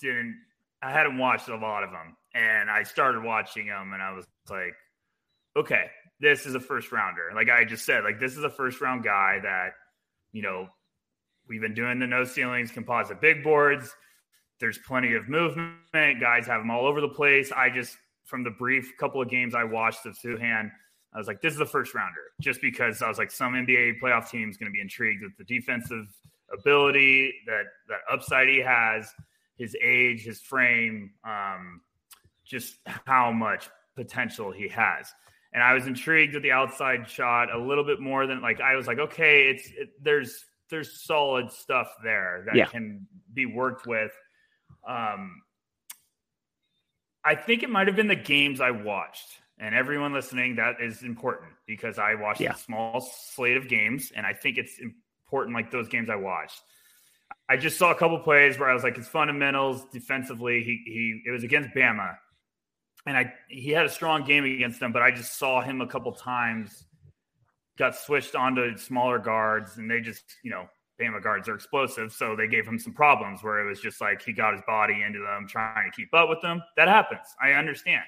didn't, 0.00 0.36
I 0.82 0.90
hadn't 0.90 1.18
watched 1.18 1.48
a 1.48 1.56
lot 1.56 1.84
of 1.84 1.90
them. 1.90 2.16
And 2.34 2.70
I 2.70 2.82
started 2.82 3.22
watching 3.22 3.66
them 3.66 3.92
and 3.92 4.02
I 4.02 4.12
was 4.12 4.26
like, 4.48 4.74
okay, 5.56 5.90
this 6.22 6.46
is 6.46 6.54
a 6.54 6.60
first 6.60 6.92
rounder. 6.92 7.32
Like 7.34 7.50
I 7.50 7.64
just 7.64 7.84
said, 7.84 8.04
like 8.04 8.20
this 8.20 8.36
is 8.36 8.44
a 8.44 8.50
first 8.50 8.80
round 8.80 9.02
guy 9.02 9.40
that, 9.42 9.72
you 10.30 10.40
know, 10.40 10.68
we've 11.48 11.60
been 11.60 11.74
doing 11.74 11.98
the 11.98 12.06
no 12.06 12.24
ceilings 12.24 12.70
composite 12.70 13.20
big 13.20 13.42
boards. 13.42 13.90
There's 14.60 14.78
plenty 14.78 15.14
of 15.14 15.28
movement. 15.28 16.20
Guys 16.20 16.46
have 16.46 16.60
them 16.60 16.70
all 16.70 16.86
over 16.86 17.00
the 17.00 17.08
place. 17.08 17.50
I 17.50 17.68
just, 17.68 17.96
from 18.24 18.44
the 18.44 18.50
brief 18.50 18.92
couple 18.98 19.20
of 19.20 19.28
games 19.28 19.52
I 19.52 19.64
watched 19.64 20.06
of 20.06 20.16
Sochan, 20.16 20.70
I 21.12 21.18
was 21.18 21.26
like, 21.26 21.42
this 21.42 21.52
is 21.52 21.58
the 21.58 21.66
first 21.66 21.92
rounder, 21.92 22.30
just 22.40 22.60
because 22.62 23.02
I 23.02 23.08
was 23.08 23.18
like, 23.18 23.32
some 23.32 23.54
NBA 23.54 24.00
playoff 24.00 24.30
team 24.30 24.48
is 24.48 24.56
going 24.56 24.70
to 24.70 24.72
be 24.72 24.80
intrigued 24.80 25.22
with 25.24 25.36
the 25.36 25.44
defensive 25.44 26.06
ability, 26.56 27.34
that 27.46 27.64
that 27.88 27.98
upside 28.10 28.48
he 28.48 28.60
has, 28.60 29.10
his 29.58 29.76
age, 29.82 30.24
his 30.24 30.40
frame, 30.40 31.10
um, 31.24 31.80
just 32.44 32.76
how 33.04 33.32
much 33.32 33.68
potential 33.96 34.52
he 34.52 34.68
has. 34.68 35.12
And 35.52 35.62
I 35.62 35.74
was 35.74 35.86
intrigued 35.86 36.34
with 36.34 36.42
the 36.42 36.52
outside 36.52 37.08
shot 37.08 37.54
a 37.54 37.58
little 37.58 37.84
bit 37.84 38.00
more 38.00 38.26
than 38.26 38.40
like 38.40 38.60
I 38.60 38.76
was 38.76 38.86
like, 38.86 38.98
okay, 38.98 39.48
it's 39.50 39.68
it, 39.68 39.90
there's 40.02 40.44
there's 40.70 41.02
solid 41.02 41.52
stuff 41.52 41.88
there 42.02 42.44
that 42.46 42.56
yeah. 42.56 42.66
can 42.66 43.06
be 43.32 43.46
worked 43.46 43.86
with. 43.86 44.12
Um, 44.88 45.42
I 47.24 47.34
think 47.34 47.62
it 47.62 47.70
might 47.70 47.86
have 47.86 47.96
been 47.96 48.08
the 48.08 48.16
games 48.16 48.60
I 48.60 48.70
watched. 48.70 49.28
And 49.58 49.74
everyone 49.74 50.12
listening, 50.12 50.56
that 50.56 50.80
is 50.80 51.02
important 51.02 51.52
because 51.66 51.98
I 51.98 52.14
watched 52.14 52.40
yeah. 52.40 52.54
a 52.54 52.56
small 52.56 53.00
slate 53.00 53.56
of 53.56 53.68
games, 53.68 54.10
and 54.16 54.26
I 54.26 54.32
think 54.32 54.58
it's 54.58 54.80
important 54.80 55.54
like 55.54 55.70
those 55.70 55.88
games 55.88 56.10
I 56.10 56.16
watched. 56.16 56.60
I 57.48 57.56
just 57.56 57.78
saw 57.78 57.92
a 57.92 57.94
couple 57.94 58.18
plays 58.18 58.58
where 58.58 58.68
I 58.68 58.74
was 58.74 58.82
like, 58.82 58.96
his 58.96 59.06
fundamentals 59.06 59.84
defensively, 59.92 60.64
he 60.64 60.82
he 60.84 61.22
it 61.26 61.30
was 61.30 61.44
against 61.44 61.70
Bama. 61.76 62.16
And 63.06 63.16
I 63.16 63.32
he 63.48 63.70
had 63.70 63.84
a 63.84 63.90
strong 63.90 64.24
game 64.24 64.44
against 64.44 64.80
them, 64.80 64.92
but 64.92 65.02
I 65.02 65.10
just 65.10 65.38
saw 65.38 65.60
him 65.60 65.80
a 65.80 65.86
couple 65.86 66.12
times 66.12 66.84
got 67.78 67.96
switched 67.96 68.34
onto 68.34 68.76
smaller 68.76 69.18
guards 69.18 69.78
and 69.78 69.90
they 69.90 70.00
just, 70.00 70.24
you 70.44 70.50
know, 70.50 70.66
Bama 71.00 71.22
guards 71.22 71.48
are 71.48 71.54
explosive. 71.54 72.12
So 72.12 72.36
they 72.36 72.46
gave 72.46 72.66
him 72.66 72.78
some 72.78 72.92
problems 72.92 73.42
where 73.42 73.64
it 73.64 73.68
was 73.68 73.80
just 73.80 74.00
like 74.00 74.22
he 74.22 74.32
got 74.32 74.52
his 74.52 74.62
body 74.66 75.02
into 75.02 75.20
them, 75.20 75.48
trying 75.48 75.90
to 75.90 75.96
keep 75.96 76.12
up 76.14 76.28
with 76.28 76.40
them. 76.42 76.62
That 76.76 76.88
happens. 76.88 77.26
I 77.42 77.52
understand. 77.52 78.04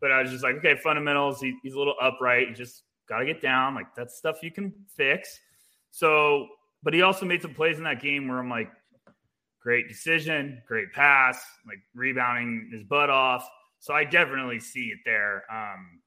But 0.00 0.12
I 0.12 0.22
was 0.22 0.30
just 0.30 0.44
like, 0.44 0.56
okay, 0.56 0.76
fundamentals. 0.76 1.40
He, 1.40 1.56
he's 1.62 1.74
a 1.74 1.78
little 1.78 1.96
upright. 2.00 2.48
You 2.48 2.54
just 2.54 2.84
got 3.08 3.18
to 3.18 3.26
get 3.26 3.40
down. 3.40 3.74
Like 3.74 3.94
that's 3.96 4.16
stuff 4.16 4.42
you 4.42 4.52
can 4.52 4.72
fix. 4.94 5.40
So 5.90 6.46
but 6.82 6.94
he 6.94 7.02
also 7.02 7.26
made 7.26 7.42
some 7.42 7.54
plays 7.54 7.78
in 7.78 7.84
that 7.84 8.00
game 8.00 8.28
where 8.28 8.38
I'm 8.38 8.50
like, 8.50 8.70
great 9.60 9.88
decision, 9.88 10.62
great 10.66 10.92
pass, 10.92 11.44
like 11.66 11.78
rebounding 11.94 12.70
his 12.72 12.84
butt 12.84 13.10
off. 13.10 13.48
So 13.80 13.94
I 13.94 14.04
definitely 14.04 14.60
see 14.60 14.86
it 14.86 14.98
there. 15.04 15.44
Um, 15.50 16.00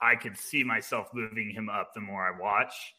I 0.00 0.14
could 0.14 0.36
see 0.36 0.62
myself 0.62 1.08
moving 1.12 1.50
him 1.50 1.68
up 1.68 1.92
the 1.94 2.00
more 2.00 2.26
I 2.26 2.38
watch. 2.38 2.94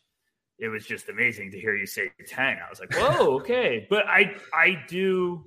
It 0.57 0.67
was 0.67 0.85
just 0.85 1.07
amazing 1.07 1.51
to 1.51 1.59
hear 1.59 1.75
you 1.75 1.85
say 1.85 2.11
10. 2.27 2.57
I 2.57 2.69
was 2.69 2.79
like, 2.79 2.93
whoa, 2.95 3.37
okay. 3.37 3.87
But 3.89 4.05
I 4.07 4.35
I 4.53 4.83
do 4.87 5.45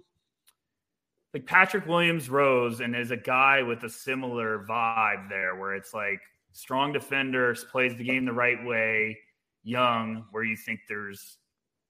like 1.35 1.47
Patrick 1.47 1.87
Williams 1.87 2.31
Rose 2.31 2.81
and 2.81 2.95
is 2.97 3.11
a 3.11 3.17
guy 3.17 3.63
with 3.63 3.85
a 3.85 3.91
similar 3.91 4.65
vibe 4.69 5.29
there 5.29 5.57
where 5.57 5.75
it's 5.75 5.95
like 5.95 6.21
strong 6.53 6.93
defender, 6.93 7.55
plays 7.71 7.97
the 7.97 8.05
game 8.05 8.25
the 8.25 8.33
right 8.33 8.63
way, 8.65 9.19
young, 9.63 10.27
where 10.31 10.45
you 10.45 10.57
think 10.57 10.81
there's 10.89 11.39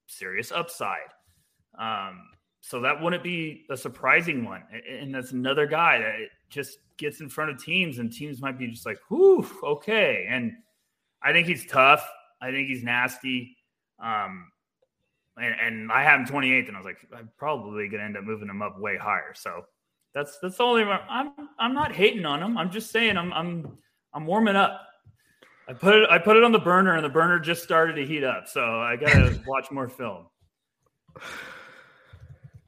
serious 0.06 0.52
upside. 0.52 0.98
Um, 1.78 2.20
so 2.60 2.80
that 2.80 3.02
wouldn't 3.02 3.24
be 3.24 3.64
a 3.70 3.76
surprising 3.76 4.44
one. 4.44 4.62
And 4.88 5.14
that's 5.14 5.32
another 5.32 5.66
guy 5.66 5.98
that 5.98 6.28
just 6.52 6.78
gets 6.98 7.20
in 7.20 7.28
front 7.28 7.50
of 7.50 7.62
teams, 7.62 7.98
and 7.98 8.12
teams 8.12 8.40
might 8.40 8.58
be 8.58 8.68
just 8.68 8.86
like, 8.86 8.98
whew, 9.08 9.46
okay. 9.62 10.26
And 10.28 10.52
I 11.22 11.32
think 11.32 11.46
he's 11.46 11.66
tough. 11.66 12.08
I 12.40 12.50
think 12.50 12.68
he's 12.68 12.84
nasty. 12.84 13.56
Um, 14.02 14.50
and, 15.36 15.54
and 15.60 15.92
I 15.92 16.02
have 16.02 16.20
him 16.20 16.26
28th, 16.26 16.68
and 16.68 16.76
I 16.76 16.80
was 16.80 16.86
like, 16.86 16.98
I'm 17.16 17.30
probably 17.38 17.88
going 17.88 18.00
to 18.00 18.04
end 18.04 18.16
up 18.16 18.24
moving 18.24 18.48
him 18.48 18.62
up 18.62 18.78
way 18.78 18.96
higher. 18.96 19.32
So 19.34 19.62
that's 20.14 20.38
that's 20.42 20.58
the 20.58 20.62
only. 20.62 20.82
I'm 20.82 21.32
I'm 21.58 21.74
not 21.74 21.92
hating 21.92 22.26
on 22.26 22.42
him. 22.42 22.58
I'm 22.58 22.70
just 22.70 22.90
saying 22.90 23.16
I'm 23.16 23.32
I'm 23.32 23.78
I'm 24.12 24.26
warming 24.26 24.56
up. 24.56 24.80
I 25.68 25.72
put 25.72 25.94
it 25.94 26.10
I 26.10 26.18
put 26.18 26.36
it 26.36 26.44
on 26.44 26.52
the 26.52 26.58
burner 26.58 26.94
and 26.96 27.04
the 27.04 27.08
burner 27.08 27.38
just 27.38 27.62
started 27.62 27.94
to 27.94 28.04
heat 28.04 28.24
up. 28.24 28.46
So 28.46 28.60
I 28.60 28.96
gotta 28.96 29.40
watch 29.46 29.70
more 29.70 29.88
film. 29.88 30.26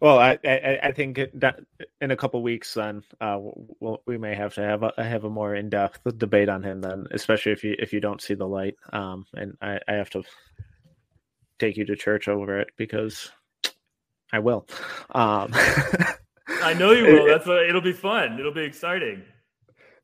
Well, 0.04 0.18
I, 0.18 0.38
I, 0.44 0.78
I 0.82 0.92
think 0.92 1.18
that 1.32 1.60
in 2.02 2.10
a 2.10 2.16
couple 2.16 2.42
weeks, 2.42 2.74
then 2.74 3.02
uh, 3.22 3.38
we'll, 3.40 4.02
we 4.06 4.18
may 4.18 4.34
have 4.34 4.52
to 4.56 4.60
have 4.60 4.82
a 4.82 4.92
have 5.02 5.24
a 5.24 5.30
more 5.30 5.54
in 5.54 5.70
depth 5.70 6.00
debate 6.18 6.50
on 6.50 6.62
him. 6.62 6.82
Then, 6.82 7.06
especially 7.10 7.52
if 7.52 7.64
you 7.64 7.74
if 7.78 7.90
you 7.90 8.00
don't 8.00 8.20
see 8.20 8.34
the 8.34 8.46
light, 8.46 8.74
um, 8.92 9.24
and 9.32 9.56
I, 9.62 9.78
I 9.88 9.94
have 9.94 10.10
to 10.10 10.22
take 11.58 11.78
you 11.78 11.86
to 11.86 11.96
church 11.96 12.28
over 12.28 12.60
it 12.60 12.68
because 12.76 13.30
I 14.30 14.40
will. 14.40 14.66
Um, 15.08 15.52
I 15.54 16.74
know 16.78 16.92
you 16.92 17.04
will. 17.04 17.26
That's 17.32 17.46
what, 17.46 17.66
it'll 17.66 17.80
be 17.80 17.94
fun. 17.94 18.38
It'll 18.38 18.52
be 18.52 18.64
exciting. 18.64 19.22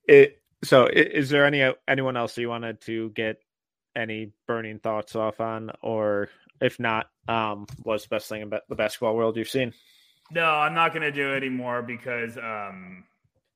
It 0.08 0.40
so, 0.64 0.86
is 0.86 1.28
there 1.28 1.44
any 1.44 1.74
anyone 1.86 2.16
else 2.16 2.38
you 2.38 2.48
wanted 2.48 2.80
to 2.86 3.10
get 3.10 3.36
any 3.94 4.32
burning 4.46 4.78
thoughts 4.78 5.14
off 5.14 5.42
on, 5.42 5.72
or 5.82 6.30
if 6.58 6.80
not, 6.80 7.10
um, 7.28 7.66
what's 7.82 8.04
the 8.04 8.08
best 8.08 8.28
thing 8.28 8.42
about 8.42 8.62
the 8.68 8.74
basketball 8.74 9.16
world 9.16 9.36
you've 9.36 9.48
seen? 9.48 9.72
No, 10.30 10.44
I'm 10.44 10.74
not 10.74 10.92
going 10.92 11.02
to 11.02 11.12
do 11.12 11.32
any 11.34 11.48
more 11.48 11.82
because 11.82 12.36
um, 12.36 13.04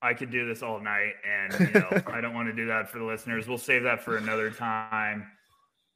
I 0.03 0.15
could 0.15 0.31
do 0.31 0.47
this 0.47 0.63
all 0.63 0.81
night, 0.81 1.13
and 1.25 1.69
you 1.69 1.81
know 1.81 2.03
I 2.07 2.21
don't 2.21 2.35
want 2.35 2.49
to 2.49 2.55
do 2.55 2.67
that 2.67 2.91
for 2.91 2.99
the 2.99 3.05
listeners. 3.05 3.47
We'll 3.47 3.59
save 3.59 3.85
that 3.85 4.03
for 4.03 4.17
another 4.17 4.51
time. 4.51 5.27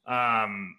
Um, 0.05 0.75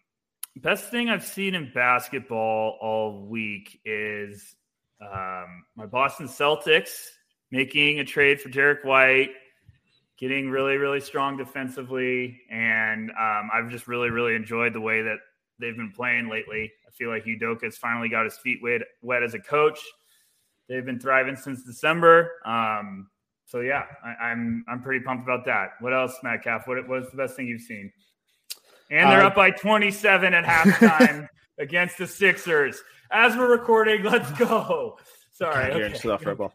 best 0.57 0.91
thing 0.91 1.09
I've 1.09 1.25
seen 1.25 1.55
in 1.55 1.71
basketball 1.73 2.79
all 2.81 3.27
week 3.27 3.81
is 3.85 4.57
um, 5.01 5.65
my 5.77 5.87
Boston 5.87 6.29
Celtics 6.29 7.05
making 7.51 8.01
a 8.01 8.05
trade 8.05 8.41
for 8.41 8.49
Derrick 8.49 8.85
White 8.85 9.31
getting 10.21 10.51
really, 10.51 10.77
really 10.77 11.01
strong 11.01 11.39
defensively. 11.39 12.43
And 12.51 13.11
um, 13.11 13.51
I've 13.53 13.71
just 13.71 13.89
really, 13.89 14.11
really 14.11 14.35
enjoyed 14.35 14.75
the 14.75 14.81
way 14.81 15.03
that 15.03 15.17
they've 15.61 15.77
been 15.77 15.93
playing 15.93 16.29
lately. 16.29 16.73
I 16.87 16.91
feel 16.91 17.11
like 17.11 17.25
Udoka's 17.25 17.77
finally 17.77 18.09
got 18.09 18.25
his 18.25 18.37
feet 18.39 18.61
wet, 18.63 18.83
wet 19.03 19.23
as 19.23 19.35
a 19.35 19.39
coach. 19.39 19.79
They've 20.69 20.85
been 20.85 21.01
thriving 21.01 21.37
since 21.37 21.63
December. 21.65 22.33
Um, 22.45 23.09
so 23.47 23.61
yeah, 23.61 23.85
I, 24.05 24.31
am 24.31 24.65
I'm, 24.69 24.77
I'm 24.77 24.83
pretty 24.83 25.05
pumped 25.05 25.25
about 25.25 25.45
that. 25.47 25.71
What 25.81 25.93
else, 25.93 26.17
Metcalf? 26.23 26.67
What 26.67 26.89
what's 26.89 27.11
the 27.11 27.17
best 27.17 27.35
thing 27.35 27.49
you've 27.49 27.63
seen? 27.63 27.93
And 28.91 29.11
they're 29.11 29.23
uh, 29.23 29.29
up 29.29 29.35
by 29.35 29.51
27 29.51 30.35
at 30.35 30.45
halftime 30.45 31.29
against 31.59 31.99
the 31.99 32.07
Sixers. 32.07 32.83
As 33.11 33.37
we're 33.37 33.51
recording, 33.51 34.03
let's 34.05 34.31
go. 34.33 34.99
Sorry, 35.33 35.69
God, 35.69 35.77
you're 35.77 35.87
okay. 35.87 35.95
insufferable. 35.95 36.55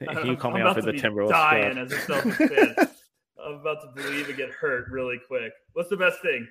You 0.24 0.36
call 0.36 0.50
me 0.50 0.60
out 0.60 0.74
for 0.74 0.82
the 0.82 0.92
Timberwolves. 0.92 1.30
Dying 1.30 1.78
as 1.78 1.92
a 1.92 1.96
Celtics 1.96 2.36
fan. 2.36 2.88
I'm 3.44 3.54
about 3.54 3.80
to 3.82 4.02
believe 4.02 4.28
and 4.28 4.36
get 4.36 4.50
hurt 4.50 4.86
really 4.90 5.20
quick. 5.26 5.52
What's 5.74 5.88
the 5.88 5.96
best 5.96 6.20
thing? 6.20 6.48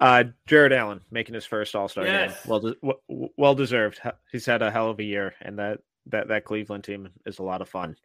Uh, 0.00 0.24
Jarrett 0.46 0.72
Allen 0.72 1.00
making 1.10 1.34
his 1.34 1.44
first 1.44 1.74
All 1.74 1.88
Star 1.88 2.06
yes. 2.06 2.44
game. 2.44 2.50
Well, 2.50 2.60
de- 2.60 3.30
well 3.36 3.54
deserved. 3.54 4.00
He's 4.30 4.46
had 4.46 4.62
a 4.62 4.70
hell 4.70 4.90
of 4.90 5.00
a 5.00 5.04
year, 5.04 5.34
and 5.40 5.58
that 5.58 5.80
that 6.06 6.28
that 6.28 6.44
Cleveland 6.44 6.84
team 6.84 7.08
is 7.26 7.38
a 7.38 7.42
lot 7.42 7.62
of 7.62 7.68
fun. 7.68 7.96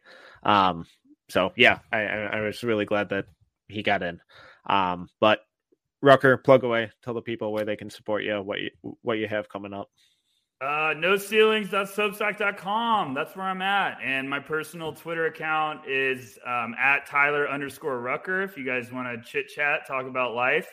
Um, 0.42 0.86
so 1.28 1.52
yeah, 1.56 1.78
I, 1.92 2.02
I 2.02 2.40
was 2.40 2.62
really 2.62 2.84
glad 2.84 3.10
that 3.10 3.26
he 3.68 3.82
got 3.82 4.02
in. 4.02 4.20
Um, 4.66 5.08
but 5.20 5.40
Rucker, 6.02 6.36
plug 6.36 6.64
away. 6.64 6.90
Tell 7.02 7.14
the 7.14 7.22
people 7.22 7.52
where 7.52 7.64
they 7.64 7.76
can 7.76 7.90
support 7.90 8.24
you, 8.24 8.40
what 8.42 8.60
you 8.60 8.70
what 9.02 9.18
you 9.18 9.28
have 9.28 9.48
coming 9.48 9.72
up. 9.72 9.88
Uh, 10.60 10.94
no 10.96 11.16
ceilings.substack.com. 11.16 13.12
That's 13.12 13.36
where 13.36 13.46
I'm 13.46 13.60
at. 13.60 13.98
And 14.02 14.30
my 14.30 14.40
personal 14.40 14.92
Twitter 14.92 15.26
account 15.26 15.86
is 15.86 16.38
um, 16.46 16.74
at 16.78 17.06
Tyler 17.06 17.48
underscore 17.48 18.00
Rucker. 18.00 18.42
If 18.42 18.56
you 18.56 18.64
guys 18.64 18.90
want 18.90 19.08
to 19.08 19.30
chit 19.30 19.48
chat, 19.48 19.86
talk 19.86 20.06
about 20.06 20.34
life. 20.34 20.68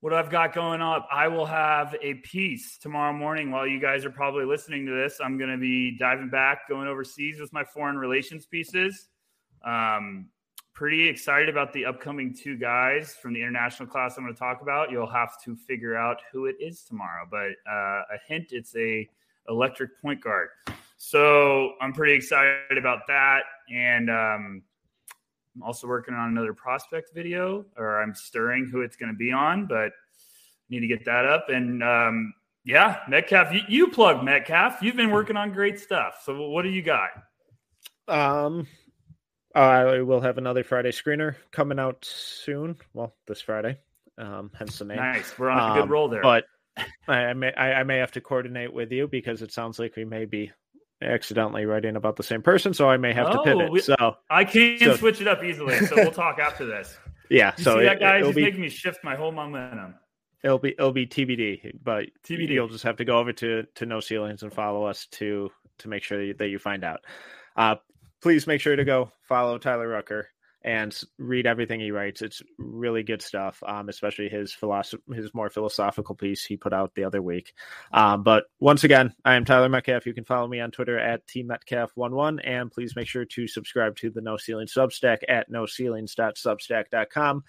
What 0.00 0.12
I've 0.12 0.30
got 0.30 0.54
going 0.54 0.80
up, 0.80 1.08
I 1.10 1.26
will 1.26 1.46
have 1.46 1.96
a 2.00 2.14
piece 2.14 2.78
tomorrow 2.78 3.12
morning 3.12 3.50
while 3.50 3.66
you 3.66 3.80
guys 3.80 4.04
are 4.04 4.10
probably 4.10 4.44
listening 4.44 4.86
to 4.86 4.92
this. 4.92 5.18
I'm 5.22 5.36
going 5.38 5.50
to 5.50 5.58
be 5.58 5.96
diving 5.98 6.28
back, 6.28 6.68
going 6.68 6.86
overseas 6.86 7.40
with 7.40 7.52
my 7.52 7.64
foreign 7.64 7.96
relations 7.96 8.46
pieces. 8.46 9.08
Um, 9.64 10.28
pretty 10.72 11.08
excited 11.08 11.48
about 11.48 11.72
the 11.72 11.84
upcoming 11.84 12.32
two 12.32 12.56
guys 12.56 13.16
from 13.20 13.32
the 13.32 13.40
international 13.40 13.88
class 13.88 14.14
I'm 14.16 14.22
going 14.22 14.34
to 14.34 14.38
talk 14.38 14.62
about. 14.62 14.92
You'll 14.92 15.10
have 15.10 15.42
to 15.44 15.56
figure 15.56 15.96
out 15.96 16.18
who 16.30 16.46
it 16.46 16.54
is 16.60 16.84
tomorrow, 16.84 17.26
but 17.28 17.50
uh, 17.68 18.02
a 18.14 18.18
hint: 18.28 18.52
it's 18.52 18.76
a 18.76 19.08
electric 19.48 20.00
point 20.00 20.22
guard. 20.22 20.50
So 20.96 21.72
I'm 21.80 21.92
pretty 21.92 22.12
excited 22.12 22.78
about 22.78 23.00
that, 23.08 23.40
and 23.74 24.08
um, 24.08 24.62
I'm 25.58 25.64
also 25.64 25.88
working 25.88 26.14
on 26.14 26.28
another 26.28 26.54
prospect 26.54 27.12
video, 27.12 27.64
or 27.76 28.00
I'm 28.00 28.14
stirring 28.14 28.68
who 28.70 28.82
it's 28.82 28.96
going 28.96 29.10
to 29.10 29.16
be 29.16 29.32
on, 29.32 29.66
but 29.66 29.90
need 30.70 30.80
to 30.80 30.86
get 30.86 31.04
that 31.06 31.26
up. 31.26 31.48
And 31.48 31.82
um, 31.82 32.32
yeah, 32.64 33.00
Metcalf, 33.08 33.52
you, 33.52 33.60
you 33.68 33.88
plug 33.88 34.22
Metcalf. 34.22 34.78
You've 34.82 34.94
been 34.94 35.10
working 35.10 35.36
on 35.36 35.52
great 35.52 35.80
stuff. 35.80 36.22
So 36.24 36.48
what 36.48 36.62
do 36.62 36.68
you 36.68 36.82
got? 36.82 37.10
Um, 38.06 38.68
I 39.52 40.00
will 40.02 40.20
have 40.20 40.38
another 40.38 40.62
Friday 40.62 40.92
screener 40.92 41.34
coming 41.50 41.80
out 41.80 42.04
soon. 42.04 42.76
Well, 42.94 43.16
this 43.26 43.40
Friday, 43.40 43.78
um, 44.16 44.52
hence 44.56 44.78
the 44.78 44.84
name. 44.84 44.98
Nice. 44.98 45.36
We're 45.36 45.50
on 45.50 45.72
a 45.72 45.74
good 45.74 45.84
um, 45.84 45.88
roll 45.90 46.08
there. 46.08 46.22
But 46.22 46.44
I 47.08 47.32
may 47.32 47.52
I, 47.54 47.80
I 47.80 47.82
may 47.82 47.98
have 47.98 48.12
to 48.12 48.20
coordinate 48.20 48.72
with 48.72 48.92
you 48.92 49.08
because 49.08 49.42
it 49.42 49.50
sounds 49.50 49.80
like 49.80 49.96
we 49.96 50.04
may 50.04 50.24
be 50.24 50.52
accidentally 51.02 51.64
writing 51.64 51.96
about 51.96 52.16
the 52.16 52.22
same 52.22 52.42
person, 52.42 52.74
so 52.74 52.88
I 52.88 52.96
may 52.96 53.12
have 53.12 53.28
oh, 53.28 53.32
to 53.32 53.42
pivot. 53.42 53.70
We, 53.70 53.80
so 53.80 54.16
I 54.30 54.44
can 54.44 54.78
so, 54.78 54.96
switch 54.96 55.20
it 55.20 55.28
up 55.28 55.42
easily. 55.44 55.78
So 55.86 55.96
we'll 55.96 56.12
talk 56.12 56.38
after 56.42 56.66
this. 56.66 56.98
Yeah. 57.30 57.52
You 57.56 57.64
so 57.64 57.78
see 57.78 57.84
that 57.84 58.00
guy 58.00 58.18
is 58.18 58.34
making 58.34 58.60
me 58.60 58.68
shift 58.68 59.04
my 59.04 59.14
whole 59.14 59.32
momentum. 59.32 59.94
It'll 60.42 60.58
be 60.58 60.70
it'll 60.70 60.92
be 60.92 61.06
TBD, 61.06 61.72
but 61.82 62.06
TBD. 62.24 62.50
You'll 62.50 62.68
just 62.68 62.84
have 62.84 62.96
to 62.96 63.04
go 63.04 63.18
over 63.18 63.32
to 63.34 63.64
to 63.74 63.86
No 63.86 64.00
Ceilings 64.00 64.42
and 64.42 64.52
follow 64.52 64.84
us 64.84 65.06
to 65.12 65.50
to 65.78 65.88
make 65.88 66.04
sure 66.04 66.32
that 66.32 66.48
you 66.48 66.58
find 66.58 66.84
out. 66.84 67.00
Uh, 67.56 67.76
please 68.22 68.46
make 68.46 68.60
sure 68.60 68.76
to 68.76 68.84
go 68.84 69.10
follow 69.22 69.58
Tyler 69.58 69.88
Rucker 69.88 70.28
and 70.62 71.00
read 71.18 71.46
everything 71.46 71.80
he 71.80 71.90
writes. 71.90 72.22
It's 72.22 72.42
really 72.58 73.02
good 73.02 73.22
stuff, 73.22 73.62
um, 73.66 73.88
especially 73.88 74.28
his 74.28 74.52
philosophy, 74.52 75.02
his 75.14 75.32
more 75.32 75.50
philosophical 75.50 76.14
piece 76.14 76.44
he 76.44 76.56
put 76.56 76.72
out 76.72 76.94
the 76.94 77.04
other 77.04 77.22
week. 77.22 77.52
Um, 77.92 78.22
but 78.22 78.44
once 78.58 78.84
again, 78.84 79.14
I 79.24 79.34
am 79.34 79.44
Tyler 79.44 79.68
Metcalf. 79.68 80.06
You 80.06 80.14
can 80.14 80.24
follow 80.24 80.48
me 80.48 80.60
on 80.60 80.70
Twitter 80.70 80.98
at 80.98 81.26
tmetcalf11, 81.26 82.40
and 82.44 82.70
please 82.70 82.96
make 82.96 83.06
sure 83.08 83.24
to 83.24 83.46
subscribe 83.46 83.96
to 83.96 84.10
the 84.10 84.20
No 84.20 84.36
Ceiling 84.36 84.66
Substack 84.66 85.18
at 85.28 85.50
noceilings.substack.com 85.50 87.44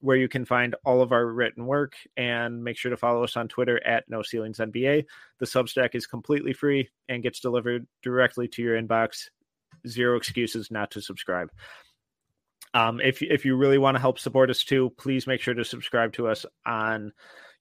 where 0.00 0.16
you 0.16 0.28
can 0.28 0.44
find 0.44 0.74
all 0.84 1.02
of 1.02 1.12
our 1.12 1.26
written 1.26 1.66
work 1.66 1.94
and 2.16 2.64
make 2.64 2.76
sure 2.76 2.90
to 2.90 2.96
follow 2.96 3.22
us 3.22 3.36
on 3.36 3.48
Twitter 3.48 3.84
at 3.86 4.08
No 4.08 4.22
Ceilings 4.22 4.58
NBA. 4.58 5.04
The 5.38 5.46
Substack 5.46 5.94
is 5.94 6.06
completely 6.06 6.52
free 6.52 6.88
and 7.08 7.22
gets 7.22 7.40
delivered 7.40 7.86
directly 8.02 8.48
to 8.48 8.62
your 8.62 8.80
inbox. 8.80 9.28
Zero 9.86 10.16
excuses 10.16 10.70
not 10.70 10.90
to 10.92 11.02
subscribe. 11.02 11.50
Um, 12.74 13.00
if 13.00 13.22
if 13.22 13.44
you 13.44 13.56
really 13.56 13.78
want 13.78 13.96
to 13.96 14.00
help 14.00 14.18
support 14.18 14.50
us 14.50 14.64
too, 14.64 14.92
please 14.96 15.26
make 15.26 15.40
sure 15.40 15.54
to 15.54 15.64
subscribe 15.64 16.12
to 16.14 16.28
us 16.28 16.46
on 16.64 17.12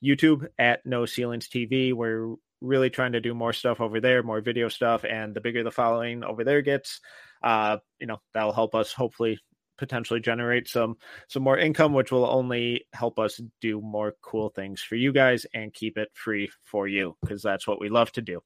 YouTube 0.04 0.48
at 0.58 0.86
No 0.86 1.06
Ceilings 1.06 1.48
TV. 1.48 1.94
We're 1.94 2.36
really 2.62 2.90
trying 2.90 3.14
to 3.14 3.22
do 3.22 3.34
more 3.34 3.54
stuff 3.54 3.82
over 3.82 4.00
there, 4.02 4.24
more 4.24 4.42
video 4.42 4.70
stuff, 4.70 5.04
and 5.04 5.34
the 5.34 5.42
bigger 5.42 5.64
the 5.64 5.72
following 5.72 6.24
over 6.24 6.44
there 6.44 6.62
gets, 6.62 7.00
uh, 7.42 7.78
you 8.00 8.08
know, 8.08 8.22
that'll 8.34 8.54
help 8.54 8.76
us 8.76 8.92
hopefully 8.92 9.40
potentially 9.78 10.20
generate 10.20 10.68
some 10.68 10.98
some 11.30 11.42
more 11.42 11.58
income 11.58 11.94
which 11.94 12.12
will 12.12 12.30
only 12.30 12.86
help 12.92 13.18
us 13.18 13.40
do 13.62 13.80
more 13.80 14.14
cool 14.22 14.50
things 14.50 14.82
for 14.82 14.96
you 14.96 15.14
guys 15.14 15.46
and 15.54 15.74
keep 15.74 15.98
it 15.98 16.10
free 16.14 16.52
for 16.66 16.86
you 16.86 17.16
because 17.22 17.42
that's 17.42 17.66
what 17.66 17.80
we 17.80 17.88
love 17.88 18.12
to 18.12 18.22
do. 18.22 18.42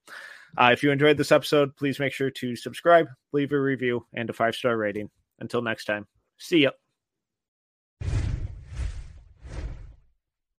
Uh, 0.56 0.70
if 0.72 0.84
you 0.84 0.92
enjoyed 0.92 1.18
this 1.18 1.32
episode 1.32 1.74
please 1.74 1.98
make 1.98 2.12
sure 2.12 2.30
to 2.30 2.54
subscribe 2.54 3.08
leave 3.32 3.50
a 3.50 3.60
review 3.60 4.06
and 4.14 4.30
a 4.30 4.32
five 4.32 4.54
star 4.54 4.76
rating. 4.76 5.10
Until 5.40 5.60
next 5.60 5.86
time 5.86 6.06
See 6.38 6.62
ya. 6.62 6.72